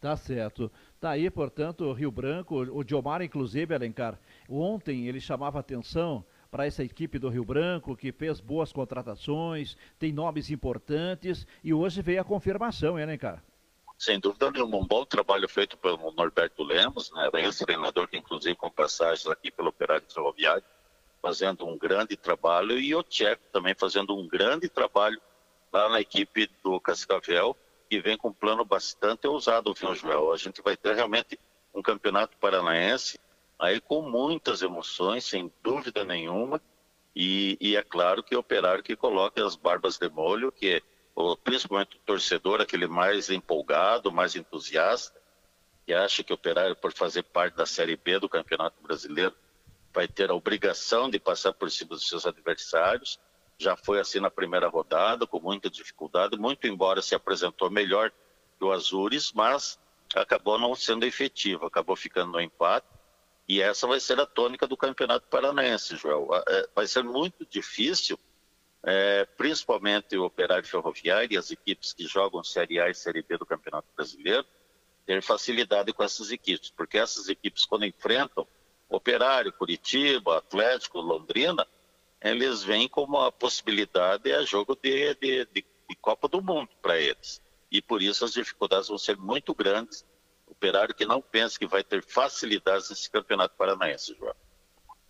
Tá 0.00 0.16
certo. 0.16 0.68
Tá 0.98 1.10
aí, 1.10 1.30
portanto, 1.30 1.84
o 1.84 1.92
Rio 1.92 2.10
Branco, 2.10 2.56
o 2.56 2.82
Diomar, 2.82 3.22
inclusive, 3.22 3.72
Alencar, 3.72 4.18
ontem 4.48 5.06
ele 5.06 5.20
chamava 5.20 5.60
atenção 5.60 6.24
para 6.50 6.66
essa 6.66 6.82
equipe 6.82 7.20
do 7.20 7.28
Rio 7.28 7.44
Branco, 7.44 7.96
que 7.96 8.10
fez 8.10 8.40
boas 8.40 8.72
contratações, 8.72 9.76
tem 9.96 10.12
nomes 10.12 10.50
importantes, 10.50 11.46
e 11.62 11.72
hoje 11.72 12.02
veio 12.02 12.20
a 12.20 12.24
confirmação, 12.24 12.98
hein, 12.98 13.04
Alencar? 13.04 13.44
Sem 13.98 14.20
dúvida 14.20 14.50
nenhuma, 14.50 14.76
um 14.76 14.86
bom 14.86 15.04
trabalho 15.04 15.48
feito 15.48 15.76
pelo 15.76 16.12
Norberto 16.12 16.62
Lemos, 16.62 17.10
né, 17.12 17.30
ex-treinador 17.34 18.08
que 18.08 18.18
inclusive 18.18 18.54
com 18.54 18.70
passagens 18.70 19.26
aqui 19.26 19.50
pelo 19.50 19.68
Operário 19.68 20.04
Ferroviário, 20.08 20.64
fazendo 21.22 21.66
um 21.66 21.76
grande 21.76 22.16
trabalho, 22.16 22.78
e 22.78 22.94
o 22.94 23.02
Tcheco 23.02 23.42
também 23.52 23.74
fazendo 23.74 24.16
um 24.16 24.28
grande 24.28 24.68
trabalho 24.68 25.20
lá 25.72 25.88
na 25.88 26.00
equipe 26.00 26.48
do 26.62 26.78
Cascavel, 26.80 27.56
que 27.88 28.00
vem 28.00 28.16
com 28.16 28.28
um 28.28 28.32
plano 28.32 28.64
bastante 28.64 29.26
ousado, 29.26 29.72
viu, 29.72 29.94
Joel? 29.94 30.32
A 30.32 30.36
gente 30.36 30.62
vai 30.62 30.76
ter 30.76 30.94
realmente 30.94 31.38
um 31.74 31.82
campeonato 31.82 32.36
paranaense 32.38 33.18
aí 33.58 33.80
com 33.80 34.02
muitas 34.02 34.62
emoções, 34.62 35.24
sem 35.24 35.52
dúvida 35.62 36.04
nenhuma, 36.04 36.60
e, 37.14 37.56
e 37.60 37.76
é 37.76 37.82
claro 37.82 38.22
que 38.22 38.36
o 38.36 38.38
operário 38.38 38.82
que 38.82 38.94
coloca 38.94 39.44
as 39.44 39.56
barbas 39.56 39.96
de 39.96 40.08
molho, 40.08 40.52
que 40.52 40.74
é 40.74 40.82
principalmente 41.42 41.96
o 41.96 42.00
torcedor, 42.00 42.60
aquele 42.60 42.86
mais 42.86 43.30
empolgado, 43.30 44.12
mais 44.12 44.36
entusiasta, 44.36 45.18
que 45.86 45.94
acha 45.94 46.22
que 46.22 46.32
o 46.32 46.34
Operário, 46.34 46.76
por 46.76 46.92
fazer 46.92 47.22
parte 47.22 47.54
da 47.54 47.64
Série 47.64 47.96
B 47.96 48.18
do 48.18 48.28
Campeonato 48.28 48.82
Brasileiro, 48.82 49.34
vai 49.94 50.06
ter 50.06 50.30
a 50.30 50.34
obrigação 50.34 51.08
de 51.08 51.18
passar 51.18 51.54
por 51.54 51.70
cima 51.70 51.90
dos 51.90 52.06
seus 52.06 52.26
adversários. 52.26 53.18
Já 53.56 53.76
foi 53.76 53.98
assim 53.98 54.20
na 54.20 54.30
primeira 54.30 54.68
rodada, 54.68 55.26
com 55.26 55.40
muita 55.40 55.70
dificuldade, 55.70 56.36
muito 56.36 56.66
embora 56.66 57.00
se 57.00 57.14
apresentou 57.14 57.70
melhor 57.70 58.10
que 58.58 58.64
o 58.64 58.72
Azures, 58.72 59.32
mas 59.32 59.78
acabou 60.14 60.58
não 60.58 60.74
sendo 60.74 61.06
efetivo, 61.06 61.64
acabou 61.64 61.96
ficando 61.96 62.32
no 62.32 62.40
empate. 62.40 62.86
E 63.48 63.62
essa 63.62 63.86
vai 63.86 64.00
ser 64.00 64.20
a 64.20 64.26
tônica 64.26 64.66
do 64.66 64.76
Campeonato 64.76 65.28
Paranaense, 65.28 65.96
Joel. 65.96 66.28
É, 66.46 66.68
vai 66.74 66.86
ser 66.86 67.02
muito 67.04 67.46
difícil 67.46 68.18
é, 68.82 69.24
principalmente 69.36 70.16
o 70.16 70.24
Operário 70.24 70.66
Ferroviário 70.66 71.34
e 71.34 71.36
as 71.36 71.50
equipes 71.50 71.92
que 71.92 72.06
jogam 72.06 72.42
Série 72.44 72.80
A 72.80 72.88
e 72.88 72.94
Série 72.94 73.22
B 73.22 73.36
do 73.36 73.46
Campeonato 73.46 73.88
Brasileiro, 73.96 74.46
ter 75.04 75.22
facilidade 75.22 75.92
com 75.92 76.02
essas 76.02 76.30
equipes, 76.30 76.70
porque 76.70 76.98
essas 76.98 77.28
equipes, 77.28 77.64
quando 77.64 77.84
enfrentam 77.84 78.46
Operário, 78.88 79.52
Curitiba, 79.52 80.38
Atlético, 80.38 81.00
Londrina, 81.00 81.66
eles 82.20 82.62
vêm 82.62 82.88
como 82.88 83.18
a 83.18 83.32
possibilidade 83.32 84.32
a 84.32 84.42
jogo 84.42 84.76
de, 84.80 85.14
de, 85.14 85.44
de, 85.46 85.64
de 85.88 85.96
Copa 86.00 86.28
do 86.28 86.40
Mundo 86.40 86.70
para 86.80 86.98
eles. 86.98 87.42
E 87.70 87.82
por 87.82 88.00
isso 88.00 88.24
as 88.24 88.32
dificuldades 88.32 88.88
vão 88.88 88.98
ser 88.98 89.16
muito 89.16 89.54
grandes. 89.54 90.04
Operário 90.46 90.94
que 90.94 91.04
não 91.04 91.20
pensa 91.20 91.58
que 91.58 91.66
vai 91.66 91.82
ter 91.82 92.02
facilidades 92.02 92.88
nesse 92.90 93.10
campeonato 93.10 93.56
paranaense, 93.56 94.14
João. 94.16 94.34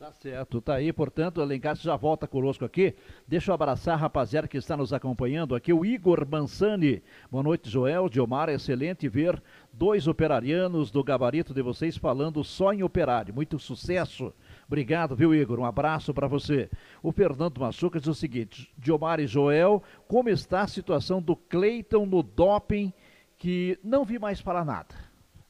Tá 0.07 0.13
certo, 0.13 0.61
tá 0.61 0.75
aí, 0.75 0.93
portanto, 0.93 1.43
Alencar 1.43 1.75
já 1.75 1.97
volta 1.97 2.29
conosco 2.29 2.65
aqui. 2.65 2.95
Deixa 3.27 3.51
eu 3.51 3.57
abraçar 3.57 3.95
a 3.95 3.97
rapaziada 3.97 4.47
que 4.47 4.57
está 4.57 4.77
nos 4.77 4.93
acompanhando 4.93 5.53
aqui, 5.53 5.73
o 5.73 5.85
Igor 5.85 6.25
Mansani. 6.31 7.03
Boa 7.29 7.43
noite, 7.43 7.69
Joel, 7.69 8.09
Diomar, 8.09 8.49
excelente 8.49 9.09
ver 9.09 9.43
dois 9.73 10.07
operarianos 10.07 10.93
do 10.93 11.03
gabarito 11.03 11.53
de 11.53 11.61
vocês 11.61 11.97
falando 11.97 12.45
só 12.45 12.73
em 12.73 12.85
operário. 12.85 13.35
Muito 13.35 13.59
sucesso. 13.59 14.33
Obrigado, 14.69 15.17
viu, 15.17 15.35
Igor? 15.35 15.59
Um 15.59 15.65
abraço 15.65 16.15
para 16.15 16.29
você. 16.29 16.71
O 17.03 17.11
Fernando 17.11 17.59
Machuca 17.59 17.99
diz 17.99 18.07
o 18.07 18.15
seguinte: 18.15 18.73
Diomar 18.79 19.19
e 19.19 19.27
Joel, 19.27 19.83
como 20.07 20.29
está 20.29 20.61
a 20.61 20.69
situação 20.69 21.21
do 21.21 21.35
Cleiton 21.35 22.07
no 22.07 22.23
doping, 22.23 22.93
que 23.37 23.77
não 23.83 24.05
vi 24.05 24.21
mais 24.21 24.39
falar 24.39 24.65
nada? 24.65 25.06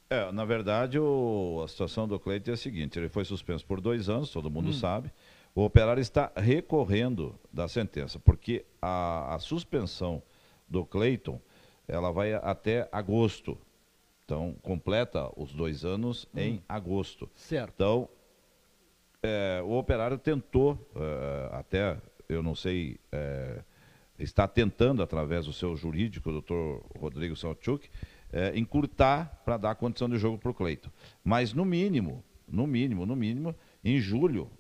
É, 0.09 0.31
na 0.31 0.45
verdade, 0.45 0.99
o, 0.99 1.63
a 1.65 1.69
situação 1.69 2.07
do 2.07 2.19
Cleiton 2.19 2.53
é 2.53 2.55
a 2.55 2.57
seguinte: 2.57 2.99
ele 2.99 3.09
foi 3.09 3.25
suspenso 3.25 3.67
por 3.67 3.81
dois 3.81 4.09
anos, 4.09 4.31
todo 4.31 4.51
mundo 4.51 4.71
hum. 4.71 4.75
sabe. 4.75 5.11
O 5.55 5.65
operário 5.65 6.01
está 6.01 6.31
recorrendo 6.37 7.35
da 7.53 7.67
sentença, 7.67 8.19
porque 8.19 8.65
a, 8.81 9.35
a 9.35 9.39
suspensão 9.39 10.23
do 10.69 10.85
Cleiton 10.85 11.41
ela 11.89 12.11
vai 12.13 12.35
até 12.35 12.89
agosto. 12.93 13.59
Então, 14.25 14.57
completa 14.61 15.31
os 15.37 15.53
dois 15.53 15.85
anos 15.85 16.27
hum. 16.35 16.39
em 16.39 16.63
agosto. 16.69 17.29
Certo. 17.35 17.73
Então, 17.75 18.09
é, 19.23 19.61
o 19.65 19.73
operário 19.73 20.19
tentou, 20.19 20.79
é, 20.95 21.49
até, 21.57 21.97
eu 22.29 22.43
não 22.43 22.55
sei, 22.55 22.99
é, 23.11 23.61
está 24.19 24.47
tentando, 24.47 25.03
através 25.03 25.47
do 25.47 25.53
seu 25.53 25.77
jurídico, 25.77 26.29
o 26.29 26.33
doutor 26.33 26.85
Rodrigo 26.99 27.35
Salchuk, 27.35 27.89
é, 28.33 28.57
encurtar 28.59 29.43
para 29.45 29.57
dar 29.57 29.75
condição 29.75 30.09
de 30.09 30.19
jogo 30.19 30.39
para 30.39 30.51
o 30.51 30.55
Cleiton. 30.55 30.91
Mas 31.25 31.53
no 31.53 31.65
mínimo, 31.65 32.25
no 32.49 32.67
mínimo, 32.67 33.07
no 33.07 33.17
mínimo, 33.17 33.55
em 33.85 33.99
julho, 33.99 34.51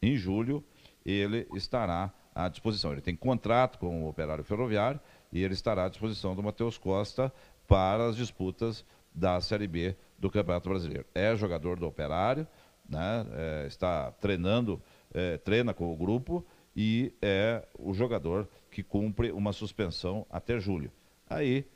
em 0.00 0.16
julho, 0.16 0.64
ele 1.04 1.46
estará 1.54 2.12
à 2.34 2.48
disposição. 2.48 2.92
Ele 2.92 3.00
tem 3.00 3.16
contrato 3.16 3.78
com 3.78 4.04
o 4.04 4.08
operário 4.08 4.44
ferroviário 4.44 5.00
e 5.32 5.42
ele 5.42 5.54
estará 5.54 5.84
à 5.84 5.88
disposição 5.88 6.34
do 6.34 6.42
Matheus 6.42 6.78
Costa 6.78 7.32
para 7.66 8.06
as 8.06 8.16
disputas 8.16 8.84
da 9.14 9.40
Série 9.40 9.66
B 9.66 9.96
do 10.18 10.30
Campeonato 10.30 10.68
Brasileiro. 10.68 11.06
É 11.14 11.34
jogador 11.34 11.78
do 11.78 11.86
operário, 11.86 12.46
né? 12.88 13.26
É, 13.32 13.66
está 13.66 14.12
treinando, 14.12 14.80
é, 15.12 15.36
treina 15.38 15.74
com 15.74 15.92
o 15.92 15.96
grupo 15.96 16.46
e 16.74 17.12
é 17.20 17.66
o 17.78 17.92
jogador 17.92 18.48
que 18.70 18.82
cumpre 18.82 19.32
uma 19.32 19.52
suspensão 19.52 20.26
até 20.30 20.58
julho. 20.58 20.92
Aí, 21.28 21.66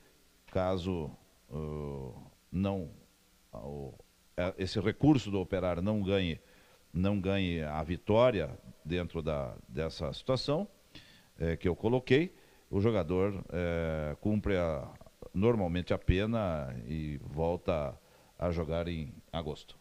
caso 0.52 1.10
uh, 1.52 2.14
não 2.50 2.90
uh, 3.52 3.94
esse 4.58 4.80
recurso 4.80 5.30
do 5.30 5.38
operário 5.38 5.82
não 5.82 6.02
ganhe 6.02 6.40
não 6.92 7.20
ganhe 7.20 7.62
a 7.62 7.82
vitória 7.82 8.50
dentro 8.84 9.22
da, 9.22 9.56
dessa 9.68 10.12
situação, 10.12 10.68
é, 11.38 11.56
que 11.56 11.66
eu 11.66 11.74
coloquei, 11.74 12.34
o 12.70 12.80
jogador 12.80 13.44
é, 13.50 14.16
cumpre 14.20 14.56
a, 14.56 14.88
normalmente 15.32 15.94
a 15.94 15.98
pena 15.98 16.74
e 16.86 17.18
volta 17.24 17.98
a 18.38 18.50
jogar 18.50 18.88
em 18.88 19.14
agosto. 19.32 19.78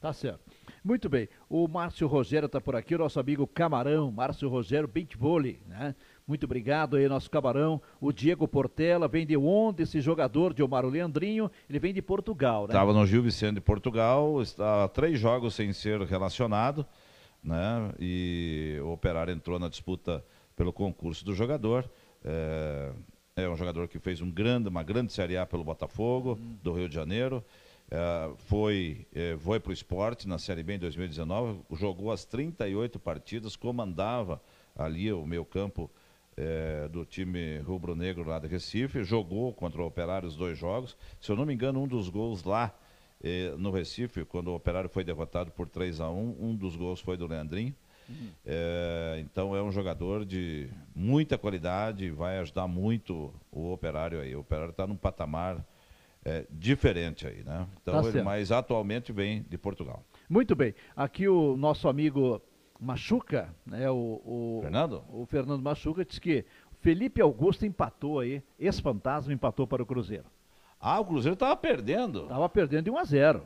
Tá 0.00 0.12
certo. 0.12 0.40
Muito 0.82 1.08
bem. 1.10 1.28
O 1.48 1.68
Márcio 1.68 2.06
Rogério 2.06 2.46
está 2.46 2.60
por 2.60 2.74
aqui, 2.74 2.94
o 2.94 2.98
nosso 2.98 3.20
amigo 3.20 3.46
Camarão, 3.46 4.10
Márcio 4.10 4.48
Rogério 4.48 4.88
Beach 4.88 5.16
Volley, 5.16 5.60
né? 5.66 5.94
Muito 6.30 6.44
obrigado 6.44 6.96
aí, 6.96 7.08
nosso 7.08 7.28
Camarão. 7.28 7.82
O 8.00 8.12
Diego 8.12 8.46
Portela 8.46 9.08
vem 9.08 9.26
de 9.26 9.36
onde 9.36 9.82
esse 9.82 10.00
jogador 10.00 10.54
de 10.54 10.62
Omar 10.62 10.86
Leandrinho? 10.86 11.50
Ele 11.68 11.80
vem 11.80 11.92
de 11.92 12.00
Portugal, 12.00 12.68
né? 12.68 12.68
Estava 12.68 12.92
no 12.92 13.04
Gil 13.04 13.20
Vicente 13.20 13.54
de 13.54 13.60
Portugal, 13.60 14.40
está 14.40 14.86
três 14.86 15.18
jogos 15.18 15.56
sem 15.56 15.72
ser 15.72 16.00
relacionado, 16.02 16.86
né? 17.42 17.92
E 17.98 18.78
o 18.80 18.92
Operário 18.92 19.32
entrou 19.34 19.58
na 19.58 19.68
disputa 19.68 20.24
pelo 20.54 20.72
concurso 20.72 21.24
do 21.24 21.34
jogador. 21.34 21.84
É, 22.24 22.92
é 23.34 23.48
um 23.48 23.56
jogador 23.56 23.88
que 23.88 23.98
fez 23.98 24.20
um 24.20 24.30
grande, 24.30 24.68
uma 24.68 24.84
grande 24.84 25.12
Série 25.12 25.36
A 25.36 25.44
pelo 25.44 25.64
Botafogo, 25.64 26.38
hum. 26.40 26.54
do 26.62 26.72
Rio 26.72 26.88
de 26.88 26.94
Janeiro. 26.94 27.44
É, 27.90 28.30
foi 28.36 29.04
é, 29.12 29.36
foi 29.40 29.58
para 29.58 29.70
o 29.70 29.72
esporte 29.72 30.28
na 30.28 30.38
Série 30.38 30.62
B 30.62 30.74
em 30.74 30.78
2019, 30.78 31.58
jogou 31.72 32.12
as 32.12 32.24
38 32.24 33.00
partidas, 33.00 33.56
comandava 33.56 34.40
ali 34.76 35.12
o 35.12 35.26
meio 35.26 35.44
campo 35.44 35.90
é, 36.40 36.88
do 36.88 37.04
time 37.04 37.58
rubro-negro 37.58 38.26
lá 38.26 38.38
de 38.38 38.48
Recife, 38.48 39.04
jogou 39.04 39.52
contra 39.52 39.82
o 39.82 39.86
Operário 39.86 40.26
os 40.26 40.34
dois 40.34 40.56
jogos. 40.56 40.96
Se 41.20 41.30
eu 41.30 41.36
não 41.36 41.44
me 41.44 41.52
engano, 41.52 41.82
um 41.82 41.86
dos 41.86 42.08
gols 42.08 42.44
lá 42.44 42.74
é, 43.22 43.52
no 43.58 43.70
Recife, 43.70 44.24
quando 44.24 44.48
o 44.48 44.54
Operário 44.54 44.88
foi 44.88 45.04
derrotado 45.04 45.50
por 45.50 45.68
3 45.68 46.00
a 46.00 46.08
1 46.08 46.36
um 46.40 46.56
dos 46.56 46.76
gols 46.76 46.98
foi 47.00 47.18
do 47.18 47.26
Leandrinho. 47.26 47.74
Uhum. 48.08 48.30
É, 48.46 49.18
então 49.20 49.54
é 49.54 49.62
um 49.62 49.70
jogador 49.70 50.24
de 50.24 50.70
muita 50.94 51.36
qualidade, 51.36 52.10
vai 52.10 52.38
ajudar 52.38 52.66
muito 52.66 53.32
o 53.52 53.70
Operário 53.70 54.18
aí. 54.18 54.34
O 54.34 54.40
Operário 54.40 54.70
está 54.70 54.86
num 54.86 54.96
patamar 54.96 55.62
é, 56.24 56.46
diferente 56.50 57.26
aí, 57.26 57.44
né? 57.44 57.66
Então, 57.82 58.02
tá 58.02 58.08
ele, 58.08 58.22
mas 58.22 58.50
atualmente 58.50 59.12
vem 59.12 59.42
de 59.42 59.58
Portugal. 59.58 60.02
Muito 60.28 60.56
bem. 60.56 60.74
Aqui 60.96 61.28
o 61.28 61.54
nosso 61.56 61.86
amigo 61.86 62.40
Machuca, 62.80 63.54
né? 63.66 63.90
O, 63.90 64.20
o 64.24 64.58
Fernando? 64.62 65.04
O 65.12 65.26
Fernando 65.26 65.62
Machuca 65.62 66.04
disse 66.04 66.20
que 66.20 66.44
Felipe 66.80 67.20
Augusto 67.20 67.66
empatou 67.66 68.20
aí, 68.20 68.42
esse 68.58 68.80
fantasma 68.80 69.32
empatou 69.32 69.66
para 69.66 69.82
o 69.82 69.86
Cruzeiro. 69.86 70.24
Ah, 70.80 70.98
o 70.98 71.04
Cruzeiro 71.04 71.34
estava 71.34 71.54
perdendo. 71.56 72.22
Estava 72.22 72.48
perdendo 72.48 72.84
de 72.84 72.90
1 72.90 72.96
a 72.96 73.04
0. 73.04 73.42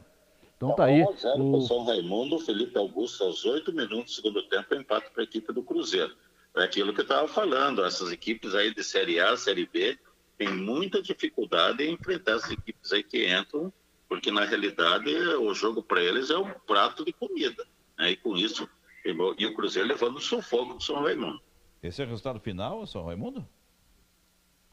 Então 0.57 0.71
tá, 0.71 0.77
tá 0.77 0.85
aí. 0.85 1.03
1 1.03 1.09
a 1.09 1.13
0 1.17 1.45
o... 1.45 1.61
São 1.63 1.85
Raimundo, 1.85 2.39
Felipe 2.39 2.79
Augusto 2.79 3.25
aos 3.25 3.45
8 3.45 3.73
minutos 3.73 4.13
do 4.13 4.23
segundo 4.23 4.43
tempo, 4.45 4.75
empate 4.75 5.11
para 5.11 5.23
a 5.23 5.25
equipe 5.25 5.53
do 5.53 5.63
Cruzeiro. 5.63 6.15
É 6.57 6.63
aquilo 6.63 6.95
que 6.95 7.01
eu 7.01 7.05
estava 7.05 7.27
falando, 7.27 7.85
essas 7.85 8.13
equipes 8.13 8.55
aí 8.55 8.73
de 8.73 8.85
Série 8.85 9.19
A, 9.19 9.37
Série 9.37 9.67
B, 9.67 9.99
têm 10.39 10.55
muita 10.55 11.03
dificuldade 11.03 11.83
em 11.83 11.95
enfrentar 11.95 12.37
essas 12.37 12.53
equipes 12.53 12.93
aí 12.93 13.03
que 13.03 13.29
entram, 13.29 13.73
porque 14.09 14.31
na 14.31 14.45
realidade 14.45 15.11
o 15.13 15.53
jogo 15.53 15.83
para 15.83 16.01
eles 16.01 16.31
é 16.31 16.39
um 16.39 16.49
prato 16.67 17.05
de 17.05 17.13
comida. 17.13 17.67
Né? 17.99 18.13
E 18.13 18.17
com 18.17 18.37
isso 18.37 18.69
e 19.05 19.47
o 19.47 19.55
Cruzeiro 19.55 19.89
levando 19.89 20.17
o 20.17 20.21
sufoco 20.21 20.75
do 20.75 20.83
São 20.83 21.03
Raimundo. 21.03 21.41
Esse 21.83 22.01
é 22.01 22.05
o 22.07 22.09
resultado 22.09 22.41
final, 22.41 22.87
São 22.87 23.05
Raimundo? 23.05 23.47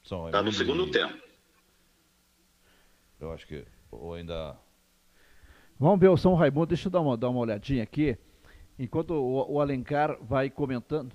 São 0.03 0.23
Raimundo 0.23 0.37
Está 0.37 0.43
no 0.43 0.51
segundo 0.53 0.87
e... 0.87 0.91
tempo. 0.91 1.21
Eu 3.19 3.33
acho 3.33 3.45
que. 3.45 3.65
Ou 3.91 4.13
ainda. 4.13 4.57
Vamos 5.77 5.99
ver 5.99 6.07
o 6.07 6.17
São 6.17 6.33
Raimundo, 6.35 6.67
deixa 6.67 6.87
eu 6.87 6.91
dar 6.91 7.01
uma, 7.01 7.17
dar 7.17 7.29
uma 7.29 7.39
olhadinha 7.39 7.83
aqui. 7.83 8.17
Enquanto 8.79 9.11
o, 9.11 9.53
o 9.53 9.59
Alencar 9.59 10.17
vai 10.21 10.49
comentando. 10.49 11.13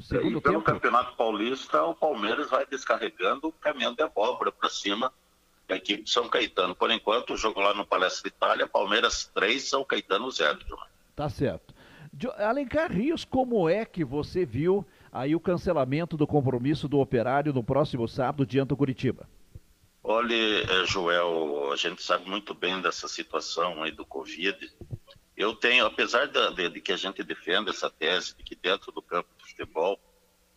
segundo 0.00 0.38
e 0.38 0.40
pelo 0.40 0.56
tempo... 0.56 0.64
Campeonato 0.64 1.16
Paulista, 1.16 1.82
o 1.84 1.94
Palmeiras 1.94 2.50
vai 2.50 2.66
descarregando 2.66 3.48
o 3.48 3.52
caminhão 3.52 3.94
de 3.94 4.02
abóbora 4.02 4.50
para 4.50 4.68
cima 4.68 5.12
da 5.68 5.76
equipe 5.76 6.02
de 6.02 6.10
São 6.10 6.28
Caetano. 6.28 6.74
Por 6.74 6.90
enquanto, 6.90 7.34
o 7.34 7.36
jogo 7.36 7.60
lá 7.60 7.72
no 7.72 7.86
Palestra 7.86 8.28
Itália, 8.28 8.66
Palmeiras 8.66 9.30
3, 9.34 9.62
São 9.62 9.84
Caetano 9.84 10.30
0. 10.30 10.58
Tá 11.14 11.28
certo. 11.28 11.73
Alencar 12.38 12.92
Rios, 12.92 13.24
como 13.24 13.68
é 13.68 13.84
que 13.84 14.04
você 14.04 14.44
viu 14.44 14.86
aí 15.12 15.34
o 15.34 15.40
cancelamento 15.40 16.16
do 16.16 16.26
compromisso 16.26 16.88
do 16.88 16.98
operário 16.98 17.52
no 17.52 17.62
próximo 17.62 18.06
sábado 18.06 18.46
diante 18.46 18.68
do 18.68 18.76
Curitiba? 18.76 19.28
Olha, 20.02 20.34
eh, 20.34 20.86
Joel, 20.86 21.72
a 21.72 21.76
gente 21.76 22.02
sabe 22.02 22.28
muito 22.28 22.54
bem 22.54 22.80
dessa 22.80 23.08
situação 23.08 23.82
aí 23.82 23.90
do 23.90 24.04
Covid. 24.04 24.70
Eu 25.36 25.54
tenho, 25.54 25.86
apesar 25.86 26.26
de, 26.26 26.68
de 26.68 26.80
que 26.80 26.92
a 26.92 26.96
gente 26.96 27.22
defenda 27.24 27.70
essa 27.70 27.90
tese 27.90 28.36
de 28.36 28.44
que 28.44 28.54
dentro 28.54 28.92
do 28.92 29.02
campo 29.02 29.28
de 29.38 29.50
futebol 29.50 29.98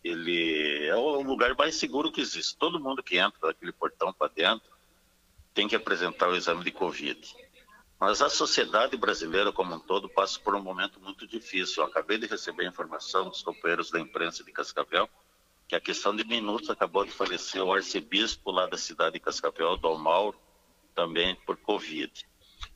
ele 0.04 0.86
é 0.86 0.94
o 0.94 1.22
lugar 1.22 1.54
mais 1.56 1.74
seguro 1.74 2.12
que 2.12 2.20
existe. 2.20 2.56
Todo 2.56 2.78
mundo 2.78 3.02
que 3.02 3.18
entra 3.18 3.48
daquele 3.48 3.72
portão 3.72 4.12
para 4.12 4.28
dentro 4.28 4.70
tem 5.52 5.66
que 5.66 5.74
apresentar 5.74 6.28
o 6.28 6.36
exame 6.36 6.62
de 6.62 6.70
Covid. 6.70 7.18
Mas 8.00 8.22
a 8.22 8.30
sociedade 8.30 8.96
brasileira 8.96 9.52
como 9.52 9.74
um 9.74 9.80
todo 9.80 10.08
passa 10.08 10.38
por 10.38 10.54
um 10.54 10.62
momento 10.62 11.00
muito 11.00 11.26
difícil. 11.26 11.82
Eu 11.82 11.88
acabei 11.88 12.16
de 12.16 12.26
receber 12.26 12.66
informação 12.66 13.28
dos 13.28 13.42
companheiros 13.42 13.90
da 13.90 13.98
imprensa 13.98 14.44
de 14.44 14.52
Cascavel 14.52 15.08
que 15.66 15.76
a 15.76 15.80
questão 15.80 16.16
de 16.16 16.24
minutos 16.24 16.70
acabou 16.70 17.04
de 17.04 17.10
falecer 17.10 17.62
o 17.62 17.72
arcebispo 17.72 18.50
lá 18.50 18.66
da 18.66 18.78
cidade 18.78 19.14
de 19.14 19.20
Cascavel, 19.20 19.76
Dom 19.76 19.98
Mauro, 19.98 20.40
também 20.94 21.34
por 21.44 21.58
Covid. 21.58 22.26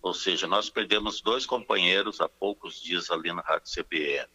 Ou 0.02 0.12
seja, 0.12 0.46
nós 0.46 0.68
perdemos 0.68 1.22
dois 1.22 1.46
companheiros 1.46 2.20
há 2.20 2.28
poucos 2.28 2.80
dias 2.82 3.10
ali 3.10 3.32
na 3.32 3.40
Rádio 3.40 3.72
CBN. 3.72 4.28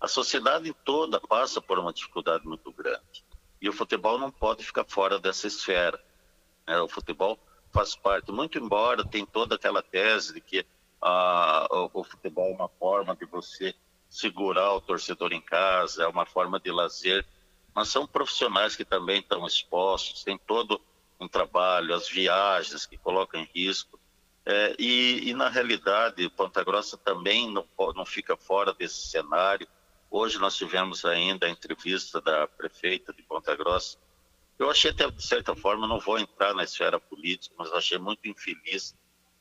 A 0.00 0.08
sociedade 0.08 0.74
toda 0.84 1.20
passa 1.20 1.60
por 1.60 1.78
uma 1.78 1.92
dificuldade 1.92 2.44
muito 2.44 2.72
grande. 2.72 3.24
E 3.62 3.68
o 3.68 3.72
futebol 3.72 4.18
não 4.18 4.30
pode 4.30 4.64
ficar 4.64 4.84
fora 4.84 5.18
dessa 5.18 5.46
esfera. 5.46 6.02
Né? 6.66 6.80
O 6.80 6.88
futebol 6.88 7.38
faz 7.74 7.96
parte, 7.96 8.30
muito 8.30 8.56
embora 8.56 9.04
tem 9.04 9.26
toda 9.26 9.56
aquela 9.56 9.82
tese 9.82 10.32
de 10.32 10.40
que 10.40 10.64
ah, 11.02 11.66
o, 11.70 12.00
o, 12.00 12.04
futebol 12.04 12.52
é 12.52 12.54
uma 12.54 12.68
forma 12.68 13.16
de 13.16 13.26
você 13.26 13.74
segurar 14.08 14.74
o 14.74 14.80
torcedor 14.80 15.32
em 15.32 15.40
casa, 15.40 16.04
é 16.04 16.06
uma 16.06 16.24
forma 16.24 16.60
de 16.60 16.70
lazer, 16.70 17.26
mas 17.74 17.88
são 17.88 18.06
profissionais 18.06 18.76
que 18.76 18.84
também 18.84 19.18
estão 19.18 19.44
expostos, 19.44 20.22
tem 20.22 20.38
todo 20.38 20.80
um 21.20 21.26
trabalho, 21.26 21.94
as 21.94 22.08
viagens 22.08 22.86
que 22.86 22.96
colocam 22.96 23.40
em 23.40 23.50
risco. 23.52 23.98
É, 24.46 24.76
e, 24.78 25.30
e, 25.30 25.34
na 25.34 25.48
realidade, 25.48 26.28
Ponta 26.30 26.62
Grossa 26.62 26.96
também 26.96 27.50
não, 27.50 27.66
não 27.96 28.06
fica 28.06 28.36
fora 28.36 28.72
desse 28.72 29.08
cenário. 29.08 29.66
Hoje 30.10 30.38
nós 30.38 30.56
tivemos 30.56 31.04
ainda 31.04 31.46
a 31.46 31.50
entrevista 31.50 32.20
da 32.20 32.46
prefeita 32.46 33.12
de 33.12 33.22
Ponta 33.22 33.56
Grossa, 33.56 33.98
eu 34.58 34.70
achei 34.70 34.90
até, 34.90 35.10
de 35.10 35.22
certa 35.22 35.54
forma, 35.54 35.86
não 35.86 35.98
vou 35.98 36.18
entrar 36.18 36.54
na 36.54 36.64
esfera 36.64 37.00
política, 37.00 37.54
mas 37.58 37.72
achei 37.72 37.98
muito 37.98 38.28
infeliz. 38.28 38.94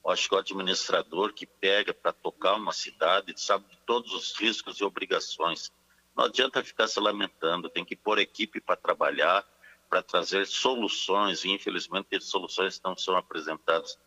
Eu 0.03 0.11
acho 0.11 0.27
que 0.27 0.35
o 0.35 0.37
administrador 0.37 1.33
que 1.33 1.45
pega 1.45 1.93
para 1.93 2.11
tocar 2.11 2.55
uma 2.55 2.73
cidade 2.73 3.33
sabe 3.37 3.65
de 3.69 3.77
todos 3.85 4.13
os 4.13 4.35
riscos 4.37 4.79
e 4.79 4.83
obrigações. 4.83 5.71
Não 6.15 6.25
adianta 6.25 6.63
ficar 6.63 6.87
se 6.87 6.99
lamentando, 6.99 7.69
tem 7.69 7.85
que 7.85 7.95
pôr 7.95 8.19
equipe 8.19 8.59
para 8.59 8.75
trabalhar, 8.75 9.45
para 9.89 10.01
trazer 10.01 10.45
soluções, 10.47 11.45
e 11.45 11.51
infelizmente 11.51 12.15
as 12.15 12.25
soluções 12.25 12.81
não 12.83 12.97
são 12.97 13.15
apresentadas. 13.15 13.97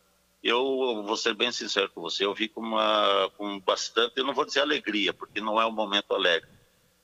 Eu 0.42 1.02
vou 1.04 1.16
ser 1.16 1.34
bem 1.34 1.50
sincero 1.50 1.90
com 1.90 2.00
você, 2.00 2.24
eu 2.24 2.34
vi 2.34 2.48
com, 2.48 2.60
uma, 2.60 3.30
com 3.36 3.58
bastante, 3.60 4.14
eu 4.16 4.24
não 4.24 4.34
vou 4.34 4.44
dizer 4.44 4.60
alegria, 4.60 5.12
porque 5.12 5.40
não 5.40 5.60
é 5.60 5.66
um 5.66 5.72
momento 5.72 6.14
alegre, 6.14 6.48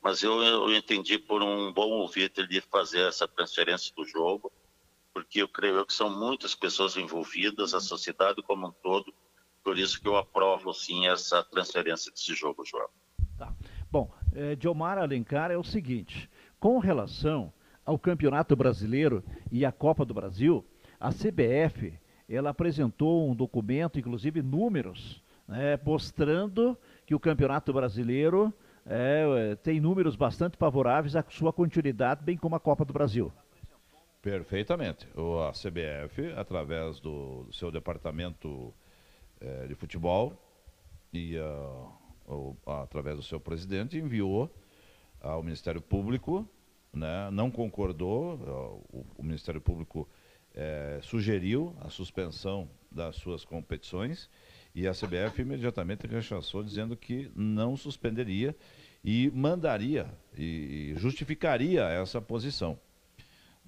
mas 0.03 0.23
eu, 0.23 0.43
eu 0.43 0.75
entendi 0.75 1.19
por 1.19 1.43
um 1.43 1.73
bom 1.73 1.89
ouvinte 1.91 2.47
de 2.47 2.61
fazer 2.61 3.07
essa 3.07 3.29
transferência 3.29 3.95
do 3.95 4.05
jogo, 4.05 4.51
porque 5.15 5.43
eu 5.43 5.49
creio 5.49 5.85
que 5.87 5.93
são 5.93 6.11
muitas 6.11 6.55
pessoas 6.55 6.97
envolvidas, 6.97 7.73
a 7.73 7.81
sociedade 7.81 8.43
como 8.43 8.69
um 8.69 8.73
todo, 8.83 9.15
por 9.63 9.79
isso 9.79 10.01
que 10.01 10.09
eu 10.09 10.17
aprovo 10.17 10.73
sim 10.73 11.07
essa 11.07 11.45
transferência 11.45 12.11
desse 12.11 12.35
jogo, 12.35 12.65
João. 12.65 12.89
Tá. 13.39 13.55
Bom, 13.91 14.13
é, 14.35 14.57
Diomar 14.57 14.99
Alencar 14.99 15.51
é 15.51 15.57
o 15.57 15.63
seguinte, 15.63 16.29
com 16.59 16.79
relação 16.79 17.53
ao 17.85 17.99
Campeonato 17.99 18.57
Brasileiro 18.57 19.23
e 19.51 19.65
à 19.65 19.71
Copa 19.71 20.05
do 20.05 20.15
Brasil, 20.15 20.65
a 20.99 21.11
CBF 21.11 21.99
ela 22.29 22.51
apresentou 22.51 23.29
um 23.29 23.35
documento, 23.35 23.99
inclusive 23.99 24.41
números, 24.43 25.23
né, 25.47 25.79
mostrando 25.85 26.77
que 27.05 27.15
o 27.15 27.21
Campeonato 27.21 27.73
Brasileiro 27.73 28.53
é, 28.87 29.57
tem 29.63 29.81
números 29.81 30.17
bastante 30.17 30.57
favoráveis 30.57 31.15
à 31.15 31.25
sua 31.29 31.53
continuidade, 31.53 32.23
bem 32.25 32.37
como 32.37 32.57
a 32.57 32.61
Copa 32.61 32.85
do 32.85 32.93
Brasil. 32.93 33.33
Perfeitamente. 34.21 35.07
O, 35.17 35.41
a 35.41 35.53
CBF, 35.53 36.33
através 36.37 37.01
do, 37.01 37.47
seu 37.53 37.71
departamento 37.71 38.73
é, 39.41 39.67
de 39.67 39.75
futebol 39.75 40.33
e 41.13 41.37
uh, 41.37 41.93
o, 42.27 42.57
através 42.65 43.17
do 43.17 43.23
seu 43.23 43.41
presidente, 43.41 43.99
enviou 43.99 44.49
ao 45.21 45.43
Ministério 45.43 45.81
Público, 45.81 46.49
né, 46.93 47.31
não 47.33 47.51
concordou, 47.51 48.35
uh, 48.35 48.97
o, 48.97 49.07
o, 49.19 49.23
Ministério 49.23 49.61
Público 49.61 50.09
é, 50.55 51.01
sugeriu 51.03 51.75
a 51.81 51.89
suspensão 51.89 52.69
das 52.91 53.17
suas 53.17 53.45
competições 53.45 54.31
e 54.75 54.87
a 54.89 54.93
CBF 54.93 55.43
imediatamente 55.43 56.07
rechaçou, 56.07 56.63
dizendo 56.63 56.97
que 56.97 57.31
não 57.35 57.77
suspenderia 57.77 58.57
e 59.05 59.31
mandaria 59.35 60.07
e 60.37 60.95
justificaria 60.97 61.83
essa 61.85 62.21
posição. 62.21 62.79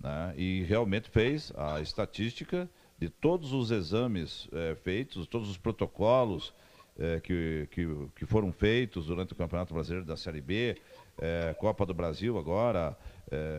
Né? 0.01 0.35
E 0.37 0.63
realmente 0.63 1.09
fez 1.11 1.53
a 1.57 1.81
estatística 1.81 2.69
de 2.99 3.09
todos 3.09 3.53
os 3.53 3.71
exames 3.71 4.49
é, 4.53 4.75
feitos, 4.77 5.27
todos 5.27 5.51
os 5.51 5.59
protocolos 5.59 6.55
é, 6.99 7.21
que, 7.21 7.69
que, 7.71 7.87
que, 8.15 8.25
foram 8.25 8.53
feitos 8.53 9.07
durante 9.07 9.33
o 9.33 9.37
Campeonato 9.37 9.75
Brasileiro 9.75 10.07
da 10.07 10.17
Série 10.17 10.41
B, 10.41 10.77
é, 11.19 11.55
Copa 11.59 11.85
do 11.85 11.93
Brasil 11.93 12.39
agora, 12.39 12.97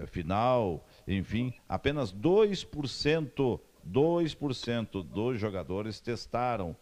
final, 0.07 0.88
enfim, 1.05 1.53
apenas 1.67 2.13
2%, 2.13 3.59
2% 3.91 5.03
dos 5.03 5.39
jogadores 5.39 5.99
testaram 5.99 6.77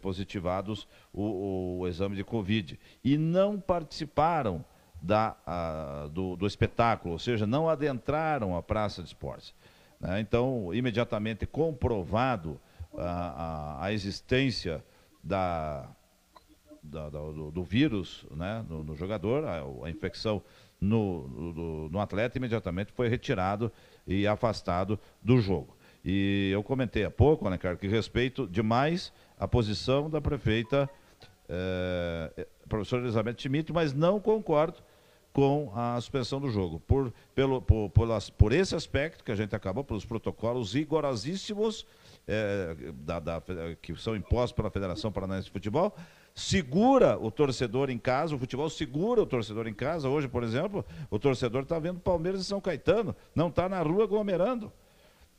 positivados 0.00 0.88
o, 1.12 1.80
o, 1.80 1.88
exame 1.88 2.16
de 2.16 2.24
Covid 2.24 2.78
e 3.02 3.18
não 3.18 3.60
participaram 3.60 4.64
da, 5.02 5.36
a, 5.46 6.08
do, 6.10 6.34
do 6.36 6.46
espetáculo, 6.46 7.12
ou 7.12 7.18
seja, 7.18 7.46
não 7.46 7.68
adentraram 7.68 8.56
a 8.56 8.62
praça 8.62 9.02
de 9.02 9.08
esportes. 9.08 9.54
Né? 10.00 10.20
Então, 10.20 10.72
imediatamente 10.72 11.46
comprovado 11.46 12.58
a, 12.96 13.02
a, 13.02 13.84
a 13.86 13.92
existência 13.92 14.82
da, 15.22 15.88
da, 16.82 17.08
do, 17.08 17.50
do, 17.50 17.62
vírus 17.62 18.24
né? 18.30 18.64
no, 18.68 18.82
no 18.84 18.96
jogador, 18.96 19.44
a, 19.44 19.62
a, 19.84 19.90
infecção 19.90 20.42
no, 20.80 21.28
no, 21.28 21.88
no 21.88 22.00
atleta, 22.00 22.38
imediatamente 22.38 22.92
foi 22.92 23.08
retirado 23.08 23.70
e 24.06 24.26
afastado 24.26 24.98
do 25.22 25.38
jogo. 25.38 25.76
E 26.04 26.50
eu 26.52 26.62
comentei 26.62 27.04
há 27.04 27.10
pouco, 27.10 27.48
né, 27.48 27.56
cara, 27.56 27.76
que 27.76 27.88
respeito 27.88 28.46
demais 28.46 29.12
a 29.38 29.48
posição 29.48 30.10
da 30.10 30.20
prefeita 30.20 30.88
eh, 31.48 32.46
professora 32.68 33.02
Elizabeth 33.02 33.36
Schmidt, 33.38 33.72
mas 33.72 33.92
não 33.92 34.20
concordo 34.20 34.82
com 35.32 35.72
a 35.74 36.00
suspensão 36.00 36.40
do 36.40 36.48
jogo. 36.48 36.78
Por, 36.80 37.12
pelo, 37.34 37.60
por, 37.60 37.90
por, 37.90 38.08
por 38.38 38.52
esse 38.52 38.74
aspecto 38.74 39.24
que 39.24 39.32
a 39.32 39.34
gente 39.34 39.54
acabou, 39.54 39.82
pelos 39.82 40.04
protocolos 40.04 40.74
rigorosíssimos 40.74 41.84
é, 42.26 42.76
da, 42.94 43.18
da, 43.18 43.42
que 43.82 43.94
são 43.96 44.14
impostos 44.14 44.52
pela 44.52 44.70
Federação 44.70 45.10
Paranaense 45.10 45.46
de 45.46 45.50
Futebol, 45.50 45.94
segura 46.34 47.18
o 47.18 47.30
torcedor 47.30 47.90
em 47.90 47.98
casa, 47.98 48.34
o 48.34 48.38
futebol 48.38 48.70
segura 48.70 49.22
o 49.22 49.26
torcedor 49.26 49.66
em 49.66 49.74
casa. 49.74 50.08
Hoje, 50.08 50.28
por 50.28 50.44
exemplo, 50.44 50.84
o 51.10 51.18
torcedor 51.18 51.62
está 51.62 51.78
vendo 51.78 51.98
Palmeiras 51.98 52.40
e 52.40 52.44
São 52.44 52.60
Caetano, 52.60 53.14
não 53.34 53.48
está 53.48 53.68
na 53.68 53.82
rua 53.82 54.04
aglomerando. 54.04 54.72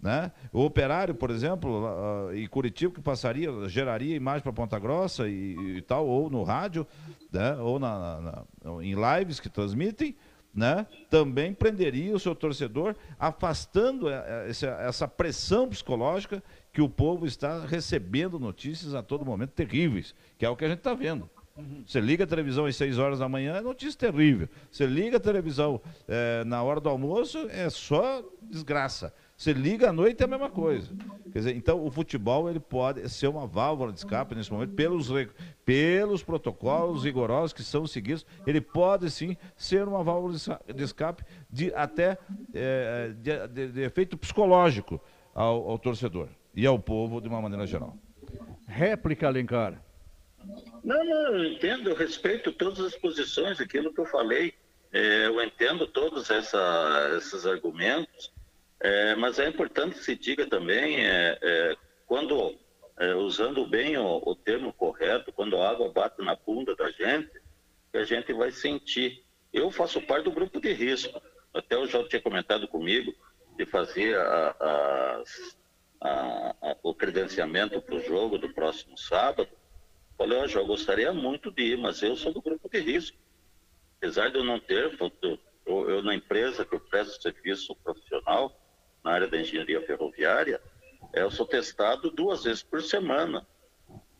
Né? 0.06 0.32
O 0.54 0.64
operário, 0.64 1.16
por 1.16 1.32
exemplo, 1.32 1.84
uh, 1.84 2.32
em 2.32 2.48
Curitiba, 2.48 2.94
que 2.94 3.02
passaria, 3.02 3.50
geraria 3.68 4.16
imagem 4.16 4.44
para 4.44 4.54
Ponta 4.54 4.78
Grossa 4.78 5.28
e, 5.28 5.78
e, 5.78 5.82
tal, 5.82 6.06
ou 6.06 6.30
no 6.30 6.44
rádio, 6.44 6.86
né? 7.34 7.56
ou 7.56 7.80
na, 7.80 8.22
na, 8.22 8.84
em 8.84 8.94
lives 8.94 9.40
que 9.40 9.50
transmitem, 9.50 10.16
né? 10.54 10.86
também 11.10 11.56
prenderia 11.56 12.16
o 12.16 12.20
seu 12.20 12.36
torcedor, 12.36 12.96
afastando 13.18 14.08
eh, 14.08 14.24
eh, 14.28 14.50
essa, 14.52 14.68
essa 14.68 15.08
pressão 15.08 15.68
psicológica 15.68 16.44
que 16.72 16.84
o 16.84 16.88
povo 16.88 17.26
está 17.26 17.66
recebendo 17.66 18.38
notícias 18.38 18.94
a 18.94 19.02
todo 19.02 19.26
momento 19.26 19.54
terríveis, 19.54 20.14
que 20.38 20.46
é 20.46 20.50
o 20.52 20.56
que 20.56 20.66
a 20.66 20.70
gente 20.70 20.78
está 20.78 20.94
vendo. 20.94 21.28
Você 21.88 22.02
liga 22.02 22.26
a 22.26 22.28
televisão 22.28 22.66
às 22.66 22.76
6 22.76 23.00
horas 23.00 23.20
da 23.20 23.30
manhã, 23.30 23.56
é 23.56 23.62
notícia 23.62 23.98
terrível. 23.98 24.50
Você 24.70 24.86
liga 24.86 25.18
a 25.18 25.20
televisão 25.20 25.82
é, 26.06 26.44
na 26.44 26.62
hora 26.62 26.82
do 26.82 26.90
almoço, 26.90 27.48
é 27.50 27.70
só 27.70 28.22
desgraça. 28.42 29.14
Você 29.38 29.52
liga 29.52 29.90
à 29.90 29.94
noite 29.94 30.22
é 30.22 30.26
a 30.26 30.28
mesma 30.28 30.50
coisa. 30.50 30.90
Quer 31.32 31.40
dizer, 31.40 31.56
então 31.56 31.86
o 31.86 31.92
futebol 31.92 32.50
ele 32.50 32.60
pode 32.60 33.08
ser 33.10 33.28
uma 33.28 33.46
válvula 33.46 33.92
de 33.92 33.98
escape 33.98 34.34
nesse 34.34 34.52
momento, 34.52 34.74
pelos, 34.74 35.10
pelos 35.66 36.24
protocolos 36.24 37.04
rigorosos 37.04 37.52
que 37.52 37.62
são 37.62 37.86
seguidos, 37.86 38.26
ele 38.48 38.62
pode 38.62 39.12
sim 39.12 39.36
ser 39.58 39.86
uma 39.86 40.02
válvula 40.02 40.38
de 40.74 40.84
escape 40.84 41.26
de 41.52 41.74
até 41.74 42.18
é, 42.54 43.12
de, 43.18 43.48
de, 43.50 43.68
de, 43.74 43.82
efeito 43.82 44.18
psicológico 44.18 45.02
ao, 45.34 45.70
ao 45.72 45.78
torcedor 45.78 46.30
e 46.56 46.66
ao 46.66 46.80
povo 46.80 47.20
de 47.20 47.28
uma 47.28 47.42
maneira 47.42 47.68
geral. 47.68 47.98
Réplica, 48.66 49.28
Alencar. 49.28 49.84
Não, 50.82 51.04
não, 51.04 51.36
eu 51.36 51.46
entendo, 51.52 51.90
eu 51.90 51.96
respeito 51.96 52.54
todas 52.54 52.80
as 52.80 52.96
posições, 52.96 53.60
aquilo 53.60 53.94
que 53.94 54.00
eu 54.00 54.06
falei, 54.06 54.54
é, 54.94 55.28
eu 55.28 55.44
entendo 55.44 55.86
todos 55.88 56.30
essa, 56.30 57.16
esses 57.18 57.46
argumentos. 57.46 58.32
É, 58.80 59.16
mas 59.16 59.40
é 59.40 59.48
importante 59.48 59.96
que 59.96 60.04
se 60.04 60.16
diga 60.16 60.48
também, 60.48 61.06
é, 61.06 61.40
é, 61.42 61.78
quando, 62.06 62.56
é, 63.00 63.14
usando 63.16 63.66
bem 63.66 63.98
o, 63.98 64.22
o, 64.26 64.36
termo 64.36 64.74
correto, 64.74 65.32
quando 65.32 65.58
a 65.58 65.70
água 65.70 65.92
bate 65.92 66.22
na 66.22 66.36
bunda 66.36 66.76
da 66.76 66.92
gente, 66.92 67.32
que 67.92 67.98
a 67.98 68.04
gente 68.04 68.34
vai 68.34 68.52
sentir. 68.52 69.24
Eu 69.54 69.72
faço 69.72 70.02
parte 70.02 70.26
do 70.26 70.32
grupo 70.32 70.60
de 70.60 70.74
risco. 70.74 71.22
Até 71.54 71.78
o 71.78 71.88
João 71.88 72.08
tinha 72.08 72.22
comentado 72.22 72.68
comigo 72.68 73.16
de 73.58 73.66
fazer 73.66 74.18
a, 74.18 74.56
a, 74.60 75.24
a, 76.02 76.78
o 76.84 76.94
credenciamento 76.94 77.82
para 77.82 77.96
o 77.96 78.04
jogo 78.04 78.38
do 78.38 78.54
próximo 78.54 78.98
sábado. 78.98 79.48
Falei, 80.18 80.38
ó, 80.38 80.48
João, 80.48 80.68
gostaria 80.68 81.14
muito 81.14 81.50
de 81.52 81.64
ir, 81.64 81.78
mas 81.78 82.02
eu 82.02 82.16
sou 82.18 82.34
do 82.34 82.42
grupo 82.42 82.70
de 82.70 82.80
risco. 82.80 83.18
Apesar 83.98 84.30
de 84.30 84.38
eu 84.38 84.44
não 84.44 84.60
ter, 84.60 84.98
eu, 85.66 85.90
eu 85.90 86.04
na 86.04 86.14
empresa 86.14 86.66
que 86.66 86.76
eu 86.76 86.80
presto 86.80 87.22
serviço 87.22 87.74
profissional, 87.78 88.54
na 89.06 89.12
área 89.12 89.28
da 89.28 89.38
engenharia 89.38 89.80
ferroviária, 89.84 90.60
é, 91.14 91.22
eu 91.22 91.30
sou 91.30 91.46
testado 91.46 92.10
duas 92.10 92.44
vezes 92.44 92.64
por 92.64 92.82
semana. 92.82 93.46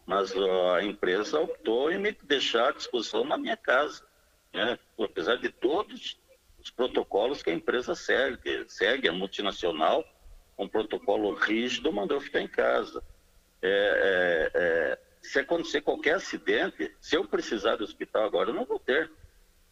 Mas 0.06 0.32
a 0.72 0.84
empresa 0.84 1.40
optou 1.40 1.92
em 1.92 1.98
me 1.98 2.12
deixar 2.12 2.70
à 2.70 2.72
disposição 2.72 3.24
na 3.24 3.36
minha 3.36 3.58
casa. 3.58 4.06
Né? 4.54 4.78
Apesar 5.00 5.38
de 5.38 5.50
todos 5.50 6.20
os 6.60 6.70
protocolos 6.70 7.42
que 7.42 7.50
a 7.50 7.54
empresa 7.54 7.96
segue, 7.96 8.64
segue 8.68 9.10
a 9.10 9.12
multinacional, 9.12 10.06
um 10.56 10.68
protocolo 10.68 11.34
rígido, 11.34 11.92
mandou 11.92 12.22
ficar 12.22 12.42
em 12.42 12.48
casa. 12.48 13.04
É, 13.64 13.68
é, 13.68 14.52
é, 14.54 15.00
se 15.24 15.40
acontecer 15.40 15.82
qualquer 15.82 16.18
acidente, 16.18 16.96
se 17.02 17.18
eu 17.18 17.28
precisar 17.28 17.78
do 17.78 17.84
hospital 17.84 18.26
agora, 18.26 18.52
eu 18.52 18.54
não 18.54 18.66
vou 18.66 18.78
ter. 18.78 19.12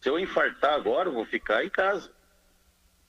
Se 0.01 0.09
eu 0.09 0.17
infartar 0.17 0.73
agora, 0.73 1.09
eu 1.09 1.13
vou 1.13 1.25
ficar 1.25 1.63
em 1.63 1.69
casa. 1.69 2.11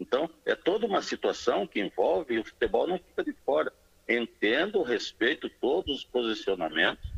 Então, 0.04 0.28
é 0.44 0.54
toda 0.54 0.86
uma 0.86 1.00
situação 1.00 1.66
que 1.66 1.80
envolve 1.80 2.34
e 2.34 2.38
o 2.38 2.44
futebol 2.44 2.86
não 2.86 2.98
fica 2.98 3.24
de 3.24 3.32
fora. 3.42 3.72
Entendo, 4.06 4.82
respeito 4.82 5.48
todos 5.48 5.96
os 5.96 6.04
posicionamentos, 6.04 7.10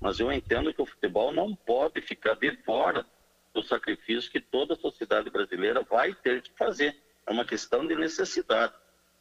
mas 0.00 0.18
eu 0.18 0.32
entendo 0.32 0.74
que 0.74 0.82
o 0.82 0.86
futebol 0.86 1.32
não 1.32 1.54
pode 1.54 2.00
ficar 2.00 2.34
de 2.34 2.50
fora 2.64 3.06
do 3.54 3.62
sacrifício 3.62 4.28
que 4.28 4.40
toda 4.40 4.74
a 4.74 4.76
sociedade 4.76 5.30
brasileira 5.30 5.82
vai 5.82 6.14
ter 6.14 6.42
que 6.42 6.50
fazer. 6.58 6.96
É 7.24 7.30
uma 7.30 7.44
questão 7.44 7.86
de 7.86 7.94
necessidade. 7.94 8.74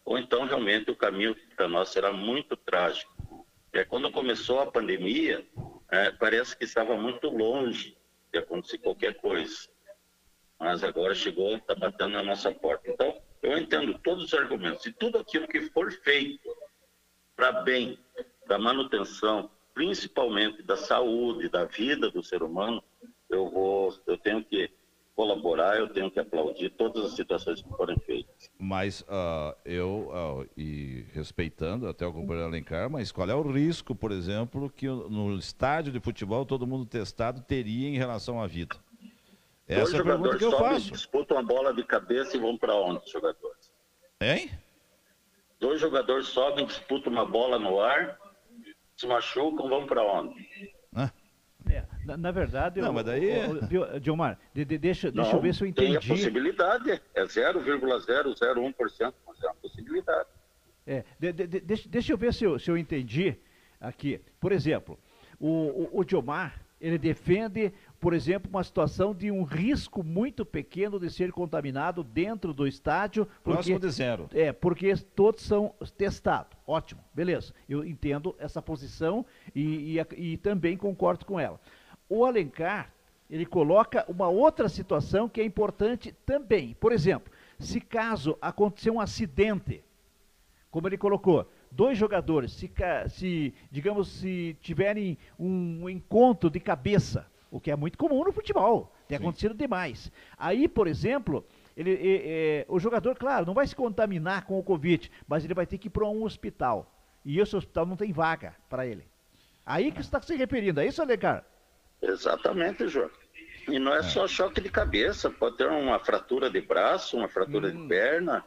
Ou 0.03 0.17
então, 0.17 0.47
realmente, 0.47 0.89
o 0.89 0.95
caminho 0.95 1.35
para 1.55 1.67
nós 1.67 1.89
será 1.89 2.11
muito 2.11 2.57
trágico. 2.57 3.45
É, 3.71 3.83
quando 3.83 4.11
começou 4.11 4.61
a 4.61 4.71
pandemia, 4.71 5.45
é, 5.91 6.09
parece 6.09 6.57
que 6.57 6.63
estava 6.63 6.97
muito 6.97 7.29
longe 7.29 7.95
de 8.33 8.39
acontecer 8.39 8.79
qualquer 8.79 9.13
coisa 9.13 9.69
mas 10.61 10.83
agora 10.83 11.15
chegou, 11.15 11.57
está 11.57 11.73
batendo 11.73 12.11
na 12.11 12.23
nossa 12.23 12.51
porta. 12.51 12.89
Então, 12.89 13.19
eu 13.41 13.57
entendo 13.57 13.97
todos 14.03 14.25
os 14.25 14.33
argumentos 14.33 14.85
e 14.85 14.93
tudo 14.93 15.17
aquilo 15.17 15.47
que 15.47 15.59
for 15.71 15.91
feito 15.91 16.55
para 17.35 17.63
bem 17.63 17.97
da 18.47 18.59
manutenção, 18.59 19.49
principalmente 19.73 20.61
da 20.61 20.77
saúde, 20.77 21.49
da 21.49 21.65
vida 21.65 22.11
do 22.11 22.21
ser 22.21 22.43
humano, 22.43 22.83
eu 23.27 23.49
vou, 23.49 23.91
eu 24.05 24.17
tenho 24.17 24.43
que 24.43 24.69
colaborar, 25.15 25.77
eu 25.77 25.89
tenho 25.89 26.11
que 26.11 26.19
aplaudir 26.19 26.69
todas 26.69 27.05
as 27.05 27.13
situações 27.13 27.61
que 27.61 27.69
forem 27.69 27.97
feitas. 27.99 28.51
Mas 28.59 29.01
uh, 29.01 29.55
eu, 29.65 30.11
uh, 30.13 30.49
e 30.55 31.05
respeitando 31.11 31.87
até 31.87 32.05
o 32.05 32.13
companheiro 32.13 32.47
Alencar, 32.47 32.87
mas 32.87 33.11
qual 33.11 33.27
é 33.27 33.33
o 33.33 33.51
risco, 33.51 33.95
por 33.95 34.11
exemplo, 34.11 34.69
que 34.69 34.87
no 34.87 35.35
estádio 35.37 35.91
de 35.91 35.99
futebol 35.99 36.45
todo 36.45 36.67
mundo 36.67 36.85
testado 36.85 37.41
teria 37.41 37.89
em 37.89 37.97
relação 37.97 38.39
à 38.39 38.45
vida? 38.45 38.75
Essa 39.71 39.83
Dois 39.83 39.93
é 39.93 39.99
a 39.99 40.03
pergunta 40.03 40.37
que 40.37 40.43
eu 40.43 40.51
faço. 40.51 40.91
disputam 40.91 41.37
a 41.37 41.41
bola 41.41 41.73
de 41.73 41.81
cabeça 41.85 42.35
e 42.35 42.39
vão 42.39 42.57
para 42.57 42.75
onde, 42.75 43.05
os 43.05 43.09
jogadores? 43.09 43.71
Hein? 44.21 44.51
Dois 45.61 45.79
jogadores 45.79 46.27
sobem, 46.27 46.65
disputam 46.65 47.13
uma 47.13 47.25
bola 47.25 47.57
no 47.57 47.79
ar, 47.79 48.19
se 48.97 49.07
machucam, 49.07 49.69
vão 49.69 49.87
para 49.87 50.03
onde? 50.03 50.45
Ah. 50.93 51.09
É, 51.69 51.85
na, 52.03 52.17
na, 52.17 52.31
verdade, 52.31 52.81
não, 52.81 52.87
eu, 52.87 52.93
mas 52.93 53.05
daí... 53.05 53.29
É- 53.29 53.99
Dilmar, 53.99 54.37
de, 54.53 54.65
de, 54.65 54.77
deixa, 54.77 55.07
não, 55.07 55.23
deixa 55.23 55.37
eu 55.37 55.41
ver 55.41 55.53
se 55.53 55.63
eu 55.63 55.67
entendi. 55.67 55.87
Tem 55.87 55.95
a 55.95 56.01
possibilidade, 56.01 57.01
é 57.13 57.23
0,001%, 57.23 59.13
mas 59.25 59.43
é 59.43 59.45
uma 59.45 59.55
possibilidade. 59.55 60.27
É, 60.85 61.05
de, 61.17 61.31
de, 61.31 61.47
deixa, 61.61 61.87
deixa 61.87 62.11
eu 62.11 62.17
ver 62.17 62.33
se 62.33 62.43
eu, 62.43 62.59
se 62.59 62.69
eu 62.69 62.77
entendi 62.77 63.37
aqui. 63.79 64.19
Por 64.39 64.51
exemplo, 64.51 64.99
o, 65.39 65.47
o, 65.47 65.99
o 65.99 66.03
Dilmar, 66.03 66.59
ele 66.81 66.97
defende 66.97 67.71
por 68.01 68.15
exemplo, 68.15 68.49
uma 68.49 68.63
situação 68.63 69.13
de 69.13 69.29
um 69.29 69.43
risco 69.43 70.03
muito 70.03 70.43
pequeno 70.43 70.99
de 70.99 71.07
ser 71.07 71.31
contaminado 71.31 72.03
dentro 72.03 72.51
do 72.51 72.67
estádio. 72.67 73.27
Porque, 73.43 73.51
Próximo 73.51 73.79
de 73.79 73.91
zero. 73.91 74.27
É, 74.33 74.51
porque 74.51 74.97
todos 75.15 75.43
são 75.43 75.75
testados. 75.95 76.57
Ótimo, 76.65 76.99
beleza. 77.13 77.53
Eu 77.69 77.85
entendo 77.85 78.35
essa 78.39 78.59
posição 78.59 79.23
e, 79.53 79.99
e, 79.99 80.31
e 80.33 80.37
também 80.37 80.75
concordo 80.75 81.27
com 81.27 81.39
ela. 81.39 81.61
O 82.09 82.25
Alencar, 82.25 82.91
ele 83.29 83.45
coloca 83.45 84.03
uma 84.09 84.27
outra 84.27 84.67
situação 84.67 85.29
que 85.29 85.39
é 85.39 85.45
importante 85.45 86.11
também. 86.25 86.75
Por 86.79 86.91
exemplo, 86.91 87.31
se 87.59 87.79
caso 87.79 88.35
acontecer 88.41 88.89
um 88.89 88.99
acidente, 88.99 89.83
como 90.71 90.87
ele 90.87 90.97
colocou, 90.97 91.47
dois 91.69 91.99
jogadores, 91.99 92.51
se, 92.53 92.71
se 93.09 93.53
digamos, 93.69 94.07
se 94.07 94.57
tiverem 94.59 95.19
um 95.37 95.87
encontro 95.87 96.49
de 96.49 96.59
cabeça, 96.59 97.29
o 97.51 97.59
que 97.59 97.69
é 97.69 97.75
muito 97.75 97.97
comum 97.97 98.23
no 98.23 98.31
futebol, 98.31 98.91
tem 99.07 99.17
Sim. 99.17 99.23
acontecido 99.23 99.53
demais. 99.53 100.09
Aí, 100.37 100.69
por 100.69 100.87
exemplo, 100.87 101.45
ele, 101.75 101.91
é, 101.93 102.61
é, 102.61 102.65
o 102.69 102.79
jogador, 102.79 103.15
claro, 103.15 103.45
não 103.45 103.53
vai 103.53 103.67
se 103.67 103.75
contaminar 103.75 104.45
com 104.45 104.57
o 104.57 104.63
Covid, 104.63 105.11
mas 105.27 105.43
ele 105.43 105.53
vai 105.53 105.65
ter 105.65 105.77
que 105.77 105.87
ir 105.87 105.91
para 105.91 106.07
um 106.07 106.23
hospital. 106.23 106.89
E 107.23 107.39
esse 107.39 107.55
hospital 107.55 107.85
não 107.85 107.97
tem 107.97 108.13
vaga 108.13 108.55
para 108.69 108.87
ele. 108.87 109.05
Aí 109.65 109.91
que 109.91 109.97
você 109.97 110.07
está 110.07 110.21
se 110.21 110.35
referindo, 110.35 110.79
é 110.79 110.87
isso, 110.87 111.01
Alecar? 111.01 111.45
Exatamente, 112.01 112.87
João. 112.87 113.11
E 113.67 113.77
não 113.77 113.93
é, 113.93 113.99
é, 113.99 114.03
só 114.03 114.27
choque 114.27 114.59
de 114.59 114.69
cabeça, 114.69 115.29
pode 115.29 115.57
ter 115.57 115.67
uma 115.67 115.99
fratura 115.99 116.49
de 116.49 116.61
braço, 116.61 117.17
uma 117.17 117.27
fratura 117.27 117.67
hum. 117.67 117.83
de 117.83 117.87
perna. 117.87 118.43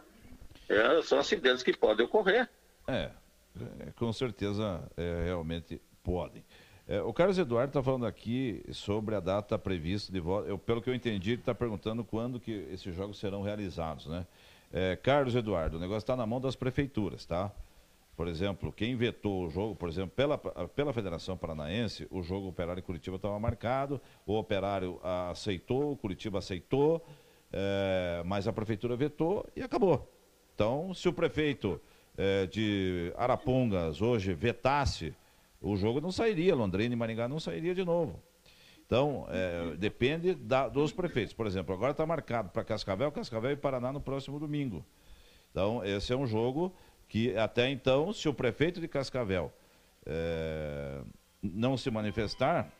É, 0.68 1.02
são 1.02 1.18
acidentes 1.18 1.62
que 1.62 1.76
podem 1.76 2.06
ocorrer. 2.06 2.48
É, 2.88 3.10
é 3.80 3.92
com 3.94 4.12
certeza 4.12 4.82
é, 4.96 5.24
realmente 5.24 5.80
podem. 6.02 6.44
É, 6.86 7.00
o 7.00 7.12
Carlos 7.14 7.38
Eduardo 7.38 7.70
está 7.70 7.82
falando 7.82 8.04
aqui 8.04 8.62
sobre 8.70 9.14
a 9.14 9.20
data 9.20 9.58
prevista 9.58 10.12
de 10.12 10.20
volta. 10.20 10.48
Eu, 10.48 10.58
pelo 10.58 10.82
que 10.82 10.90
eu 10.90 10.94
entendi, 10.94 11.32
ele 11.32 11.40
está 11.40 11.54
perguntando 11.54 12.04
quando 12.04 12.38
que 12.38 12.50
esses 12.70 12.94
jogos 12.94 13.18
serão 13.18 13.42
realizados, 13.42 14.06
né? 14.06 14.26
É, 14.70 14.96
Carlos 14.96 15.34
Eduardo, 15.34 15.76
o 15.76 15.80
negócio 15.80 15.98
está 15.98 16.16
na 16.16 16.26
mão 16.26 16.40
das 16.40 16.56
prefeituras, 16.56 17.24
tá? 17.24 17.50
Por 18.16 18.28
exemplo, 18.28 18.70
quem 18.72 18.94
vetou 18.96 19.46
o 19.46 19.50
jogo, 19.50 19.74
por 19.74 19.88
exemplo, 19.88 20.10
pela, 20.14 20.36
pela 20.36 20.92
Federação 20.92 21.36
Paranaense, 21.36 22.06
o 22.10 22.22
jogo 22.22 22.48
Operário 22.48 22.82
Curitiba 22.82 23.16
estava 23.16 23.38
marcado, 23.40 24.00
o 24.26 24.36
Operário 24.36 25.00
aceitou, 25.30 25.92
o 25.92 25.96
Curitiba 25.96 26.38
aceitou, 26.38 27.04
é, 27.52 28.22
mas 28.24 28.46
a 28.46 28.52
Prefeitura 28.52 28.94
vetou 28.94 29.46
e 29.56 29.62
acabou. 29.62 30.08
Então, 30.54 30.92
se 30.94 31.08
o 31.08 31.12
prefeito 31.12 31.80
é, 32.16 32.46
de 32.46 33.12
Arapongas 33.16 34.00
hoje 34.00 34.32
vetasse, 34.34 35.14
o 35.64 35.76
jogo 35.76 36.00
não 36.00 36.12
sairia, 36.12 36.54
Londrina 36.54 36.92
e 36.92 36.96
Maringá 36.96 37.26
não 37.26 37.40
sairia 37.40 37.74
de 37.74 37.84
novo. 37.84 38.22
Então, 38.86 39.26
é, 39.30 39.76
depende 39.76 40.34
da, 40.34 40.68
dos 40.68 40.92
prefeitos. 40.92 41.32
Por 41.32 41.46
exemplo, 41.46 41.74
agora 41.74 41.92
está 41.92 42.04
marcado 42.04 42.50
para 42.50 42.62
Cascavel, 42.62 43.10
Cascavel 43.10 43.52
e 43.52 43.56
Paraná 43.56 43.90
no 43.90 44.00
próximo 44.00 44.38
domingo. 44.38 44.84
Então, 45.50 45.82
esse 45.82 46.12
é 46.12 46.16
um 46.16 46.26
jogo 46.26 46.74
que 47.08 47.34
até 47.36 47.70
então, 47.70 48.12
se 48.12 48.28
o 48.28 48.34
prefeito 48.34 48.78
de 48.80 48.86
Cascavel 48.86 49.50
é, 50.04 51.00
não 51.42 51.78
se 51.78 51.90
manifestar, 51.90 52.70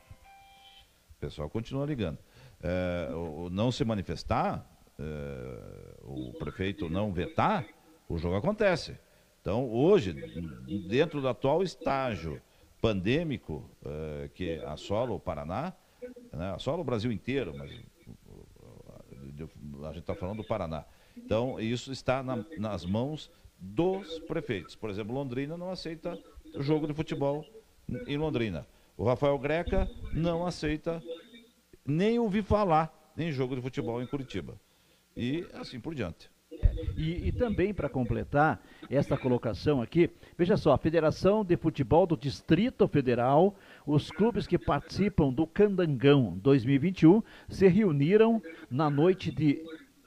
o 1.17 1.21
pessoal 1.21 1.49
continua 1.49 1.87
ligando, 1.87 2.19
é, 2.63 3.09
não 3.51 3.73
se 3.73 3.83
manifestar, 3.83 4.63
é, 4.99 5.95
o 6.03 6.35
prefeito 6.39 6.91
não 6.91 7.13
vetar, 7.13 7.65
o 8.07 8.19
jogo 8.19 8.37
acontece. 8.37 8.99
Então, 9.41 9.71
hoje, 9.71 10.13
dentro 10.89 11.23
do 11.23 11.29
atual 11.29 11.63
estágio 11.63 12.41
pandêmico 12.85 13.65
é, 13.83 14.29
que 14.35 14.57
assola 14.67 15.13
o 15.13 15.19
Paraná, 15.19 15.73
né, 16.31 16.53
assola 16.55 16.83
o 16.83 16.85
Brasil 16.85 17.11
inteiro, 17.11 17.55
mas 17.57 17.71
a 19.85 19.93
gente 19.93 20.01
está 20.01 20.15
falando 20.15 20.37
do 20.43 20.45
Paraná. 20.45 20.85
Então, 21.17 21.59
isso 21.59 21.91
está 21.91 22.23
na, 22.23 22.45
nas 22.59 22.85
mãos 22.85 23.31
dos 23.59 24.19
prefeitos. 24.29 24.77
Por 24.77 24.91
exemplo, 24.91 25.15
Londrina 25.15 25.57
não 25.57 25.71
aceita 25.71 26.23
jogo 26.59 26.87
de 26.87 26.93
futebol 26.93 27.43
em 28.07 28.19
Londrina. 28.19 28.67
O 28.99 29.05
Rafael 29.05 29.39
Greca 29.39 29.91
não 30.13 30.47
aceita 30.47 31.03
nem 31.87 32.19
ouvir 32.19 32.45
falar 32.45 33.15
em 33.17 33.33
jogo 33.33 33.57
de 33.57 33.63
futebol 33.63 34.03
em 34.03 34.07
Curitiba. 34.07 34.61
E 35.17 35.47
assim 35.55 35.81
por 35.81 35.95
diante. 35.95 36.31
E, 36.97 37.29
e, 37.29 37.33
também 37.33 37.75
para 37.75 37.89
completar 37.89 38.63
esta 38.89 39.17
colocação 39.17 39.83
aqui, 39.83 40.11
veja 40.39 40.57
só, 40.57 40.73
a 40.73 40.79
Federação 40.79 41.45
de 41.45 41.57
Futebol 41.57 42.07
do 42.07 42.17
Distrito 42.17 42.87
Federal, 42.87 43.57
os 43.87 44.11
clubes 44.11 44.47
que 44.47 44.59
participam 44.59 45.33
do 45.33 45.47
Candangão 45.47 46.39
2021 46.43 47.23
se 47.49 47.67
reuniram 47.67 48.41
na 48.71 48.89
noite 48.89 49.33
de 49.33 49.61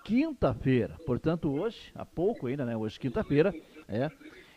quinta-feira, 0.06 0.96
portanto 1.06 1.52
hoje, 1.52 1.92
há 1.94 2.06
pouco 2.06 2.48
ainda, 2.48 2.66
né? 2.66 2.78
Hoje 2.78 2.98
quinta-feira, 2.98 3.54
é. 3.90 4.10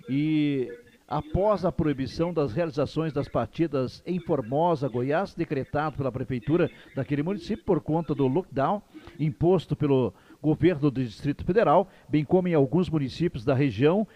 E 0.08 0.70
após 1.10 1.64
a 1.64 1.72
proibição 1.72 2.32
das 2.32 2.52
realizações 2.52 3.12
das 3.12 3.28
partidas 3.28 4.00
em 4.06 4.20
Formosa, 4.20 4.88
Goiás, 4.88 5.34
decretado 5.34 5.96
pela 5.96 6.12
prefeitura 6.12 6.70
daquele 6.94 7.24
município 7.24 7.64
por 7.64 7.80
conta 7.80 8.14
do 8.14 8.28
lockdown 8.28 8.80
imposto 9.18 9.74
pelo 9.74 10.14
governo 10.42 10.90
do 10.90 11.02
Distrito 11.04 11.44
Federal, 11.44 11.88
bem 12.08 12.24
como 12.24 12.48
em 12.48 12.54
alguns 12.54 12.88
municípios 12.88 13.44
da 13.44 13.54
região 13.54 14.06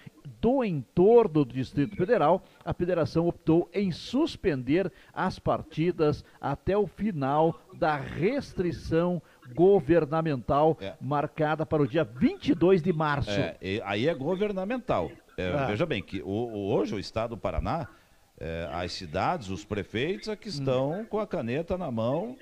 do 0.41 0.65
entorno 0.65 1.45
do 1.45 1.53
Distrito 1.53 1.97
Federal, 1.97 2.43
a 2.65 2.73
federação 2.73 3.27
optou 3.27 3.69
em 3.73 3.91
suspender 3.91 4.91
as 5.13 5.39
partidas 5.39 6.25
até 6.41 6.77
o 6.77 6.87
final 6.87 7.61
da 7.75 7.97
restrição 7.97 9.23
governamental 9.55 10.77
é. 10.81 10.95
marcada 11.01 11.67
para 11.67 11.83
o 11.83 11.87
dia 11.87 12.05
22 12.05 12.83
de 12.83 12.93
março. 12.93 13.31
É, 13.31 13.57
aí 13.85 14.09
é 14.09 14.15
governamental. 14.15 15.11
É, 15.37 15.51
ah. 15.51 15.67
Veja 15.67 15.85
bem 15.85 16.03
que 16.03 16.23
hoje 16.23 16.95
o 16.95 16.99
Estado 16.99 17.31
do 17.31 17.37
Paraná, 17.37 17.89
é, 18.39 18.69
as 18.73 18.93
cidades, 18.93 19.49
os 19.49 19.65
prefeitos 19.65 20.29
é 20.29 20.37
que 20.37 20.49
estão 20.49 21.01
hum. 21.01 21.05
com 21.05 21.19
a 21.19 21.27
caneta 21.27 21.77
na 21.77 21.91
mão, 21.91 22.37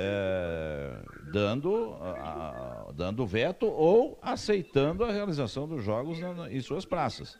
é, 0.00 0.92
dando, 1.32 1.94
a, 2.00 2.86
dando 2.94 3.26
veto 3.26 3.66
ou 3.66 4.16
aceitando 4.22 5.04
a 5.04 5.10
realização 5.10 5.66
dos 5.66 5.82
jogos 5.82 6.20
na, 6.20 6.50
em 6.52 6.60
suas 6.60 6.84
praças. 6.84 7.36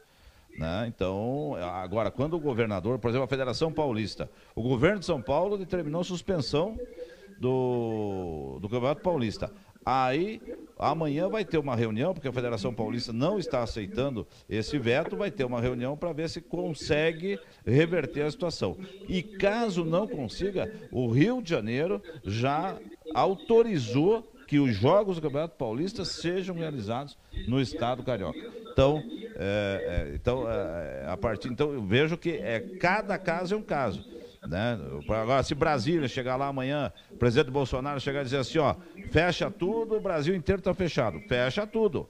Né? 0.58 0.86
Então, 0.88 1.54
agora, 1.54 2.10
quando 2.10 2.34
o 2.34 2.40
governador, 2.40 2.98
por 2.98 3.08
exemplo, 3.08 3.24
a 3.24 3.28
Federação 3.28 3.72
Paulista, 3.72 4.28
o 4.56 4.62
governo 4.62 4.98
de 4.98 5.06
São 5.06 5.22
Paulo 5.22 5.56
determinou 5.56 6.02
suspensão 6.02 6.76
do, 7.38 8.58
do 8.60 8.68
Campeonato 8.68 9.02
Paulista. 9.02 9.52
Aí, 9.84 10.40
amanhã 10.78 11.28
vai 11.28 11.44
ter 11.44 11.58
uma 11.58 11.74
reunião, 11.74 12.12
porque 12.12 12.28
a 12.28 12.32
Federação 12.32 12.74
Paulista 12.74 13.12
não 13.12 13.38
está 13.38 13.62
aceitando 13.62 14.26
esse 14.48 14.78
veto, 14.78 15.16
vai 15.16 15.30
ter 15.30 15.44
uma 15.44 15.60
reunião 15.60 15.96
para 15.96 16.12
ver 16.12 16.28
se 16.28 16.40
consegue 16.40 17.38
reverter 17.64 18.22
a 18.22 18.30
situação. 18.30 18.76
E 19.08 19.22
caso 19.22 19.84
não 19.84 20.06
consiga, 20.06 20.70
o 20.92 21.08
Rio 21.08 21.40
de 21.40 21.50
Janeiro 21.50 22.02
já 22.24 22.76
autorizou 23.14 24.30
que 24.48 24.58
os 24.58 24.74
jogos 24.74 25.16
do 25.16 25.22
Campeonato 25.22 25.56
Paulista 25.56 26.06
sejam 26.06 26.56
realizados 26.56 27.18
no 27.46 27.60
estado 27.60 28.02
carioca. 28.02 28.38
Então, 28.72 29.02
é, 29.36 30.06
é, 30.10 30.14
então 30.14 30.50
é, 30.50 31.04
a 31.06 31.16
partir, 31.16 31.48
então 31.48 31.70
eu 31.72 31.82
vejo 31.82 32.16
que 32.16 32.30
é 32.30 32.58
cada 32.80 33.18
caso 33.18 33.54
é 33.54 33.58
um 33.58 33.62
caso. 33.62 34.17
Né? 34.48 34.78
Agora, 35.08 35.42
se 35.42 35.54
Brasília 35.54 36.08
chegar 36.08 36.36
lá 36.36 36.46
amanhã, 36.46 36.90
o 37.10 37.16
presidente 37.16 37.50
Bolsonaro 37.50 38.00
chegar 38.00 38.22
e 38.22 38.24
dizer 38.24 38.38
assim, 38.38 38.58
ó, 38.58 38.74
fecha 39.10 39.50
tudo, 39.50 39.96
o 39.96 40.00
Brasil 40.00 40.34
inteiro 40.34 40.60
está 40.60 40.72
fechado. 40.72 41.20
Fecha 41.28 41.66
tudo. 41.66 42.08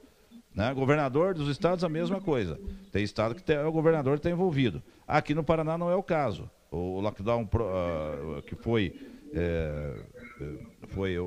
Né? 0.55 0.73
Governador 0.73 1.33
dos 1.33 1.49
estados, 1.49 1.83
a 1.83 1.89
mesma 1.89 2.21
coisa. 2.21 2.57
Tem 2.91 3.03
estado 3.03 3.35
que 3.35 3.43
tem, 3.43 3.57
o 3.59 3.71
governador 3.71 4.15
está 4.15 4.29
envolvido. 4.29 4.81
Aqui 5.05 5.35
no 5.35 5.43
Paraná 5.43 5.77
não 5.77 5.91
é 5.91 5.95
o 5.95 6.03
caso. 6.03 6.49
O 6.71 7.01
lockdown 7.01 7.43
uh, 7.43 8.41
que 8.43 8.55
foi, 8.55 8.95
é, 9.33 9.95
foi 10.89 11.17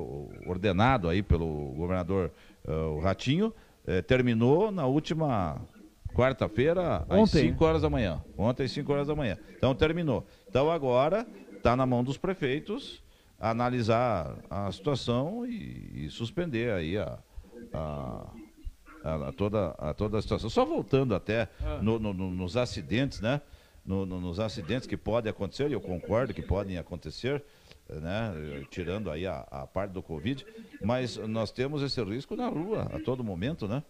ordenado 0.47 1.09
aí 1.09 1.21
pelo 1.21 1.73
governador 1.73 2.31
uh, 2.65 2.99
Ratinho, 2.99 3.53
é, 3.85 4.01
terminou 4.01 4.71
na 4.71 4.85
última 4.85 5.61
Quarta-feira, 6.13 7.05
às 7.09 7.29
5 7.31 7.65
horas 7.65 7.81
da 7.81 7.89
manhã. 7.89 8.23
Ontem, 8.37 8.63
às 8.63 8.71
5 8.71 8.91
horas 8.93 9.07
da 9.07 9.15
manhã. 9.15 9.37
Então, 9.57 9.73
terminou. 9.73 10.25
Então, 10.47 10.69
agora, 10.69 11.25
está 11.57 11.75
na 11.75 11.85
mão 11.85 12.03
dos 12.03 12.17
prefeitos 12.17 13.03
analisar 13.43 14.37
a 14.49 14.71
situação 14.71 15.45
e, 15.45 16.05
e 16.05 16.09
suspender 16.09 16.71
aí 16.71 16.97
a, 16.97 17.19
a, 17.73 18.27
a, 19.03 19.27
a, 19.27 19.31
toda, 19.33 19.75
a 19.77 19.93
toda 19.93 20.17
a 20.17 20.21
situação. 20.21 20.49
Só 20.49 20.63
voltando 20.63 21.13
até 21.13 21.49
ah. 21.61 21.79
no, 21.81 21.99
no, 21.99 22.13
no, 22.13 22.31
nos 22.31 22.55
acidentes, 22.55 23.19
né? 23.19 23.41
No, 23.85 24.05
nos 24.05 24.39
acidentes 24.39 24.87
que 24.87 24.95
podem 24.95 25.29
acontecer, 25.29 25.69
e 25.69 25.73
eu 25.73 25.81
concordo 25.81 26.33
que 26.33 26.41
podem 26.41 26.77
acontecer, 26.77 27.43
né? 27.89 28.33
Tirando 28.69 29.11
aí 29.11 29.27
a, 29.27 29.45
a 29.51 29.67
parte 29.67 29.91
do 29.91 30.01
Covid, 30.01 30.45
mas 30.81 31.17
nós 31.17 31.51
temos 31.51 31.81
esse 31.81 32.01
risco 32.01 32.33
na 32.33 32.47
rua 32.47 32.89
a 32.93 32.99
todo 33.01 33.25
momento, 33.25 33.67
né? 33.67 33.83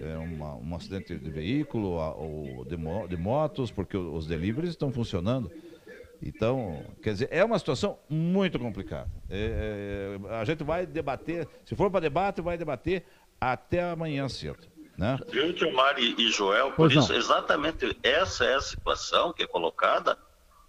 É, 0.00 0.16
uma, 0.16 0.54
um 0.56 0.74
acidente 0.74 1.16
de 1.16 1.30
veículo 1.30 1.92
ou 2.16 2.64
de, 2.64 2.76
de 3.08 3.16
motos, 3.16 3.70
porque 3.70 3.96
os 3.96 4.26
deliveries 4.26 4.70
estão 4.70 4.92
funcionando. 4.92 5.50
Então, 6.22 6.84
quer 7.02 7.12
dizer, 7.12 7.28
é 7.30 7.44
uma 7.44 7.58
situação 7.58 7.98
muito 8.08 8.58
complicada. 8.58 9.08
É, 9.30 10.18
é, 10.20 10.34
a 10.34 10.44
gente 10.44 10.64
vai 10.64 10.84
debater, 10.84 11.46
se 11.64 11.76
for 11.76 11.90
para 11.90 12.00
debate, 12.00 12.40
vai 12.40 12.58
debater 12.58 13.04
até 13.40 13.82
amanhã 13.82 14.28
cedo. 14.28 14.66
Né? 14.96 15.16
Viu, 15.28 15.56
Gilmar 15.56 15.96
e, 15.98 16.14
e 16.18 16.28
Joel, 16.30 16.70
por 16.70 16.88
pois 16.88 16.92
isso, 16.92 17.12
não. 17.12 17.18
exatamente 17.18 17.96
essa 18.02 18.44
é 18.44 18.54
a 18.54 18.60
situação 18.60 19.32
que 19.32 19.44
é 19.44 19.46
colocada 19.46 20.18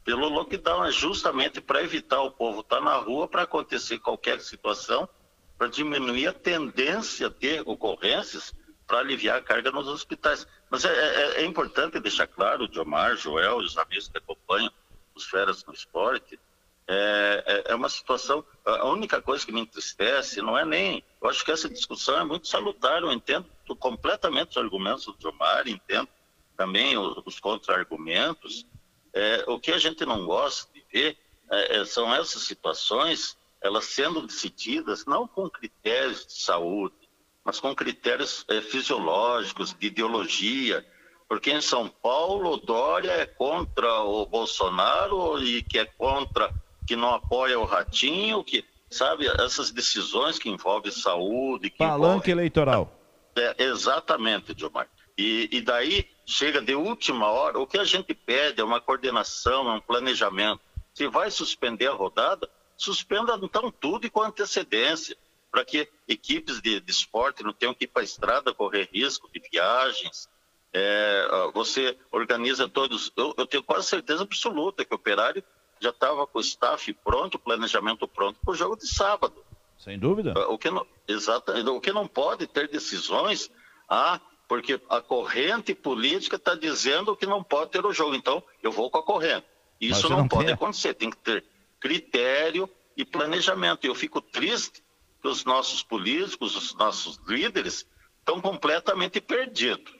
pelo 0.05 0.29
lockdown, 0.29 0.85
é 0.85 0.91
justamente 0.91 1.59
para 1.59 1.83
evitar 1.83 2.21
o 2.21 2.31
povo 2.31 2.61
estar 2.61 2.77
tá 2.77 2.83
na 2.83 2.95
rua 2.97 3.27
para 3.27 3.43
acontecer 3.43 3.97
qualquer 3.99 4.39
situação, 4.39 5.09
para 5.57 5.67
diminuir 5.67 6.27
a 6.27 6.33
tendência 6.33 7.29
de 7.29 7.59
ocorrências, 7.61 8.53
para 8.89 8.99
aliviar 8.99 9.37
a 9.37 9.41
carga 9.41 9.71
nos 9.71 9.87
hospitais. 9.87 10.47
Mas 10.67 10.83
é, 10.83 10.89
é, 10.89 11.41
é 11.41 11.45
importante 11.45 11.99
deixar 11.99 12.25
claro, 12.25 12.67
Diomar, 12.67 13.15
Joel, 13.15 13.57
os 13.57 13.77
amigos 13.77 14.07
que 14.07 14.17
acompanham 14.17 14.71
os 15.13 15.25
feras 15.25 15.63
no 15.63 15.73
esporte, 15.73 16.39
é, 16.87 17.43
é, 17.45 17.71
é, 17.71 17.75
uma 17.75 17.87
situação. 17.87 18.43
A 18.65 18.87
única 18.87 19.21
coisa 19.21 19.45
que 19.45 19.51
me 19.51 19.61
entristece 19.61 20.41
não 20.41 20.57
é 20.57 20.65
nem. 20.65 21.03
Eu 21.21 21.29
acho 21.29 21.45
que 21.45 21.51
essa 21.51 21.69
discussão 21.69 22.19
é 22.19 22.23
muito 22.23 22.47
salutar. 22.47 23.03
Eu 23.03 23.11
entendo 23.11 23.45
completamente 23.77 24.49
os 24.49 24.57
argumentos 24.57 25.05
do 25.05 25.15
Diomar, 25.19 25.67
entendo 25.67 26.09
também 26.57 26.97
os, 26.97 27.21
os 27.23 27.39
contra-argumentos. 27.39 28.65
É, 29.13 29.43
o 29.45 29.59
que 29.59 29.71
a 29.71 29.77
gente 29.77 30.03
não 30.03 30.25
gosta 30.25 30.73
de 30.73 30.83
ver 30.91 31.15
é, 31.51 31.77
é, 31.77 31.85
são 31.85 32.13
essas 32.13 32.41
situações, 32.41 33.37
elas 33.61 33.85
sendo 33.85 34.25
decididas 34.25 35.05
não 35.05 35.27
com 35.27 35.47
critérios 35.47 36.25
de 36.25 36.41
saúde, 36.41 37.08
mas 37.43 37.59
com 37.59 37.73
critérios 37.73 38.45
é, 38.49 38.61
fisiológicos, 38.61 39.73
de 39.73 39.87
ideologia, 39.87 40.85
porque 41.27 41.51
em 41.51 41.61
São 41.61 41.87
Paulo 41.87 42.57
Dória 42.57 43.11
é 43.11 43.25
contra 43.25 44.01
o 44.01 44.25
Bolsonaro 44.25 45.41
e 45.43 45.61
que 45.61 45.77
é 45.77 45.85
contra, 45.85 46.53
que 46.87 46.95
não 46.95 47.13
apoia 47.13 47.59
o 47.59 47.65
Ratinho, 47.65 48.43
que 48.43 48.65
sabe 48.89 49.27
essas 49.27 49.71
decisões 49.71 50.39
que 50.39 50.49
envolvem 50.49 50.91
saúde, 50.91 51.69
que 51.69 51.77
palanque 51.77 52.31
eleitoral. 52.31 52.91
É, 53.35 53.63
exatamente, 53.63 54.55
Gilmar. 54.57 54.89
E, 55.17 55.49
e 55.51 55.61
daí 55.61 56.07
chega 56.25 56.61
de 56.61 56.73
última 56.73 57.27
hora, 57.27 57.59
o 57.59 57.67
que 57.67 57.77
a 57.77 57.83
gente 57.83 58.13
pede 58.13 58.61
é 58.61 58.63
uma 58.63 58.81
coordenação, 58.81 59.75
um 59.75 59.81
planejamento. 59.81 60.61
Se 60.93 61.07
vai 61.07 61.29
suspender 61.29 61.87
a 61.87 61.93
rodada, 61.93 62.49
suspenda 62.75 63.37
então 63.41 63.71
tudo 63.71 64.07
e 64.07 64.09
com 64.09 64.21
antecedência, 64.21 65.15
para 65.51 65.65
que 65.65 65.87
equipes 66.07 66.61
de, 66.61 66.79
de, 66.79 66.91
esporte 66.91 67.43
não 67.43 67.53
tenham 67.53 67.73
que 67.73 67.85
ir 67.85 67.87
para 67.87 68.01
a 68.01 68.05
estrada 68.05 68.53
correr 68.53 68.89
risco 68.93 69.29
de 69.33 69.41
viagens. 69.51 70.29
É, 70.71 71.27
você 71.53 71.97
organiza 72.11 72.69
todos. 72.69 73.11
Eu, 73.17 73.33
eu, 73.37 73.47
tenho 73.47 73.63
quase 73.63 73.87
certeza 73.87 74.23
absoluta 74.23 74.85
que 74.85 74.93
o 74.93 74.95
operário 74.95 75.43
já 75.79 75.89
estava 75.89 76.27
com 76.27 76.37
o 76.37 76.41
staff 76.41 76.91
pronto, 76.93 77.35
o 77.35 77.39
planejamento 77.39 78.07
pronto 78.07 78.39
para 78.39 78.51
o 78.51 78.55
jogo 78.55 78.77
de 78.77 78.87
sábado. 78.87 79.43
Sem 79.77 79.97
dúvida. 79.97 80.33
O 80.49 80.57
que 80.57 80.69
não, 80.69 80.85
exato, 81.07 81.51
o 81.71 81.81
que 81.81 81.91
não 81.91 82.07
pode 82.07 82.45
ter 82.45 82.67
decisões. 82.67 83.49
Ah, 83.87 84.19
porque 84.47 84.79
a 84.89 84.99
corrente 84.99 85.73
política 85.73 86.35
está 86.35 86.53
dizendo 86.53 87.15
que 87.15 87.25
não 87.25 87.43
pode 87.43 87.71
ter 87.71 87.85
o 87.85 87.93
jogo. 87.93 88.15
Então, 88.15 88.43
eu 88.61 88.71
vou 88.71 88.89
com 88.89 88.97
a 88.97 89.03
corrente. 89.03 89.45
Isso 89.79 90.09
não, 90.09 90.17
não, 90.17 90.27
pode 90.27 90.51
acontecer. 90.51 90.93
Tem 90.93 91.09
que 91.09 91.17
ter 91.17 91.45
critério 91.79 92.69
e 92.97 93.05
planejamento. 93.05 93.85
Eu 93.85 93.95
fico 93.95 94.19
triste 94.19 94.83
que 95.21 95.27
os 95.27 95.43
nossos 95.45 95.83
políticos, 95.83 96.55
os 96.55 96.75
nossos 96.75 97.19
líderes, 97.27 97.87
estão 98.19 98.41
completamente 98.41 99.19
perdidos. 99.19 99.93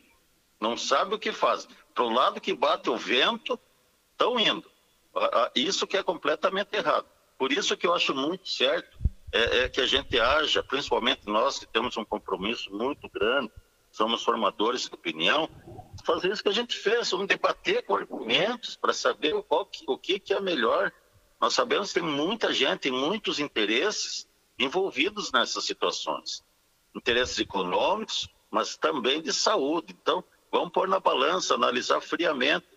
Não 0.60 0.78
sabem 0.78 1.16
o 1.16 1.20
que 1.20 1.32
fazem. 1.32 1.70
Para 1.94 2.04
o 2.04 2.14
lado 2.14 2.42
que 2.42 2.54
bate 2.54 2.90
o 2.90 2.98
vento, 2.98 3.60
estão 4.12 4.40
indo. 4.40 4.70
Isso 5.56 5.88
que 5.88 5.98
é 5.98 6.04
completamente 6.04 6.76
errado. 6.76 7.06
Por 7.38 7.52
isso 7.52 7.76
que 7.76 7.88
eu 7.88 7.94
acho 7.94 8.14
muito 8.14 8.48
certo 8.48 8.98
é, 9.32 9.60
é 9.60 9.70
que 9.70 9.82
a 9.82 9.88
gente 9.88 10.20
haja, 10.20 10.64
principalmente 10.64 11.22
nós 11.26 11.60
que 11.60 11.68
temos 11.68 11.96
um 11.98 12.06
compromisso 12.06 12.72
muito 12.72 13.10
grande 13.10 13.52
somos 13.92 14.24
formadores 14.24 14.84
de 14.84 14.94
opinião, 14.94 15.50
fazer 16.06 16.32
isso 16.32 16.44
que 16.44 16.50
a 16.50 16.54
gente 16.54 16.76
fez, 16.76 17.10
vamos 17.12 17.28
debater 17.28 17.84
com 17.86 17.96
argumentos 17.96 18.76
para 18.76 18.94
saber 18.94 19.34
qual 19.44 19.66
que, 19.66 19.84
o 19.88 19.98
que, 19.98 20.20
que 20.20 20.34
é 20.34 20.40
melhor. 20.40 20.92
Nós 21.40 21.54
sabemos 21.54 21.92
que 21.92 22.00
tem 22.00 22.10
muita 22.10 22.54
gente, 22.54 22.82
tem 22.82 22.92
muitos 22.92 23.40
interesses 23.40 24.28
envolvidos 24.60 25.32
nessas 25.32 25.64
situações. 25.64 26.44
Interesses 26.94 27.40
econômicos, 27.40 28.30
mas 28.52 28.76
também 28.76 29.22
de 29.22 29.32
saúde. 29.32 29.96
Então, 30.00 30.24
vamos 30.52 30.72
pôr 30.72 30.88
na 30.88 31.00
balança, 31.00 31.56
analisar 31.56 32.02
friamente. 32.02 32.68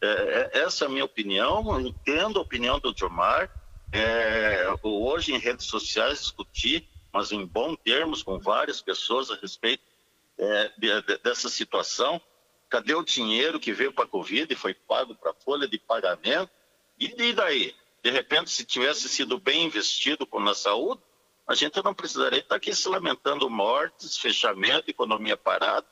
É, 0.00 0.50
é, 0.52 0.58
essa 0.60 0.84
é 0.84 0.86
a 0.86 0.90
minha 0.90 1.04
opinião, 1.04 1.80
entendo 1.80 2.38
a 2.38 2.42
opinião 2.42 2.78
do 2.80 2.94
Gilmar. 2.96 3.50
É, 3.92 4.66
hoje 4.82 5.32
em 5.32 5.38
redes 5.38 5.66
sociais 5.66 6.20
discuti, 6.20 6.86
mas 7.12 7.32
em 7.32 7.46
bons 7.46 7.76
termos, 7.84 8.22
com 8.22 8.38
várias 8.38 8.82
pessoas 8.82 9.30
a 9.30 9.36
respeito 9.36 9.82
é, 10.36 10.72
de, 10.76 11.02
de, 11.02 11.18
dessa 11.18 11.48
situação. 11.48 12.20
Cadê 12.68 12.94
o 12.94 13.02
dinheiro 13.02 13.58
que 13.58 13.72
veio 13.72 13.92
para 13.92 14.04
a 14.04 14.08
Covid 14.08 14.52
e 14.52 14.56
foi 14.56 14.74
pago 14.74 15.14
para 15.14 15.30
a 15.30 15.34
folha 15.34 15.66
de 15.66 15.78
pagamento? 15.78 16.50
E, 16.98 17.06
e 17.06 17.32
daí? 17.32 17.74
De 18.02 18.10
repente, 18.10 18.50
se 18.50 18.64
tivesse 18.64 19.08
sido 19.08 19.38
bem 19.38 19.64
investido 19.64 20.28
na 20.34 20.54
saúde, 20.54 21.00
a 21.48 21.54
gente 21.54 21.82
não 21.82 21.94
precisaria 21.94 22.40
estar 22.40 22.56
aqui 22.56 22.74
se 22.74 22.86
lamentando 22.86 23.48
mortes, 23.48 24.18
fechamento, 24.18 24.90
economia 24.90 25.34
parada. 25.34 25.86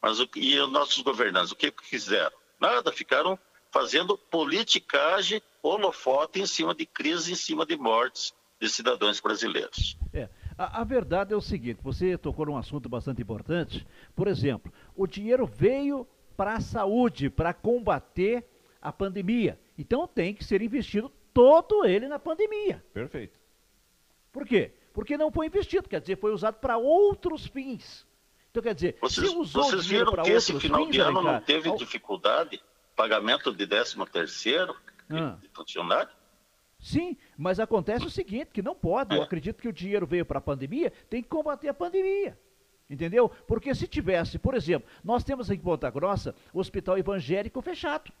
Mas 0.00 0.20
o, 0.20 0.28
e 0.36 0.60
os 0.60 0.70
nossos 0.70 1.02
governantes, 1.02 1.50
o 1.50 1.56
que 1.56 1.72
fizeram? 1.82 2.36
Nada, 2.60 2.92
ficaram 2.92 3.38
fazendo 3.72 4.18
politicagem, 4.18 5.40
holofote 5.62 6.38
em 6.38 6.46
cima 6.46 6.74
de 6.74 6.84
crise, 6.84 7.32
em 7.32 7.34
cima 7.34 7.64
de 7.64 7.78
mortes 7.78 8.34
de 8.60 8.68
cidadãos 8.68 9.18
brasileiros. 9.20 9.96
É. 10.12 10.28
A, 10.56 10.82
a, 10.82 10.84
verdade 10.84 11.32
é 11.32 11.36
o 11.36 11.40
seguinte: 11.40 11.80
você 11.82 12.18
tocou 12.18 12.44
num 12.44 12.56
assunto 12.58 12.86
bastante 12.86 13.22
importante. 13.22 13.86
Por 14.14 14.28
exemplo, 14.28 14.70
o 14.94 15.06
dinheiro 15.06 15.46
veio 15.46 16.06
para 16.36 16.56
a 16.56 16.60
saúde, 16.60 17.30
para 17.30 17.54
combater 17.54 18.44
a 18.82 18.92
pandemia. 18.92 19.58
Então 19.78 20.06
tem 20.06 20.34
que 20.34 20.44
ser 20.44 20.60
investido 20.60 21.10
todo 21.32 21.86
ele 21.86 22.06
na 22.06 22.18
pandemia. 22.18 22.84
Perfeito. 22.92 23.43
Por 24.34 24.44
quê? 24.44 24.72
Porque 24.92 25.16
não 25.16 25.30
foi 25.30 25.46
investido, 25.46 25.88
quer 25.88 26.00
dizer, 26.00 26.18
foi 26.18 26.32
usado 26.32 26.56
para 26.56 26.76
outros 26.76 27.46
fins. 27.46 28.04
Então, 28.50 28.60
quer 28.60 28.74
dizer, 28.74 28.98
vocês, 29.00 29.30
se 29.30 29.36
usou 29.36 29.62
vocês 29.62 29.86
viram 29.86 30.12
que 30.12 30.30
esse 30.30 30.58
final 30.58 30.90
de 30.90 30.98
ano 30.98 31.22
não 31.22 31.40
teve 31.40 31.72
dificuldade, 31.76 32.60
pagamento 32.96 33.54
de 33.54 33.64
13 33.64 33.96
terceiro 34.12 34.76
ah. 35.08 35.38
de 35.40 35.48
funcionário? 35.50 36.10
Sim, 36.80 37.16
mas 37.38 37.60
acontece 37.60 38.04
o 38.06 38.10
seguinte, 38.10 38.50
que 38.52 38.60
não 38.60 38.74
pode. 38.74 39.14
Eu 39.14 39.22
é. 39.22 39.24
acredito 39.24 39.62
que 39.62 39.68
o 39.68 39.72
dinheiro 39.72 40.04
veio 40.04 40.26
para 40.26 40.38
a 40.38 40.42
pandemia, 40.42 40.92
tem 41.08 41.22
que 41.22 41.28
combater 41.28 41.68
a 41.68 41.74
pandemia. 41.74 42.36
Entendeu? 42.90 43.28
Porque 43.46 43.72
se 43.72 43.86
tivesse, 43.86 44.36
por 44.36 44.54
exemplo, 44.54 44.88
nós 45.02 45.22
temos 45.22 45.48
aqui 45.48 45.60
em 45.60 45.64
Ponta 45.64 45.88
Grossa 45.90 46.34
o 46.52 46.58
hospital 46.58 46.98
evangélico 46.98 47.62
fechado. 47.62 48.12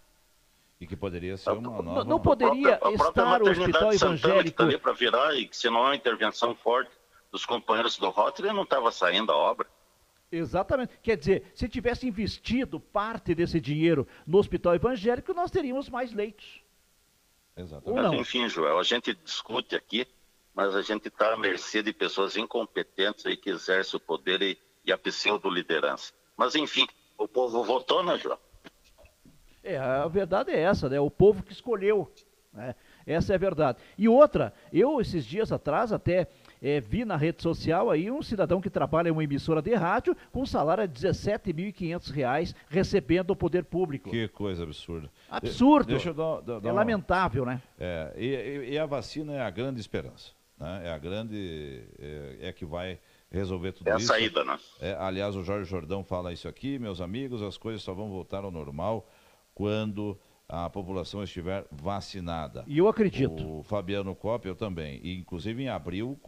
E 0.80 0.86
que 0.86 0.96
poderia 0.96 1.36
ser 1.36 1.50
uma 1.50 1.60
nova... 1.60 1.82
Não, 1.82 2.04
não 2.04 2.20
poderia 2.20 2.76
própria, 2.76 3.08
estar 3.08 3.42
o 3.42 3.50
hospital 3.50 3.92
evangélico... 3.92 4.62
ali 4.62 4.78
para 4.78 4.92
virar 4.92 5.34
e 5.34 5.46
que 5.46 5.56
se 5.56 5.70
não 5.70 5.78
há 5.78 5.88
uma 5.88 5.96
intervenção 5.96 6.54
forte 6.54 6.90
dos 7.30 7.46
companheiros 7.46 7.96
do 7.96 8.10
Rotary, 8.10 8.52
não 8.52 8.62
estava 8.62 8.90
saindo 8.92 9.32
a 9.32 9.36
obra. 9.36 9.66
Exatamente. 10.30 10.98
Quer 11.02 11.16
dizer, 11.16 11.52
se 11.54 11.68
tivesse 11.68 12.06
investido 12.06 12.80
parte 12.80 13.34
desse 13.34 13.60
dinheiro 13.60 14.06
no 14.26 14.38
hospital 14.38 14.74
evangélico, 14.74 15.32
nós 15.32 15.50
teríamos 15.50 15.88
mais 15.88 16.12
leitos. 16.12 16.62
Exatamente. 17.56 18.02
Mas, 18.02 18.20
enfim, 18.20 18.48
Joel, 18.48 18.78
a 18.78 18.82
gente 18.82 19.14
discute 19.14 19.76
aqui, 19.76 20.06
mas 20.54 20.74
a 20.74 20.82
gente 20.82 21.08
está 21.08 21.32
à 21.32 21.36
mercê 21.36 21.82
de 21.82 21.92
pessoas 21.92 22.36
incompetentes 22.36 23.24
aí 23.26 23.36
que 23.36 23.50
exercem 23.50 23.96
o 23.96 24.00
poder 24.00 24.42
e, 24.42 24.58
e 24.84 24.92
a 24.92 24.98
pseudo-liderança. 24.98 26.12
Mas, 26.36 26.54
enfim, 26.54 26.86
o 27.16 27.28
povo 27.28 27.62
votou, 27.62 28.02
né, 28.02 28.18
Joel? 28.18 28.40
É, 29.64 29.78
a 29.78 30.06
verdade 30.06 30.50
é 30.52 30.60
essa, 30.60 30.88
né? 30.88 31.00
O 31.00 31.10
povo 31.10 31.42
que 31.42 31.52
escolheu. 31.52 32.12
Né? 32.52 32.74
Essa 33.06 33.32
é 33.32 33.36
a 33.36 33.38
verdade. 33.38 33.78
E 33.98 34.08
outra, 34.08 34.52
eu 34.72 35.00
esses 35.00 35.24
dias 35.24 35.50
atrás 35.50 35.92
até 35.92 36.28
é, 36.62 36.80
vi 36.80 37.04
na 37.04 37.16
rede 37.16 37.42
social 37.42 37.90
aí 37.90 38.10
um 38.10 38.22
cidadão 38.22 38.60
que 38.60 38.70
trabalha 38.70 39.08
em 39.08 39.12
uma 39.12 39.24
emissora 39.24 39.60
de 39.60 39.74
rádio 39.74 40.16
com 40.30 40.42
um 40.42 40.46
salário 40.46 40.86
de 40.86 41.06
R$ 41.06 41.12
17.500 41.12 42.54
recebendo 42.68 43.30
o 43.30 43.36
poder 43.36 43.64
público. 43.64 44.10
Que 44.10 44.28
coisa 44.28 44.62
absurda. 44.62 45.10
Absurdo. 45.28 45.88
deixa 45.88 46.10
eu 46.10 46.14
dar, 46.14 46.40
dar, 46.40 46.60
dar 46.60 46.68
é 46.68 46.72
uma... 46.72 46.80
lamentável, 46.80 47.44
né? 47.44 47.60
É, 47.78 48.12
e, 48.16 48.72
e, 48.72 48.78
a 48.78 48.86
vacina 48.86 49.32
é 49.32 49.40
a 49.40 49.50
grande 49.50 49.80
esperança. 49.80 50.30
Né? 50.58 50.82
É 50.84 50.90
a 50.92 50.98
grande. 50.98 51.82
É, 51.98 52.48
é 52.48 52.52
que 52.52 52.64
vai 52.64 52.98
resolver 53.30 53.72
tudo 53.72 53.88
isso. 53.88 54.12
É 54.12 54.14
a 54.14 54.18
saída, 54.18 54.44
né? 54.44 54.58
É, 54.80 54.96
aliás, 54.98 55.34
o 55.34 55.42
Jorge 55.42 55.68
Jordão 55.68 56.04
fala 56.04 56.32
isso 56.32 56.46
aqui, 56.46 56.78
meus 56.78 57.00
amigos, 57.00 57.42
as 57.42 57.58
coisas 57.58 57.82
só 57.82 57.92
vão 57.92 58.08
voltar 58.08 58.44
ao 58.44 58.50
normal 58.50 59.06
quando 59.54 60.18
a 60.48 60.68
população 60.68 61.22
estiver 61.22 61.66
vacinada. 61.70 62.64
E 62.66 62.78
eu 62.78 62.88
acredito. 62.88 63.58
O 63.58 63.62
Fabiano 63.62 64.16
eu 64.44 64.54
também. 64.54 65.00
E, 65.02 65.18
inclusive, 65.18 65.62
em 65.62 65.68
abril, 65.68 66.18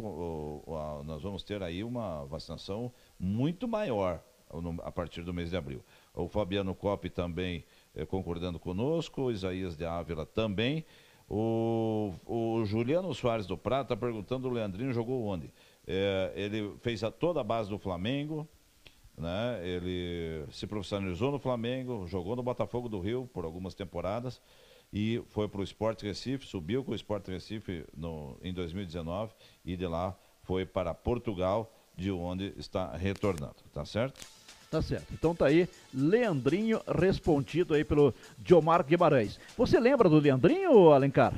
nós 1.05 1.23
vamos 1.23 1.43
ter 1.43 1.63
aí 1.63 1.85
uma 1.85 2.25
vacinação 2.25 2.93
muito 3.19 3.69
maior 3.69 4.23
a 4.83 4.93
partir 4.93 5.23
do 5.23 5.35
mês 5.35 5.51
de 5.51 5.57
abril. 5.57 5.85
O 6.15 6.29
Fabiano 6.29 6.75
Cop 6.75 7.09
também 7.11 7.65
eh, 7.95 8.07
concordando 8.07 8.59
conosco, 8.59 9.23
o 9.23 9.31
Isaías 9.31 9.77
de 9.77 9.85
Ávila 9.85 10.25
também. 10.25 10.85
O, 11.29 12.15
o 12.25 12.65
Juliano 12.65 13.13
Soares 13.13 13.47
do 13.47 13.59
Prata 13.59 13.95
está 13.95 13.97
perguntando: 13.97 14.49
o 14.49 14.51
Leandrinho 14.51 14.93
jogou 14.93 15.25
onde? 15.25 15.53
É, 15.87 16.33
ele 16.37 16.75
fez 16.81 17.03
a, 17.03 17.11
toda 17.11 17.41
a 17.41 17.45
base 17.45 17.69
do 17.69 17.79
Flamengo, 17.79 18.49
né? 19.17 19.61
Ele 19.63 20.45
se 20.51 20.67
profissionalizou 20.67 21.31
no 21.31 21.39
Flamengo, 21.39 22.07
jogou 22.07 22.37
no 22.37 22.43
Botafogo 22.43 22.89
do 22.89 23.01
Rio 23.01 23.29
por 23.33 23.45
algumas 23.45 23.75
temporadas 23.75 24.41
e 24.93 25.23
foi 25.29 25.49
para 25.49 25.61
o 25.61 25.65
Sport 25.65 26.03
Recife, 26.03 26.47
subiu 26.47 26.85
com 26.85 26.93
o 26.93 26.95
Sport 26.95 27.29
Recife 27.29 27.85
no, 27.97 28.39
em 28.43 28.53
2019 28.53 29.33
e 29.65 29.77
de 29.77 29.87
lá 29.87 30.17
foi 30.43 30.65
para 30.65 30.95
Portugal, 30.95 31.73
de 31.97 32.11
onde 32.11 32.53
está 32.57 32.95
retornando, 32.97 33.57
tá 33.73 33.85
certo? 33.85 34.25
Tá 34.71 34.83
certo. 34.83 35.07
Então 35.13 35.35
tá 35.35 35.47
aí, 35.47 35.69
Leandrinho 35.95 36.81
respondido 36.87 37.75
aí 37.75 37.85
pelo 37.85 38.15
Diomar 38.39 38.85
Guimarães. 38.85 39.41
Você 39.57 39.81
lembra 39.81 40.09
do 40.09 40.19
Leandrinho, 40.19 40.91
Alencar? 40.91 41.33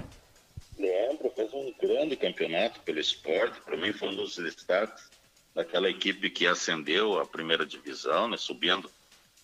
Lembro, 0.79 1.31
fez 1.35 1.53
um 1.53 1.73
grande 1.81 2.17
campeonato 2.17 2.81
pelo 2.81 2.99
esporte. 2.99 3.61
Para 3.61 3.77
mim 3.77 3.93
foi 3.93 4.09
um 4.09 4.17
dos 4.17 4.37
destaques 4.37 5.11
daquela 5.55 5.89
equipe 5.89 6.31
que 6.31 6.47
ascendeu 6.47 7.19
a 7.19 7.27
primeira 7.27 7.67
divisão, 7.67 8.29
né, 8.29 8.37
subindo 8.37 8.91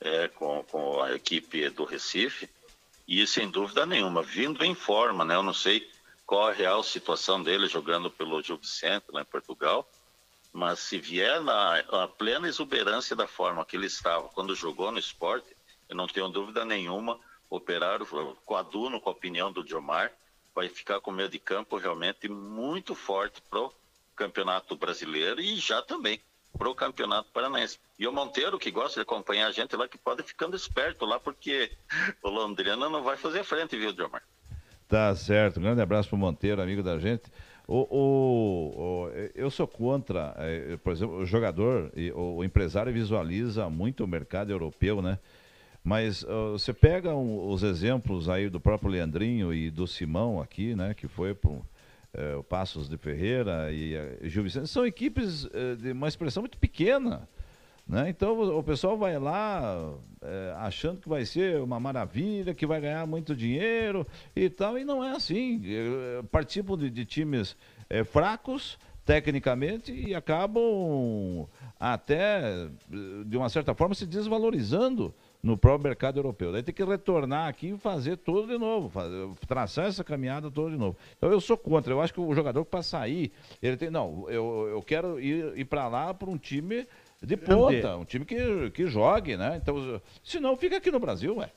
é, 0.00 0.28
com, 0.28 0.62
com 0.64 1.02
a 1.02 1.14
equipe 1.14 1.68
do 1.70 1.84
Recife. 1.84 2.48
E 3.06 3.26
sem 3.26 3.50
dúvida 3.50 3.84
nenhuma, 3.84 4.22
vindo 4.22 4.64
em 4.64 4.74
forma, 4.74 5.24
né? 5.24 5.34
Eu 5.34 5.42
não 5.42 5.52
sei 5.52 5.86
qual 6.26 6.48
a 6.48 6.52
real 6.52 6.82
situação 6.82 7.42
dele 7.42 7.66
jogando 7.66 8.10
pelo 8.10 8.42
Gil 8.42 8.56
Vicente 8.56 9.04
lá 9.12 9.20
em 9.20 9.26
Portugal, 9.26 9.86
mas 10.52 10.78
se 10.78 10.98
vier 10.98 11.40
na, 11.42 11.82
na 11.82 12.08
plena 12.08 12.48
exuberância 12.48 13.14
da 13.14 13.26
forma 13.26 13.64
que 13.64 13.76
ele 13.76 13.86
estava 13.86 14.28
quando 14.28 14.54
jogou 14.54 14.90
no 14.90 14.98
esporte, 14.98 15.54
eu 15.88 15.96
não 15.96 16.06
tenho 16.06 16.28
dúvida 16.28 16.64
nenhuma, 16.64 17.20
operar 17.50 18.00
coaduno 18.46 19.00
com 19.00 19.10
a 19.10 19.12
opinião 19.12 19.52
do 19.52 19.62
Diomar, 19.62 20.10
vai 20.54 20.68
ficar 20.68 21.00
com 21.00 21.10
o 21.10 21.14
meio 21.14 21.28
de 21.28 21.38
campo 21.38 21.76
realmente 21.76 22.28
muito 22.28 22.94
forte 22.94 23.42
pro 23.50 23.72
Campeonato 24.14 24.76
Brasileiro 24.76 25.40
e 25.40 25.56
já 25.56 25.82
também 25.82 26.20
pro 26.56 26.74
Campeonato 26.74 27.30
Paranaense. 27.32 27.78
E 27.98 28.06
o 28.06 28.12
Monteiro, 28.12 28.58
que 28.58 28.70
gosta 28.70 29.00
de 29.00 29.02
acompanhar 29.02 29.48
a 29.48 29.52
gente 29.52 29.76
lá, 29.76 29.88
que 29.88 29.98
pode 29.98 30.22
ficando 30.22 30.56
esperto 30.56 31.04
lá, 31.04 31.18
porque 31.18 31.70
o 32.22 32.28
Londrina 32.28 32.88
não 32.88 33.02
vai 33.02 33.16
fazer 33.16 33.44
frente, 33.44 33.76
viu, 33.76 33.92
Diomar? 33.92 34.22
Tá 34.88 35.14
certo. 35.14 35.58
Um 35.58 35.62
grande 35.62 35.80
abraço 35.80 36.08
pro 36.08 36.18
Monteiro, 36.18 36.62
amigo 36.62 36.82
da 36.82 36.98
gente. 36.98 37.24
O, 37.66 37.78
o, 37.78 39.06
o, 39.06 39.08
eu 39.34 39.50
sou 39.50 39.66
contra, 39.66 40.34
é, 40.36 40.76
por 40.76 40.92
exemplo, 40.92 41.16
o 41.16 41.26
jogador, 41.26 41.90
o, 42.14 42.36
o, 42.36 42.44
empresário 42.44 42.92
visualiza 42.92 43.68
muito 43.70 44.04
o 44.04 44.08
mercado 44.08 44.50
europeu, 44.50 45.00
né? 45.00 45.18
Mas 45.82 46.24
você 46.52 46.72
pega 46.72 47.14
um, 47.14 47.50
os 47.50 47.62
exemplos 47.62 48.28
aí 48.28 48.48
do 48.48 48.58
próprio 48.58 48.90
Leandrinho 48.90 49.52
e 49.52 49.70
do 49.70 49.86
Simão 49.86 50.40
aqui, 50.40 50.74
né? 50.74 50.94
Que 50.94 51.06
foi 51.06 51.34
para 51.34 51.50
é, 51.50 51.56
o 52.38 52.42
Passos 52.42 52.88
de 52.88 52.96
Ferreira 52.96 53.72
e 53.72 53.96
uh, 53.96 54.28
Gil 54.28 54.42
Vicente, 54.42 54.68
são 54.68 54.86
equipes 54.86 55.44
uh, 55.44 55.76
de 55.78 55.92
uma 55.92 56.08
expressão 56.08 56.42
muito 56.42 56.58
pequena. 56.58 57.28
Né? 57.86 58.08
Então 58.08 58.58
o 58.58 58.62
pessoal 58.62 58.96
vai 58.96 59.18
lá 59.18 59.92
é, 60.22 60.54
achando 60.56 61.02
que 61.02 61.08
vai 61.08 61.26
ser 61.26 61.60
uma 61.60 61.78
maravilha, 61.78 62.54
que 62.54 62.66
vai 62.66 62.80
ganhar 62.80 63.06
muito 63.06 63.36
dinheiro 63.36 64.06
e 64.34 64.48
tal, 64.48 64.78
e 64.78 64.84
não 64.84 65.04
é 65.04 65.10
assim. 65.10 65.60
Participam 66.32 66.78
de, 66.78 66.88
de 66.88 67.04
times 67.04 67.54
é, 67.90 68.02
fracos 68.02 68.78
tecnicamente 69.04 69.92
e 69.92 70.14
acabam 70.14 71.46
até, 71.78 72.40
de 73.26 73.36
uma 73.36 73.50
certa 73.50 73.74
forma, 73.74 73.94
se 73.94 74.06
desvalorizando 74.06 75.14
no 75.44 75.58
próprio 75.58 75.90
mercado 75.90 76.18
europeu. 76.18 76.50
Daí 76.50 76.62
tem 76.62 76.74
que 76.74 76.82
retornar 76.82 77.48
aqui 77.48 77.74
e 77.74 77.78
fazer 77.78 78.16
tudo 78.16 78.48
de 78.48 78.56
novo, 78.56 78.88
fazer, 78.88 79.28
traçar 79.46 79.86
essa 79.86 80.02
caminhada 80.02 80.50
toda 80.50 80.70
de 80.70 80.78
novo. 80.78 80.96
Então 81.18 81.30
eu 81.30 81.38
sou 81.38 81.58
contra. 81.58 81.92
Eu 81.92 82.00
acho 82.00 82.14
que 82.14 82.20
o 82.20 82.34
jogador 82.34 82.64
para 82.64 82.82
sair, 82.82 83.30
ele 83.60 83.76
tem, 83.76 83.90
não, 83.90 84.24
eu, 84.30 84.68
eu 84.70 84.82
quero 84.82 85.20
ir, 85.20 85.52
ir 85.58 85.66
para 85.66 85.86
lá 85.86 86.14
para 86.14 86.30
um 86.30 86.38
time 86.38 86.88
de 87.22 87.36
ponta, 87.36 87.94
um 87.94 88.06
time 88.06 88.24
que, 88.24 88.70
que 88.70 88.86
jogue, 88.86 89.36
né? 89.36 89.60
Então, 89.62 90.00
se 90.22 90.40
não, 90.40 90.56
fica 90.56 90.78
aqui 90.78 90.90
no 90.90 90.98
Brasil, 90.98 91.36
ué. 91.36 91.52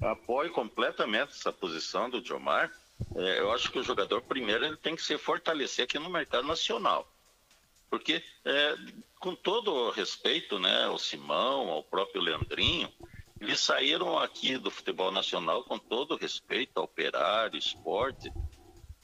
Apoio 0.00 0.50
completamente 0.50 1.32
essa 1.32 1.52
posição 1.52 2.08
do 2.08 2.22
Diomar. 2.22 2.72
É, 3.14 3.40
eu 3.40 3.52
acho 3.52 3.70
que 3.70 3.78
o 3.78 3.82
jogador, 3.82 4.22
primeiro, 4.22 4.64
ele 4.64 4.76
tem 4.76 4.96
que 4.96 5.02
se 5.02 5.18
fortalecer 5.18 5.84
aqui 5.84 5.98
no 5.98 6.08
mercado 6.08 6.46
nacional. 6.46 7.06
Porque, 7.92 8.24
é, 8.46 8.74
com 9.20 9.34
todo 9.34 9.90
respeito, 9.90 10.58
né, 10.58 10.84
ao 10.86 10.98
Simão, 10.98 11.68
ao 11.68 11.84
próprio 11.84 12.22
Leandrinho, 12.22 12.90
eles 13.38 13.60
saíram 13.60 14.18
aqui 14.18 14.56
do 14.56 14.70
futebol 14.70 15.12
nacional 15.12 15.62
com 15.64 15.78
todo 15.78 16.16
respeito 16.16 16.78
ao 16.78 16.84
operário, 16.84 17.58
esporte, 17.58 18.32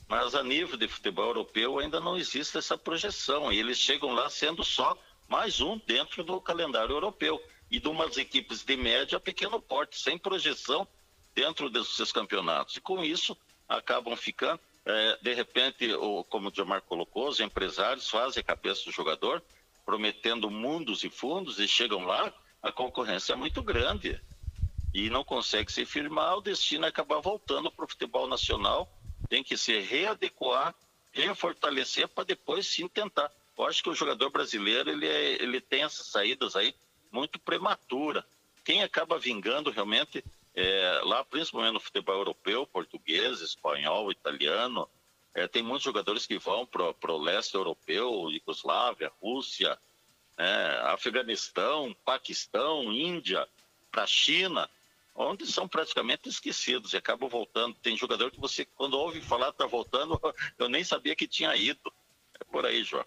mas 0.08 0.34
a 0.34 0.42
nível 0.42 0.78
de 0.78 0.88
futebol 0.88 1.26
europeu 1.26 1.78
ainda 1.78 2.00
não 2.00 2.16
existe 2.16 2.56
essa 2.56 2.78
projeção. 2.78 3.52
E 3.52 3.58
eles 3.58 3.76
chegam 3.76 4.14
lá 4.14 4.30
sendo 4.30 4.64
só 4.64 4.96
mais 5.28 5.60
um 5.60 5.78
dentro 5.86 6.24
do 6.24 6.40
calendário 6.40 6.94
europeu 6.94 7.38
e 7.70 7.78
de 7.78 7.88
umas 7.88 8.16
equipes 8.16 8.64
de 8.64 8.74
média 8.74 9.18
a 9.18 9.20
pequeno 9.20 9.60
porte, 9.60 9.98
sem 10.00 10.16
projeção 10.16 10.88
dentro 11.34 11.68
desses 11.68 12.10
campeonatos. 12.10 12.78
E 12.78 12.80
com 12.80 13.04
isso 13.04 13.36
acabam 13.68 14.16
ficando, 14.16 14.58
é, 14.88 15.18
de 15.22 15.34
repente, 15.34 15.92
o, 15.94 16.24
como 16.24 16.48
o 16.48 16.50
Diomar 16.50 16.82
colocou, 16.82 17.28
os 17.28 17.40
empresários 17.40 18.08
fazem 18.08 18.40
a 18.40 18.44
cabeça 18.44 18.84
do 18.84 18.90
jogador, 18.90 19.42
prometendo 19.84 20.50
mundos 20.50 21.04
e 21.04 21.10
fundos, 21.10 21.58
e 21.58 21.68
chegam 21.68 22.04
lá, 22.04 22.32
a 22.62 22.72
concorrência 22.72 23.34
é 23.34 23.36
muito 23.36 23.62
grande. 23.62 24.20
E 24.92 25.10
não 25.10 25.22
consegue 25.22 25.70
se 25.70 25.84
firmar, 25.84 26.38
o 26.38 26.40
destino 26.40 26.86
é 26.86 26.88
acabar 26.88 27.20
voltando 27.20 27.70
para 27.70 27.84
o 27.84 27.88
futebol 27.88 28.26
nacional. 28.26 28.92
Tem 29.28 29.44
que 29.44 29.56
se 29.56 29.78
readequar, 29.78 30.74
refortalecer 31.12 32.08
para 32.08 32.24
depois 32.24 32.66
sim 32.66 32.88
tentar 32.88 33.30
eu 33.58 33.66
acho 33.66 33.82
que 33.82 33.90
o 33.90 33.94
jogador 33.94 34.30
brasileiro 34.30 34.88
ele, 34.88 35.06
é, 35.06 35.42
ele 35.42 35.60
tem 35.60 35.82
essas 35.82 36.06
saídas 36.06 36.54
aí 36.54 36.72
muito 37.10 37.40
prematura. 37.40 38.24
Quem 38.64 38.84
acaba 38.84 39.18
vingando 39.18 39.70
realmente 39.70 40.24
é, 40.60 41.00
lá, 41.04 41.22
principalmente 41.22 41.74
no 41.74 41.80
futebol 41.80 42.16
europeu, 42.16 42.66
português, 42.66 43.40
espanhol, 43.40 44.10
italiano, 44.10 44.88
é, 45.32 45.46
tem 45.46 45.62
muitos 45.62 45.84
jogadores 45.84 46.26
que 46.26 46.36
vão 46.36 46.66
para 46.66 47.12
o 47.12 47.18
leste 47.18 47.54
europeu, 47.54 48.28
Iugoslávia, 48.28 49.12
Rússia, 49.22 49.78
é, 50.36 50.80
Afeganistão, 50.86 51.94
Paquistão, 52.04 52.92
Índia, 52.92 53.48
para 53.88 54.02
a 54.02 54.06
China, 54.06 54.68
onde 55.14 55.46
são 55.46 55.68
praticamente 55.68 56.28
esquecidos 56.28 56.92
e 56.92 56.96
acabam 56.96 57.28
voltando. 57.28 57.76
Tem 57.76 57.96
jogador 57.96 58.32
que 58.32 58.40
você, 58.40 58.64
quando 58.64 58.98
ouve 58.98 59.20
falar 59.20 59.50
está 59.50 59.64
voltando, 59.64 60.20
eu 60.58 60.68
nem 60.68 60.82
sabia 60.82 61.14
que 61.14 61.28
tinha 61.28 61.54
ido. 61.54 61.92
É 62.34 62.42
por 62.42 62.66
aí, 62.66 62.82
João. 62.82 63.06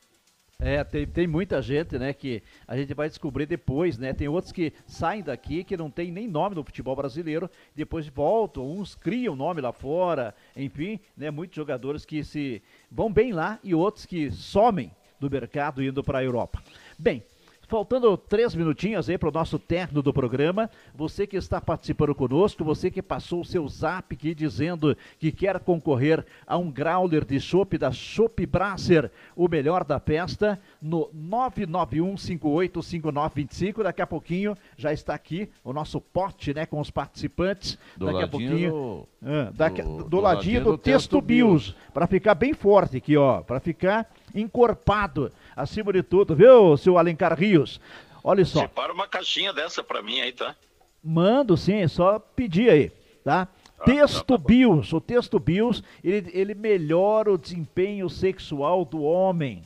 É, 0.63 0.83
tem, 0.83 1.07
tem 1.07 1.25
muita 1.25 1.59
gente, 1.59 1.97
né, 1.97 2.13
que 2.13 2.43
a 2.67 2.77
gente 2.77 2.93
vai 2.93 3.09
descobrir 3.09 3.47
depois, 3.47 3.97
né? 3.97 4.13
Tem 4.13 4.27
outros 4.27 4.53
que 4.53 4.71
saem 4.85 5.23
daqui 5.23 5.63
que 5.63 5.75
não 5.75 5.89
tem 5.89 6.11
nem 6.11 6.27
nome 6.27 6.53
no 6.53 6.63
futebol 6.63 6.95
brasileiro, 6.95 7.49
depois 7.75 8.07
voltam, 8.07 8.71
uns 8.71 8.93
criam 8.93 9.35
nome 9.35 9.59
lá 9.59 9.73
fora, 9.73 10.35
enfim, 10.55 10.99
né? 11.17 11.31
Muitos 11.31 11.55
jogadores 11.55 12.05
que 12.05 12.23
se 12.23 12.61
vão 12.91 13.11
bem 13.11 13.33
lá 13.33 13.57
e 13.63 13.73
outros 13.73 14.05
que 14.05 14.29
somem 14.29 14.91
do 15.19 15.31
mercado 15.31 15.83
indo 15.83 16.03
para 16.03 16.19
a 16.19 16.23
Europa. 16.23 16.61
Bem, 16.97 17.23
Faltando 17.71 18.15
três 18.17 18.53
minutinhos 18.53 19.09
aí 19.09 19.17
para 19.17 19.29
o 19.29 19.31
nosso 19.31 19.57
término 19.57 20.01
do 20.01 20.11
programa. 20.11 20.69
Você 20.93 21.25
que 21.25 21.37
está 21.37 21.61
participando 21.61 22.13
conosco, 22.13 22.65
você 22.65 22.91
que 22.91 23.01
passou 23.01 23.39
o 23.39 23.45
seu 23.45 23.65
zap 23.65 24.13
aqui 24.13 24.35
dizendo 24.35 24.97
que 25.17 25.31
quer 25.31 25.57
concorrer 25.57 26.25
a 26.45 26.57
um 26.57 26.69
growler 26.69 27.23
de 27.23 27.39
chopp 27.39 27.77
da 27.77 27.89
Chopp 27.89 28.45
Brasser, 28.45 29.09
o 29.37 29.47
melhor 29.47 29.85
da 29.85 30.01
festa, 30.01 30.59
no 30.81 31.09
991585925. 31.15 33.83
Daqui 33.83 34.01
a 34.01 34.07
pouquinho 34.07 34.53
já 34.75 34.91
está 34.91 35.13
aqui 35.13 35.49
o 35.63 35.71
nosso 35.71 36.01
pote, 36.01 36.53
né, 36.53 36.65
com 36.65 36.81
os 36.81 36.91
participantes. 36.91 37.79
Do 37.95 38.07
Daqui 38.07 38.23
a 38.23 38.27
pouquinho. 38.27 38.69
Do, 38.69 39.07
é, 39.23 39.49
daqui, 39.53 39.81
do, 39.81 39.99
do, 39.99 40.09
do 40.09 40.19
ladinho, 40.19 40.59
ladinho 40.59 40.63
do, 40.65 40.71
do 40.71 40.77
texto 40.77 41.21
BIOS, 41.21 41.73
para 41.93 42.05
ficar 42.05 42.35
bem 42.35 42.53
forte 42.53 42.97
aqui, 42.97 43.15
ó, 43.15 43.41
para 43.41 43.61
ficar 43.61 44.11
encorpado 44.35 45.31
acima 45.61 45.93
de 45.93 46.03
tudo, 46.03 46.35
viu, 46.35 46.75
seu 46.77 46.97
Alencar 46.97 47.37
Rios? 47.37 47.79
Olha 48.23 48.45
só. 48.45 48.61
Separa 48.61 48.93
uma 48.93 49.07
caixinha 49.07 49.51
dessa 49.53 49.83
para 49.83 50.01
mim 50.01 50.19
aí, 50.21 50.31
tá? 50.31 50.55
Mando 51.03 51.57
sim, 51.57 51.77
é 51.81 51.87
só 51.87 52.19
pedir 52.19 52.69
aí, 52.69 52.91
tá? 53.23 53.47
Ah, 53.79 53.83
texto 53.83 54.37
tá 54.37 54.43
BIOS, 54.43 54.93
o 54.93 55.01
texto 55.01 55.39
BIOS, 55.39 55.81
ele, 56.03 56.29
ele 56.33 56.53
melhora 56.53 57.31
o 57.33 57.37
desempenho 57.37 58.07
sexual 58.09 58.85
do 58.85 59.01
homem. 59.01 59.63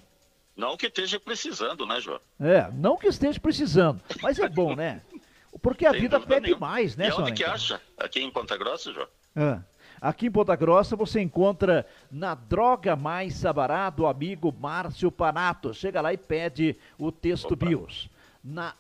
Não 0.56 0.78
que 0.78 0.86
esteja 0.86 1.20
precisando, 1.20 1.86
né, 1.86 2.00
João? 2.00 2.22
É, 2.40 2.70
não 2.72 2.96
que 2.96 3.08
esteja 3.08 3.38
precisando, 3.42 4.00
mas 4.22 4.40
é 4.40 4.48
bom, 4.48 4.74
né? 4.74 5.02
Porque 5.62 5.86
a 5.86 5.92
Sem 5.92 6.02
vida 6.02 6.20
pede 6.20 6.48
nenhuma. 6.48 6.68
mais, 6.68 6.96
né, 6.96 7.08
E 7.08 7.12
onde 7.14 7.32
que 7.34 7.44
acha? 7.44 7.82
Aqui 7.98 8.22
em 8.22 8.30
Ponta 8.32 8.56
Grossa, 8.58 8.94
João? 8.94 9.08
É. 9.36 9.60
Aqui 10.02 10.28
em 10.28 10.32
Ponta 10.32 10.56
Grossa 10.56 10.96
você 10.96 11.22
encontra 11.22 11.86
na 12.12 12.36
Droga 12.36 12.96
Mais 12.96 13.36
Sabará 13.36 13.90
do 13.90 14.06
amigo 14.06 14.54
Márcio 14.60 15.12
Panato. 15.12 15.74
Chega 15.74 16.02
lá 16.02 16.14
e 16.14 16.18
pede 16.18 16.76
o 16.98 17.12
texto 17.12 17.54
Opa. 17.54 17.66
BIOS. 17.66 18.10
Na, 18.44 18.74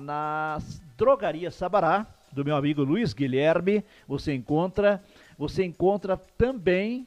na 0.00 0.58
Drogaria 0.96 1.50
Sabará, 1.50 2.06
do 2.32 2.44
meu 2.44 2.56
amigo 2.56 2.82
Luiz 2.82 3.12
Guilherme, 3.12 3.84
você 4.06 4.34
encontra, 4.34 5.02
você 5.38 5.64
encontra 5.64 6.16
também 6.36 7.06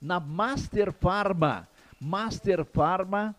na 0.00 0.18
Master 0.18 0.92
Farma. 0.92 1.68
Master 2.00 2.64
Farma, 2.64 3.34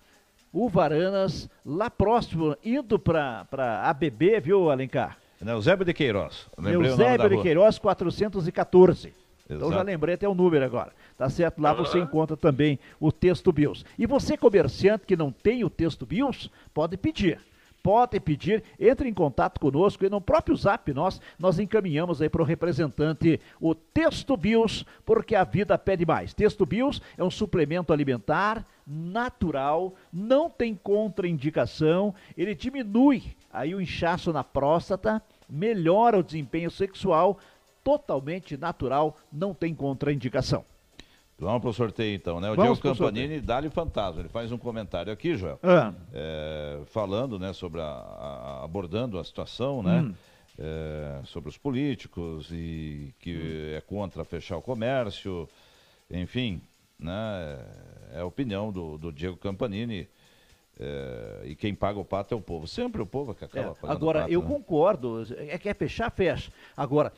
Uvaranas, 0.54 1.50
lá 1.66 1.90
próximo, 1.90 2.56
indo 2.64 2.98
para 2.98 3.46
ABB, 3.90 4.40
viu, 4.40 4.70
Alencar? 4.70 5.18
Eusébio 5.46 5.86
de 5.86 5.94
Queiroz. 5.94 6.48
Eusébio 6.58 7.30
de 7.30 7.42
Queiroz, 7.42 7.78
414. 7.78 9.23
Então 9.50 9.72
já 9.72 9.82
lembrei 9.82 10.16
até 10.16 10.28
o 10.28 10.34
número 10.34 10.64
agora. 10.64 10.94
Tá 11.18 11.30
certo? 11.30 11.62
Lá 11.62 11.74
você 11.74 12.00
encontra 12.00 12.38
também 12.38 12.80
o 13.00 13.12
texto 13.12 13.52
BIOS. 13.52 13.86
E 13.98 14.06
você, 14.06 14.38
comerciante 14.38 15.06
que 15.06 15.18
não 15.18 15.32
tem 15.32 15.64
o 15.64 15.70
texto 15.70 16.06
BIOS, 16.06 16.50
pode 16.74 16.98
pedir 16.98 17.40
podem 17.84 18.22
pedir, 18.22 18.64
entre 18.80 19.10
em 19.10 19.14
contato 19.14 19.60
conosco 19.60 20.06
e 20.06 20.10
no 20.10 20.22
próprio 20.22 20.56
zap 20.56 20.92
nós, 20.94 21.20
nós 21.38 21.60
encaminhamos 21.60 22.22
aí 22.22 22.30
para 22.30 22.42
o 22.42 22.46
representante 22.46 23.42
o 23.60 23.76
Texto 23.76 24.38
Bios, 24.38 24.86
porque 25.06 25.36
a 25.36 25.44
vida 25.44 25.78
pede 25.78 26.06
mais. 26.06 26.34
Texto 26.34 26.66
Bios 26.66 27.02
é 27.18 27.24
um 27.24 27.30
suplemento 27.30 27.92
alimentar 27.92 28.66
natural, 28.88 29.94
não 30.12 30.50
tem 30.50 30.74
contraindicação, 30.76 32.16
ele 32.38 32.56
diminui 32.56 33.24
aí 33.52 33.76
o 33.76 33.82
inchaço 33.82 34.32
na 34.32 34.46
próstata, 34.46 35.22
melhora 35.50 36.18
o 36.18 36.24
desempenho 36.24 36.72
sexual, 36.72 37.38
totalmente 37.84 38.58
natural, 38.58 39.18
não 39.32 39.54
tem 39.54 39.74
contraindicação. 39.74 40.64
Vamos 41.38 41.62
para 41.62 41.70
o 41.70 41.74
sorteio 41.74 42.16
então, 42.16 42.40
né? 42.40 42.52
O 42.52 42.56
Vamos 42.56 42.80
Diego 42.80 42.98
Campanini 42.98 43.42
dá-lhe 43.42 43.70
fantasma. 43.70 44.22
Ele 44.22 44.30
faz 44.30 44.52
um 44.52 44.58
comentário 44.58 45.12
aqui, 45.12 45.36
Joel, 45.36 45.60
ah. 45.64 45.94
é, 46.14 46.80
falando, 46.88 47.38
né, 47.40 47.52
sobre 47.54 47.82
a, 47.82 47.86
a, 47.86 48.64
abordando 48.64 49.20
a 49.20 49.24
situação, 49.24 49.84
né? 49.84 50.02
Hum. 50.02 50.14
É, 50.58 51.22
sobre 51.26 51.50
os 51.50 51.58
políticos 51.58 52.50
e 52.52 53.12
que 53.20 53.36
hum. 53.36 53.78
é 53.78 53.82
contra 53.82 54.24
fechar 54.24 54.56
o 54.56 54.62
comércio, 54.62 55.50
enfim, 56.12 56.62
né? 57.00 57.60
É 58.14 58.20
a 58.20 58.26
opinião 58.26 58.72
do, 58.72 58.98
do 58.98 59.12
Diego 59.12 59.36
Campanini. 59.38 60.08
É, 60.80 61.42
e 61.46 61.56
quem 61.56 61.74
paga 61.76 62.00
o 62.00 62.06
pato 62.06 62.34
é 62.34 62.38
o 62.38 62.42
povo. 62.42 62.68
Sempre 62.68 63.02
o 63.02 63.06
povo 63.06 63.34
que 63.34 63.44
acaba 63.44 63.72
é, 63.72 63.74
pagando 63.74 63.98
Agora, 63.98 64.20
pato, 64.22 64.32
eu 64.32 64.42
né? 64.42 64.48
concordo. 64.48 65.26
É 65.38 65.58
que 65.58 65.70
é 65.70 65.74
fechar, 65.74 66.12
fecha. 66.12 66.52
Agora, 66.76 67.12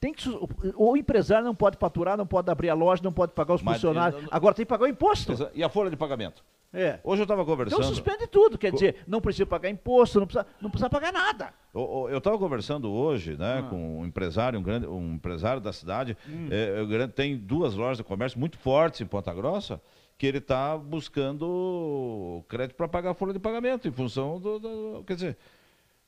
tem 0.00 0.12
que, 0.12 0.28
o 0.76 0.96
empresário 0.96 1.44
não 1.44 1.54
pode 1.54 1.76
faturar, 1.78 2.16
não 2.16 2.26
pode 2.26 2.50
abrir 2.50 2.68
a 2.68 2.74
loja, 2.74 3.02
não 3.02 3.12
pode 3.12 3.32
pagar 3.32 3.54
os 3.54 3.62
Mas, 3.62 3.76
funcionários. 3.76 4.22
Não, 4.22 4.28
Agora 4.30 4.54
tem 4.54 4.64
que 4.64 4.68
pagar 4.68 4.84
o 4.84 4.88
imposto. 4.88 5.50
E 5.54 5.62
a 5.62 5.68
folha 5.68 5.90
de 5.90 5.96
pagamento? 5.96 6.44
É. 6.72 7.00
Hoje 7.02 7.22
eu 7.22 7.24
estava 7.24 7.44
conversando. 7.44 7.80
Então 7.80 7.88
suspende 7.88 8.26
tudo, 8.26 8.58
quer 8.58 8.72
dizer, 8.72 8.96
não 9.06 9.20
precisa 9.20 9.46
pagar 9.46 9.70
imposto, 9.70 10.20
não 10.20 10.26
precisa, 10.26 10.46
não 10.60 10.70
precisa 10.70 10.90
pagar 10.90 11.12
nada. 11.12 11.52
Eu 11.74 12.18
estava 12.18 12.38
conversando 12.38 12.90
hoje, 12.90 13.36
né, 13.38 13.60
ah. 13.60 13.70
com 13.70 14.00
um 14.00 14.04
empresário, 14.04 14.58
um 14.58 14.62
grande, 14.62 14.86
um 14.86 15.14
empresário 15.14 15.62
da 15.62 15.72
cidade, 15.72 16.16
hum. 16.28 16.48
é, 16.50 17.06
tem 17.06 17.36
duas 17.36 17.74
lojas 17.74 17.98
de 17.98 18.04
comércio 18.04 18.38
muito 18.38 18.58
fortes 18.58 19.00
em 19.00 19.06
Ponta 19.06 19.32
Grossa, 19.32 19.80
que 20.18 20.26
ele 20.26 20.38
está 20.38 20.76
buscando 20.76 22.44
crédito 22.48 22.76
para 22.76 22.88
pagar 22.88 23.10
a 23.10 23.14
folha 23.14 23.32
de 23.32 23.38
pagamento, 23.38 23.88
em 23.88 23.92
função 23.92 24.38
do, 24.38 24.58
do 24.58 25.04
quer 25.06 25.14
dizer, 25.14 25.38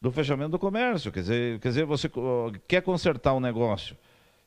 do 0.00 0.10
fechamento 0.10 0.50
do 0.50 0.58
comércio. 0.58 1.12
Quer 1.12 1.20
dizer, 1.20 1.60
quer 1.60 1.68
dizer, 1.68 1.84
você 1.84 2.10
quer 2.66 2.82
consertar 2.82 3.34
um 3.34 3.40
negócio 3.40 3.96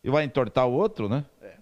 e 0.04 0.10
vai 0.10 0.24
entortar 0.24 0.68
o 0.68 0.74
outro, 0.74 1.08
né? 1.08 1.26
É. 1.42 1.58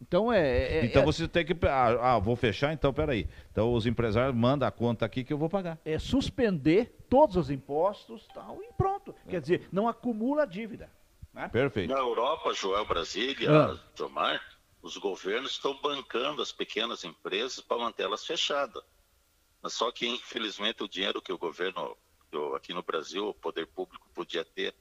Então 0.00 0.32
é. 0.32 0.78
é 0.78 0.84
então 0.84 1.02
é, 1.02 1.04
você 1.04 1.28
tem 1.28 1.44
que. 1.44 1.54
Ah, 1.66 2.14
ah, 2.14 2.18
vou 2.18 2.36
fechar, 2.36 2.72
então 2.72 2.92
peraí. 2.92 3.28
Então 3.52 3.72
os 3.72 3.86
empresários 3.86 4.34
mandam 4.34 4.66
a 4.66 4.70
conta 4.70 5.04
aqui 5.04 5.22
que 5.22 5.32
eu 5.32 5.38
vou 5.38 5.48
pagar. 5.48 5.78
É 5.84 5.98
suspender 5.98 7.06
todos 7.08 7.36
os 7.36 7.50
impostos 7.50 8.26
tal, 8.34 8.58
e 8.62 8.72
pronto. 8.72 9.14
É. 9.26 9.30
Quer 9.30 9.40
dizer, 9.40 9.68
não 9.70 9.88
acumula 9.88 10.46
dívida. 10.46 10.90
Né? 11.32 11.48
Perfeito. 11.48 11.92
Na 11.92 11.98
Europa, 11.98 12.54
Joel 12.54 12.86
Brasília, 12.86 13.50
ah. 13.50 13.78
Tomar, 13.94 14.40
os 14.80 14.96
governos 14.96 15.52
estão 15.52 15.78
bancando 15.82 16.40
as 16.40 16.52
pequenas 16.52 17.04
empresas 17.04 17.60
para 17.60 17.78
mantê-las 17.78 18.24
fechadas. 18.24 18.82
Mas 19.60 19.72
só 19.72 19.90
que, 19.90 20.06
infelizmente, 20.06 20.82
o 20.82 20.88
dinheiro 20.88 21.22
que 21.22 21.32
o 21.32 21.38
governo 21.38 21.96
aqui 22.54 22.72
no 22.72 22.82
Brasil 22.82 23.28
o 23.28 23.34
poder 23.34 23.66
público 23.66 24.08
podia 24.14 24.44
ter, 24.44 24.74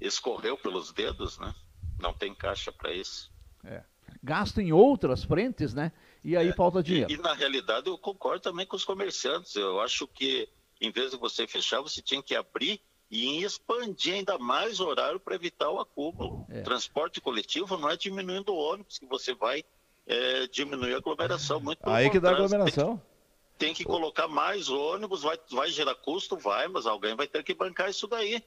escorreu 0.00 0.56
pelos 0.56 0.92
dedos, 0.92 1.38
né? 1.38 1.54
Não 2.00 2.12
tem 2.12 2.34
caixa 2.34 2.70
para 2.70 2.92
isso. 2.92 3.32
É. 3.64 3.82
Gasto 4.22 4.60
em 4.60 4.72
outras 4.72 5.24
frentes, 5.24 5.74
né? 5.74 5.92
E 6.22 6.36
aí 6.36 6.48
é, 6.48 6.52
falta 6.52 6.82
dinheiro. 6.82 7.10
E, 7.10 7.14
e, 7.14 7.18
na 7.18 7.34
realidade 7.34 7.88
eu 7.88 7.96
concordo 7.96 8.40
também 8.40 8.66
com 8.66 8.76
os 8.76 8.84
comerciantes. 8.84 9.54
Eu 9.54 9.80
acho 9.80 10.06
que 10.06 10.48
em 10.80 10.90
vez 10.90 11.12
de 11.12 11.16
você 11.16 11.46
fechar, 11.46 11.80
você 11.80 12.02
tinha 12.02 12.22
que 12.22 12.34
abrir 12.34 12.80
e 13.10 13.42
expandir 13.42 14.14
ainda 14.14 14.36
mais 14.38 14.80
o 14.80 14.86
horário 14.86 15.20
para 15.20 15.34
evitar 15.34 15.70
o 15.70 15.78
acúmulo. 15.78 16.44
É. 16.48 16.62
Transporte 16.62 17.20
coletivo 17.20 17.76
não 17.78 17.88
é 17.88 17.96
diminuindo 17.96 18.52
o 18.52 18.56
ônibus 18.56 18.98
que 18.98 19.06
você 19.06 19.32
vai 19.32 19.64
é, 20.06 20.46
diminuir 20.48 20.94
a 20.94 20.98
aglomeração. 20.98 21.60
Muito 21.60 21.78
aí 21.88 22.10
que 22.10 22.20
dá 22.20 22.30
aglomeração 22.30 22.96
tem 22.96 23.15
que 23.74 23.84
colocar 23.84 24.28
mais 24.28 24.68
ônibus, 24.68 25.22
vai, 25.22 25.38
vai 25.50 25.68
gerar 25.70 25.94
custo, 25.94 26.36
vai, 26.36 26.68
mas 26.68 26.86
alguém 26.86 27.14
vai 27.14 27.26
ter 27.26 27.42
que 27.42 27.54
bancar 27.54 27.90
isso 27.90 28.06
daí. 28.06 28.42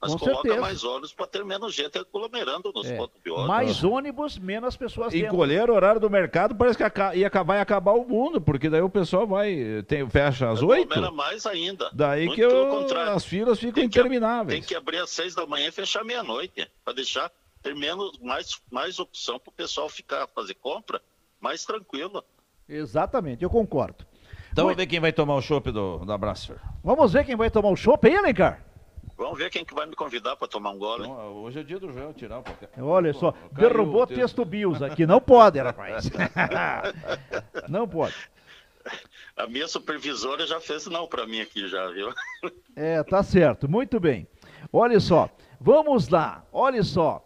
Mas 0.00 0.12
Com 0.12 0.18
coloca 0.18 0.42
certeza. 0.42 0.60
mais 0.60 0.84
ônibus 0.84 1.12
para 1.12 1.26
ter 1.26 1.44
menos 1.44 1.74
gente 1.74 1.98
aglomerando 1.98 2.72
nos 2.72 2.88
é. 2.88 2.96
pontos 2.96 3.20
de 3.20 3.30
ônibus. 3.30 3.48
Mais 3.48 3.82
ônibus, 3.82 4.38
menos 4.38 4.76
pessoas 4.76 5.12
dentro. 5.12 5.26
Encolher 5.26 5.68
o 5.68 5.74
horário 5.74 6.00
do 6.00 6.08
mercado, 6.08 6.54
parece 6.54 6.78
que 6.78 6.84
ia 7.18 7.26
acabar, 7.26 7.56
ia 7.56 7.62
acabar 7.62 7.92
o 7.92 8.04
mundo, 8.06 8.40
porque 8.40 8.70
daí 8.70 8.80
o 8.80 8.88
pessoal 8.88 9.26
vai, 9.26 9.82
tem, 9.88 10.08
fecha 10.08 10.50
às 10.50 10.62
oito. 10.62 10.92
Aglomera 10.92 11.10
mais 11.10 11.46
ainda. 11.46 11.90
Daí 11.92 12.26
Muito 12.26 12.36
que 12.36 12.42
eu, 12.42 12.86
as 13.08 13.24
filas 13.24 13.58
ficam 13.58 13.74
tem 13.74 13.84
intermináveis. 13.86 14.54
Que, 14.54 14.60
tem 14.60 14.68
que 14.68 14.74
abrir 14.76 14.98
às 14.98 15.10
seis 15.10 15.34
da 15.34 15.44
manhã 15.46 15.66
e 15.66 15.72
fechar 15.72 16.04
meia-noite, 16.04 16.70
para 16.84 16.94
deixar, 16.94 17.28
ter 17.60 17.74
menos, 17.74 18.16
mais, 18.18 18.60
mais 18.70 19.00
opção 19.00 19.36
para 19.40 19.50
o 19.50 19.52
pessoal 19.52 19.88
ficar, 19.88 20.28
fazer 20.28 20.54
compra 20.54 21.02
mais 21.40 21.64
tranquilo. 21.64 22.22
Exatamente, 22.68 23.42
eu 23.42 23.50
concordo. 23.50 24.06
Então 24.58 24.66
vamos 24.66 24.76
ver 24.76 24.86
quem 24.88 24.98
vai 24.98 25.12
tomar 25.12 25.36
o 25.36 25.40
chopp 25.40 25.70
do, 25.70 26.04
da 26.04 26.18
Brasser. 26.18 26.56
Vamos 26.82 27.12
ver 27.12 27.24
quem 27.24 27.36
vai 27.36 27.48
tomar 27.48 27.68
o 27.68 27.76
chopp 27.76 28.08
aí, 28.08 28.16
Alencar? 28.16 28.60
Vamos 29.16 29.38
ver 29.38 29.50
quem 29.50 29.64
que 29.64 29.72
vai 29.72 29.86
me 29.86 29.94
convidar 29.94 30.34
para 30.34 30.48
tomar 30.48 30.70
um 30.70 30.78
gole. 30.78 31.04
Então, 31.04 31.36
hoje 31.36 31.60
é 31.60 31.62
dia 31.62 31.78
do 31.78 31.92
Joel 31.92 32.12
tirar 32.12 32.42
qualquer... 32.42 32.68
Olha 32.76 33.12
só, 33.12 33.32
derrubou 33.52 34.02
o 34.02 34.06
texto 34.08 34.44
BIOS 34.44 34.82
aqui. 34.82 35.06
Não 35.06 35.20
pode, 35.20 35.60
rapaz. 35.60 36.10
não 37.70 37.86
pode. 37.86 38.16
A 39.36 39.46
minha 39.46 39.68
supervisora 39.68 40.44
já 40.44 40.60
fez 40.60 40.88
não 40.88 41.06
para 41.06 41.24
mim 41.24 41.40
aqui 41.40 41.68
já, 41.68 41.88
viu? 41.90 42.12
É, 42.74 43.00
tá 43.04 43.22
certo. 43.22 43.68
Muito 43.68 44.00
bem. 44.00 44.26
Olha 44.72 44.98
só, 44.98 45.30
vamos 45.60 46.08
lá. 46.08 46.44
Olha 46.52 46.82
só. 46.82 47.24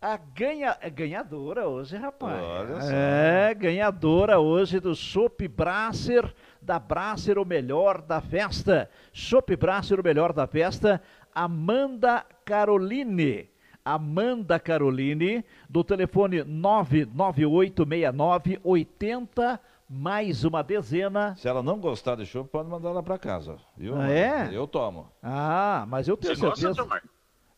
A 0.00 0.16
ganha, 0.16 0.76
é 0.80 0.90
ganhadora 0.90 1.68
hoje, 1.68 1.96
rapaz. 1.96 2.42
Olha 2.42 2.80
só. 2.80 2.90
É, 2.92 3.54
ganhadora 3.54 4.40
hoje 4.40 4.80
do 4.80 4.96
Chopp 4.96 5.46
Brasser 5.46 6.32
da 6.62 6.78
Brasser, 6.78 7.38
o 7.38 7.44
melhor 7.44 8.00
da 8.00 8.20
festa. 8.20 8.88
Chopp 9.12 9.56
Brasser, 9.56 9.98
o 10.00 10.04
melhor 10.04 10.32
da 10.32 10.46
festa. 10.46 11.02
Amanda 11.34 12.24
Caroline. 12.44 13.50
Amanda 13.84 14.60
Caroline, 14.60 15.44
do 15.68 15.82
telefone 15.82 16.44
99869 16.44 18.60
80 18.62 19.60
mais 19.88 20.44
uma 20.44 20.62
dezena. 20.62 21.34
Se 21.36 21.48
ela 21.48 21.62
não 21.62 21.78
gostar 21.78 22.16
de 22.16 22.24
chopp, 22.24 22.48
pode 22.48 22.68
mandar 22.68 22.90
ela 22.90 23.02
para 23.02 23.18
casa. 23.18 23.58
Viu? 23.76 24.00
Ah, 24.00 24.10
é? 24.10 24.48
Eu 24.50 24.66
tomo. 24.66 25.12
Ah, 25.22 25.84
mas 25.86 26.08
eu 26.08 26.16
tenho 26.16 26.34
Você 26.34 26.40
certeza. 26.40 26.82
Gosta, 26.82 27.02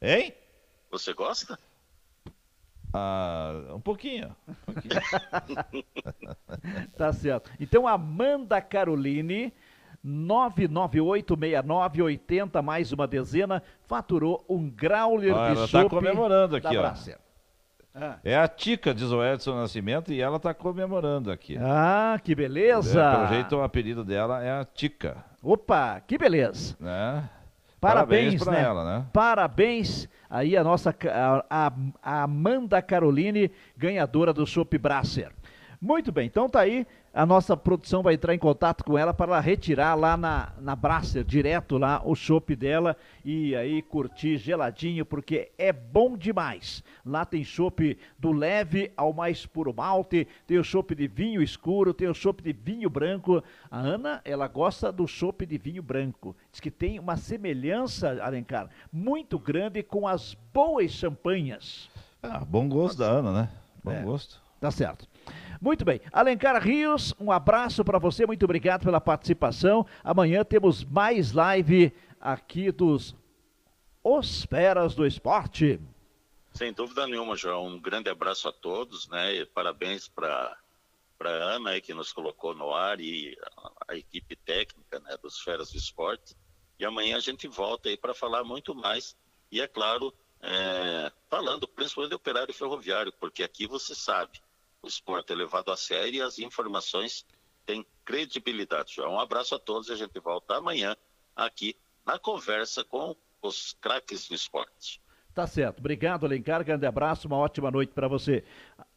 hein? 0.03 0.35
Você 0.91 1.13
gosta? 1.13 1.57
Ah, 2.97 3.75
um 3.75 3.81
pouquinho. 3.81 4.31
Um 4.49 4.55
pouquinho. 4.73 4.95
tá 6.97 7.13
certo. 7.13 7.51
Então, 7.59 7.89
Amanda 7.89 8.61
Caroline, 8.61 9.53
9986980 10.07 12.63
mais 12.63 12.93
uma 12.93 13.09
dezena, 13.09 13.61
faturou 13.83 14.45
um 14.49 14.71
grauler 14.71 15.35
ah, 15.35 15.49
de 15.49 15.57
ela 15.57 15.65
está 15.65 15.89
comemorando 15.89 16.55
aqui, 16.55 16.77
ó. 16.77 16.95
Ah. 17.97 18.19
É 18.25 18.37
a 18.37 18.47
Tica, 18.47 18.95
diz 18.95 19.11
o 19.11 19.25
Edson 19.25 19.57
Nascimento, 19.57 20.13
e 20.13 20.21
ela 20.21 20.37
está 20.37 20.55
comemorando 20.55 21.33
aqui. 21.33 21.59
Ah, 21.61 22.21
que 22.23 22.33
beleza! 22.35 23.01
É, 23.01 23.15
pelo 23.15 23.27
jeito, 23.27 23.57
o 23.57 23.63
apelido 23.63 24.05
dela 24.05 24.43
é 24.43 24.51
a 24.53 24.65
Tica. 24.65 25.25
Opa, 25.43 26.01
que 26.01 26.17
beleza! 26.17 26.77
Né? 26.79 27.29
Parabéns, 27.85 28.43
Parabéns 28.43 28.47
né? 28.47 28.63
ela, 28.63 28.85
né? 28.85 29.07
Parabéns 29.13 30.09
aí 30.31 30.57
a 30.57 30.65
nossa 30.65 30.95
a, 31.51 31.73
a 32.03 32.23
Amanda 32.23 32.81
Caroline, 32.81 33.51
ganhadora 33.77 34.33
do 34.33 34.47
Chopp 34.47 34.79
Brasser. 34.79 35.31
Muito 35.81 36.11
bem, 36.11 36.27
então 36.27 36.49
tá 36.49 36.61
aí 36.61 36.87
a 37.15 37.25
nossa 37.25 37.57
produção 37.57 38.03
vai 38.03 38.15
entrar 38.15 38.35
em 38.35 38.39
contato 38.39 38.83
com 38.83 38.99
ela 38.99 39.15
para 39.15 39.39
retirar 39.39 39.95
lá 39.95 40.17
na, 40.17 40.53
na 40.61 40.75
Brasser, 40.75 41.23
direto 41.23 41.79
lá, 41.79 42.03
o 42.05 42.17
chopp 42.17 42.57
dela 42.57 42.97
e 43.25 43.55
aí 43.55 43.81
curtir 43.83 44.37
geladinho, 44.37 45.07
porque 45.07 45.53
é 45.57 45.73
bom 45.73 46.17
demais. 46.17 46.83
Lá 47.07 47.25
tem 47.25 47.45
chopp 47.45 47.97
do 48.19 48.33
leve 48.33 48.93
ao 48.97 49.13
mais 49.13 49.47
puro 49.47 49.73
malte, 49.73 50.27
tem 50.45 50.59
o 50.59 50.65
chopp 50.65 50.93
de 50.93 51.07
vinho 51.07 51.41
escuro, 51.41 51.95
tem 51.95 52.09
o 52.09 52.15
chopp 52.15 52.43
de 52.43 52.53
vinho 52.53 52.91
branco. 52.91 53.43
A 53.71 53.79
Ana, 53.79 54.21
ela 54.25 54.49
gosta 54.49 54.91
do 54.91 55.07
chopp 55.07 55.47
de 55.47 55.57
vinho 55.57 55.85
branco. 55.85 56.35
Diz 56.51 56.59
que 56.59 56.71
tem 56.71 56.99
uma 56.99 57.17
semelhança, 57.17 58.21
Alencar, 58.25 58.69
muito 58.93 59.39
grande 59.39 59.85
com 59.85 60.09
as 60.09 60.35
boas 60.53 60.91
champanhas. 60.91 61.89
Ah, 62.21 62.45
bom 62.45 62.69
gosto 62.69 62.99
da 62.99 63.07
Ana, 63.07 63.33
né? 63.33 63.49
Bom 63.85 63.93
é, 63.93 64.03
gosto. 64.03 64.43
Tá 64.59 64.73
certo. 64.73 65.07
Muito 65.61 65.85
bem. 65.85 66.01
Alencar 66.13 66.63
Rios, 66.63 67.15
um 67.19 67.33
abraço 67.33 67.85
para 67.85 67.99
você, 67.99 68.27
muito 68.27 68.45
obrigado 68.45 68.85
pela 68.85 69.01
participação. 69.01 69.87
Amanhã 70.03 70.45
temos 70.45 70.85
mais 70.85 71.33
live 71.33 71.93
aqui 72.21 72.71
dos 72.71 73.15
Os 74.03 74.45
Feras 74.45 74.95
do 74.95 75.07
Esporte. 75.07 75.81
Sem 76.53 76.73
dúvida 76.73 77.07
nenhuma, 77.07 77.37
João. 77.37 77.67
Um 77.67 77.81
grande 77.81 78.09
abraço 78.09 78.49
a 78.49 78.53
todos, 78.53 79.09
né? 79.09 79.35
E 79.35 79.47
parabéns 79.47 80.07
para 80.09 80.57
para 81.19 81.31
Ana 81.31 81.71
aí, 81.71 81.81
que 81.81 81.95
nos 81.95 82.13
colocou 82.13 82.55
no 82.55 82.75
ar 82.75 83.01
e 83.01 83.39
a, 83.57 83.73
a, 83.89 83.97
equipe 83.97 84.37
técnica, 84.37 84.99
né, 85.01 85.17
dos 85.23 85.41
Feras 85.41 85.71
do 85.71 85.79
Esporte. 85.79 86.37
E 86.79 86.85
amanhã 86.85 87.17
a 87.17 87.21
gente 87.21 87.47
volta 87.47 87.89
aí 87.89 87.97
para 87.97 88.13
falar 88.13 88.45
muito 88.45 88.75
mais 88.75 89.17
e 89.51 89.61
é 89.61 89.69
claro, 89.69 90.13
é, 90.43 91.13
falando 91.31 91.69
principalmente 91.69 92.11
do 92.11 92.17
operário 92.17 92.53
ferroviário, 92.53 93.13
porque 93.21 93.43
aqui 93.43 93.67
você 93.67 93.95
sabe, 93.95 94.43
o 94.85 94.87
esporte 94.87 95.33
é 95.33 95.37
levado 95.37 95.73
a 95.73 95.77
sério 95.77 96.15
e 96.15 96.23
as 96.23 96.39
informações 96.39 97.25
têm 97.65 97.85
credibilidade. 98.05 98.95
João, 98.95 99.15
um 99.15 99.21
abraço 99.21 99.55
a 99.55 99.59
todos 99.59 99.89
e 99.89 99.93
a 99.93 99.97
gente 99.97 100.21
volta 100.21 100.57
amanhã 100.57 100.95
aqui 101.35 101.75
na 102.05 102.19
conversa 102.19 102.85
com 102.85 103.17
os 103.41 103.75
craques 103.81 104.29
do 104.29 104.35
esporte. 104.35 105.01
Tá 105.35 105.47
certo. 105.47 105.79
Obrigado, 105.79 106.27
Alencar. 106.27 106.63
Grande 106.63 106.87
abraço, 106.87 107.27
uma 107.27 107.39
ótima 107.39 107.71
noite 107.71 107.93
para 107.93 108.07
você. 108.07 108.45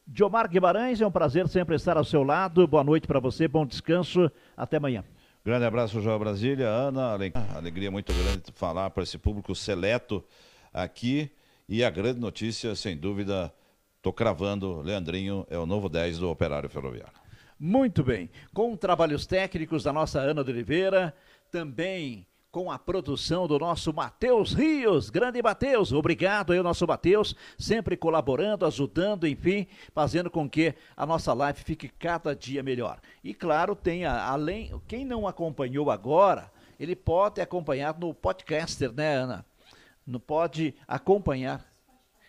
Diomar 0.06 0.50
Guimarães, 0.50 1.02
é 1.02 1.08
um 1.08 1.12
prazer 1.12 1.48
sempre 1.48 1.76
estar 1.76 1.98
ao 1.98 2.04
seu 2.04 2.22
lado. 2.22 2.68
Boa 2.68 2.84
noite 2.84 3.08
para 3.08 3.20
você, 3.20 3.48
bom 3.48 3.66
descanso. 3.66 4.30
Até 4.56 4.78
amanhã. 4.78 5.04
Grande 5.44 5.66
abraço, 5.66 6.02
João 6.02 6.20
Brasília. 6.20 6.68
Ana, 6.68 7.18
alegria 7.56 7.90
muito 7.90 8.12
grande 8.14 8.44
falar 8.54 8.90
para 8.90 9.04
esse 9.04 9.18
público 9.18 9.56
seleto 9.56 10.24
aqui. 10.74 11.32
E 11.68 11.84
a 11.84 11.90
grande 11.90 12.20
notícia, 12.20 12.76
sem 12.76 12.96
dúvida, 12.96 13.54
estou 13.98 14.14
cravando, 14.14 14.82
Leandrinho 14.82 15.46
é 15.50 15.58
o 15.58 15.66
novo 15.66 15.90
10 15.90 16.20
do 16.20 16.30
Operário 16.30 16.70
Ferroviário. 16.70 17.14
Muito 17.60 18.04
bem. 18.04 18.30
Com 18.54 18.76
trabalhos 18.76 19.26
técnicos 19.26 19.84
da 19.84 19.92
nossa 19.92 20.20
Ana 20.20 20.44
de 20.44 20.52
Oliveira, 20.52 21.14
também 21.52 22.26
com 22.52 22.72
a 22.72 22.80
produção 22.80 23.48
do 23.48 23.60
nosso 23.60 23.94
Matheus 23.94 24.54
Rios. 24.54 25.10
Grande 25.10 25.42
Matheus, 25.42 25.92
obrigado 25.92 26.54
aí, 26.54 26.62
nosso 26.62 26.88
Matheus, 26.88 27.36
sempre 27.58 27.98
colaborando, 27.98 28.66
ajudando, 28.66 29.28
enfim, 29.28 29.68
fazendo 29.94 30.30
com 30.30 30.50
que 30.50 30.74
a 30.96 31.06
nossa 31.06 31.34
live 31.34 31.60
fique 31.64 31.88
cada 31.88 32.36
dia 32.36 32.64
melhor. 32.64 33.00
E 33.24 33.34
claro, 33.34 33.76
tem 33.76 34.06
a, 34.06 34.28
além, 34.28 34.72
quem 34.88 35.06
não 35.06 35.28
acompanhou 35.28 35.92
agora, 35.92 36.52
ele 36.80 36.96
pode 36.96 37.42
acompanhar 37.42 37.98
no 38.00 38.14
podcaster, 38.14 38.92
né, 38.92 39.16
Ana? 39.16 39.46
Não 40.06 40.20
pode 40.20 40.74
acompanhar. 40.88 41.66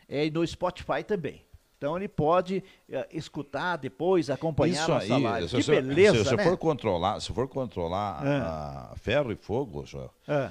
É, 0.09 0.27
e 0.27 0.31
no 0.31 0.47
Spotify 0.47 1.05
também. 1.07 1.48
Então 1.79 1.97
ele 1.97 2.09
pode 2.09 2.63
uh, 2.89 3.07
escutar 3.13 3.77
depois, 3.77 4.29
acompanhar 4.29 4.83
Isso 4.83 4.91
nossa 4.91 5.15
aí, 5.15 5.23
live. 5.23 5.49
Se, 5.49 5.57
que 5.63 5.71
beleza, 5.71 6.25
se, 6.25 6.31
se 6.31 6.37
né? 6.37 6.43
for 6.43 6.59
controlar, 6.59 7.21
se 7.21 7.33
for 7.33 7.47
controlar 7.47 8.27
é. 8.27 8.39
a 8.41 8.95
ferro 8.97 9.31
e 9.31 9.37
fogo, 9.37 9.87
Joel, 9.87 10.13
é. 10.27 10.51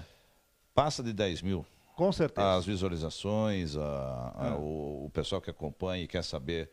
passa 0.74 1.04
de 1.04 1.12
10 1.12 1.42
mil. 1.42 1.66
Com 1.98 2.12
certeza. 2.14 2.56
As 2.56 2.66
visualizações, 2.66 3.76
a, 3.76 4.34
a, 4.36 4.48
é. 4.48 4.52
o, 4.52 5.06
o, 5.06 5.12
pessoal 5.14 5.42
que 5.42 5.50
acompanha 5.50 6.04
e 6.04 6.08
quer 6.08 6.24
saber 6.24 6.72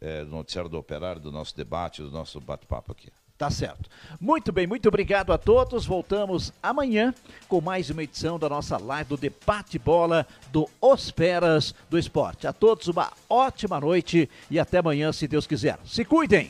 é, 0.00 0.22
do 0.22 0.30
noticiário 0.30 0.70
do 0.70 0.78
operário, 0.78 1.20
do 1.20 1.32
nosso 1.32 1.56
debate, 1.56 2.00
do 2.00 2.10
nosso 2.10 2.40
bate-papo 2.40 2.92
aqui. 2.92 3.10
Tá 3.38 3.50
certo. 3.50 3.90
Muito 4.18 4.50
bem, 4.50 4.66
muito 4.66 4.88
obrigado 4.88 5.30
a 5.30 5.36
todos. 5.36 5.84
Voltamos 5.84 6.54
amanhã 6.62 7.14
com 7.48 7.60
mais 7.60 7.90
uma 7.90 8.02
edição 8.02 8.38
da 8.38 8.48
nossa 8.48 8.78
live 8.78 9.10
do 9.10 9.16
Debate 9.18 9.78
Bola 9.78 10.26
do 10.50 10.66
Osperas 10.80 11.74
do 11.90 11.98
Esporte. 11.98 12.46
A 12.46 12.52
todos 12.52 12.88
uma 12.88 13.12
ótima 13.28 13.78
noite 13.78 14.28
e 14.50 14.58
até 14.58 14.78
amanhã, 14.78 15.12
se 15.12 15.28
Deus 15.28 15.46
quiser. 15.46 15.78
Se 15.84 16.02
cuidem! 16.02 16.48